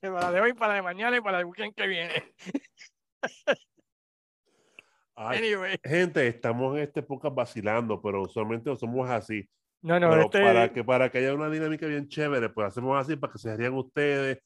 para 0.01 0.31
de 0.31 0.41
hoy, 0.41 0.53
para 0.53 0.73
de 0.75 0.81
mañana 0.81 1.17
y 1.17 1.21
para 1.21 1.39
el 1.39 1.45
weekend 1.45 1.73
que 1.73 1.87
viene. 1.87 2.13
Ay, 5.17 5.37
Anyway, 5.37 5.77
gente, 5.81 6.27
estamos 6.27 6.75
en 6.75 6.83
este 6.83 7.01
podcast 7.01 7.33
vacilando, 7.35 8.01
pero 8.01 8.23
usualmente 8.23 8.75
somos 8.75 9.09
así. 9.09 9.47
no, 9.81 9.97
no, 9.97 10.09
pero 10.09 10.21
este, 10.23 10.41
para, 10.41 10.73
que, 10.73 10.83
para 10.83 11.09
que 11.09 11.19
haya 11.19 11.33
una 11.33 11.49
dinámica 11.49 11.85
bien 11.87 12.09
chévere, 12.09 12.49
pues 12.49 12.67
hacemos 12.67 12.99
así 12.99 13.15
para 13.15 13.31
que 13.31 13.39
se 13.39 13.55
rían 13.55 13.73
ustedes 13.75 14.39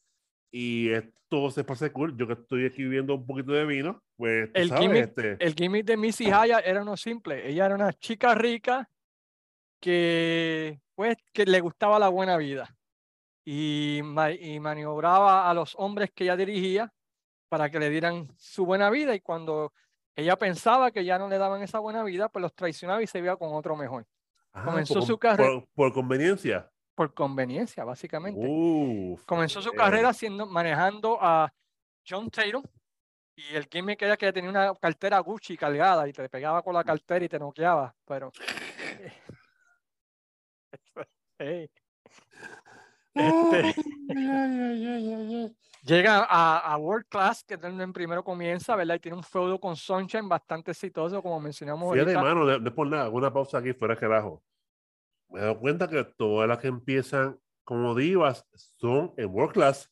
y 0.52 0.90
esto 0.90 1.52
se 1.52 1.64
pase 1.64 1.92
cool. 1.92 2.18
Yo 2.18 2.26
que 2.28 2.34
estoy 2.34 2.66
aquí 2.66 2.84
viendo 2.86 3.16
un 3.16 3.26
poquito 3.26 3.52
de 3.52 3.66
vino, 3.66 4.02
pues 4.18 4.52
tú 4.52 4.60
El 4.60 4.70
sabes, 4.70 4.84
gimmick- 4.84 5.04
este, 5.04 5.38
el 5.46 5.54
gimmick 5.56 5.86
de 5.86 5.98
Missy 5.98 6.26
Hyatt 6.26 6.66
era 6.66 6.82
uno 6.82 6.98
simple. 6.98 7.48
Ella 7.50 7.66
era 7.68 7.76
una 7.76 7.94
chica 7.94 8.34
rica 8.36 8.90
que, 9.80 10.80
pues, 10.96 11.18
que 11.34 11.46
le 11.46 11.60
gustaba 11.62 12.00
la 12.00 12.10
buena 12.10 12.38
vida 12.38 12.76
y, 13.46 14.00
y 14.40 14.60
maniobraba 14.60 15.50
a 15.50 15.54
los 15.54 15.74
hombres 15.78 16.12
que 16.14 16.26
ella 16.26 16.36
dirigía 16.36 16.92
para 17.50 17.70
que 17.70 17.80
le 17.80 17.90
dieran 17.90 18.28
su 18.38 18.66
buena 18.66 18.90
vida 18.90 19.16
y 19.16 19.22
cuando 19.22 19.74
ella 20.16 20.36
pensaba 20.36 20.92
que 20.92 21.06
ya 21.06 21.18
no 21.18 21.30
le 21.30 21.38
daban 21.38 21.62
esa 21.64 21.80
buena 21.80 22.04
vida, 22.04 22.30
pues 22.30 22.42
los 22.42 22.54
traicionaba 22.54 23.02
y 23.02 23.08
se 23.08 23.20
iba 23.20 23.38
con 23.38 23.54
otro 23.54 23.76
mejor, 23.78 24.06
ah, 24.54 24.66
comenzó 24.66 24.96
por, 24.96 25.04
su 25.04 25.18
carrera- 25.18 25.50
por, 25.50 25.68
por 25.74 25.94
conveniencia. 25.94 26.70
Por 27.00 27.14
conveniencia, 27.14 27.86
básicamente. 27.86 28.46
Uf, 28.46 29.24
Comenzó 29.24 29.62
su 29.62 29.70
eh, 29.70 29.74
carrera 29.74 30.12
siendo, 30.12 30.46
manejando 30.46 31.18
a 31.22 31.50
John 32.06 32.30
Tatum 32.30 32.62
y 33.38 33.56
el 33.56 33.70
gimmick 33.72 34.02
era 34.02 34.18
que 34.18 34.34
tenía 34.34 34.50
una 34.50 34.76
cartera 34.76 35.18
Gucci 35.20 35.56
cargada 35.56 36.10
y 36.10 36.12
te 36.12 36.28
pegaba 36.28 36.62
con 36.62 36.74
la 36.74 36.84
cartera 36.84 37.24
y 37.24 37.30
te 37.30 37.40
noqueaba, 37.40 37.96
pero... 38.06 38.34
Ey, 41.40 41.72
Este-. 43.14 43.76
Llega 45.84 46.28
a, 46.30 46.58
a 46.58 46.78
World 46.78 47.06
Class, 47.08 47.46
que 47.46 47.54
es 47.54 47.62
donde 47.62 47.86
en 47.86 47.94
primero 47.94 48.26
comienza, 48.26 48.76
¿verdad? 48.76 48.96
Y 48.96 49.00
tiene 49.00 49.16
un 49.16 49.24
feudo 49.24 49.58
con 49.58 49.78
Sunshine 49.78 50.28
bastante 50.28 50.72
exitoso, 50.72 51.24
como 51.24 51.40
mencionamos 51.40 51.94
Fíjate, 51.94 52.14
ahorita. 52.14 52.22
mano, 52.22 52.44
no, 52.44 52.60
no 52.60 52.68
es 52.68 52.76
por 52.76 52.88
nada, 52.88 53.10
una 53.10 53.32
pausa 53.32 53.60
aquí 53.60 53.72
fuera 53.72 53.96
que 53.96 54.04
abajo. 54.04 54.44
Me 55.30 55.40
he 55.40 55.44
dado 55.44 55.60
cuenta 55.60 55.88
que 55.88 56.04
todas 56.18 56.48
las 56.48 56.58
que 56.60 56.68
empiezan 56.68 57.40
como 57.64 57.94
divas 57.96 58.46
son 58.78 59.14
en 59.18 59.28
World 59.30 59.54
Class. 59.54 59.92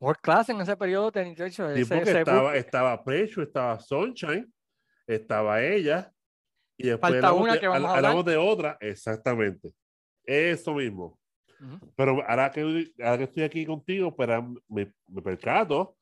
World 0.00 0.20
Class 0.20 0.48
en 0.50 0.60
ese 0.60 0.76
periodo 0.76 1.10
tenía 1.10 1.32
hecho, 1.46 1.68
ese- 1.68 1.86
porque 1.94 2.10
ese 2.10 2.18
estaba, 2.20 2.42
book- 2.42 2.54
estaba 2.54 3.04
Precho, 3.04 3.42
estaba 3.42 3.80
Sunshine, 3.80 4.52
estaba 5.06 5.60
ella, 5.62 6.12
y 6.76 6.86
después 6.88 7.00
Falta 7.12 7.16
hablamos 7.28 7.42
una 7.42 7.52
de, 7.54 7.60
que 7.60 7.66
vamos 7.68 7.90
a 7.90 8.22
de 8.30 8.36
otra, 8.36 8.76
exactamente. 8.80 9.72
Eso 10.24 10.74
mismo. 10.74 11.18
Ujú. 11.60 11.92
Pero 11.96 12.22
ahora 12.28 12.52
que, 12.52 12.92
ahora 13.02 13.18
que 13.18 13.24
estoy 13.24 13.42
aquí 13.42 13.66
contigo, 13.66 14.14
pero 14.14 14.54
me, 14.68 14.92
me 15.08 15.20
percato 15.22 15.96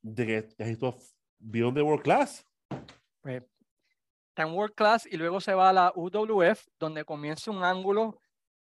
de 0.00 0.26
que 0.26 0.48
esto 0.56 0.96
Beyond 1.38 1.76
the 1.76 1.82
World 1.82 2.02
Class. 2.02 2.46
pues, 3.20 3.42
en 4.36 4.52
World 4.52 4.74
Class 4.74 5.06
y 5.10 5.16
luego 5.16 5.40
se 5.40 5.54
va 5.54 5.68
a 5.68 5.72
la 5.72 5.92
UWF, 5.94 6.66
donde 6.78 7.04
comienza 7.04 7.50
un 7.50 7.62
ángulo 7.62 8.20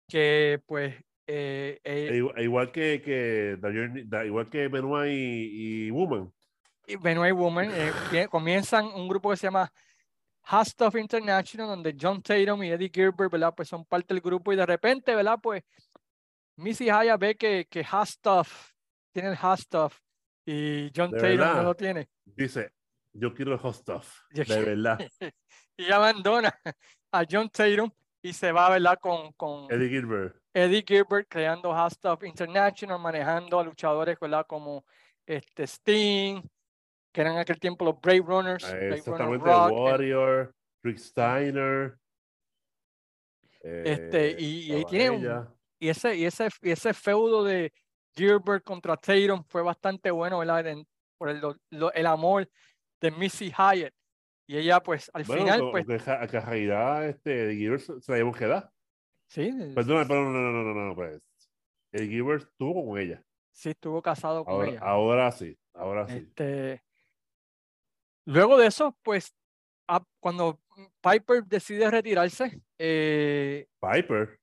que, 0.07 0.61
pues, 0.65 0.95
eh, 1.25 1.79
eh, 1.83 2.09
E 2.11 2.17
igual, 2.17 2.41
igual 2.41 2.71
que, 2.71 3.01
que 3.01 3.57
igual 4.25 4.49
que 4.49 4.67
Benoit 4.67 5.13
y, 5.13 5.85
y 5.87 5.91
Woman. 5.91 6.33
y 6.85 6.97
Benoit 6.97 7.33
Woman 7.33 7.71
eh, 7.73 7.91
comienzan 8.29 8.87
un 8.87 9.07
grupo 9.07 9.29
que 9.29 9.37
se 9.37 9.47
llama 9.47 9.71
Hot 10.47 10.65
Stuff 10.65 10.95
International, 10.95 11.67
donde 11.67 11.95
John 11.99 12.21
Tatum 12.21 12.63
y 12.63 12.71
Eddie 12.71 12.91
Gilbert, 12.93 13.31
¿verdad? 13.31 13.53
Pues 13.55 13.69
son 13.69 13.85
parte 13.85 14.13
del 14.13 14.21
grupo 14.21 14.51
y 14.51 14.57
de 14.57 14.65
repente, 14.65 15.15
¿verdad? 15.15 15.39
Pues 15.41 15.63
Missy 16.57 16.89
Haya 16.89 17.15
ve 17.15 17.35
que, 17.35 17.67
que 17.69 17.85
Hot 17.85 18.07
Stuff 18.07 18.73
tiene 19.13 19.29
el 19.29 19.37
Hot 19.37 19.59
Stuff 19.59 19.99
y 20.45 20.91
John 20.93 21.11
¿De 21.11 21.19
Tatum 21.19 21.55
no 21.55 21.63
lo 21.63 21.75
tiene. 21.75 22.09
Dice, 22.25 22.73
yo 23.13 23.33
quiero 23.33 23.53
el 23.53 23.59
hot 23.59 23.75
stuff. 23.75 24.19
De 24.31 24.43
verdad. 24.43 24.99
Y 25.75 25.91
abandona 25.91 26.53
a 27.11 27.23
John 27.29 27.49
Tatum 27.49 27.89
y 28.21 28.31
se 28.31 28.51
va, 28.51 28.69
¿verdad? 28.69 28.99
Con, 29.01 29.31
con 29.33 29.71
Eddie 29.71 29.89
Gilbert. 29.89 30.35
Eddie 30.53 30.83
Gilbert 30.87 31.27
creando 31.27 31.73
Hot 31.73 31.93
Stuff 31.93 32.23
International, 32.23 32.99
manejando 32.99 33.59
a 33.59 33.63
luchadores, 33.63 34.19
¿verdad? 34.19 34.45
Como 34.47 34.85
este 35.25 35.63
Sting, 35.65 36.43
que 37.11 37.21
eran 37.21 37.33
en 37.33 37.39
aquel 37.39 37.59
tiempo 37.59 37.85
los 37.85 37.99
Brave 37.99 38.21
Runners, 38.21 38.63
Ah, 38.65 38.67
Brave 38.69 38.81
Runner 38.87 38.97
Exactamente, 38.99 39.45
Rock, 39.45 39.67
el- 39.67 39.73
Warrior, 39.73 40.55
Rick 40.83 40.97
Steiner. 40.99 41.97
Este, 43.61 44.31
eh, 44.31 44.35
y- 44.39 44.75
y 44.75 44.85
tiene 44.85 45.09
un- 45.09 45.21
y 45.79 45.89
ese, 45.89 46.15
y 46.15 46.25
ese, 46.25 46.49
y 46.61 46.71
ese 46.71 46.93
feudo 46.93 47.43
de 47.43 47.73
Gilbert 48.15 48.63
contra 48.63 48.95
Tatum 48.97 49.43
fue 49.47 49.61
bastante 49.63 50.11
bueno, 50.11 50.39
¿verdad? 50.39 50.67
En- 50.67 50.87
por 51.17 51.29
el, 51.29 51.41
lo- 51.71 51.93
el 51.93 52.05
amor 52.05 52.49
de 53.03 53.11
Missy 53.11 53.51
Hyatt. 53.51 53.93
Y 54.47 54.57
ella, 54.57 54.81
pues, 54.81 55.09
al 55.13 55.23
Bueno, 55.25 55.43
final, 55.43 55.61
pues, 55.71 55.85
que, 55.85 55.99
ja- 55.99 56.27
que 56.27 56.37
en 56.37 56.45
realidad, 56.45 57.07
este, 57.07 57.53
Gilbert 57.55 57.81
se 58.01 58.11
la 58.11 58.17
llevó 58.17 58.31
quedar. 58.33 58.71
sí, 59.27 59.51
Perdona, 59.75 60.05
pero 60.07 60.23
no, 60.23 60.31
no, 60.31 60.51
no, 60.51 60.63
no, 60.63 60.73
no, 60.73 60.87
no, 60.89 60.95
pues. 60.95 61.21
Eddie 61.91 62.07
Gilbert 62.09 62.43
estuvo 62.49 62.85
con 62.85 62.99
ella. 62.99 63.21
sí 63.51 63.69
estuvo 63.69 64.01
casado 64.01 64.43
con 64.45 64.53
Ahora, 64.55 64.69
ella. 64.69 64.79
ahora 64.81 65.31
sí, 65.31 65.57
ahora 65.75 66.07
sí. 66.07 66.15
Este, 66.15 66.81
luego 68.25 68.57
de 68.57 68.67
eso, 68.67 68.97
pues, 69.03 69.33
a- 69.87 70.03
cuando 70.19 70.59
Piper 71.01 71.43
decide 71.45 71.89
retirarse, 71.91 72.61
eh, 72.79 73.67
Piper. 73.79 74.39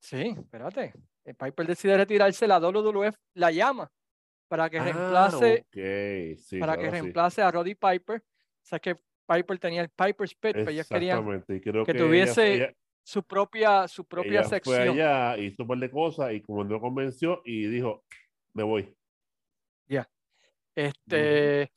sí, 0.00 0.34
espérate, 0.38 0.92
eh, 1.24 1.34
Piper 1.34 1.66
decide 1.66 1.96
retirarse, 1.96 2.46
la 2.46 2.60
WWF 2.60 3.16
la 3.34 3.50
llama 3.50 3.90
para 4.48 4.68
que 4.70 4.78
Ah, 4.78 4.84
reemplace, 4.84 5.66
ok, 5.68 6.38
sí, 6.38 6.58
para 6.58 6.76
que 6.76 6.86
ahora 6.86 6.96
sí. 6.98 7.00
reemplace 7.02 7.42
a 7.42 7.50
Roddy 7.50 7.74
Piper. 7.74 8.20
O 8.20 8.66
sea 8.66 8.78
que 8.78 8.96
Piper 9.26 9.58
tenía 9.58 9.82
el 9.82 9.88
Piper's 9.90 10.34
Pit, 10.34 10.52
pero 10.52 10.70
ellos 10.70 10.88
querían 10.88 11.42
creo 11.62 11.84
que 11.84 11.92
que, 11.92 11.98
tuviese 11.98 12.54
ella- 12.54 12.74
su 13.02 13.22
propia, 13.22 13.88
su 13.88 14.04
propia 14.06 14.40
ella 14.40 14.48
sección. 14.48 14.94
Fue 14.94 15.02
allá, 15.02 15.38
hizo 15.38 15.62
un 15.62 15.68
par 15.68 15.78
de 15.78 15.90
cosas 15.90 16.32
y 16.32 16.40
como 16.40 16.64
no 16.64 16.80
convenció 16.80 17.42
y 17.44 17.66
dijo, 17.66 18.04
me 18.52 18.62
voy. 18.62 18.94
Este 20.76 21.70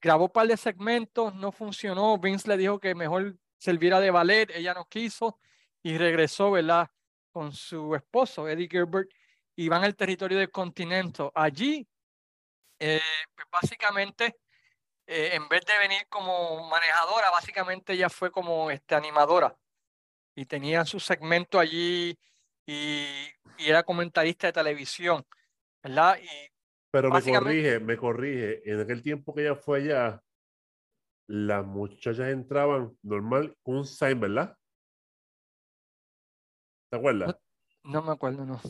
grabó 0.00 0.26
un 0.26 0.30
par 0.30 0.46
de 0.46 0.56
segmentos, 0.56 1.34
no 1.34 1.50
funcionó. 1.50 2.16
Vince 2.18 2.48
le 2.48 2.56
dijo 2.56 2.78
que 2.78 2.94
mejor 2.94 3.36
serviera 3.56 3.98
de 3.98 4.12
ballet, 4.12 4.50
ella 4.54 4.72
no 4.74 4.86
quiso 4.88 5.40
y 5.82 5.98
regresó, 5.98 6.52
¿verdad? 6.52 6.88
Con 7.32 7.50
su 7.52 7.94
esposo, 7.96 8.48
Eddie 8.48 8.68
Gilbert, 8.70 9.10
y 9.58 9.68
van 9.68 9.82
al 9.82 9.96
territorio 9.96 10.38
del 10.38 10.52
continente. 10.52 11.28
Allí, 11.34 11.84
eh, 12.78 13.00
pues 13.34 13.48
básicamente, 13.50 14.36
eh, 15.04 15.30
en 15.32 15.48
vez 15.48 15.66
de 15.66 15.76
venir 15.76 16.06
como 16.08 16.68
manejadora, 16.68 17.28
básicamente 17.30 17.94
ella 17.94 18.08
fue 18.08 18.30
como 18.30 18.70
este, 18.70 18.94
animadora 18.94 19.56
y 20.36 20.46
tenía 20.46 20.84
su 20.84 21.00
segmento 21.00 21.58
allí 21.58 22.16
y, 22.66 23.04
y 23.58 23.68
era 23.68 23.82
comentarista 23.82 24.46
de 24.46 24.52
televisión, 24.52 25.26
¿verdad? 25.82 26.20
Y 26.22 26.28
Pero 26.92 27.10
me 27.10 27.20
corrige, 27.20 27.80
me 27.80 27.96
corrige. 27.96 28.62
En 28.64 28.82
aquel 28.82 29.02
tiempo 29.02 29.34
que 29.34 29.40
ella 29.40 29.56
fue 29.56 29.78
allá, 29.80 30.22
las 31.26 31.66
muchachas 31.66 32.28
entraban 32.28 32.96
normal 33.02 33.56
con 33.64 33.78
un 33.78 33.84
sign, 33.84 34.20
¿verdad? 34.20 34.56
¿Te 36.92 36.96
acuerdas? 36.96 37.34
No 37.82 38.02
me 38.02 38.12
acuerdo, 38.12 38.44
no. 38.44 38.60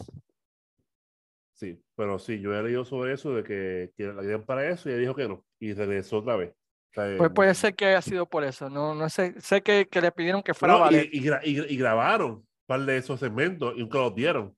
Sí, 1.59 1.83
pero 1.97 2.21
sí, 2.21 2.41
yo 2.41 2.55
he 2.55 2.63
leído 2.63 2.85
sobre 2.85 3.15
eso, 3.15 3.35
de 3.35 3.43
que, 3.43 3.91
que 3.97 4.05
la 4.05 4.21
querían 4.23 4.45
para 4.45 4.69
eso 4.71 4.89
y 4.89 4.93
ella 4.93 5.01
dijo 5.01 5.15
que 5.17 5.27
no. 5.27 5.45
Y 5.59 5.73
regresó 5.75 6.19
otra 6.19 6.37
vez. 6.37 6.51
O 6.53 6.95
sea, 6.95 7.17
Pues 7.19 7.31
eh, 7.31 7.35
puede 7.35 7.55
ser 7.55 7.75
que 7.75 7.87
haya 7.87 8.01
sido 8.01 8.27
por 8.27 8.45
eso. 8.45 8.71
No, 8.71 8.95
no 8.95 9.09
sé. 9.09 9.41
Sé 9.41 9.61
que, 9.61 9.89
que 9.89 10.01
le 10.01 10.13
pidieron 10.13 10.41
que 10.43 10.55
fuera 10.55 10.75
no, 10.75 10.79
y, 10.79 10.83
ballet. 10.85 11.09
y 11.13 11.21
gra- 11.21 11.41
y- 11.45 11.75
y 11.75 11.77
grabaron 11.77 12.31
un 12.31 12.47
par 12.67 12.81
de 12.83 12.97
esos 12.97 13.19
segmentos 13.19 13.75
y 13.77 13.81
nunca 13.81 13.99
los 13.99 14.15
dieron. 14.15 14.57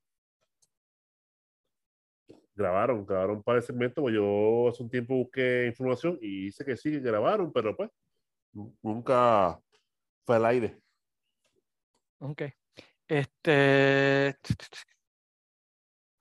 Grabaron, 2.54 3.06
grabaron 3.06 3.36
un 3.38 3.42
par 3.42 3.56
de 3.56 3.62
segmentos, 3.62 4.02
pues 4.02 4.14
yo 4.14 4.68
hace 4.68 4.82
un 4.82 4.90
tiempo 4.90 5.14
busqué 5.14 5.66
información 5.68 6.18
y 6.20 6.44
dice 6.46 6.64
que 6.66 6.76
sí, 6.76 6.90
que 6.90 7.00
grabaron, 7.00 7.50
pero 7.50 7.74
pues 7.74 7.88
nu- 8.52 8.76
nunca 8.82 9.58
fue 10.26 10.36
al 10.36 10.44
aire. 10.44 10.78
Ok. 12.18 12.42
Este. 13.08 14.36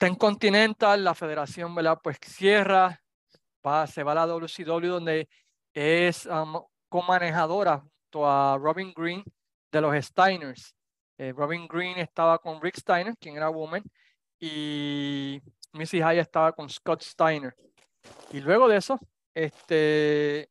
En 0.01 0.15
Continental, 0.15 1.03
la 1.03 1.13
federación, 1.13 1.75
¿verdad? 1.75 1.99
Pues 2.01 2.17
cierra, 2.23 3.01
se 3.87 4.03
va 4.03 4.11
a 4.13 4.15
la 4.15 4.25
WCW, 4.27 4.87
donde 4.87 5.27
es 5.73 6.25
um, 6.25 6.61
comanejadora 6.87 7.79
junto 7.79 8.29
a 8.29 8.57
Robin 8.57 8.93
Green 8.95 9.23
de 9.69 9.81
los 9.81 10.05
Steiners. 10.05 10.73
Eh, 11.17 11.33
Robin 11.35 11.67
Green 11.67 11.97
estaba 11.97 12.39
con 12.39 12.61
Rick 12.61 12.77
Steiner, 12.77 13.13
quien 13.17 13.35
era 13.35 13.49
Woman, 13.49 13.83
y 14.39 15.41
Missy 15.73 15.97
Hyatt 15.97 16.19
estaba 16.19 16.53
con 16.53 16.69
Scott 16.69 17.01
Steiner. 17.01 17.53
Y 18.31 18.39
luego 18.39 18.69
de 18.69 18.77
eso, 18.77 18.97
este, 19.33 20.49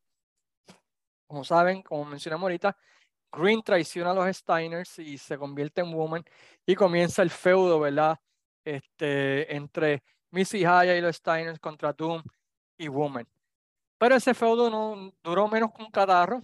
como 1.26 1.42
saben, 1.42 1.82
como 1.82 2.04
mencionamos 2.04 2.42
ahorita, 2.42 2.76
Green 3.32 3.62
traiciona 3.62 4.10
a 4.10 4.14
los 4.14 4.36
Steiners 4.36 4.98
y 4.98 5.16
se 5.16 5.38
convierte 5.38 5.80
en 5.80 5.94
Woman 5.94 6.22
y 6.66 6.74
comienza 6.74 7.22
el 7.22 7.30
feudo, 7.30 7.80
¿verdad? 7.80 8.18
Este, 8.68 9.56
entre 9.56 10.02
Missy 10.30 10.58
Hyatt 10.58 10.98
y 10.98 11.00
los 11.00 11.16
Steiners 11.16 11.58
contra 11.58 11.94
Doom 11.94 12.22
y 12.76 12.88
Woman. 12.88 13.26
Pero 13.96 14.14
ese 14.14 14.34
feudo 14.34 14.68
no 14.68 15.12
duró 15.22 15.48
menos 15.48 15.70
que 15.74 15.82
un 15.82 15.90
catarro 15.90 16.42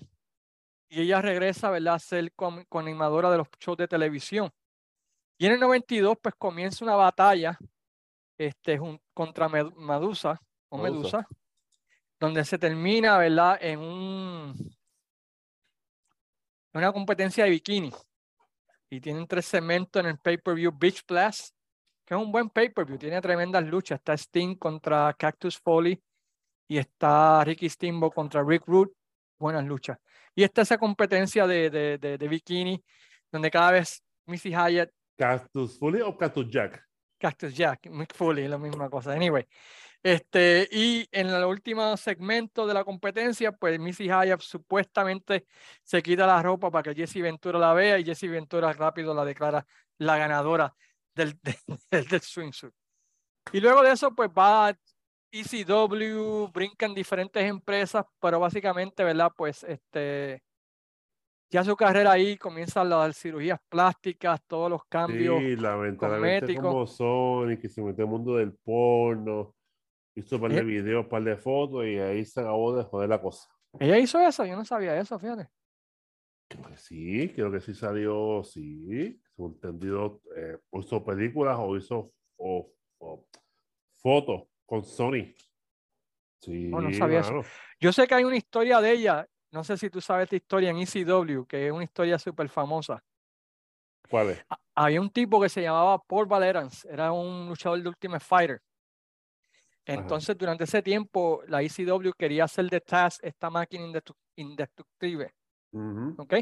y 0.89 1.03
ella 1.03 1.21
regresa, 1.21 1.69
¿verdad? 1.71 1.95
A 1.95 1.99
ser 1.99 2.33
animadora 2.71 3.31
de 3.31 3.39
los 3.39 3.49
shows 3.61 3.77
de 3.77 3.87
televisión. 3.87 4.51
Y 5.37 5.47
en 5.47 5.53
el 5.53 5.61
92, 5.61 6.17
pues 6.23 6.35
comienza 6.37 6.85
una 6.85 6.95
batalla 6.95 7.59
este, 8.39 8.81
contra 9.13 9.49
Medusa, 9.49 10.41
o 10.71 10.79
Medusa, 10.79 11.27
donde 12.19 12.43
se 12.45 12.59
termina, 12.59 13.19
¿verdad? 13.19 13.59
En 13.61 13.81
un, 13.81 14.77
una 16.73 16.91
competencia 16.91 17.45
de 17.45 17.51
bikini. 17.51 17.93
Y 18.89 19.01
tienen 19.01 19.27
tres 19.27 19.45
segmentos 19.45 20.01
en 20.01 20.09
el 20.09 20.19
pay-per-view 20.19 20.73
Beach 20.73 21.05
Blast, 21.07 21.54
que 22.05 22.15
es 22.15 22.21
un 22.21 22.31
buen 22.31 22.51
pay-per-view, 22.51 22.99
tiene 22.99 23.21
tremendas 23.21 23.65
luchas. 23.65 23.99
Está 23.99 24.15
Sting 24.15 24.57
contra 24.57 25.15
Cactus 25.15 25.59
Foley 25.59 26.01
y 26.69 26.79
está 26.79 27.43
Ricky 27.45 27.69
Stimbo 27.69 28.11
contra 28.11 28.43
Rick 28.43 28.65
Root, 28.67 28.93
buenas 29.39 29.65
luchas. 29.65 29.99
Y 30.35 30.43
está 30.43 30.63
esa 30.63 30.79
competencia 30.79 31.47
de, 31.47 31.71
de, 31.71 31.99
de, 31.99 32.19
de 32.19 32.29
bikini, 32.29 32.83
donde 33.31 33.51
cada 33.51 33.71
vez 33.73 34.03
Missy 34.27 34.51
Hyatt. 34.51 34.91
¿Cactus 35.17 35.79
Foley 35.79 36.03
o 36.03 36.17
Cactus 36.17 36.51
Jack? 36.51 36.85
Cactus 37.19 37.55
Jack, 37.55 37.87
Mick 37.87 38.15
Foley, 38.15 38.49
la 38.49 38.59
misma 38.59 38.91
cosa. 38.91 39.13
Anyway, 39.13 39.47
este, 40.03 40.69
y 40.71 41.09
en 41.11 41.29
el 41.29 41.45
último 41.45 41.97
segmento 41.97 42.67
de 42.67 42.75
la 42.75 42.85
competencia, 42.85 43.53
pues 43.53 43.79
Missy 43.79 44.05
Hyatt 44.05 44.41
supuestamente 44.41 45.47
se 45.83 46.03
quita 46.03 46.27
la 46.27 46.43
ropa 46.43 46.71
para 46.71 46.83
que 46.83 46.95
Jesse 46.95 47.23
Ventura 47.23 47.59
la 47.59 47.73
vea 47.73 47.99
y 47.99 48.05
Jesse 48.05 48.29
Ventura 48.29 48.73
rápido 48.75 49.15
la 49.15 49.25
declara 49.25 49.65
la 49.99 50.19
ganadora 50.19 50.75
del, 51.39 51.39
del, 51.91 52.07
del 52.09 52.20
swimsuit. 52.20 52.73
Y 53.53 53.61
luego 53.61 53.82
de 53.82 53.93
eso, 53.93 54.15
pues 54.15 54.31
va 54.31 54.74
ECW, 55.32 56.49
brincan 56.53 56.95
diferentes 56.95 57.43
empresas, 57.45 58.05
pero 58.20 58.41
básicamente, 58.41 59.03
¿verdad? 59.05 59.31
Pues 59.36 59.65
este, 59.65 60.43
ya 61.51 61.65
su 61.65 61.77
carrera 61.77 62.12
ahí 62.12 62.36
comienza 62.36 62.85
las 62.85 63.16
cirugías 63.16 63.59
plásticas, 63.69 64.41
todos 64.47 64.70
los 64.70 64.85
cambios 64.86 65.39
sí, 65.41 65.57
lamentablemente 65.57 66.55
como 66.57 66.86
Sony, 66.86 67.57
que 67.61 67.69
se 67.69 67.82
metió 67.82 68.05
en 68.05 68.11
el 68.11 68.16
mundo 68.16 68.36
del 68.36 68.55
porno, 68.55 69.55
hizo 70.16 70.36
un 70.36 70.43
par 70.43 70.53
de 70.53 70.61
Eh. 70.61 70.65
videos, 70.65 71.05
un 71.05 71.09
par 71.09 71.23
de 71.24 71.36
fotos 71.36 71.85
y 71.85 71.99
ahí 71.99 72.24
se 72.24 72.41
acabó 72.41 72.77
de 72.77 72.85
joder 72.85 73.09
la 73.09 73.20
cosa. 73.20 73.49
Ella 73.81 73.99
hizo 73.99 74.20
eso, 74.20 74.45
yo 74.47 74.55
no 74.57 74.65
sabía 74.65 74.97
eso, 74.99 75.19
fíjate. 75.19 75.49
Sí, 76.77 77.31
creo 77.35 77.51
que 77.51 77.61
sí 77.61 77.75
salió, 77.75 78.43
sí, 78.45 79.21
según 79.35 79.53
entendido, 79.55 80.21
eh, 80.37 80.59
hizo 80.73 81.05
películas 81.05 81.57
o 81.59 81.77
hizo 81.77 82.13
o, 82.37 82.73
o 82.99 83.27
fotos 83.97 84.43
con 84.67 84.85
Sony. 84.85 85.35
Sí, 86.41 86.71
Oh, 86.73 86.81
no 86.81 86.93
sabía 86.93 87.21
eso. 87.21 87.43
Yo 87.81 87.93
sé 87.93 88.07
que 88.07 88.15
hay 88.15 88.25
una 88.25 88.37
historia 88.37 88.81
de 88.81 88.93
ella, 88.93 89.27
no 89.53 89.65
sé 89.65 89.77
si 89.77 89.89
tú 89.91 90.01
sabes 90.01 90.25
esta 90.25 90.37
historia 90.37 90.71
en 90.71 90.79
ECW, 90.79 91.47
que 91.47 91.67
es 91.67 91.73
una 91.73 91.85
historia 91.85 92.19
súper 92.19 92.49
famosa. 92.49 93.03
¿Cuál 94.11 94.31
es? 94.31 94.45
Ha- 94.49 94.61
Había 94.75 95.01
un 95.01 95.11
tipo 95.11 95.41
que 95.41 95.49
se 95.49 95.63
llamaba 95.63 95.99
Paul 96.03 96.27
Valerans, 96.27 96.85
era 96.85 97.13
un 97.13 97.49
luchador 97.49 97.83
de 97.83 97.89
Ultimate 97.89 98.25
Fighter. 98.25 98.61
Entonces, 99.87 100.37
durante 100.37 100.65
ese 100.65 100.83
tiempo, 100.83 101.43
la 101.47 101.63
ECW 101.63 102.13
quería 102.17 102.45
hacer 102.45 102.69
de 102.71 102.81
Taz 102.81 103.19
esta 103.23 103.51
máquina 103.51 103.85
indestruc- 103.85 104.17
indestructible. 105.75 106.15
Ujú. 106.15 106.23
¿Ok? 106.23 106.35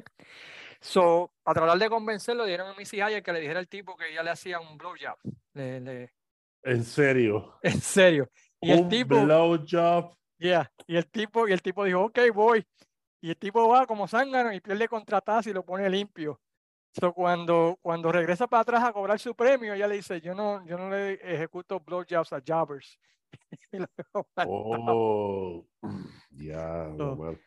So, 0.81 1.33
para 1.43 1.61
tratar 1.61 1.79
de 1.79 1.89
convencerlo, 1.89 2.45
dieron 2.45 2.69
a 2.71 2.75
Missy 2.75 2.97
Hyatt 2.97 3.25
que 3.25 3.33
le 3.33 3.41
dijera 3.41 3.61
al 3.61 3.69
tipo 3.69 3.97
que 3.97 4.11
ella 4.11 4.23
le 4.23 4.31
hacía 4.31 4.61
un 4.61 4.77
blowjob. 4.77 5.17
Le, 5.55 5.81
le- 5.81 6.13
En 6.65 6.85
serio. 6.85 7.59
en 7.63 7.81
serio. 7.81 8.29
Y 8.61 8.71
el 8.73 8.81
un 8.81 8.89
tipo, 8.89 9.25
blowjob. 9.25 10.17
yeah, 10.39 10.71
y 10.87 10.97
el 10.97 11.07
tipo, 11.11 11.49
y 11.49 11.53
el 11.53 11.63
tipo 11.63 11.85
dijo, 11.85 12.05
ok, 12.05 12.19
voy. 12.35 12.65
Y 13.21 13.31
el 13.31 13.37
tipo 13.37 13.69
va 13.69 13.87
como 13.87 14.09
zángano 14.09 14.53
y 14.53 14.61
pierde 14.61 14.89
contra 14.89 15.21
Taz 15.21 15.47
y 15.47 15.53
lo 15.53 15.65
pone 15.65 15.89
limpio. 15.89 16.41
So, 16.95 17.13
cuando, 17.15 17.79
cuando 17.81 18.13
regresa 18.13 18.47
para 18.47 18.63
atrás 18.63 18.85
a 18.85 18.93
cobrar 18.93 19.19
su 19.19 19.35
premio, 19.35 19.73
ella 19.73 19.87
le 19.87 19.95
dice, 19.97 20.21
yo 20.21 20.35
no, 20.35 20.65
yo 20.67 20.77
no 20.77 20.91
le 20.91 21.15
ejecuto 21.15 21.81
blowjobs 21.81 22.33
a 22.33 22.43
jobbers. 22.47 22.99
Oh, 24.45 25.65
ya, 26.31 26.93
So, 26.99 27.17
mano. 27.17 27.39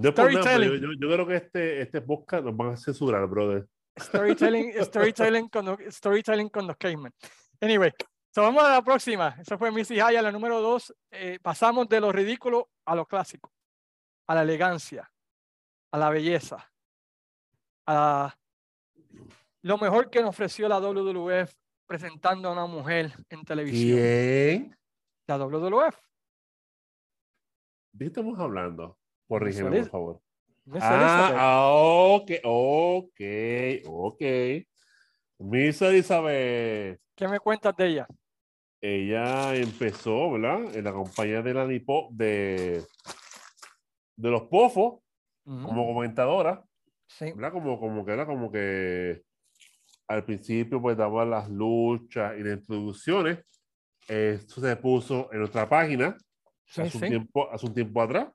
No 0.00 0.08
es 0.10 0.14
por 0.14 0.32
nada, 0.32 0.32
pero 0.32 0.32
yo, 0.32 0.42
storytelling. 0.42 0.80
yo, 0.80 0.88
yo 1.08 1.14
creo 1.14 1.26
que 1.26 1.34
este, 1.36 1.80
este 1.82 2.00
podcast 2.02 2.44
nos 2.44 2.56
van 2.56 2.68
a 2.72 2.76
censurar, 2.76 3.26
brother. 3.26 3.66
Storytelling, 3.98 4.72
storytelling, 4.84 5.48
con, 5.48 5.64
los- 5.66 5.80
storytelling 5.88 6.48
con 6.50 6.66
los 6.68 6.76
cavemen. 6.76 7.12
Anyway, 7.60 7.92
so 8.32 8.42
vamos 8.42 8.62
a 8.62 8.70
la 8.70 8.82
próxima. 8.82 9.34
Esa 9.40 9.58
fue 9.58 9.72
Missy 9.72 9.96
Hyatt, 9.96 10.22
la 10.22 10.30
número 10.30 10.60
dos. 10.60 10.94
Eh, 11.10 11.38
pasamos 11.42 11.88
de 11.88 12.00
lo 12.00 12.12
ridículo 12.12 12.70
a 12.86 12.94
lo 12.94 13.06
clásico, 13.06 13.52
a 14.28 14.34
la 14.36 14.42
elegancia, 14.42 15.10
a 15.92 15.98
la 15.98 16.10
belleza, 16.10 16.70
a 17.86 18.34
lo 19.62 19.78
mejor 19.78 20.10
que 20.10 20.20
nos 20.20 20.30
ofreció 20.30 20.68
la 20.68 20.78
WWF 20.78 21.52
presentando 21.88 22.48
a 22.48 22.52
una 22.52 22.66
mujer 22.66 23.12
en 23.30 23.44
televisión. 23.44 23.98
¿Quién? 23.98 24.78
La 25.26 25.38
WWF. 25.38 25.96
¿De 27.92 28.04
qué 28.04 28.06
estamos 28.06 28.38
hablando? 28.38 28.97
Corrígeme, 29.28 29.70
por 29.80 29.90
favor. 29.90 30.20
Ah, 30.80 31.32
ah, 31.36 31.70
ok, 31.72 32.30
ok, 32.44 33.20
ok. 33.86 34.22
Miss 35.40 35.80
Elizabeth, 35.82 37.00
¿Qué 37.14 37.28
me 37.28 37.38
cuentas 37.38 37.76
de 37.76 37.86
ella? 37.86 38.08
ella 38.80 39.54
empezó, 39.56 40.32
¿verdad? 40.32 40.74
En 40.74 40.84
la 40.84 40.92
compañía 40.92 41.42
de 41.42 41.54
la 41.54 41.66
Nipo, 41.66 42.08
de, 42.12 42.84
de 44.16 44.30
los 44.30 44.42
Pofos, 44.44 45.00
Ujú, 45.44 45.62
como 45.68 45.94
comentadora, 45.94 46.64
sí. 47.06 47.32
¿verdad? 47.32 47.52
Como, 47.52 47.78
como 47.78 48.04
que 48.04 48.12
era 48.12 48.26
como 48.26 48.50
que 48.50 49.22
al 50.08 50.24
principio 50.24 50.80
pues 50.80 50.96
daba 50.96 51.24
las 51.24 51.48
luchas 51.50 52.34
y 52.38 52.42
las 52.42 52.58
introducciones. 52.58 53.38
Esto 54.06 54.60
se 54.60 54.76
puso 54.76 55.30
en 55.32 55.42
otra 55.42 55.68
página 55.68 56.16
Sí, 56.66 56.82
hace, 56.82 56.96
un 56.96 57.02
sí. 57.02 57.08
tiempo, 57.08 57.50
hace 57.52 57.66
un 57.66 57.74
tiempo 57.74 58.02
atrás. 58.02 58.28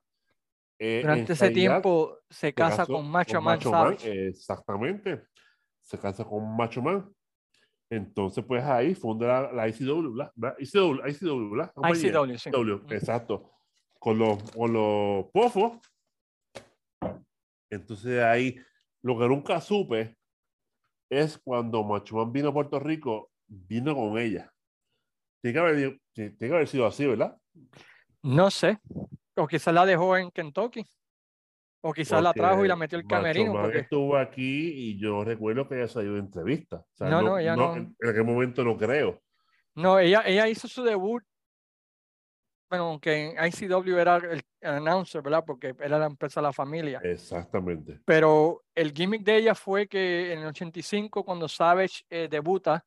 Eh, 0.85 0.99
Durante 1.01 1.31
ese 1.31 1.49
tiempo 1.51 2.19
se 2.29 2.47
se 2.47 2.53
casa 2.53 2.77
casó 2.79 2.91
con 2.91 3.09
Macho 3.09 3.35
con 3.35 3.43
Man 3.45 3.57
Macho 3.57 3.71
Man, 3.71 3.95
exactamente. 4.01 5.23
Se 5.79 5.97
casa 5.97 6.25
con 6.25 6.57
Macho 6.57 6.81
Man. 6.81 7.09
Entonces, 7.89 8.43
pues 8.43 8.61
ahí 8.65 8.93
funda 8.93 9.43
la, 9.43 9.53
la 9.53 9.67
ICW. 9.69 10.13
¿verdad? 10.13 10.57
ICW, 10.59 11.07
ICW. 11.07 11.71
Compañía. 11.73 12.09
ICW, 12.09 12.37
sí. 12.37 12.49
ICW, 12.49 12.93
exacto. 12.93 13.49
Con 13.97 14.17
los, 14.17 14.43
con 14.51 14.73
los 14.73 15.27
pofos. 15.31 15.79
Entonces 17.69 18.21
ahí, 18.21 18.57
lo 19.03 19.17
que 19.17 19.25
nunca 19.29 19.61
supe 19.61 20.17
es 21.09 21.37
cuando 21.37 21.81
Macho 21.85 22.17
Man 22.17 22.33
vino 22.33 22.49
a 22.49 22.53
Puerto 22.53 22.77
Rico, 22.81 23.31
vino 23.47 23.95
con 23.95 24.17
ella. 24.17 24.51
Tiene 25.41 25.53
que 25.53 25.59
haber, 25.59 25.99
tiene 26.11 26.37
que 26.37 26.53
haber 26.53 26.67
sido 26.67 26.85
así, 26.85 27.05
¿verdad? 27.05 27.37
No 28.21 28.51
sé. 28.51 28.79
O 29.35 29.47
quizás 29.47 29.73
la 29.73 29.85
dejó 29.85 30.15
en 30.17 30.31
Kentucky. 30.31 30.85
O 31.85 31.91
quizás 31.91 32.23
la 32.23 32.31
trajo 32.31 32.63
y 32.63 32.67
la 32.67 32.77
metió 32.77 32.97
el 32.97 33.05
camerino. 33.05 33.51
Porque... 33.51 33.79
estuvo 33.79 34.15
aquí 34.15 34.71
y 34.73 34.97
yo 34.97 35.23
recuerdo 35.25 35.67
que 35.67 35.75
ella 35.75 35.87
salió 35.87 36.13
de 36.13 36.19
entrevista. 36.19 36.77
O 36.77 36.95
sea, 36.95 37.09
No, 37.09 37.21
no, 37.21 37.37
ella 37.37 37.57
no. 37.57 37.75
En 37.75 37.95
en 37.99 38.09
aquel 38.09 38.23
momento 38.23 38.63
no 38.63 38.77
creo. 38.77 39.21
No, 39.75 39.99
ella, 39.99 40.23
ella 40.25 40.47
hizo 40.47 40.67
su 40.69 40.83
debut. 40.83 41.23
Bueno, 42.69 42.85
aunque 42.85 43.31
en 43.31 43.45
ICW 43.45 43.97
era 43.97 44.15
el, 44.15 44.41
el 44.61 44.69
announcer, 44.69 45.21
¿verdad? 45.21 45.43
Porque 45.45 45.75
era 45.79 45.99
la 45.99 46.05
empresa 46.05 46.39
de 46.39 46.47
la 46.47 46.53
familia. 46.53 47.01
Exactamente. 47.03 47.99
Pero 48.05 48.63
el 48.73 48.93
gimmick 48.93 49.23
de 49.23 49.37
ella 49.37 49.53
fue 49.53 49.87
que 49.87 50.31
en 50.31 50.39
el 50.39 50.47
85, 50.47 51.25
cuando 51.25 51.49
Savage 51.49 52.05
eh, 52.09 52.29
debuta, 52.31 52.85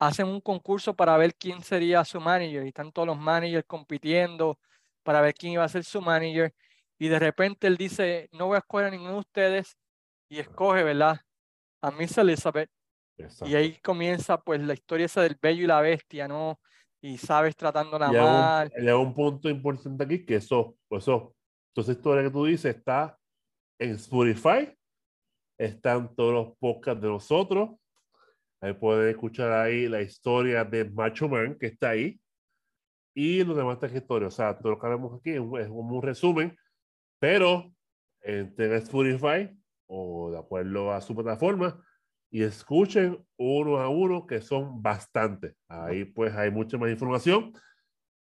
hacen 0.00 0.26
un 0.26 0.40
concurso 0.40 0.94
para 0.94 1.16
ver 1.16 1.36
quién 1.36 1.62
sería 1.62 2.04
su 2.04 2.20
manager. 2.20 2.64
Y 2.64 2.68
están 2.68 2.90
todos 2.90 3.06
los 3.06 3.18
managers 3.18 3.64
compitiendo 3.66 4.58
para 5.02 5.20
ver 5.20 5.34
quién 5.34 5.54
iba 5.54 5.64
a 5.64 5.68
ser 5.68 5.84
su 5.84 6.00
manager. 6.00 6.54
Y 6.98 7.08
de 7.08 7.18
repente 7.18 7.66
él 7.66 7.76
dice, 7.76 8.28
no 8.32 8.46
voy 8.46 8.56
a 8.56 8.58
escoger 8.58 8.86
a 8.86 8.90
ninguno 8.90 9.14
de 9.14 9.18
ustedes. 9.18 9.76
Y 10.28 10.38
escoge, 10.38 10.82
¿verdad? 10.82 11.20
A 11.82 11.90
Miss 11.90 12.16
Elizabeth. 12.16 12.70
exacto. 13.18 13.48
Y 13.48 13.56
ahí 13.56 13.78
comienza 13.82 14.40
pues 14.40 14.60
la 14.62 14.74
historia 14.74 15.06
esa 15.06 15.22
del 15.22 15.36
bello 15.40 15.64
y 15.64 15.66
la 15.66 15.80
bestia, 15.80 16.28
¿no? 16.28 16.60
Y 17.02 17.18
Sabes 17.18 17.56
tratándola 17.56 18.06
Y 18.12 18.16
hay 18.16 18.22
un- 18.22 18.30
mal. 18.30 18.72
hay 18.76 18.88
un, 18.88 19.14
punto 19.14 19.48
importante 19.50 20.04
aquí 20.04 20.24
que 20.24 20.36
eso, 20.36 20.76
pues 20.88 21.02
eso, 21.02 21.34
toda 21.74 21.82
esa 21.82 21.92
historia 21.92 22.22
que 22.22 22.30
tú 22.30 22.44
dices 22.44 22.76
está 22.76 23.18
en 23.80 23.90
Spotify, 23.96 24.72
están 25.58 26.14
todos 26.14 26.32
los 26.32 26.56
podcasts 26.58 27.02
de 27.02 27.08
nosotros. 27.08 27.70
Ahí 28.60 28.72
pueden 28.74 29.10
escuchar 29.10 29.50
ahí 29.52 29.88
la 29.88 30.00
historia 30.00 30.64
de 30.64 30.84
Macho 30.84 31.28
Man, 31.28 31.56
que 31.58 31.66
está 31.66 31.90
ahí, 31.90 32.20
y 33.14 33.44
los 33.44 33.56
demás 33.56 33.78
territorios. 33.78 34.34
O 34.34 34.36
sea, 34.36 34.58
todo 34.58 34.72
lo 34.72 34.78
que 34.78 34.86
hablamos 34.86 35.20
aquí 35.20 35.30
es, 35.30 35.38
como 35.38 35.96
un 35.96 36.02
resumen, 36.02 36.56
pero 37.18 37.72
entren 38.20 38.72
a 38.72 38.76
Spotify 38.76 39.50
o 39.86 40.30
de 40.30 40.38
acuerdo 40.38 40.92
a 40.92 41.00
su 41.00 41.14
plataforma 41.14 41.84
y 42.30 42.42
escuchen 42.42 43.24
uno 43.36 43.78
a 43.78 43.88
uno, 43.88 44.26
que 44.26 44.40
son 44.40 44.82
bastantes. 44.82 45.54
Ahí 45.68 46.04
pues 46.06 46.34
hay 46.34 46.50
mucha 46.50 46.78
más 46.78 46.90
información 46.90 47.52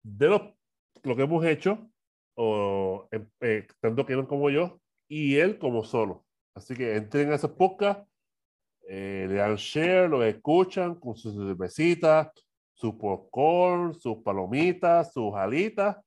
de 0.03 0.27
lo, 0.27 0.57
lo 1.03 1.15
que 1.15 1.21
hemos 1.21 1.45
hecho, 1.45 1.89
o, 2.35 3.07
eh, 3.11 3.25
eh, 3.41 3.67
tanto 3.79 4.05
Kevin 4.05 4.25
como 4.25 4.49
yo, 4.49 4.81
y 5.07 5.35
él 5.35 5.59
como 5.59 5.83
solo. 5.83 6.25
Así 6.55 6.75
que 6.75 6.95
entren 6.95 7.31
a 7.31 7.35
esos 7.35 7.51
podcasts, 7.51 8.03
eh, 8.87 9.27
le 9.29 9.35
dan 9.35 9.55
share, 9.55 10.09
lo 10.09 10.23
escuchan 10.23 10.95
con 10.95 11.15
sus 11.15 11.35
cervecitas, 11.35 12.31
su 12.73 12.97
popcorn, 12.97 13.93
sus 13.93 14.17
palomitas, 14.17 15.13
sus 15.13 15.33
alitas, 15.33 15.97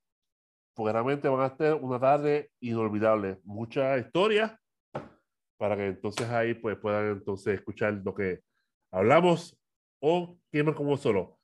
porque 0.75 0.93
realmente 0.93 1.29
van 1.29 1.41
a 1.41 1.57
tener 1.57 1.75
una 1.75 1.99
tarde 1.99 2.51
inolvidable. 2.61 3.41
Mucha 3.45 3.97
historia 3.99 4.61
para 5.57 5.77
que 5.77 5.87
entonces 5.87 6.29
ahí 6.29 6.55
pues 6.55 6.77
puedan 6.77 7.13
entonces 7.13 7.55
escuchar 7.55 7.95
lo 8.05 8.15
que 8.15 8.43
hablamos 8.91 9.57
o 10.01 10.39
Gamer 10.53 10.75
como 10.75 10.97
solo. 10.97 11.39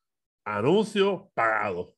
Anuncio 0.44 1.30
pagado. 1.34 1.94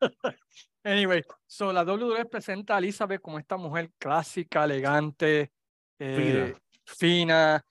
Anyway, 0.86 1.22
so 1.46 1.72
la 1.72 1.82
WWE 1.82 2.26
presenta 2.26 2.76
a 2.76 2.78
Elizabeth 2.78 3.22
como 3.22 3.38
esta 3.38 3.56
mujer 3.56 3.90
clásica, 3.98 4.64
elegante, 4.64 5.50
eh, 5.98 6.54
fina, 6.84 7.64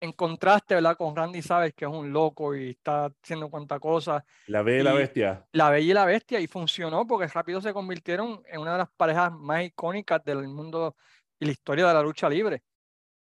en 0.00 0.12
contraste, 0.12 0.74
¿verdad? 0.74 0.96
Con 0.96 1.14
Randy 1.14 1.42
Savage, 1.42 1.74
que 1.74 1.84
es 1.84 1.90
un 1.90 2.12
loco 2.12 2.56
y 2.56 2.70
está 2.70 3.12
haciendo 3.22 3.50
cuanta 3.50 3.78
cosa. 3.78 4.24
La 4.46 4.62
Bella 4.62 4.80
y 4.80 4.84
la 4.84 4.92
Bestia. 4.94 5.46
La 5.52 5.70
Bella 5.70 5.90
y 5.90 5.94
la 5.94 6.04
Bestia, 6.06 6.40
y 6.40 6.46
funcionó 6.46 7.06
porque 7.06 7.26
rápido 7.26 7.60
se 7.60 7.72
convirtieron 7.72 8.42
en 8.46 8.60
una 8.60 8.72
de 8.72 8.78
las 8.78 8.90
parejas 8.90 9.30
más 9.32 9.64
icónicas 9.64 10.24
del 10.24 10.48
mundo 10.48 10.96
y 11.38 11.46
la 11.46 11.52
historia 11.52 11.86
de 11.86 11.94
la 11.94 12.02
lucha 12.02 12.28
libre. 12.28 12.62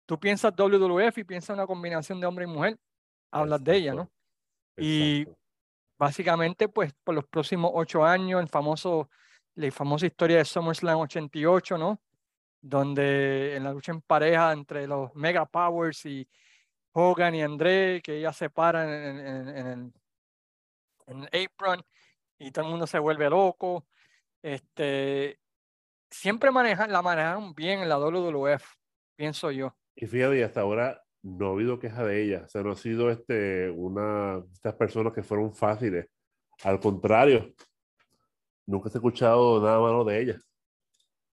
Tú 0.06 0.20
piensas 0.20 0.54
WWF 0.56 1.18
y 1.18 1.24
piensas 1.24 1.54
una 1.54 1.68
combinación 1.68 2.20
de 2.20 2.28
hombre 2.28 2.46
y 2.46 2.48
mujer, 2.48 2.78
hablas 3.32 3.64
de 3.64 3.76
ella, 3.76 3.94
¿no? 3.94 4.10
Exacto. 4.76 4.84
Y-. 4.84 5.40
Básicamente, 6.00 6.70
pues 6.70 6.94
por 7.04 7.14
los 7.14 7.28
próximos 7.28 7.72
ocho 7.74 8.06
años, 8.06 8.42
el 8.42 8.48
famoso, 8.48 9.10
la 9.56 9.70
famosa 9.70 10.06
historia 10.06 10.38
de 10.38 10.46
SummerSlam 10.46 10.98
88, 10.98 11.78
¿no? 11.78 12.00
Donde 12.62 13.58
en 13.58 13.66
la 13.66 13.74
lucha 13.74 13.92
en 13.92 14.00
pareja 14.02 14.54
entre 14.54 14.88
los 14.88 15.14
Mega 15.14 15.46
Powers 15.46 16.06
y 16.06 16.26
Hogan 16.94 17.36
y 17.36 17.42
André, 17.42 18.02
que 18.04 18.18
ellas 18.18 18.36
se 18.36 18.50
paran 18.50 18.90
en, 18.90 19.50
en- 19.50 19.94
apron 21.34 21.82
y 22.38 22.52
todo 22.52 22.66
el 22.66 22.72
mundo 22.72 22.88
se 22.88 23.00
vuelve 23.00 23.30
loco. 23.30 23.88
Este, 24.42 25.40
siempre 26.10 26.52
manejan, 26.52 26.92
la 26.92 27.02
manejaron 27.02 27.54
bien 27.54 27.80
en 27.80 27.90
la 27.90 27.98
WWF, 27.98 28.64
pienso 29.16 29.52
yo. 29.52 29.76
Y 29.96 30.08
fíjate, 30.08 30.40
y 30.40 30.42
hasta 30.44 30.62
ahora 30.62 31.04
no 31.22 31.50
ha 31.50 31.52
habido 31.52 31.80
queja 31.80 32.04
de 32.06 32.24
ella. 32.24 32.44
O 32.46 32.48
sea, 32.48 32.64
no 32.64 32.72
ha 32.72 32.76
sido 32.76 33.10
este, 33.10 33.70
una 33.70 34.40
de 34.40 34.54
estas 34.54 34.76
personas 34.76 35.14
que 35.14 35.24
fueron 35.24 35.54
fáciles. 35.54 36.08
Al 36.64 36.80
contrario, 36.80 37.54
nunca 38.66 38.90
se 38.90 38.98
ha 38.98 39.00
escuchado 39.00 39.62
nada 39.62 39.80
malo 39.80 40.04
de 40.04 40.22
ella. 40.22 40.40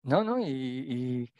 No, 0.03 0.23
no, 0.23 0.39
y, 0.39 1.31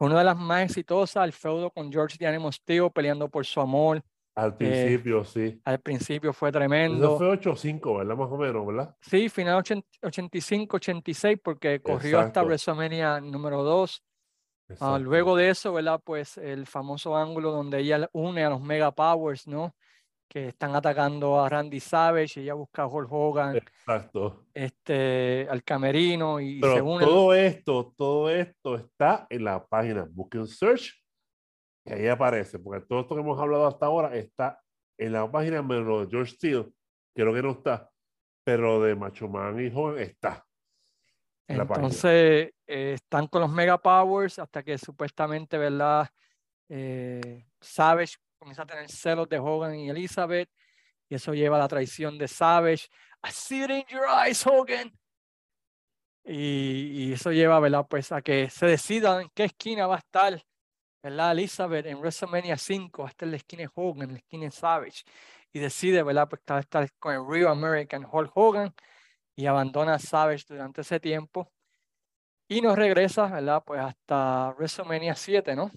una 0.00 0.18
de 0.18 0.24
las 0.24 0.36
más 0.36 0.62
exitosas, 0.64 1.24
el 1.24 1.32
feudo 1.32 1.70
con 1.70 1.92
George 1.92 2.26
Animal 2.26 2.52
Steel 2.52 2.90
peleando 2.92 3.28
por 3.28 3.44
su 3.46 3.60
amor. 3.60 4.02
Al 4.34 4.56
principio, 4.56 5.24
sí. 5.24 5.60
Al 5.64 5.80
principio 5.80 6.32
fue 6.32 6.48
Eso 6.48 6.58
tremendo. 6.58 7.18
fue 7.18 7.28
8-5, 7.28 7.98
¿verdad? 7.98 8.16
Más 8.16 8.30
o 8.30 8.38
menos, 8.38 8.66
¿verdad? 8.66 8.96
Sí, 9.02 9.28
final 9.28 9.56
80 9.58 9.86
85, 10.02 10.76
86, 10.76 11.38
porque 11.42 11.80
corrió 11.82 12.18
hasta 12.20 12.40
Exacto. 12.40 12.46
WrestleMania 12.46 13.20
número 13.20 13.62
2. 13.62 14.02
Ah, 14.02 14.72
Exacto. 14.72 14.98
luego 15.00 15.36
de 15.36 15.50
eso, 15.50 15.72
¿verdad? 15.72 16.00
Pues 16.02 16.38
el 16.38 16.66
famoso 16.66 17.16
ángulo 17.16 17.50
donde 17.50 17.80
ella 17.80 18.08
une 18.12 18.44
a 18.44 18.50
los 18.50 18.62
Mega 18.62 18.92
Powers, 18.92 19.46
¿no? 19.46 19.74
Que 20.32 20.46
están 20.46 20.76
atacando 20.76 21.40
a 21.40 21.48
Randy 21.48 21.80
Savage 21.80 22.38
y 22.38 22.44
ella 22.44 22.54
busca 22.54 22.82
a 22.82 22.86
Hulk 22.86 23.08
Hogan, 23.10 23.56
Exacto. 23.56 24.46
este, 24.54 25.48
al 25.50 25.64
camerino 25.64 26.38
y 26.38 26.60
Pero 26.60 26.84
unen. 26.84 27.08
todo 27.08 27.34
esto, 27.34 27.92
todo 27.96 28.30
esto 28.30 28.76
está 28.76 29.26
en 29.28 29.42
la 29.42 29.66
página 29.66 30.06
Booking 30.08 30.46
Search, 30.46 30.92
que 31.84 31.94
ahí 31.94 32.06
aparece, 32.06 32.60
porque 32.60 32.86
todo 32.86 33.00
esto 33.00 33.16
que 33.16 33.22
hemos 33.22 33.40
hablado 33.40 33.66
hasta 33.66 33.86
ahora 33.86 34.14
está 34.14 34.62
en 34.96 35.14
la 35.14 35.28
página 35.28 35.62
menos 35.62 35.84
lo 35.84 36.04
de 36.04 36.10
George 36.10 36.36
Steele, 36.36 36.68
creo 37.12 37.34
que 37.34 37.42
no 37.42 37.50
está, 37.50 37.90
pero 38.44 38.80
de 38.80 38.94
Macho 38.94 39.28
Man 39.28 39.58
y 39.58 39.66
Hogan 39.74 39.98
está. 39.98 40.46
en. 41.48 41.60
Entonces, 41.60 42.52
eh, 42.68 42.92
están 42.94 43.26
con 43.26 43.40
los 43.40 43.50
Mega 43.50 43.78
Powers 43.78 44.38
hasta 44.38 44.62
que 44.62 44.78
supuestamente, 44.78 45.58
¿verdad? 45.58 46.08
Eh, 46.68 47.46
Savage 47.60 48.14
comienza 48.40 48.62
a 48.62 48.66
tener 48.66 48.90
celos 48.90 49.28
de 49.28 49.38
Hogan 49.38 49.74
y 49.74 49.90
Elizabeth, 49.90 50.48
y 51.08 51.14
eso 51.14 51.34
lleva 51.34 51.56
a 51.56 51.60
la 51.60 51.68
traición 51.68 52.16
de 52.16 52.26
Savage. 52.26 52.88
I 53.22 53.30
see 53.30 53.62
it 53.62 53.70
in 53.70 53.84
your 53.90 54.06
eyes, 54.08 54.44
Hogan. 54.46 54.90
Y, 56.24 57.08
y 57.08 57.12
eso 57.12 57.32
lleva, 57.32 57.60
¿verdad? 57.60 57.86
Pues 57.88 58.10
a 58.12 58.22
que 58.22 58.48
se 58.48 58.66
decidan 58.66 59.22
en 59.22 59.30
qué 59.34 59.44
esquina 59.44 59.86
va 59.86 59.96
a 59.96 59.98
estar, 59.98 60.42
¿verdad? 61.02 61.32
Elizabeth 61.32 61.86
en 61.86 61.98
WrestleMania 61.98 62.56
5, 62.56 63.02
va 63.02 63.08
a 63.08 63.10
estar 63.10 63.26
en 63.26 63.32
la 63.32 63.36
esquina 63.36 63.62
de 63.62 63.70
Hogan, 63.74 64.08
en 64.08 64.12
la 64.14 64.18
esquina 64.18 64.44
de 64.46 64.50
Savage. 64.50 65.04
Y 65.52 65.58
decide, 65.58 66.02
¿verdad? 66.02 66.28
Pues 66.28 66.40
a 66.46 66.60
estar 66.60 66.90
con 66.98 67.14
el 67.14 67.26
Real 67.26 67.48
American 67.48 68.06
Hulk 68.10 68.30
Hogan 68.34 68.74
y 69.36 69.46
abandona 69.46 69.94
a 69.94 69.98
Savage 69.98 70.44
durante 70.48 70.80
ese 70.80 70.98
tiempo. 70.98 71.52
Y 72.48 72.62
nos 72.62 72.76
regresa, 72.76 73.26
¿verdad? 73.26 73.62
Pues 73.66 73.80
hasta 73.80 74.54
WrestleMania 74.56 75.14
7, 75.14 75.54
¿no? 75.54 75.70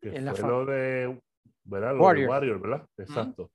Que 0.00 0.12
fue 0.34 0.48
lo 0.48 0.64
de, 0.64 1.20
¿verdad? 1.64 1.90
Lo 1.90 1.96
de 1.96 2.00
Warrior. 2.02 2.28
Warrior, 2.30 2.60
¿verdad? 2.60 2.86
Exacto. 2.98 3.50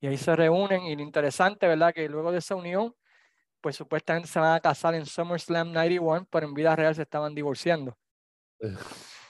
Y 0.00 0.06
ahí 0.06 0.16
se 0.16 0.34
reúnen. 0.34 0.82
Y 0.84 0.96
lo 0.96 1.02
interesante, 1.02 1.66
¿verdad? 1.66 1.92
Que 1.94 2.08
luego 2.08 2.32
de 2.32 2.38
esa 2.38 2.54
unión, 2.56 2.94
pues 3.60 3.76
supuestamente 3.76 4.28
se 4.28 4.38
van 4.40 4.54
a 4.54 4.60
casar 4.60 4.94
en 4.94 5.04
SummerSlam 5.06 5.72
91, 5.72 6.26
pero 6.30 6.46
en 6.46 6.54
vida 6.54 6.74
real 6.74 6.94
se 6.94 7.02
estaban 7.02 7.34
divorciando. 7.34 7.96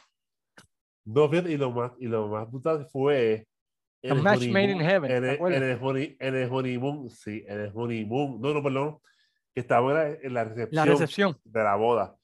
No, 1.04 1.28
fíjate, 1.28 1.50
y 1.52 1.56
lo 1.56 1.70
más, 1.70 1.92
y 1.98 2.06
lo 2.06 2.28
más 2.28 2.48
brutal 2.50 2.86
fue 2.92 3.46
A 4.08 4.14
match 4.14 4.46
made 4.48 4.70
in 4.70 4.80
heaven, 4.80 5.10
en 5.10 5.22
¿te 5.22 5.30
el, 5.34 5.52
en, 5.54 5.62
el 5.62 5.78
honey- 5.80 6.16
en 6.20 6.34
el 6.36 6.52
honeymoon, 6.52 7.10
sí, 7.10 7.42
en 7.48 7.60
el 7.60 7.72
honeymoon, 7.74 8.40
no, 8.40 8.52
no, 8.54 8.62
perdón, 8.62 8.98
que 9.54 9.60
estaban 9.60 9.90
en 9.90 9.94
la- 9.96 10.18
en 10.22 10.34
la 10.34 10.44
recepción, 10.44 10.76
La 10.76 10.84
recepción. 10.92 11.36
de 11.42 11.62
la 11.64 11.74
boda, 11.76 12.16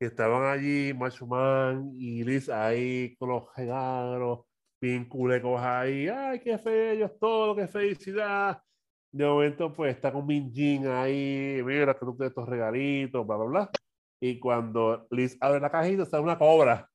que 0.00 0.06
estaban 0.06 0.42
allí 0.50 0.92
Macho 0.94 1.26
Man 1.26 1.92
y 1.94 2.24
Liz 2.24 2.48
ahí 2.48 3.14
con 3.16 3.28
los 3.28 3.44
regalos, 3.54 4.40
bien 4.80 5.04
culecos 5.06 5.60
ahí, 5.60 6.08
ay, 6.08 6.40
qué 6.40 6.58
feo, 6.58 7.10
todo, 7.20 7.56
qué 7.56 7.66
felicidad. 7.66 8.62
De 9.10 9.24
momento, 9.24 9.72
pues 9.72 9.94
está 9.94 10.12
con 10.12 10.26
Minjin 10.26 10.86
ahí, 10.86 11.60
mira 11.64 11.94
que 11.94 12.00
tú 12.00 12.14
tienes 12.14 12.30
estos 12.30 12.48
regalitos, 12.48 13.26
bla, 13.26 13.36
bla, 13.36 13.46
bla. 13.46 13.70
Y 14.20 14.38
cuando 14.38 15.06
Liz 15.10 15.36
abre 15.40 15.60
la 15.60 15.70
cajita, 15.70 16.02
está 16.02 16.20
una 16.20 16.38
cobra 16.38 16.88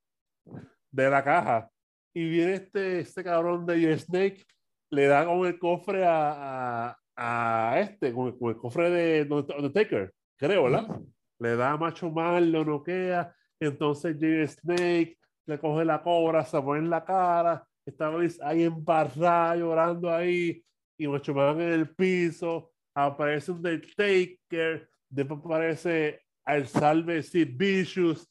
de 0.92 1.10
la 1.10 1.24
caja. 1.24 1.70
Y 2.14 2.30
viene 2.30 2.54
este, 2.56 3.00
este 3.00 3.24
cabrón 3.24 3.66
de 3.66 3.82
Your 3.82 3.98
Snake, 3.98 4.46
le 4.92 5.08
da 5.08 5.26
con 5.26 5.46
el 5.48 5.58
cofre 5.58 6.06
a, 6.06 6.90
a, 7.16 7.72
a 7.72 7.80
este, 7.80 8.14
con 8.14 8.28
el, 8.28 8.38
con 8.38 8.50
el 8.50 8.58
cofre 8.58 8.90
de 8.92 9.22
Undertaker, 9.32 10.14
creo, 10.38 10.66
¿verdad? 10.66 10.88
Ujú. 10.90 11.12
Le 11.40 11.56
da 11.56 11.72
a 11.72 11.78
Macho 11.78 12.12
Man, 12.12 12.52
lo 12.52 12.64
noquea. 12.64 13.34
Entonces 13.60 14.16
Jay 14.20 14.48
Snake 14.48 15.18
le 15.48 15.60
coge 15.60 15.84
la 15.84 16.04
cobra, 16.04 16.46
se 16.46 16.62
pone 16.62 16.80
en 16.80 16.90
la 16.90 17.04
cara. 17.04 17.66
Liz 17.86 18.40
ahí 18.42 18.64
embarrada, 18.64 19.56
llorando 19.56 20.10
ahí. 20.14 20.64
Y 20.98 21.08
Macho 21.08 21.34
Man 21.34 21.60
en 21.62 21.74
el 21.74 21.90
piso. 21.96 22.72
Aparece 22.96 23.52
un 23.52 23.58
Undertaker. 23.58 24.90
Después 25.10 25.40
aparece 25.44 26.22
al 26.46 26.68
salve 26.68 27.24
Sid 27.24 27.50
Vicious 27.56 28.30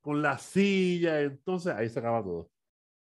con 0.00 0.20
la 0.22 0.38
silla. 0.38 1.20
Entonces 1.20 1.72
ahí 1.74 1.88
se 1.88 1.98
acaba 1.98 2.22
todo. 2.22 2.50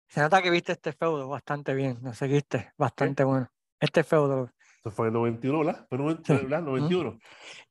Se 0.07 0.21
nota 0.21 0.41
que 0.41 0.49
viste 0.49 0.71
este 0.71 0.91
feudo 0.91 1.27
bastante 1.27 1.73
bien. 1.73 1.99
Lo 2.01 2.13
seguiste 2.13 2.71
bastante 2.77 3.23
bueno. 3.23 3.47
Este 3.79 4.03
feudo. 4.03 4.49
Eso 4.79 4.91
fue 4.91 5.07
en 5.07 5.13
91, 5.13 5.59
¿verdad? 5.59 5.85
Fue 5.87 5.97
en 5.97 6.03
90, 6.03 6.23
Sí. 6.23 6.43
¿verdad? 6.43 6.61
91. 6.63 7.19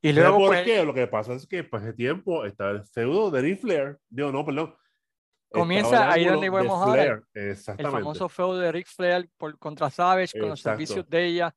Y 0.03 0.09
¿Sabes 0.09 0.23
luego, 0.23 0.39
por 0.39 0.49
pues, 0.49 0.65
qué? 0.65 0.85
Lo 0.85 0.95
que 0.95 1.07
pasa 1.07 1.35
es 1.35 1.47
que 1.47 1.65
para 1.65 1.85
ese 1.85 1.95
tiempo 1.95 2.45
estaba 2.45 2.71
el 2.71 2.85
feudo 2.85 3.31
de 3.31 3.41
Ric 3.41 3.61
Flair. 3.61 3.99
Digo, 4.09 4.31
no, 4.31 4.45
perdón. 4.45 4.75
Comienza 5.51 6.11
ahí 6.11 6.27
donde 6.27 6.47
de 6.47 6.51
vamos 6.51 6.87
ahora, 6.87 7.23
el 7.35 7.57
famoso 7.57 8.29
feudo 8.29 8.59
de 8.59 8.71
Ric 8.71 8.87
Flair 8.87 9.29
por, 9.37 9.59
contra 9.59 9.89
Savage 9.91 10.39
con 10.39 10.51
los 10.51 10.61
Exacto. 10.61 10.77
servicios 10.79 11.09
de 11.09 11.25
ella, 11.25 11.55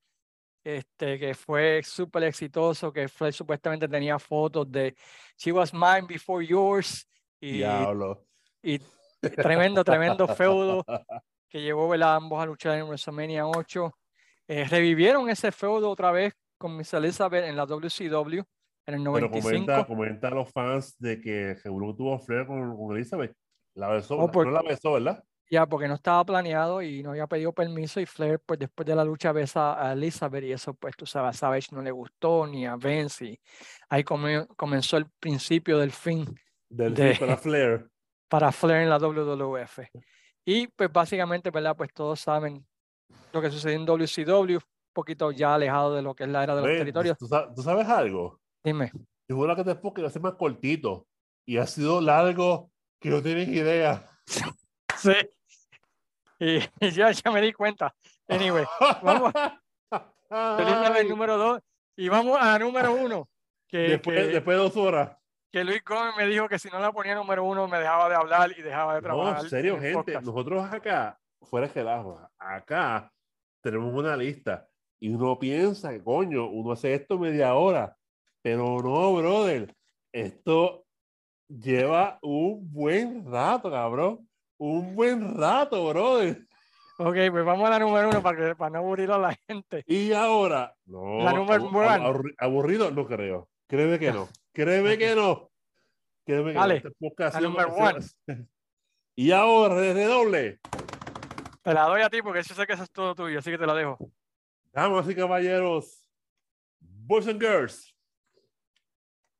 este, 0.63 1.19
que 1.19 1.33
fue 1.33 1.81
súper 1.83 2.23
exitoso, 2.23 2.93
que 2.93 3.07
Flair 3.09 3.33
supuestamente 3.33 3.87
tenía 3.87 4.17
fotos 4.17 4.71
de 4.71 4.95
She 5.37 5.51
was 5.51 5.73
mine 5.73 6.03
before 6.07 6.45
yours 6.45 7.05
y, 7.39 7.57
Diablo. 7.57 8.25
y 8.63 8.79
Tremendo, 9.29 9.83
tremendo 9.83 10.27
feudo 10.27 10.83
que 11.47 11.61
llevó 11.61 11.93
a 11.93 12.15
ambos 12.15 12.41
a 12.41 12.45
luchar 12.45 12.77
en 12.79 12.85
WrestleMania 12.85 13.45
8. 13.45 13.93
Eh, 14.47 14.65
revivieron 14.65 15.29
ese 15.29 15.51
feudo 15.51 15.89
otra 15.89 16.11
vez 16.11 16.33
con 16.57 16.75
Miss 16.75 16.93
Elizabeth 16.93 17.45
en 17.45 17.55
la 17.55 17.65
WCW 17.65 18.41
en 18.87 18.93
el 18.95 19.03
Pero 19.03 19.27
95. 19.27 19.41
comenta, 19.41 19.85
comenta 19.85 20.27
a 20.29 20.31
los 20.31 20.51
fans 20.51 20.97
de 20.97 21.21
que 21.21 21.55
seguro 21.57 21.95
tuvo 21.95 22.17
Flair 22.19 22.47
con, 22.47 22.75
con 22.75 22.95
Elizabeth. 22.95 23.35
La 23.75 23.87
besó, 23.89 24.17
Oh, 24.17 24.29
por- 24.31 24.45
no 24.45 24.51
la 24.51 24.61
besó, 24.61 24.93
¿verdad? 24.93 25.23
Ya, 25.49 25.65
porque 25.65 25.87
no 25.89 25.95
estaba 25.95 26.23
planeado 26.23 26.81
y 26.81 27.03
no 27.03 27.09
había 27.11 27.27
pedido 27.27 27.51
permiso 27.53 27.99
y 27.99 28.05
Flair, 28.05 28.39
pues 28.45 28.57
después 28.57 28.85
de 28.85 28.95
la 28.95 29.03
lucha 29.03 29.33
besa 29.33 29.85
a 29.85 29.91
Elizabeth 29.93 30.43
y 30.45 30.53
eso, 30.53 30.73
pues 30.73 30.95
tú 30.95 31.05
sabes, 31.05 31.35
a 31.35 31.37
Savage 31.37 31.67
no 31.75 31.81
le 31.81 31.91
gustó 31.91 32.47
ni 32.47 32.65
a 32.65 32.77
Vince 32.77 33.25
y 33.25 33.39
ahí 33.89 34.03
come- 34.03 34.47
comenzó 34.55 34.95
el 34.95 35.07
principio 35.19 35.77
del 35.77 35.91
fin 35.91 36.25
Del 36.69 36.93
De- 36.93 37.15
fin 37.15 37.27
para 37.27 37.37
Flair. 37.37 37.89
para 38.29 38.51
Flair 38.53 38.83
en 38.83 38.89
la 38.89 38.97
WWF. 38.97 39.79
Y 40.45 40.67
pues 40.67 40.89
básicamente, 40.91 41.51
¿verdad? 41.51 41.75
Pues 41.75 41.93
todos 41.93 42.19
saben 42.21 42.65
lo 43.33 43.41
que 43.41 43.51
sucedió 43.51 43.75
en 43.77 43.85
WCW, 43.85 44.55
un 44.55 44.61
poquito 44.93 45.31
ya 45.33 45.53
alejado 45.55 45.93
de 45.95 46.01
lo 46.01 46.15
que 46.15 46.23
es 46.23 46.29
la 46.29 46.43
era 46.43 46.55
de 46.55 46.61
los 46.61 46.69
Ven, 46.69 46.77
territorios. 46.77 47.17
¿tú, 47.17 47.27
sa- 47.27 47.53
tú 47.53 47.61
sabes 47.61 47.87
algo? 47.89 48.39
Dime. 48.63 48.89
Yo 49.27 49.35
juro 49.35 49.53
que 49.53 49.63
después 49.65 49.93
que 49.93 50.01
va 50.01 50.07
a 50.07 50.11
ser 50.11 50.21
más 50.21 50.35
cortito. 50.35 51.07
Y 51.45 51.57
ha 51.57 51.67
sido 51.67 51.99
largo 51.99 52.70
que 53.01 53.09
no 53.09 53.21
tienes 53.21 53.49
idea. 53.49 54.07
Sí. 54.97 55.13
Y, 56.39 56.57
y 56.79 56.91
ya, 56.91 57.09
ya 57.11 57.31
me 57.31 57.41
di 57.41 57.51
cuenta. 57.53 57.93
Anyway, 58.27 58.65
vamos. 59.01 59.33
Elizabeth 60.29 60.97
Ay, 61.01 61.07
número 61.09 61.37
dos. 61.37 61.61
Y 61.97 62.07
vamos 62.07 62.37
a 62.39 62.57
número 62.59 62.93
uno. 62.93 63.27
Que, 63.67 63.77
después, 63.79 64.15
que- 64.17 64.27
después 64.27 64.57
de 64.57 64.63
dos 64.63 64.77
horas. 64.77 65.17
que 65.51 65.63
Luis 65.63 65.83
Gómez 65.83 66.13
me 66.17 66.27
dijo 66.27 66.47
que 66.47 66.59
si 66.59 66.69
no 66.69 66.79
la 66.79 66.91
ponía 66.91 67.15
número 67.15 67.43
uno 67.43 67.67
me 67.67 67.79
dejaba 67.79 68.09
de 68.09 68.15
hablar 68.15 68.53
y 68.57 68.61
dejaba 68.61 68.93
de 68.95 69.01
No, 69.01 69.07
trabajar. 69.07 69.43
en 69.43 69.49
serio, 69.49 69.73
en 69.77 69.83
el 69.83 69.83
gente. 69.93 69.97
podcast. 70.13 70.25
Nosotros 70.25 70.71
acá, 70.71 71.19
fuera 71.41 71.67
de 71.67 71.73
relajo, 71.73 72.21
acá 72.37 73.11
tenemos 73.61 73.91
una 73.93 74.15
lista. 74.15 74.67
Y 74.99 75.09
uno 75.09 75.39
piensa 75.39 75.89
que, 75.91 76.03
coño, 76.03 76.47
uno 76.47 76.73
hace 76.73 76.93
esto 76.93 77.17
media 77.17 77.55
hora. 77.55 77.97
Pero 78.43 78.77
no, 78.83 79.13
brother. 79.15 79.73
Esto 80.13 80.85
lleva 81.59 82.19
un 82.21 82.71
buen 82.71 83.25
rato, 83.29 83.69
cabrón. 83.71 84.27
Un 84.57 84.95
buen 84.95 85.37
rato, 85.37 85.87
brother. 85.89 86.45
Ok, 86.97 87.15
pues 87.31 87.43
vamos 87.45 87.65
a 87.67 87.71
la 87.71 87.79
número 87.79 88.09
uno 88.09 88.21
para, 88.21 88.37
que, 88.37 88.55
para 88.55 88.69
no 88.71 88.77
aburrir 88.79 89.11
a 89.11 89.17
la 89.17 89.35
gente. 89.47 89.83
Y 89.87 90.13
ahora, 90.13 90.75
no, 90.85 91.23
La 91.23 91.33
número 91.33 91.65
abu- 91.67 91.77
one. 91.79 91.87
abu- 91.87 92.03
aburri- 92.19 92.35
aburrido, 92.37 92.91
no 92.91 93.07
creo. 93.07 93.49
Créeme 93.67 93.97
que 93.97 94.11
no. 94.11 94.27
Créeme 94.53 94.97
que 94.97 95.15
no. 95.15 95.49
Créeme 96.25 96.49
que 96.49 96.53
no. 96.53 96.59
Dale, 96.59 96.75
Este 96.77 96.89
la 97.17 97.31
sido- 97.31 97.75
one. 97.75 97.99
Y 99.15 99.31
ahora, 99.31 99.75
desde 99.75 100.05
doble. 100.05 100.59
Te 101.63 101.73
la 101.73 101.83
doy 101.83 102.01
a 102.01 102.09
ti 102.09 102.21
porque 102.21 102.41
yo 102.43 102.55
sé 102.55 102.65
que 102.65 102.73
eso 102.73 102.83
es 102.83 102.91
todo 102.91 103.13
tuyo, 103.13 103.39
así 103.39 103.51
que 103.51 103.57
te 103.57 103.67
la 103.67 103.73
dejo. 103.73 103.97
Damas 104.71 105.07
y 105.09 105.13
caballeros, 105.15 106.07
boys 106.79 107.27
and 107.27 107.41
girls, 107.41 107.93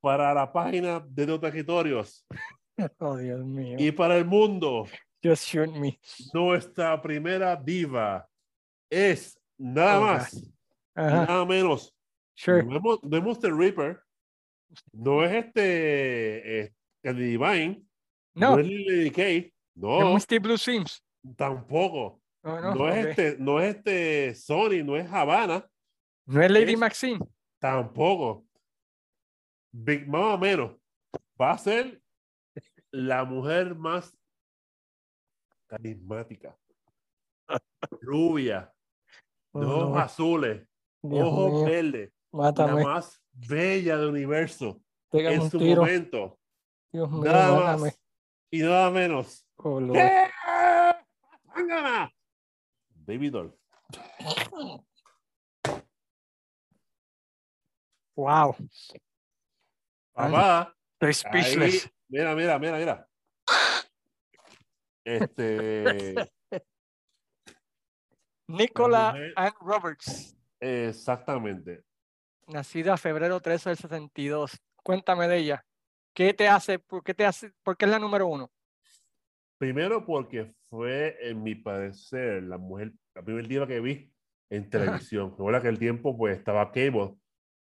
para 0.02 0.34
la 0.34 0.52
página 0.52 1.00
de 1.08 1.26
los 1.26 1.40
territorios 1.40 2.26
Oh, 2.98 3.16
Dios 3.16 3.44
mío. 3.44 3.76
y 3.78 3.92
para 3.92 4.16
el 4.16 4.24
mundo, 4.24 4.86
Just 5.22 5.44
shoot 5.44 5.70
me. 5.76 5.98
nuestra 6.34 7.00
primera 7.00 7.54
diva 7.54 8.28
es 8.90 9.38
nada 9.56 9.98
Oh, 9.98 10.02
más, 10.02 10.52
nada 10.96 11.44
menos. 11.46 11.94
sure. 12.34 12.62
No 12.64 12.76
es, 12.76 12.98
no 13.02 13.30
es 13.30 13.42
Reaper, 13.42 14.00
no 14.92 15.22
es 15.24 15.32
este 15.44 16.60
eh, 16.62 16.72
Candy 17.04 17.22
Divine, 17.24 17.82
no, 18.34 18.52
No, 18.56 18.58
es 18.58 18.66
Lily 18.66 19.10
Kay, 19.10 19.36
es 19.38 19.52
no, 19.76 20.14
Misty 20.14 20.38
Blue 20.38 20.58
Sims. 20.58 21.02
tampoco. 21.36 22.20
Oh, 22.42 22.58
No, 22.60 22.74
no, 22.74 22.88
es 22.88 23.06
este, 23.06 23.36
no 23.38 23.60
es 23.60 23.76
este 23.76 24.34
Sony, 24.34 24.82
no 24.84 24.96
es 24.96 25.08
Havana, 25.12 25.64
No 26.26 26.42
es 26.42 26.50
Lady 26.50 26.72
es- 26.72 26.78
Maxine. 26.78 27.20
Tampoco. 27.60 28.44
Big 29.72 30.06
Mama 30.06 30.36
menos. 30.36 30.76
Va 31.40 31.52
a 31.52 31.58
ser 31.58 32.00
la 32.90 33.24
mujer 33.24 33.74
más 33.74 34.16
carismática. 35.66 36.56
Rubia. 38.00 38.72
De 39.54 39.64
Oh, 39.66 39.80
ojos 39.80 39.90
no. 39.90 39.98
azules. 39.98 40.68
Dios 41.02 41.26
ojos 41.26 41.52
mío, 41.52 41.64
verdes. 41.64 42.12
La 42.32 42.52
más 42.76 43.22
bella 43.32 43.96
del 43.98 44.08
universo. 44.10 44.80
Pégame 45.10 45.34
en 45.36 45.40
un 45.42 45.50
su 45.50 45.58
tiro. 45.58 45.82
momento. 45.82 46.38
Dios 46.92 47.10
mío, 47.10 47.24
Nada 47.24 47.54
mátame. 47.54 47.82
más 47.82 48.00
y 48.50 48.58
nada 48.60 48.90
menos. 48.90 49.46
Oh. 49.56 49.80
¡Eh! 49.94 50.28
Doll. 53.30 53.58
Wow, 58.16 58.54
Papá. 60.12 60.74
estoy 61.00 61.30
Ahí, 61.32 61.42
speechless. 61.42 61.90
mira, 62.08 62.34
mira, 62.34 62.58
mira, 62.58 62.78
mira. 62.78 63.08
Este, 65.04 66.14
Nicola 68.48 69.14
Ann 69.34 69.52
Roberts, 69.60 70.36
exactamente. 70.60 71.82
nacida 72.46 72.96
febrero 72.96 73.40
13 73.40 73.70
del 73.70 73.78
72. 73.78 74.60
Cuéntame 74.84 75.26
de 75.26 75.38
ella. 75.38 75.64
¿Qué 76.14 76.34
te 76.34 76.46
hace? 76.48 76.78
¿Por 76.78 77.02
qué 77.02 77.14
te 77.14 77.24
hace? 77.24 77.52
¿Por 77.64 77.76
qué 77.76 77.86
es 77.86 77.90
la 77.90 77.98
número 77.98 78.26
uno? 78.28 78.50
Primero 79.58 80.04
porque 80.04 80.52
fue, 80.68 81.16
en 81.20 81.42
mi 81.42 81.54
parecer, 81.54 82.42
la 82.42 82.58
mujer, 82.58 82.92
la 83.14 83.22
primer 83.22 83.48
diva 83.48 83.66
que 83.66 83.80
vi 83.80 84.12
en 84.50 84.68
televisión. 84.68 85.30
Recuerda 85.30 85.62
que 85.62 85.68
el 85.68 85.78
tiempo 85.78 86.16
pues 86.16 86.36
estaba 86.36 86.70
cable 86.70 87.14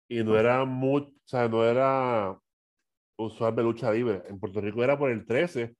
y 0.07 0.23
no 0.23 0.37
era 0.37 0.65
mucho, 0.65 1.07
o 1.07 1.27
sea, 1.27 1.47
no 1.47 1.63
era 1.63 2.37
usual 3.17 3.55
de 3.55 3.63
lucha 3.63 3.91
libre. 3.91 4.23
En 4.27 4.39
Puerto 4.39 4.61
Rico 4.61 4.83
era 4.83 4.97
por 4.97 5.11
el 5.11 5.25
13 5.25 5.75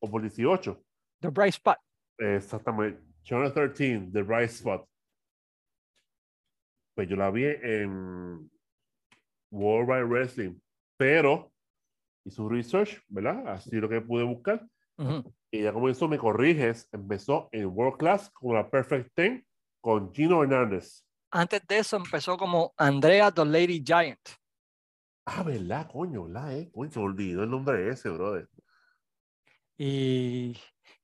o 0.00 0.10
por 0.10 0.22
18. 0.22 0.82
The 1.20 1.28
Bright 1.28 1.54
Spot. 1.54 1.76
Exactamente. 2.18 3.02
Channel 3.22 3.52
13, 3.52 4.10
The 4.12 4.22
Right 4.22 4.50
Spot. 4.50 4.86
Pues 6.94 7.08
yo 7.08 7.16
la 7.16 7.30
vi 7.30 7.44
en 7.44 8.50
World 9.50 9.88
Wide 9.88 10.04
Wrestling, 10.04 10.58
pero 10.96 11.52
hice 12.24 12.36
su 12.36 12.48
research, 12.48 13.02
¿verdad? 13.08 13.48
Así 13.48 13.76
lo 13.76 13.88
que 13.88 14.00
pude 14.00 14.24
buscar. 14.24 14.66
Ujú. 14.98 15.32
Y 15.50 15.62
ya 15.62 15.72
comenzó, 15.72 16.08
me 16.08 16.18
corriges, 16.18 16.88
empezó 16.92 17.48
en 17.52 17.66
World 17.66 17.98
Class 17.98 18.30
con 18.30 18.54
la 18.54 18.68
Perfect 18.68 19.10
Ten 19.14 19.46
con 19.80 20.12
Gino 20.12 20.42
Hernández. 20.42 21.04
Antes 21.32 21.66
de 21.66 21.78
eso 21.78 21.96
empezó 21.96 22.36
como 22.36 22.72
Andrea 22.76 23.30
the 23.30 23.44
Lady 23.44 23.82
Giant. 23.86 24.18
Ah, 25.26 25.42
¿verdad? 25.44 25.88
Coño, 25.90 26.24
¿verdad? 26.24 26.56
Eh? 26.58 26.70
Coño, 26.72 26.90
se 26.90 26.98
olvidó 26.98 27.44
el 27.44 27.50
nombre 27.50 27.78
de 27.78 27.90
ese, 27.92 28.08
brother. 28.08 28.48
Y 29.78 30.56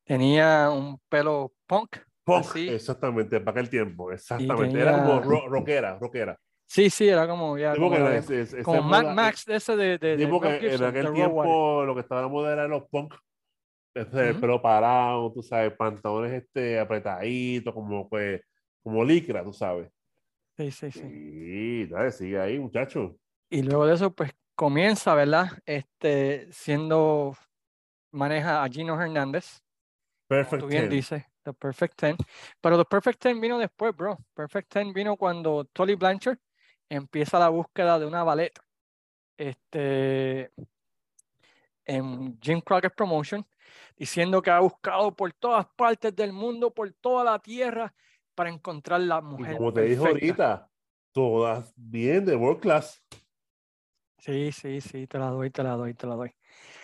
tenía 0.05 0.71
un 0.71 0.99
pelo 1.09 1.53
punk. 1.67 1.97
Punk, 2.25 2.41
así. 2.47 2.69
exactamente, 2.69 3.39
para 3.41 3.53
aquel 3.61 3.71
tiempo, 3.71 4.11
exactamente. 4.11 4.81
Era 4.81 4.93
como 5.05 5.21
ro- 5.21 5.49
rockera, 5.49 5.97
rockera. 5.99 6.37
Sí, 6.69 6.91
sí, 6.91 7.09
era 7.09 7.29
como 7.29 7.57
ya. 7.57 7.77
Como 7.77 7.95
es- 7.97 8.29
es- 8.31 8.67
Mad 8.67 8.83
moda- 8.83 9.15
Max 9.15 9.45
de 9.45 9.55
ese 9.57 9.77
de. 9.77 9.99
que 10.01 10.13
en 10.13 10.19
Gibson, 10.19 10.89
aquel 10.89 11.05
de 11.05 11.11
Roadrunner. 11.11 11.15
tiempo 11.15 11.85
lo 11.85 11.95
que 11.95 12.01
estaba 12.01 12.23
de 12.23 12.29
moda 12.29 12.53
eran 12.53 12.71
los 12.71 12.83
punk. 12.89 13.15
Ese, 13.95 14.25
el 14.25 14.31
Ujú. 14.33 14.41
pelo 14.41 14.61
parado, 14.61 15.33
tú 15.33 15.43
sabes, 15.43 15.73
pantalones 15.75 16.33
este, 16.43 16.81
apretaditos, 16.81 17.73
como 17.73 18.09
pues, 18.09 18.43
como 18.83 19.05
licra, 19.05 19.45
tú 19.45 19.53
sabes. 19.53 19.89
Sí, 20.57 20.71
sí, 20.71 20.91
sí. 20.91 21.01
Sí, 21.01 21.87
dale, 21.87 22.11
sigue 22.11 22.41
ahí, 22.41 22.59
muchacho. 22.59 23.17
Y 23.51 23.63
luego 23.63 23.87
de 23.87 23.95
eso, 23.95 24.13
pues 24.13 24.33
comienza, 24.55 25.15
¿verdad? 25.15 25.51
Este, 25.67 26.51
siendo, 26.53 27.37
maneja 28.11 28.65
a 28.65 28.69
Gino 28.69 29.01
Hernández, 29.01 29.61
Perfect 30.27 30.63
tú 30.63 30.69
bien 30.69 30.85
Ten. 30.85 30.91
dices, 30.91 31.25
The 31.43 31.53
Perfect 31.53 31.97
Ten. 31.97 32.17
Pero 32.61 32.79
The 32.79 32.85
Perfect 32.85 33.21
Ten 33.21 33.41
vino 33.41 33.59
después, 33.59 33.95
bro. 33.95 34.19
Perfect 34.35 34.73
Ten 34.73 34.93
vino 34.93 35.17
cuando 35.17 35.65
Tolly 35.67 35.95
Blanchard 35.95 36.39
empieza 36.89 37.39
la 37.39 37.51
búsqueda 37.51 37.99
de 37.99 38.07
una 38.07 38.25
ballet. 38.25 38.53
Este, 39.37 40.51
en 41.85 42.41
Jim 42.41 42.61
Crockett 42.61 42.95
Promotion, 42.95 43.47
diciendo 43.97 44.43
que 44.43 44.51
ha 44.51 44.61
buscado 44.61 45.15
por 45.15 45.33
todas 45.35 45.67
partes 45.77 46.17
del 46.17 46.33
mundo, 46.33 46.73
por 46.73 46.91
toda 46.95 47.23
la 47.23 47.39
tierra, 47.39 47.95
para 48.37 48.51
encontrar 48.51 49.01
la 49.01 49.19
Y 49.19 49.23
mujer. 49.23 49.57
como 49.57 49.73
te 49.73 49.81
perfecta. 49.81 50.09
ahorita, 50.09 50.71
todas 51.13 51.73
bien 51.75 52.25
de 52.25 52.37
World 52.37 52.61
Class. 52.61 53.03
Sí, 54.19 54.53
sí, 54.53 54.81
sí, 54.81 55.07
te 55.07 55.19
la 55.19 55.27
doy, 55.27 55.51
te 55.51 55.63
la 55.63 55.73
doy, 55.73 55.95
te 55.95 56.07
la 56.07 56.15
doy. 56.15 56.33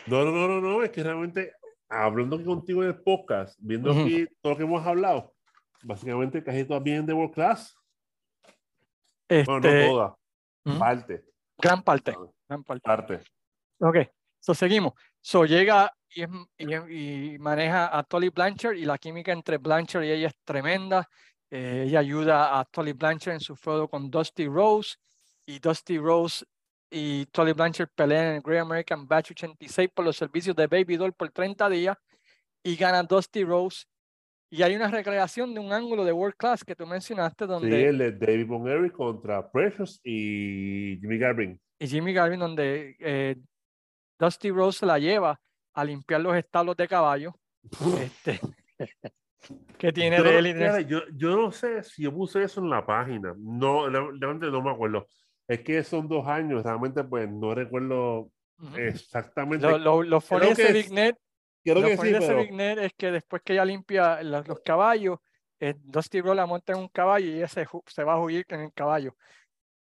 No, 0.06 0.24
no, 0.24 0.32
no, 0.32 0.48
no, 0.48 0.60
no, 0.60 0.82
es 0.82 0.90
que 0.90 1.02
realmente, 1.02 1.52
hablando 1.88 2.42
contigo 2.44 2.82
en 2.82 2.88
el 2.88 3.02
podcast, 3.02 3.56
viendo 3.60 3.90
Ujú. 3.90 4.00
aquí 4.00 4.26
todo 4.40 4.52
lo 4.52 4.56
que 4.56 4.64
hemos 4.64 4.86
hablado, 4.86 5.34
básicamente 5.82 6.42
casi 6.42 6.64
todas 6.64 6.82
bien 6.82 7.06
de 7.06 7.12
World 7.12 7.34
Class. 7.34 7.76
Bueno, 9.28 9.60
no 9.60 9.68
Este, 9.68 9.86
todas, 9.86 10.12
ujú, 10.64 10.78
parte, 10.78 11.24
gran 11.58 11.82
parte, 11.82 12.16
gran 12.48 12.64
parte. 12.64 12.82
parte. 12.82 13.20
Ok, 13.78 13.96
so 14.40 14.54
seguimos. 14.54 14.92
So 15.20 15.44
llega 15.44 15.90
y, 16.14 16.24
y 16.58 17.34
y 17.34 17.38
maneja 17.38 17.96
a 17.96 18.02
Tolly 18.02 18.28
Blanchard 18.28 18.76
y 18.76 18.84
la 18.84 18.98
química 18.98 19.32
entre 19.32 19.56
Blanchard 19.58 20.04
y 20.04 20.10
ella 20.10 20.28
es 20.28 20.36
tremenda. 20.44 21.08
Eh, 21.54 21.84
ella 21.86 21.98
ayuda 21.98 22.58
a 22.58 22.64
Tolly 22.64 22.94
Blanchard 22.94 23.34
en 23.34 23.40
su 23.40 23.54
feudo 23.54 23.86
con 23.86 24.10
Dusty 24.10 24.46
Rose 24.46 24.96
y 25.44 25.58
Dusty 25.58 25.98
Rose 25.98 26.46
y 26.90 27.26
Tolly 27.26 27.52
Blanchard 27.52 27.90
pelean 27.94 28.28
en 28.28 28.34
el 28.36 28.40
Great 28.40 28.62
American 28.62 29.06
Batch 29.06 29.32
86 29.32 29.90
por 29.94 30.06
los 30.06 30.16
servicios 30.16 30.56
de 30.56 30.66
Baby 30.66 30.96
Doll 30.96 31.12
por 31.12 31.30
30 31.30 31.68
días 31.68 31.98
y 32.62 32.74
gana 32.74 33.02
Dusty 33.02 33.44
Rose. 33.44 33.84
Y 34.50 34.62
hay 34.62 34.74
una 34.74 34.88
recreación 34.88 35.52
de 35.52 35.60
un 35.60 35.74
ángulo 35.74 36.06
de 36.06 36.12
World 36.12 36.36
Class 36.38 36.64
que 36.64 36.74
tú 36.74 36.86
mencionaste 36.86 37.44
Sí, 37.44 37.50
donde 37.50 37.86
el 37.86 37.98
de 37.98 38.12
David 38.12 38.46
Montgomery 38.46 38.88
contra 38.88 39.50
Precious 39.50 40.00
y 40.02 40.96
Jimmy 41.02 41.18
Garvin. 41.18 41.60
y 41.78 41.86
Jimmy 41.86 42.14
Garvin 42.14 42.40
donde 42.40 42.96
eh, 42.98 43.36
Dusty 44.18 44.50
Rose 44.50 44.78
se 44.78 44.86
la 44.86 44.98
lleva 44.98 45.38
a 45.74 45.84
limpiar 45.84 46.22
los 46.22 46.34
establos 46.34 46.78
de 46.78 46.88
caballo 46.88 47.34
este, 48.00 48.40
que 49.78 49.92
tiene 49.92 50.18
Yo, 50.18 50.22
de 50.22 50.38
él 50.38 50.54
fíjate, 50.54 50.84
yo, 50.86 51.00
yo 51.14 51.36
no 51.36 51.50
sé 51.50 51.82
si 51.82 52.02
yo 52.02 52.12
puse 52.12 52.42
eso 52.42 52.60
en 52.60 52.70
la 52.70 52.84
página. 52.84 53.34
No, 53.38 53.88
realmente 53.88 54.50
no 54.50 54.62
me 54.62 54.70
acuerdo. 54.70 55.06
Es 55.48 55.60
que 55.60 55.82
son 55.82 56.08
dos 56.08 56.26
años, 56.26 56.62
realmente 56.62 57.02
pues 57.04 57.28
no 57.28 57.54
recuerdo 57.54 58.30
exactamente. 58.76 59.66
Lo, 59.66 59.78
lo, 59.78 60.02
lo 60.02 60.20
de 60.20 60.72
Big 60.72 60.92
Net, 60.92 61.16
Creo 61.64 61.76
lo 61.76 61.82
que 61.82 61.96
sí, 61.96 62.12
pero 62.18 62.38
Big 62.38 62.52
Net 62.52 62.78
es 62.78 62.92
que 62.94 63.10
después 63.10 63.42
que 63.44 63.52
ella 63.52 63.64
limpia 63.64 64.22
los, 64.22 64.46
los 64.48 64.60
caballos, 64.60 65.18
eh, 65.60 65.74
Dusty 65.78 66.20
Rose 66.20 66.34
la 66.34 66.46
monta 66.46 66.72
en 66.72 66.80
un 66.80 66.88
caballo 66.88 67.26
y 67.26 67.36
ella 67.36 67.48
se, 67.48 67.66
se 67.86 68.04
va 68.04 68.14
a 68.14 68.20
huir 68.20 68.44
en 68.48 68.60
el 68.60 68.72
caballo. 68.72 69.16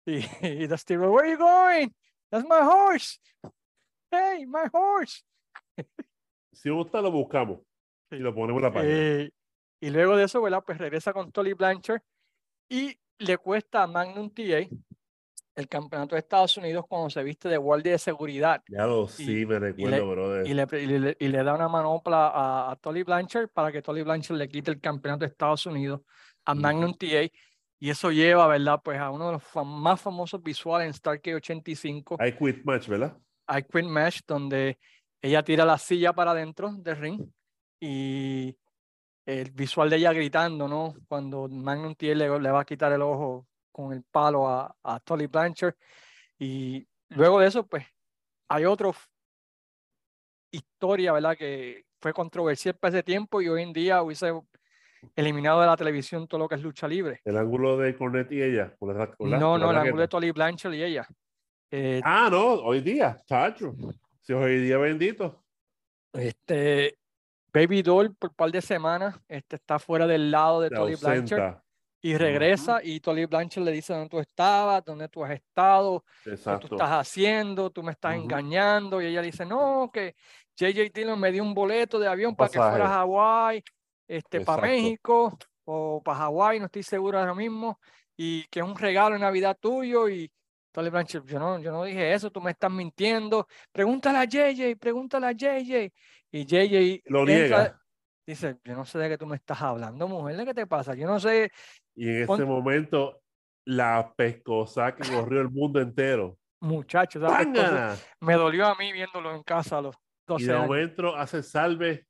Y, 0.06 0.24
y 0.42 0.66
Dusty 0.66 0.96
Rose, 0.96 1.10
where 1.10 1.28
are 1.28 1.32
you 1.32 1.38
going? 1.38 1.90
That's 2.30 2.44
my 2.48 2.60
horse. 2.62 3.18
Hey, 4.10 4.46
my 4.46 4.68
horse. 4.72 5.22
si 6.52 6.70
gusta 6.70 7.00
lo 7.00 7.10
buscamos 7.12 7.60
y 8.10 8.16
lo 8.16 8.34
ponemos 8.34 8.60
en 8.60 8.64
la 8.64 8.72
página. 8.72 8.94
Eh, 8.94 9.30
y 9.80 9.90
luego 9.90 10.16
de 10.16 10.24
eso, 10.24 10.42
¿verdad? 10.42 10.62
Pues 10.64 10.78
regresa 10.78 11.12
con 11.12 11.32
Tolly 11.32 11.52
Blanchard 11.54 12.02
y 12.68 12.98
le 13.18 13.38
cuesta 13.38 13.82
a 13.82 13.86
Magnum 13.86 14.30
TA 14.30 14.66
el 15.56 15.68
campeonato 15.68 16.14
de 16.14 16.20
Estados 16.20 16.56
Unidos 16.56 16.84
cuando 16.88 17.10
se 17.10 17.22
viste 17.22 17.48
de 17.48 17.56
guardia 17.56 17.92
de 17.92 17.98
seguridad 17.98 18.62
ya 18.68 18.86
lo 18.86 19.08
sí, 19.08 19.44
me 19.46 19.58
recuerdo, 19.58 20.10
brother. 20.10 20.46
y 20.46 20.54
le, 20.54 20.66
y 20.82 20.86
le- 20.86 21.16
y 21.18 21.28
le 21.28 21.42
da 21.42 21.54
una 21.54 21.68
manopla 21.68 22.28
a, 22.28 22.70
a 22.72 22.76
Tolly 22.76 23.02
Blanchard 23.02 23.48
para 23.48 23.72
que 23.72 23.82
Tolly 23.82 24.02
Blanchard 24.02 24.36
le 24.36 24.48
quite 24.48 24.70
el 24.70 24.80
campeonato 24.80 25.24
de 25.24 25.30
Estados 25.32 25.66
Unidos 25.66 26.02
a 26.44 26.52
Ujú. 26.52 26.60
Magnum 26.60 26.94
TA 26.94 27.28
y 27.80 27.90
eso 27.90 28.10
lleva, 28.10 28.46
¿verdad? 28.46 28.80
Pues 28.84 28.98
a 28.98 29.10
uno 29.10 29.26
de 29.26 29.32
los 29.34 29.42
fam- 29.42 29.64
más 29.80 30.00
famosos 30.00 30.42
visuales 30.42 30.86
en 30.86 30.94
Starkey 30.94 31.34
85, 31.34 32.16
I 32.24 32.32
quit 32.32 32.64
match, 32.64 32.88
¿verdad? 32.88 33.18
I 33.50 33.62
Quit 33.62 33.86
Match, 33.86 34.20
donde 34.26 34.78
ella 35.22 35.42
tira 35.42 35.64
la 35.64 35.78
silla 35.78 36.12
para 36.12 36.32
adentro 36.32 36.70
del 36.72 36.96
ring 36.96 37.30
y 37.80 38.56
el 39.28 39.50
visual 39.50 39.90
de 39.90 39.96
ella 39.96 40.12
gritando, 40.14 40.66
¿no? 40.66 40.94
Cuando 41.06 41.48
Magnum 41.48 41.94
TA 41.94 42.06
le, 42.14 42.40
le 42.40 42.50
va 42.50 42.60
a 42.60 42.64
quitar 42.64 42.90
el 42.92 43.02
ojo 43.02 43.46
con 43.70 43.92
el 43.92 44.02
palo 44.02 44.48
a, 44.48 44.74
a 44.82 45.00
Tolly 45.00 45.26
Blanchard. 45.26 45.74
Y 46.38 46.86
luego 47.10 47.38
de 47.40 47.48
eso, 47.48 47.66
pues, 47.66 47.84
hay 48.48 48.64
otra 48.64 48.90
historia, 50.50 51.12
¿verdad? 51.12 51.36
Que 51.36 51.84
fue 52.00 52.12
controversial 52.12 52.74
para 52.76 52.94
ese 52.96 53.02
tiempo 53.02 53.42
y 53.42 53.48
hoy 53.48 53.62
en 53.62 53.72
día 53.72 54.02
hubiese 54.02 54.32
eliminado 55.14 55.60
de 55.60 55.66
la 55.66 55.76
televisión 55.76 56.26
todo 56.26 56.40
lo 56.40 56.48
que 56.48 56.54
es 56.54 56.62
lucha 56.62 56.88
libre. 56.88 57.20
El 57.24 57.36
ángulo 57.36 57.76
de 57.76 57.94
Cornet 57.96 58.32
y 58.32 58.42
ella. 58.42 58.74
la- 58.80 59.14
la- 59.18 59.38
No, 59.38 59.58
no, 59.58 59.70
el 59.70 59.76
ángulo 59.76 60.00
de. 60.02 60.08
Tolly 60.08 60.30
Blanchard 60.30 60.72
y 60.72 60.82
ella. 60.82 61.06
Eh, 61.70 62.00
Ah, 62.02 62.28
no, 62.30 62.54
hoy 62.54 62.80
día, 62.80 63.16
chacho. 63.26 63.74
Si 64.22 64.32
hoy 64.32 64.58
día 64.60 64.78
bendito. 64.78 65.44
Este 66.14 66.98
Baby 67.52 67.82
Doll 67.82 68.14
por 68.14 68.30
un 68.30 68.36
par 68.36 68.50
de 68.50 68.60
semanas 68.60 69.16
este, 69.28 69.56
está 69.56 69.78
fuera 69.78 70.06
del 70.06 70.30
lado 70.30 70.60
de 70.60 70.70
Tolly 70.70 70.94
Blanchard 70.96 71.58
y 72.00 72.16
regresa 72.16 72.80
y 72.82 73.00
Tolly 73.00 73.26
Blanchard 73.26 73.64
le 73.64 73.72
dice 73.72 73.92
dónde 73.92 74.08
tú 74.08 74.20
estabas, 74.20 74.84
dónde 74.84 75.08
tú 75.08 75.24
has 75.24 75.32
estado, 75.32 76.04
qué 76.24 76.30
tú 76.30 76.30
Exacto. 76.30 76.76
estás 76.76 76.90
haciendo, 76.90 77.70
tú 77.70 77.82
me 77.82 77.92
estás 77.92 78.14
Ujú. 78.14 78.24
engañando 78.24 79.02
y 79.02 79.06
ella 79.06 79.20
le 79.20 79.26
dice 79.26 79.44
no, 79.44 79.90
que 79.92 80.14
JJ 80.56 80.90
Dillon 80.92 81.18
me 81.18 81.32
dio 81.32 81.42
un 81.42 81.54
boleto 81.54 81.98
de 81.98 82.06
avión 82.06 82.36
para 82.36 82.50
que 82.50 82.58
fuera 82.58 82.86
a. 82.86 82.88
Hawái, 82.98 83.62
este, 84.06 84.40
para 84.40 84.62
Exacto. 84.62 84.62
México 84.62 85.38
o 85.64 86.02
para 86.02 86.18
Hawái, 86.18 86.60
no 86.60 86.66
estoy 86.66 86.82
seguro 86.82 87.18
ahora 87.18 87.34
mismo, 87.34 87.78
y 88.16 88.44
que 88.44 88.60
es 88.60 88.66
un 88.66 88.76
regalo 88.76 89.14
de 89.14 89.20
Navidad 89.20 89.56
tuyo 89.60 90.08
y 90.08 90.30
Tolly 90.72 90.90
Blanchard, 90.90 91.24
yo 91.26 91.38
no, 91.38 91.58
yo 91.58 91.72
no 91.72 91.84
dije 91.84 92.12
eso, 92.12 92.30
tú 92.30 92.40
me 92.40 92.52
estás 92.52 92.70
mintiendo, 92.70 93.46
pregúntale 93.72 94.18
a 94.18 94.24
JJ, 94.24 94.76
pregúntale 94.78 95.26
a 95.26 95.32
JJ. 95.32 95.92
Y 96.32 96.44
JJ 96.44 97.02
Lo 97.06 97.24
niega. 97.24 97.80
dice, 98.26 98.58
yo 98.64 98.74
no 98.74 98.84
sé 98.84 98.98
de 98.98 99.08
qué 99.10 99.18
tú 99.18 99.26
me 99.26 99.36
estás 99.36 99.60
hablando, 99.62 100.06
mujer, 100.08 100.36
¿de 100.36 100.44
qué 100.44 100.54
te 100.54 100.66
pasa? 100.66 100.94
Yo 100.94 101.06
no 101.06 101.18
sé, 101.18 101.50
Y 101.94 102.08
en 102.08 102.22
ese 102.30 102.44
momento, 102.44 103.20
la 103.66 104.12
pescosa 104.16 104.94
que 104.94 105.08
corrió 105.10 105.40
el 105.40 105.50
mundo 105.50 105.80
entero. 105.80 106.38
muchachos, 106.60 107.22
me 108.20 108.34
dolió 108.34 108.66
a 108.66 108.74
mí 108.76 108.92
viéndolo 108.92 109.34
en 109.34 109.42
casa 109.42 109.78
a 109.78 109.82
los 109.82 109.94
Y 109.96 109.98
12 110.26 110.46
de 110.46 110.52
años. 110.52 110.66
momento 110.68 111.16
hace 111.16 111.42
salve 111.42 112.06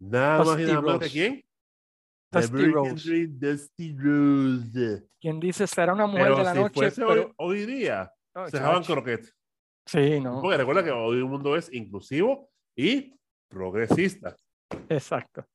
nada 0.00 0.38
más 0.44 0.58
y 0.58 0.62
Dusty 0.64 0.72
nada 0.72 0.80
menos 0.82 0.98
que 0.98 1.04
Rose. 1.04 1.10
quién? 1.12 1.44
Dusty 2.32 2.66
Rose. 2.72 3.08
Dream, 3.08 3.38
Dusty 3.38 3.96
Rose. 3.96 5.08
Quien 5.20 5.38
dice 5.40 5.66
será 5.68 5.92
una 5.94 6.06
mujer 6.08 6.24
Pero 6.24 6.36
de 6.38 6.44
la 6.44 6.52
si 6.52 6.58
noche, 6.58 6.74
fuese 6.74 7.04
pero 7.06 7.22
hoy, 7.38 7.60
hoy 7.60 7.66
día, 7.66 8.12
se 8.46 8.56
dejaban 8.56 8.82
croquetes. 8.82 9.32
Sí, 9.86 10.18
no, 10.18 10.40
Porque 10.40 10.56
recuerda 10.56 10.82
que 10.82 10.90
hoy 10.90 11.18
el 11.18 11.26
mundo 11.26 11.54
es 11.56 11.72
inclusivo 11.72 12.50
y 12.76 13.14
progresista. 13.54 14.36
exacto. 14.88 15.46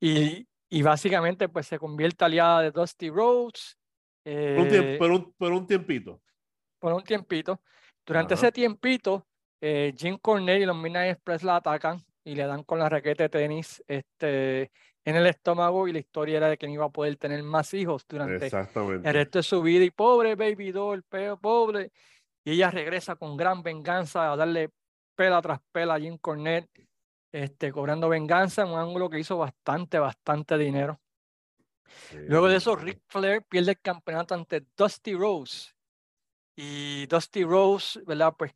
Y, 0.00 0.46
y 0.70 0.82
básicamente 0.82 1.48
pues 1.48 1.66
se 1.66 1.78
convierte 1.78 2.24
aliada 2.24 2.60
de 2.62 2.70
Dusty 2.70 3.08
Rhodes 3.10 3.76
Por 4.24 4.32
un, 4.32 4.68
eh, 4.70 4.96
por 4.98 5.10
un- 5.10 5.32
por 5.36 5.52
un 5.52 5.66
tiempito. 5.66 6.20
por 6.80 6.92
un 6.92 7.02
tiempito. 7.02 7.60
Durante 8.06 8.34
Ajá. 8.34 8.46
ese 8.46 8.52
tiempito, 8.52 9.26
eh, 9.62 9.94
Jim 9.96 10.18
Cornette 10.20 10.62
y 10.62 10.66
los 10.66 10.76
Midnight 10.76 11.12
Express 11.12 11.42
la 11.42 11.56
atacan 11.56 12.04
y 12.24 12.34
le 12.34 12.44
dan 12.46 12.62
con 12.64 12.78
la 12.78 12.88
raqueta 12.88 13.24
de 13.24 13.28
tenis 13.30 13.82
este, 13.86 14.70
en 15.06 15.16
el 15.16 15.26
estómago 15.26 15.88
y 15.88 15.92
la 15.92 15.98
historia 16.00 16.36
era 16.38 16.48
de 16.48 16.58
que 16.58 16.66
no 16.66 16.72
iba 16.74 16.84
a 16.86 16.90
poder 16.90 17.16
tener 17.16 17.42
más 17.42 17.72
hijos 17.74 18.04
durante 18.08 18.46
el 18.46 19.14
resto 19.14 19.38
de 19.38 19.42
su 19.42 19.62
vida. 19.62 19.84
Y 19.84 19.90
pobre 19.90 20.34
Baby 20.34 20.72
Doll, 20.72 21.02
peo, 21.04 21.38
pobre. 21.38 21.90
Y 22.44 22.52
ella 22.52 22.70
regresa 22.70 23.16
con 23.16 23.36
gran 23.38 23.62
venganza 23.62 24.32
a 24.32 24.36
darle 24.36 24.68
pela 25.16 25.40
tras 25.40 25.60
pela 25.72 25.94
a 25.94 26.00
Jim 26.00 26.18
Cornette, 26.18 26.68
este, 27.34 27.72
cobrando 27.72 28.08
venganza 28.08 28.62
en 28.62 28.68
un 28.68 28.78
ángulo 28.78 29.10
que 29.10 29.18
hizo 29.18 29.36
bastante, 29.36 29.98
bastante 29.98 30.56
dinero. 30.56 31.00
Luego 32.12 32.46
de 32.46 32.56
eso. 32.56 32.76
Ric 32.76 33.00
Flair 33.08 33.42
pierde 33.42 33.72
el 33.72 33.80
campeonato 33.80 34.34
ante 34.34 34.64
Dusty 34.76 35.14
Rose. 35.14 35.72
Y 36.54 37.06
Dusty 37.06 37.42
Rose, 37.42 38.00
¿verdad? 38.06 38.34
Pues 38.38 38.52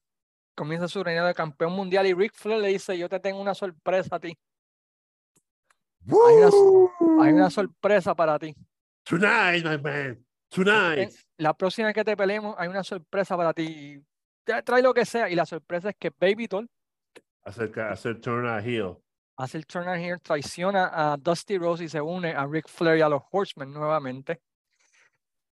comienza 0.54 0.86
su 0.86 1.02
reinado 1.02 1.26
de 1.26 1.34
campeón 1.34 1.72
mundial 1.72 2.06
y 2.06 2.14
Ric 2.14 2.32
Flair 2.34 2.60
le 2.60 2.68
dice, 2.68 2.96
yo 2.96 3.08
te 3.08 3.18
tengo 3.18 3.40
una 3.40 3.52
sorpresa 3.52 4.14
a 4.14 4.20
ti. 4.20 4.38
Hay 6.06 6.36
una, 6.36 7.24
hay 7.24 7.32
una 7.32 7.50
sorpresa 7.50 8.14
para 8.14 8.38
ti. 8.38 8.54
Tonight, 9.02 9.64
my 9.64 9.78
man. 9.78 10.24
Tonight. 10.50 11.12
La 11.36 11.52
próxima 11.52 11.92
que 11.92 12.04
te 12.04 12.16
peleemos, 12.16 12.54
hay 12.56 12.68
una 12.68 12.84
sorpresa 12.84 13.36
para 13.36 13.52
ti. 13.52 14.00
Trae 14.44 14.82
lo 14.82 14.94
que 14.94 15.04
sea. 15.04 15.28
Y 15.28 15.34
la 15.34 15.46
sorpresa 15.46 15.90
es 15.90 15.96
que 15.98 16.10
Baby 16.10 16.46
Doll 16.46 16.70
Acerca, 17.48 17.90
hacer 17.90 18.20
turn 18.20 18.46
a 18.46 18.60
heel. 18.60 18.98
hace 19.38 19.56
el 19.56 19.66
turn 19.66 19.88
and 19.88 20.02
here, 20.04 20.18
traiciona 20.18 20.90
a 20.92 21.16
Dusty 21.16 21.56
Rose 21.58 21.84
y 21.84 21.88
se 21.88 22.00
une 22.00 22.34
a 22.34 22.44
Ric 22.46 22.68
Flair 22.68 22.98
y 22.98 23.02
a 23.02 23.08
los 23.08 23.22
Horsemen 23.30 23.72
nuevamente. 23.72 24.42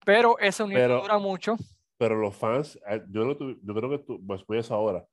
Pero 0.05 0.39
esa 0.39 0.65
unión 0.65 0.89
no 0.91 1.01
dura 1.03 1.19
mucho. 1.19 1.57
Pero 1.97 2.17
los 2.17 2.37
fans, 2.37 2.79
eh, 2.89 3.03
yo, 3.09 3.25
lo 3.25 3.37
yo 3.39 3.75
creo 3.75 3.89
que 3.91 3.99
tú, 4.01 4.21
pues 4.27 4.45
voy 4.47 4.59
a 4.59 4.61
eso 4.61 4.75
ahora. 4.75 5.07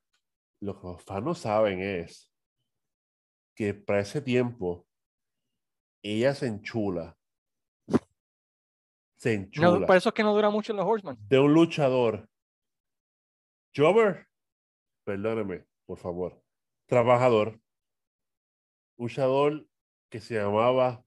Lo 0.60 0.80
que 0.80 0.88
los 0.88 1.04
fans 1.04 1.24
no 1.24 1.36
saben 1.36 1.80
es 1.82 2.32
que 3.56 3.74
para 3.74 4.00
ese 4.02 4.22
tiempo 4.22 4.86
ella 6.04 6.34
se 6.34 6.48
enchula. 6.48 7.16
Se 9.18 9.38
No, 9.38 9.44
enchula. 9.44 9.88
por 9.88 9.96
eso 9.96 10.10
es 10.10 10.16
que 10.16 10.24
no 10.24 10.34
dura 10.34 10.50
mucho 10.50 10.74
en 10.74 10.78
los 10.78 10.86
Horsemen. 10.86 11.16
de 11.30 11.40
un 11.40 11.54
luchador. 11.54 12.28
Jobber, 13.76 14.28
perdóneme, 15.06 15.66
por 15.86 15.98
favor. 15.98 16.43
Trabajador. 16.86 17.60
Luchador 18.98 19.68
que 20.10 20.20
se 20.20 20.36
llamaba 20.36 21.04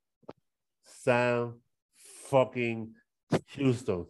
Sam 0.83 1.61
fucking 1.95 2.95
Houston. 3.57 4.09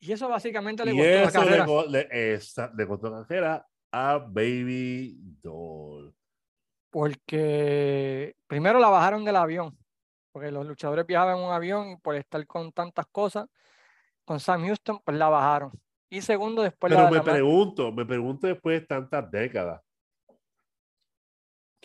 Y 0.00 0.12
eso 0.12 0.28
básicamente 0.28 0.84
le 0.84 0.92
Y 0.92 0.96
costó 0.96 1.10
la 1.10 1.22
eso 1.24 1.32
carrera. 1.32 1.86
le, 1.88 2.34
esa- 2.34 2.72
le 2.76 2.86
costó 2.86 3.10
la 3.10 3.22
carrera 3.22 3.66
a 3.92 4.18
Baby 4.18 5.16
Doll. 5.40 6.14
Porque 6.90 8.36
primero 8.46 8.78
la 8.78 8.88
bajaron 8.88 9.24
del 9.24 9.36
avión. 9.36 9.76
Porque 10.32 10.50
los 10.50 10.66
luchadores 10.66 11.06
viajaban 11.06 11.38
en 11.38 11.44
un 11.44 11.52
avión 11.52 11.90
y 11.90 11.96
por 11.96 12.14
estar 12.14 12.44
con 12.46 12.72
tantas 12.72 13.06
cosas, 13.06 13.46
con 14.24 14.38
Sam 14.38 14.66
Houston, 14.66 15.00
pues 15.04 15.16
la 15.16 15.28
bajaron. 15.28 15.70
Y 16.08 16.20
segundo, 16.20 16.62
después 16.62 16.92
Pero 16.92 17.04
la, 17.04 17.10
me 17.10 17.16
la 17.16 17.24
pregunto, 17.24 17.92
me 17.92 18.06
pregunto 18.06 18.46
después 18.46 18.80
de 18.80 18.86
tantas 18.86 19.30
décadas, 19.30 19.82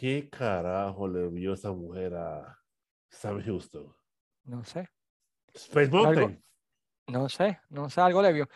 ¿Qué 0.02 0.30
carajo 0.32 1.08
le 1.08 1.28
vio 1.28 1.54
esa 1.54 1.72
mujer 1.72 2.16
a 2.16 2.58
Sam 3.08 3.40
Houston? 3.44 3.94
No 4.46 4.64
sé, 4.64 4.90
Space 5.54 5.92
Mountain. 5.92 6.44
no 7.08 7.30
sé, 7.30 7.60
no 7.70 7.88
sé, 7.88 8.02
algo 8.02 8.20
le 8.22 8.34
vio. 8.34 8.50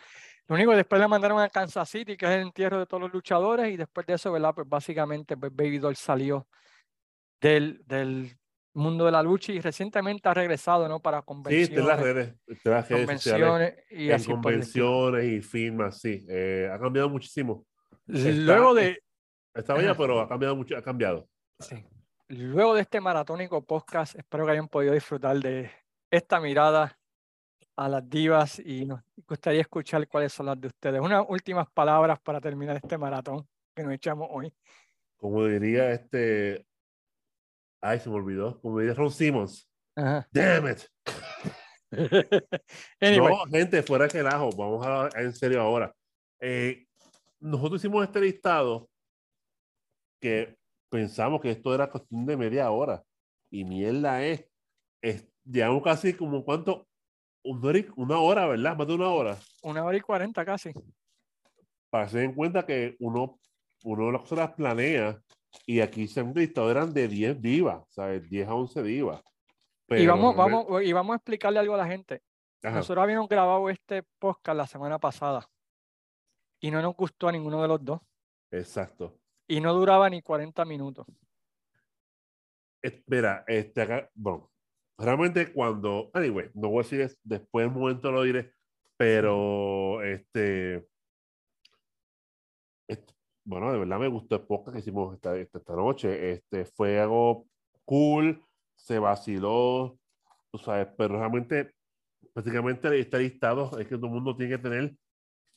Lo 0.48 0.56
único 0.56 0.72
que 0.72 0.78
después 0.78 1.00
le 1.00 1.06
mandaron 1.06 1.38
a 1.38 1.48
Kansas 1.48 1.88
City, 1.88 2.16
que 2.16 2.26
es 2.26 2.32
el 2.32 2.40
entierro 2.40 2.80
de 2.80 2.86
todos 2.86 3.00
los 3.00 3.12
luchadores, 3.12 3.72
y 3.72 3.76
después 3.76 4.04
de 4.08 4.14
eso, 4.14 4.32
¿verdad? 4.32 4.54
Pues 4.56 4.68
básicamente 4.68 5.36
pues 5.36 5.54
Baby 5.54 5.78
Doll 5.78 5.94
salió 5.94 6.48
del, 7.40 7.80
del 7.86 8.36
mundo 8.76 9.06
de 9.06 9.12
la 9.12 9.22
lucha 9.22 9.52
y 9.52 9.60
recientemente 9.60 10.28
ha 10.28 10.34
regresado, 10.34 10.88
¿no? 10.88 11.00
Para 11.00 11.24
Sí, 11.48 11.62
está 11.62 11.80
en 11.80 11.86
las 11.86 11.98
convenciones, 11.98 11.98
redes, 11.98 12.34
está 12.46 12.68
en 12.68 12.74
las 12.74 12.88
redes 12.88 13.08
sociales, 13.22 13.48
convenciones 13.48 13.74
y 13.90 14.08
en 14.08 14.14
estilo. 14.14 14.34
convenciones 14.34 15.24
y 15.24 15.40
firmas, 15.40 16.00
sí. 16.00 16.24
eh, 16.28 16.70
ha 16.72 16.78
cambiado 16.78 17.08
muchísimo. 17.08 17.64
Luego 18.06 18.74
de, 18.74 18.98
Estaba 19.56 19.80
ya, 19.82 19.94
pero 19.94 20.20
ha 20.20 20.28
cambiado 20.28 20.54
mucho, 20.54 20.76
ha 20.76 20.82
cambiado. 20.82 21.28
Sí. 21.60 21.82
Luego 22.28 22.74
de 22.74 22.82
este 22.82 23.00
maratónico 23.00 23.64
podcast, 23.64 24.16
espero 24.18 24.44
que 24.44 24.52
hayan 24.52 24.68
podido 24.68 24.92
disfrutar 24.92 25.38
de 25.38 25.70
esta 26.10 26.40
mirada 26.40 26.98
a 27.76 27.88
las 27.88 28.08
divas 28.08 28.58
y 28.58 28.84
nos 28.84 29.00
gustaría 29.26 29.60
escuchar 29.60 30.06
cuáles 30.08 30.32
son 30.32 30.46
las 30.46 30.60
de 30.60 30.68
ustedes. 30.68 31.00
Unas 31.00 31.24
últimas 31.28 31.68
palabras 31.70 32.18
para 32.20 32.40
terminar 32.40 32.76
este 32.76 32.98
maratón 32.98 33.46
que 33.74 33.82
nos 33.82 33.92
echamos 33.92 34.28
hoy. 34.30 34.52
Como 35.16 35.46
diría 35.46 35.92
este. 35.92 36.66
Ay, 37.80 38.00
se 38.00 38.08
me 38.08 38.16
olvidó. 38.16 38.60
Como 38.60 38.78
diría 38.78 38.94
Ron 38.94 39.10
Simmons. 39.10 39.68
Ajá. 39.94 40.28
Damn 40.32 40.68
it. 40.68 40.80
Anyway, 43.00 43.32
No, 43.32 43.46
gente, 43.46 43.82
fuera 43.82 44.06
de 44.06 44.10
relajo, 44.10 44.50
vamos 44.50 44.84
a 44.84 45.04
hablar 45.04 45.22
en 45.22 45.32
serio 45.32 45.60
ahora. 45.60 45.94
Eh, 46.40 46.86
nosotros 47.40 47.80
hicimos 47.80 48.04
este 48.04 48.20
listado 48.20 48.90
que 50.20 50.56
pensamos 50.90 51.40
que 51.40 51.50
esto 51.50 51.74
era 51.74 51.90
cuestión 51.90 52.26
de 52.26 52.36
media 52.36 52.70
hora. 52.70 53.02
Y 53.50 53.64
mierda 53.64 54.24
es, 54.24 54.44
es 55.00 55.28
llevamos 55.44 55.82
casi 55.82 56.14
como 56.14 56.44
cuánto, 56.44 56.86
una 57.44 58.18
hora, 58.18 58.46
¿verdad? 58.46 58.76
Más 58.76 58.86
de 58.86 58.94
una 58.94 59.08
hora. 59.08 59.38
una 59.62 59.84
hora 59.84 59.96
y 59.96 60.00
cuarenta 60.00 60.44
casi. 60.44 60.72
Para 61.90 62.06
que 62.06 62.10
se 62.10 62.18
den 62.18 62.34
cuenta 62.34 62.66
que 62.66 62.96
uno, 62.98 63.38
uno 63.84 64.06
de 64.06 64.12
las 64.12 64.22
cosas 64.22 64.38
las 64.38 64.52
planea 64.54 65.22
y 65.64 65.80
aquí 65.80 66.06
se 66.08 66.20
han 66.20 66.32
listado 66.34 66.70
eran 66.70 66.92
de 66.92 67.08
10 67.08 67.40
divas, 67.40 67.84
¿sabes? 67.90 68.28
10 68.28 68.48
a 68.48 68.54
11 68.54 68.82
divas. 68.82 69.22
Y 69.88 70.06
vamos, 70.06 70.34
vamos, 70.36 70.82
y 70.82 70.92
vamos 70.92 71.14
a 71.14 71.16
explicarle 71.16 71.60
algo 71.60 71.74
a 71.74 71.78
la 71.78 71.86
gente. 71.86 72.22
Ajá, 72.62 72.76
Nosotros 72.78 73.02
habíamos 73.02 73.28
grabado 73.28 73.70
este 73.70 74.02
podcast 74.18 74.56
la 74.56 74.66
semana 74.66 74.98
pasada 74.98 75.48
y 76.60 76.70
no 76.70 76.82
nos 76.82 76.96
gustó 76.96 77.28
a 77.28 77.32
ninguno 77.32 77.62
de 77.62 77.68
los 77.68 77.84
dos 77.84 78.00
exacto. 78.50 79.16
y 79.46 79.60
no 79.60 79.72
duraba 79.74 80.10
ni 80.10 80.22
40 80.22 80.64
minutos. 80.64 81.06
Espera, 82.82 83.44
este 83.46 83.82
acá, 83.82 84.10
bueno, 84.14 84.50
realmente 84.98 85.52
cuando, 85.52 86.10
anyway, 86.14 86.50
no 86.54 86.68
voy 86.68 86.80
a 86.80 86.82
decir 86.82 87.00
es- 87.00 87.18
después 87.22 87.66
del 87.66 87.74
momento 87.74 88.10
lo 88.12 88.22
diré, 88.22 88.52
pero 88.96 90.02
este, 90.02 90.76
est- 90.76 90.88
bueno, 93.46 93.72
de 93.72 93.78
verdad 93.78 93.98
me 93.98 94.08
gustó 94.08 94.34
el 94.34 94.42
podcast 94.42 94.74
que 94.74 94.80
hicimos 94.80 95.14
esta, 95.14 95.36
esta, 95.36 95.58
esta 95.58 95.74
noche, 95.76 96.32
este, 96.32 96.64
fue 96.64 97.00
algo 97.00 97.46
cool, 97.84 98.44
se 98.74 98.98
vaciló, 98.98 99.96
tú 100.50 100.58
sabes, 100.58 100.88
pero 100.98 101.16
realmente, 101.16 101.72
prácticamente 102.32 102.98
este 102.98 103.18
listado 103.20 103.78
es 103.78 103.86
que 103.86 103.94
todo 103.96 104.06
el 104.06 104.12
mundo 104.14 104.36
tiene 104.36 104.56
que 104.56 104.62
tener 104.62 104.96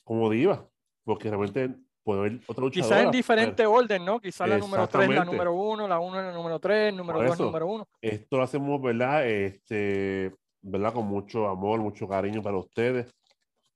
como 0.04 0.30
diva, 0.30 0.68
porque 1.04 1.28
realmente 1.28 1.74
puede 2.04 2.20
haber 2.20 2.40
otra 2.46 2.64
luchadora. 2.64 2.96
Quizás 2.96 3.04
en 3.04 3.10
diferente 3.10 3.66
orden, 3.66 4.04
¿no? 4.04 4.20
Quizás 4.20 4.48
la 4.48 4.58
número 4.58 4.86
3 4.86 5.08
la 5.08 5.24
número 5.24 5.52
1, 5.52 5.88
la 5.88 5.98
1 5.98 6.22
la 6.22 6.32
número 6.32 6.60
3, 6.60 6.94
número 6.94 7.18
Por 7.18 7.26
2 7.26 7.34
eso. 7.34 7.44
número 7.44 7.66
1. 7.66 7.88
Esto 8.02 8.36
lo 8.36 8.42
hacemos, 8.44 8.80
¿verdad? 8.80 9.26
Este, 9.26 10.32
¿verdad? 10.62 10.94
Con 10.94 11.06
mucho 11.06 11.48
amor, 11.48 11.80
mucho 11.80 12.06
cariño 12.06 12.40
para 12.40 12.56
ustedes, 12.56 13.12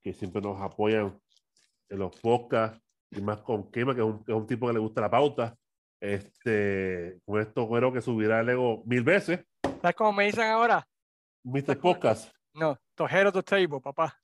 que 0.01 0.13
siempre 0.13 0.41
nos 0.41 0.61
apoyan 0.61 1.19
en 1.89 1.99
los 1.99 2.15
podcasts, 2.19 2.81
y 3.11 3.21
más 3.21 3.41
con 3.41 3.71
Kema, 3.71 3.93
que 3.93 4.01
es 4.01 4.05
un, 4.05 4.23
que 4.23 4.31
es 4.31 4.37
un 4.37 4.47
tipo 4.47 4.67
que 4.67 4.73
le 4.73 4.79
gusta 4.79 5.01
la 5.01 5.09
pauta. 5.09 5.55
Este, 6.01 7.19
con 7.25 7.39
esto 7.39 7.67
creo 7.69 7.91
que 7.93 8.01
subirá 8.01 8.41
el 8.41 8.49
ego 8.49 8.83
mil 8.85 9.03
veces. 9.03 9.45
¿Sabes 9.81 9.95
cómo 9.95 10.13
me 10.13 10.25
dicen 10.25 10.45
ahora? 10.45 10.85
Mr. 11.43 11.79
Podcast. 11.79 12.33
No, 12.53 12.77
tojero 12.95 13.31
to 13.31 13.43
table, 13.43 13.79
papá. 13.81 14.19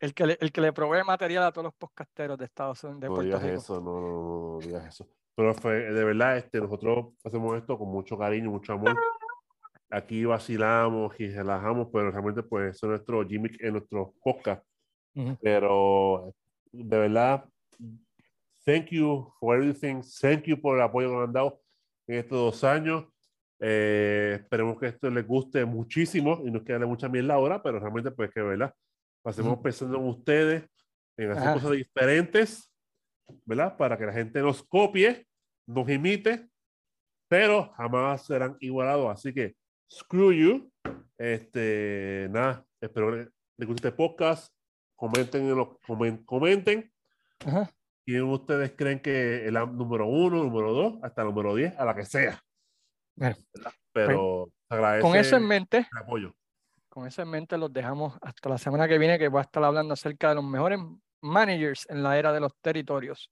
El 0.00 0.14
que, 0.14 0.26
le, 0.26 0.38
el 0.40 0.52
que 0.52 0.60
le 0.60 0.72
provee 0.72 1.02
material 1.04 1.44
a 1.44 1.52
todos 1.52 1.64
los 1.64 1.74
podcasteros 1.74 2.38
de 2.38 2.44
Estados 2.44 2.82
Unidos, 2.84 3.00
de 3.00 3.08
No 3.08 3.14
Puerto 3.14 3.26
digas 3.26 3.42
Rico. 3.42 3.54
eso, 3.56 3.80
no, 3.80 4.00
no, 4.00 4.52
no, 4.52 4.58
digas 4.60 4.86
eso. 4.86 5.08
Pero 5.34 5.54
fue, 5.54 5.74
de 5.92 6.04
verdad, 6.04 6.36
este, 6.36 6.60
nosotros 6.60 7.14
hacemos 7.24 7.56
esto 7.56 7.76
con 7.78 7.88
mucho 7.88 8.16
cariño, 8.16 8.50
mucho 8.50 8.72
amor. 8.74 8.96
Aquí 9.90 10.24
vacilamos 10.24 11.18
y 11.18 11.28
relajamos, 11.28 11.88
pero 11.92 12.10
realmente, 12.10 12.42
pues, 12.42 12.76
eso 12.76 12.86
es 12.86 12.90
nuestro 12.90 13.26
gimmick 13.26 13.60
en 13.62 13.72
nuestro 13.72 14.14
podcast. 14.22 14.64
Ujú. 15.14 15.36
Pero 15.40 16.34
de 16.70 16.98
verdad, 16.98 17.44
thank 18.64 18.88
you 18.90 19.32
for 19.40 19.56
everything. 19.56 20.02
Thank 20.20 20.44
you 20.44 20.60
por 20.60 20.76
el 20.76 20.82
apoyo 20.82 21.08
que 21.08 21.14
nos 21.14 21.24
han 21.26 21.32
dado 21.32 21.60
en 22.06 22.16
estos 22.18 22.38
dos 22.38 22.64
años. 22.64 23.04
Eh, 23.60 24.38
esperemos 24.40 24.78
que 24.78 24.86
esto 24.86 25.10
les 25.10 25.26
guste 25.26 25.64
muchísimo 25.64 26.40
y 26.44 26.50
nos 26.50 26.62
quede 26.62 26.86
mucha 26.86 27.08
mierda 27.08 27.34
ahora, 27.34 27.62
pero 27.62 27.80
realmente, 27.80 28.10
pues 28.12 28.30
que 28.32 28.40
verdad, 28.40 28.72
pasemos 29.22 29.54
Ujú. 29.54 29.62
pensando 29.62 29.98
en 29.98 30.04
ustedes, 30.04 30.64
en 31.16 31.30
hacer 31.32 31.42
Ajá. 31.42 31.54
cosas 31.54 31.72
diferentes, 31.72 32.72
¿verdad? 33.44 33.76
Para 33.76 33.98
que 33.98 34.06
la 34.06 34.12
gente 34.12 34.40
nos 34.40 34.62
copie, 34.62 35.26
nos 35.66 35.88
imite, 35.88 36.48
pero 37.28 37.72
jamás 37.72 38.26
serán 38.26 38.56
igualados. 38.60 39.10
Así 39.10 39.32
que, 39.34 39.56
screw 39.92 40.32
you. 40.32 40.72
Este, 41.18 42.28
nada, 42.30 42.64
espero 42.80 43.10
que 43.10 43.28
les 43.56 43.68
guste 43.68 43.88
este 43.88 43.92
podcast. 43.96 44.54
Comenten, 44.94 45.42
en 45.48 45.56
los, 45.56 45.68
comen- 45.86 46.24
comenten 46.24 46.92
Ajá. 47.46 47.70
quién 48.04 48.22
ustedes 48.24 48.72
creen 48.76 49.00
que 49.00 49.46
es 49.46 49.52
la 49.52 49.66
número 49.66 50.06
uno, 50.06 50.42
número 50.42 50.72
dos, 50.72 50.94
hasta 51.02 51.22
el 51.22 51.28
número 51.28 51.54
diez, 51.54 51.78
a 51.78 51.84
la 51.84 51.94
que 51.94 52.04
sea. 52.04 52.42
Bueno. 53.16 53.36
Pero 53.92 54.48
agradece 54.68 55.02
Con 55.02 55.16
eso 55.16 55.36
en 55.36 55.46
mente, 55.46 55.78
el 55.90 55.98
apoyo. 55.98 56.34
con 56.88 57.06
eso 57.06 57.22
en 57.22 57.30
mente 57.30 57.58
los 57.58 57.72
dejamos 57.72 58.16
hasta 58.20 58.48
la 58.48 58.58
semana 58.58 58.86
que 58.86 58.98
viene, 58.98 59.18
que 59.18 59.28
voy 59.28 59.38
a 59.38 59.42
estar 59.42 59.62
hablando 59.64 59.94
acerca 59.94 60.30
de 60.30 60.36
los 60.36 60.44
mejores 60.44 60.78
managers 61.20 61.88
en 61.90 62.02
la 62.02 62.18
era 62.18 62.32
de 62.32 62.40
los 62.40 62.52
territorios. 62.60 63.30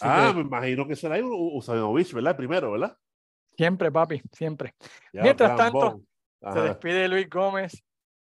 Así 0.00 0.04
ah, 0.08 0.28
que 0.30 0.40
me 0.40 0.40
imagino 0.42 0.86
que 0.86 0.96
será 0.96 1.16
Usanovich, 1.22 2.12
¿verdad? 2.12 2.36
Primero, 2.36 2.72
¿verdad? 2.72 2.96
siempre, 3.56 3.92
papi, 3.92 4.22
siempre. 4.32 4.74
Ya, 5.12 5.22
Mientras 5.22 5.56
tanto. 5.56 6.00
Se 6.40 6.60
despide 6.60 7.06
Luis 7.06 7.30
Gómez 7.30 7.84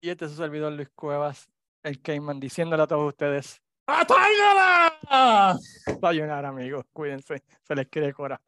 y 0.01 0.11
este 0.11 0.27
es 0.27 0.31
su 0.31 0.37
servidor 0.37 0.73
Luis 0.73 0.89
Cuevas, 0.95 1.51
el 1.83 2.01
Cayman, 2.01 2.39
diciéndole 2.39 2.85
a 2.85 2.87
todos 2.87 3.09
ustedes, 3.09 3.61
¡Atáigala! 3.87 5.59
sayonara 6.01 6.49
amigos, 6.49 6.85
cuídense, 6.93 7.43
se 7.63 7.75
les 7.75 7.87
quiere 7.89 8.13
cora. 8.13 8.41